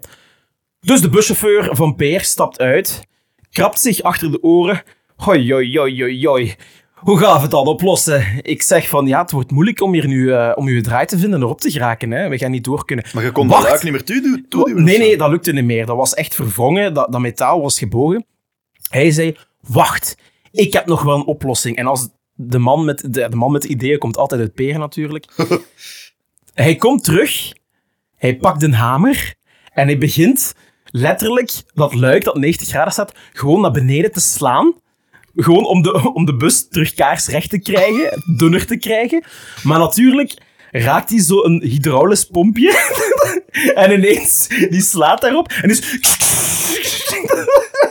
Dus 0.84 1.00
de 1.00 1.08
buschauffeur 1.08 1.76
van 1.76 1.94
Peer 1.94 2.20
stapt 2.20 2.58
uit, 2.58 3.06
krabt 3.50 3.80
zich 3.80 4.02
achter 4.02 4.30
de 4.30 4.42
oren. 4.42 4.82
Hoi, 5.16 5.52
hoi, 5.52 5.78
hoi, 5.78 6.02
hoi, 6.02 6.26
hoi. 6.26 6.54
Hoe 6.94 7.18
gaan 7.18 7.34
we 7.34 7.40
het 7.40 7.50
dan 7.50 7.66
oplossen? 7.66 8.24
Ik 8.42 8.62
zeg 8.62 8.88
van, 8.88 9.06
ja, 9.06 9.22
het 9.22 9.30
wordt 9.30 9.50
moeilijk 9.50 9.80
om 9.80 9.92
hier 9.92 10.06
nu 10.06 10.32
eh, 10.32 10.52
om 10.54 10.68
je 10.68 10.80
draai 10.80 11.06
te 11.06 11.18
vinden 11.18 11.38
en 11.38 11.44
erop 11.44 11.60
te 11.60 11.70
geraken. 11.70 12.10
Hè. 12.10 12.28
We 12.28 12.38
gaan 12.38 12.50
niet 12.50 12.64
door 12.64 12.84
kunnen. 12.84 13.04
Maar 13.14 13.24
je 13.24 13.32
kon 13.32 13.48
dat 13.48 13.62
luik 13.62 13.82
niet 13.82 13.92
meer 13.92 14.04
toeduwen? 14.04 14.46
toeduwen 14.48 14.84
Nee, 14.84 14.98
nee, 14.98 15.16
dat 15.16 15.30
lukte 15.30 15.52
niet 15.52 15.64
meer. 15.64 15.86
Dat 15.86 15.96
was 15.96 16.14
echt 16.14 16.34
verwrongen. 16.34 16.94
Dat, 16.94 17.12
dat 17.12 17.20
metaal 17.20 17.60
was 17.60 17.78
gebogen. 17.78 18.26
Hij 18.90 19.10
zei, 19.10 19.36
wacht, 19.60 20.16
ik 20.50 20.72
heb 20.72 20.86
nog 20.86 21.02
wel 21.02 21.14
een 21.14 21.26
oplossing. 21.26 21.76
En 21.76 21.86
als 21.86 22.08
de 22.34 22.58
man 22.58 22.84
met 22.84 22.98
de, 23.00 23.28
de, 23.28 23.36
man 23.36 23.52
met 23.52 23.62
de 23.62 23.68
ideeën 23.68 23.98
komt 23.98 24.16
altijd 24.16 24.40
uit 24.40 24.54
Peer 24.54 24.78
natuurlijk. 24.78 25.26
hij 26.54 26.76
komt 26.76 27.04
terug, 27.04 27.52
hij 28.16 28.36
pakt 28.36 28.62
een 28.62 28.74
hamer 28.74 29.34
en 29.72 29.86
hij 29.86 29.98
begint 29.98 30.54
letterlijk 30.96 31.62
dat 31.74 31.94
luik 31.94 32.24
dat 32.24 32.36
90 32.36 32.68
graden 32.68 32.92
staat 32.92 33.14
gewoon 33.32 33.60
naar 33.60 33.70
beneden 33.70 34.12
te 34.12 34.20
slaan. 34.20 34.74
Gewoon 35.34 35.64
om 35.64 35.82
de, 35.82 35.92
om 36.18 36.24
de 36.24 36.36
bus 36.36 36.68
terug 36.68 36.94
kaarsrecht 36.94 37.50
te 37.50 37.58
krijgen, 37.58 38.22
dunner 38.36 38.66
te 38.66 38.76
krijgen. 38.76 39.24
Maar 39.62 39.78
natuurlijk 39.78 40.34
raakt 40.70 41.10
hij 41.10 41.20
zo 41.20 41.44
een 41.44 41.62
hydraulisch 41.62 42.24
pompje. 42.24 42.78
en 43.74 43.92
ineens, 43.92 44.48
die 44.48 44.82
slaat 44.82 45.20
daarop. 45.20 45.52
En 45.62 45.68
dus... 45.68 45.80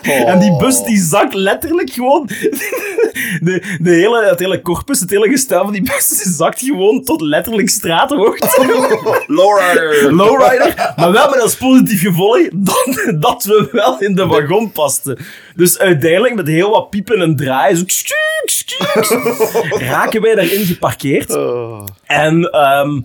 En 0.31 0.39
die 0.39 0.55
bus 0.57 0.83
die 0.83 0.97
zakt 0.97 1.33
letterlijk 1.33 1.89
gewoon... 1.89 2.29
De, 3.39 3.77
de 3.81 3.91
hele, 3.91 4.25
het 4.25 4.39
hele 4.39 4.61
corpus, 4.61 4.99
het 4.99 5.09
hele 5.09 5.29
gestel 5.29 5.63
van 5.63 5.73
die 5.73 5.81
bus 5.81 6.07
zakt 6.37 6.59
gewoon 6.59 7.03
tot 7.03 7.21
letterlijk 7.21 7.69
straathoogte. 7.69 8.47
Lowrider. 9.27 10.13
Lowrider. 10.13 10.93
Maar 10.95 11.11
wel 11.11 11.29
met 11.29 11.41
als 11.41 11.55
positief 11.55 12.01
gevolg 12.01 12.47
dat, 12.53 13.13
dat 13.19 13.43
we 13.43 13.69
wel 13.71 13.99
in 13.99 14.15
de 14.15 14.25
wagon 14.25 14.71
pasten. 14.71 15.17
Dus 15.55 15.79
uiteindelijk 15.79 16.35
met 16.35 16.47
heel 16.47 16.69
wat 16.69 16.89
piepen 16.89 17.21
en 17.21 17.35
draaien, 17.35 17.77
zo 17.77 17.83
skuk, 17.85 18.43
skuk, 18.45 19.79
raken 19.79 20.21
wij 20.21 20.35
daarin 20.35 20.65
geparkeerd. 20.65 21.37
En, 22.05 22.51
ehm, 22.51 23.01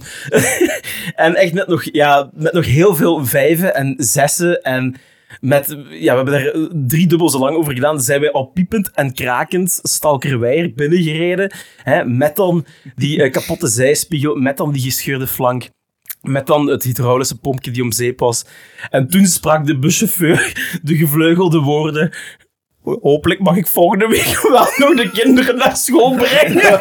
en 1.14 1.34
echt 1.34 1.53
met 1.53 1.68
nog, 1.68 1.84
ja, 1.93 2.30
met 2.34 2.53
nog 2.53 2.66
heel 2.66 2.95
veel 2.95 3.24
vijven 3.24 3.74
en 3.74 3.95
zessen 3.97 4.62
en 4.62 4.97
met, 5.41 5.76
ja, 5.91 6.11
we 6.11 6.16
hebben 6.16 6.32
daar 6.34 6.47
eh, 6.47 6.62
drie 6.72 7.07
dubbel 7.07 7.30
zo 7.30 7.39
lang 7.39 7.57
over 7.57 7.74
gedaan. 7.74 7.95
Dan 7.95 8.05
zijn 8.05 8.20
wij 8.20 8.32
al 8.32 8.45
piepend 8.45 8.91
en 8.91 9.12
krakend 9.12 9.78
Stalkerweijer 9.82 10.74
binnengereden. 10.74 11.53
Hè, 11.82 12.05
met 12.05 12.36
dan 12.36 12.64
die 12.95 13.22
eh, 13.22 13.32
kapotte 13.32 13.68
zijspiegel, 13.68 14.34
met 14.34 14.57
dan 14.57 14.72
die 14.72 14.82
gescheurde 14.82 15.26
flank. 15.26 15.68
Met 16.20 16.47
dan 16.47 16.66
het 16.66 16.82
hydraulische 16.82 17.39
pompje 17.39 17.70
die 17.70 17.82
om 17.82 17.93
zeep 17.93 18.18
was. 18.18 18.45
En 18.91 19.09
toen 19.09 19.26
sprak 19.26 19.66
de 19.66 19.78
buschauffeur 19.78 20.53
de 20.82 20.97
gevleugelde 20.97 21.59
woorden... 21.59 22.12
Hopelijk 23.03 23.41
mag 23.41 23.57
ik 23.57 23.66
volgende 23.66 24.07
week 24.07 24.41
wel 24.53 24.66
nog 24.76 24.95
de 24.97 25.11
kinderen 25.12 25.57
naar 25.57 25.76
school 25.76 26.14
brengen. 26.16 26.80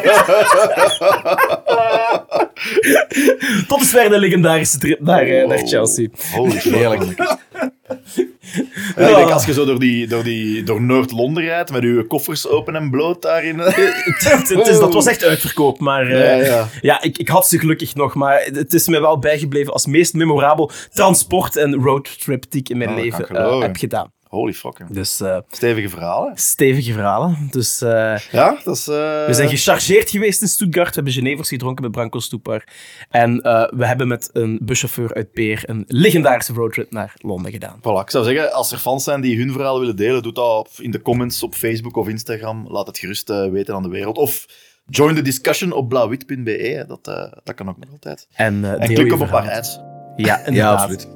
Tot 3.68 3.78
dusver 3.78 4.10
de 4.10 4.18
legendarische 4.18 4.78
trip 4.78 5.00
naar, 5.00 5.22
eh, 5.22 5.46
naar 5.46 5.58
Chelsea. 5.58 6.08
Holy 6.34 6.56
heerlijk. 6.74 7.36
Ja, 8.96 9.08
ik 9.08 9.14
denk 9.16 9.30
als 9.30 9.44
je 9.46 9.52
zo 9.52 9.64
door, 9.64 9.78
die, 9.78 10.06
door, 10.06 10.22
die, 10.22 10.62
door 10.62 10.82
Noord-Londen 10.82 11.44
rijdt 11.44 11.70
met 11.72 11.82
je 11.82 12.04
koffers 12.08 12.48
open 12.48 12.76
en 12.76 12.90
bloot 12.90 13.22
daarin. 13.22 13.58
Het- 13.58 14.48
het 14.48 14.66
is, 14.68 14.78
dat 14.78 14.94
was 14.94 15.06
echt 15.06 15.24
uitverkoop, 15.24 15.78
maar 15.80 16.06
eh, 16.06 16.38
Ja, 16.46 16.46
ja, 16.46 16.68
ja. 16.80 17.02
ik, 17.02 17.18
ik 17.18 17.28
had 17.28 17.48
ze 17.48 17.58
gelukkig 17.58 17.94
nog, 17.94 18.14
maar 18.14 18.48
het 18.52 18.74
is 18.74 18.88
me 18.88 19.00
wel 19.00 19.18
bijgebleven 19.18 19.72
als 19.72 19.86
meest 19.86 20.14
memorabel 20.14 20.70
transport- 20.92 21.56
en 21.56 21.74
roadtrip 21.74 22.44
die 22.50 22.60
ik 22.60 22.68
in 22.68 22.76
mijn 22.78 22.90
Oh, 22.90 22.96
leven 22.96 23.28
eh, 23.28 23.60
heb 23.60 23.76
gedaan. 23.76 24.12
Holy 24.28 24.52
fucking. 24.52 24.90
Dus 24.90 25.20
eh, 25.20 25.38
Stevige 25.50 25.88
verhalen. 25.88 26.32
stevige 26.36 26.92
verhalen. 26.92 27.48
Dus 27.50 27.80
eh, 27.80 28.16
Ja, 28.32 28.58
dat 28.64 28.76
is... 28.76 28.88
eh, 28.88 28.94
we 29.26 29.28
zijn 29.30 29.48
gechargeerd 29.48 30.10
geweest 30.10 30.42
in 30.42 30.48
Stuttgart, 30.48 30.88
we 30.88 30.94
hebben 30.94 31.12
Genevers 31.12 31.48
gedronken 31.48 31.82
met 31.82 31.92
Branko 31.92 32.18
Stoepar. 32.18 32.64
En 33.10 33.36
we 33.76 33.86
hebben 33.86 34.08
met 34.08 34.30
een 34.32 34.58
buschauffeur 34.62 35.14
uit 35.14 35.32
Peer 35.32 35.62
een 35.66 35.84
legendarische 35.86 36.52
roadtrip 36.52 36.90
naar 36.92 37.14
Londen 37.20 37.52
gedaan. 37.52 37.76
Voilà, 37.78 38.00
ik 38.04 38.10
zou 38.10 38.24
zeggen, 38.24 38.52
als 38.52 38.72
er 38.72 38.78
fans 38.78 39.04
zijn 39.04 39.20
die 39.20 39.38
hun 39.38 39.52
verhaal 39.52 39.78
willen 39.80 39.96
delen, 39.96 40.22
doe 40.22 40.32
dat 40.32 40.58
op- 40.58 40.68
in 40.78 40.90
de 40.90 41.02
comments 41.02 41.42
op 41.42 41.54
Facebook 41.54 41.96
of 41.96 42.08
Instagram. 42.08 42.66
Laat 42.68 42.86
het 42.86 42.98
gerust 42.98 43.28
weten 43.28 43.74
aan 43.74 43.82
de 43.82 43.88
wereld. 43.88 44.16
Of 44.16 44.46
join 44.86 45.14
the 45.14 45.22
discussion 45.22 45.72
op 45.72 45.88
blauwwit.be. 45.88 46.84
Dat, 46.88 47.04
dat 47.44 47.54
kan 47.54 47.68
ook 47.68 47.78
nog 47.78 47.90
altijd. 47.92 48.28
En, 48.34 48.80
En 48.80 48.94
klik 48.94 49.12
op 49.12 49.20
een 49.20 49.28
paar 49.28 49.50
ads. 49.50 49.78
Ja, 50.16 50.38
inderdaad. 50.46 50.54
Ja, 50.54 50.72
absoluut. 50.72 51.08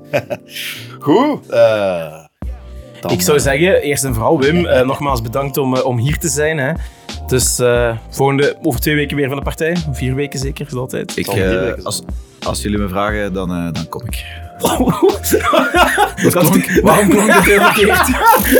Goed. 1.06 1.46
Eh, 3.02 3.08
dan, 3.08 3.18
Ik 3.18 3.20
zou 3.20 3.36
eh, 3.36 3.42
zeggen, 3.42 3.82
eerst 3.82 4.04
en 4.04 4.14
vooral 4.14 4.40
Wim, 4.40 4.66
eh, 4.66 4.86
nogmaals 4.86 5.22
bedankt 5.22 5.56
om, 5.56 5.76
eh, 5.76 5.84
om 5.84 5.98
hier 5.98 6.18
te 6.18 6.28
zijn. 6.28 6.58
Hè. 6.58 6.72
Dus 7.26 7.60
uh, 7.60 7.96
volgende, 8.08 8.56
over 8.62 8.80
twee 8.80 8.94
weken 8.94 9.16
weer 9.16 9.28
van 9.28 9.36
de 9.36 9.42
partij. 9.42 9.76
Vier 9.92 10.14
weken 10.14 10.38
zeker, 10.38 10.66
is 10.66 10.74
altijd. 10.74 11.16
Ik, 11.16 11.34
uh, 11.34 11.72
als, 11.84 12.02
als 12.42 12.62
jullie 12.62 12.78
me 12.78 12.88
vragen, 12.88 13.32
dan, 13.32 13.50
uh, 13.50 13.72
dan 13.72 13.88
kom 13.88 14.02
ik. 14.04 14.24
Dat 16.22 16.32
klonk, 16.32 16.80
waarom 16.82 17.08
klonk 17.08 17.32
het 17.32 17.44
heel 17.44 17.60
verkeerd? 17.60 18.08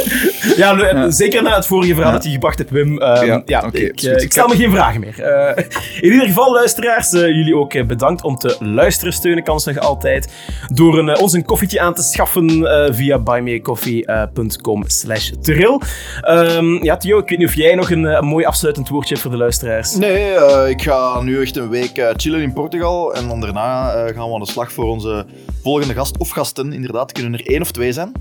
ja, 0.57 0.77
ja, 0.77 1.11
zeker 1.11 1.43
na 1.43 1.55
het 1.55 1.67
vorige 1.67 1.95
verhaal 1.95 2.11
ja. 2.11 2.17
dat 2.17 2.27
je 2.27 2.33
gebracht 2.33 2.59
hebt, 2.59 2.71
Wim. 2.71 2.89
Um, 2.89 2.99
ja, 2.99 3.43
ja 3.45 3.63
okay, 3.67 3.81
ik, 3.81 4.03
uh, 4.03 4.21
ik, 4.21 4.33
stel 4.33 4.49
me 4.49 4.57
geen 4.57 4.71
vragen 4.71 5.01
meer. 5.01 5.15
Uh, 5.19 5.65
in 6.01 6.13
ieder 6.13 6.27
geval, 6.27 6.53
luisteraars, 6.53 7.13
uh, 7.13 7.21
jullie 7.21 7.57
ook 7.57 7.87
bedankt 7.87 8.23
om 8.23 8.37
te 8.37 8.57
luisteren. 8.61 9.13
Steunen 9.13 9.45
kan 9.45 9.61
nog 9.65 9.79
altijd 9.79 10.33
door 10.69 10.99
een, 10.99 11.19
ons 11.19 11.33
een 11.33 11.45
koffietje 11.45 11.81
aan 11.81 11.95
te 11.95 12.03
schaffen 12.03 12.51
via 12.95 13.19
buymeacoffee.com 13.19 14.85
slash 14.87 15.31
trill. 15.41 15.81
Um, 16.29 16.85
ja, 16.85 16.97
Theo, 16.97 17.19
ik 17.19 17.29
weet 17.29 17.39
niet 17.39 17.49
of 17.49 17.55
jij 17.55 17.75
nog 17.75 17.91
een, 17.91 18.05
een 18.05 18.25
mooi 18.25 18.45
afsluitend 18.45 18.89
woordje 18.89 19.09
hebt 19.09 19.21
voor 19.21 19.31
de 19.31 19.37
luisteraars. 19.37 19.95
Nee, 19.95 20.35
ik 20.69 20.83
ga 20.83 21.21
nu 21.21 21.41
echt 21.41 21.57
een 21.57 21.69
week 21.69 22.13
chillen 22.17 22.41
in 22.41 22.53
Portugal 22.53 23.15
en 23.15 23.29
dan 23.29 23.41
daarna 23.41 23.91
gaan 23.91 24.29
we 24.29 24.35
aan 24.35 24.41
de 24.41 24.47
slag 24.47 24.73
voor 24.73 24.85
onze 24.85 25.27
volgende 25.63 25.92
gast 25.95 26.19
of 26.19 26.31
gasten. 26.31 26.73
Inderdaad, 26.73 27.13
kunnen 27.13 27.35
er 27.35 27.47
één 27.47 27.61
of 27.61 27.71
twee 27.71 27.93
zijn. 27.93 28.13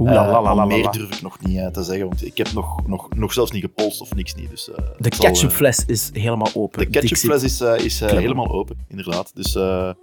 Uh, 0.00 0.66
meer 0.66 0.90
durf 0.90 1.14
ik 1.14 1.22
nog 1.22 1.38
niet 1.40 1.56
uh, 1.56 1.66
te 1.66 1.82
zeggen, 1.82 2.06
want 2.06 2.26
ik 2.26 2.36
heb 2.36 2.52
nog, 2.52 2.86
nog, 2.86 3.08
nog 3.14 3.32
zelfs 3.32 3.50
niet 3.50 3.62
gepolst 3.62 4.00
of 4.00 4.14
niks 4.14 4.34
niet. 4.34 4.50
Dus, 4.50 4.68
uh, 4.68 4.76
de 4.98 5.08
ketchupfles 5.08 5.84
is 5.86 6.10
helemaal 6.12 6.50
open. 6.54 6.78
De 6.78 6.86
ketchupfles 6.86 7.42
is, 7.42 7.60
is 7.60 8.00
helemaal 8.00 8.50
open, 8.50 8.76
inderdaad. 8.88 9.30
Dus 9.34 9.52
ja, 9.52 9.96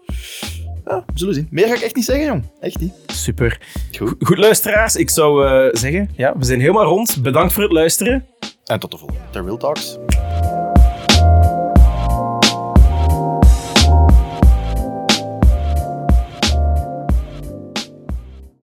we 0.86 1.14
zullen 1.14 1.34
zien. 1.34 1.48
Meer 1.52 1.68
ga 1.68 1.74
ik 1.74 1.82
echt 1.82 1.96
niet 1.96 2.06
zeggen, 2.06 2.26
jong. 2.26 2.44
Echt 2.60 2.80
niet. 2.80 2.94
Super. 3.08 3.62
Goed, 3.98 4.16
Goed 4.20 4.38
luisteraars. 4.38 4.96
Ik 4.96 5.10
zou 5.10 5.46
zeggen, 5.78 6.10
ja, 6.16 6.38
we 6.38 6.46
zijn 6.46 6.60
helemaal 6.60 6.86
rond. 6.86 7.22
Bedankt 7.22 7.54
voor 7.54 7.64
het 7.64 7.72
luisteren. 7.72 8.26
En 8.66 8.80
tot 8.80 8.92
de 8.92 8.98
volgende. 8.98 9.24
Ter 9.32 9.46
Will 9.46 9.58
Talks. 9.58 9.98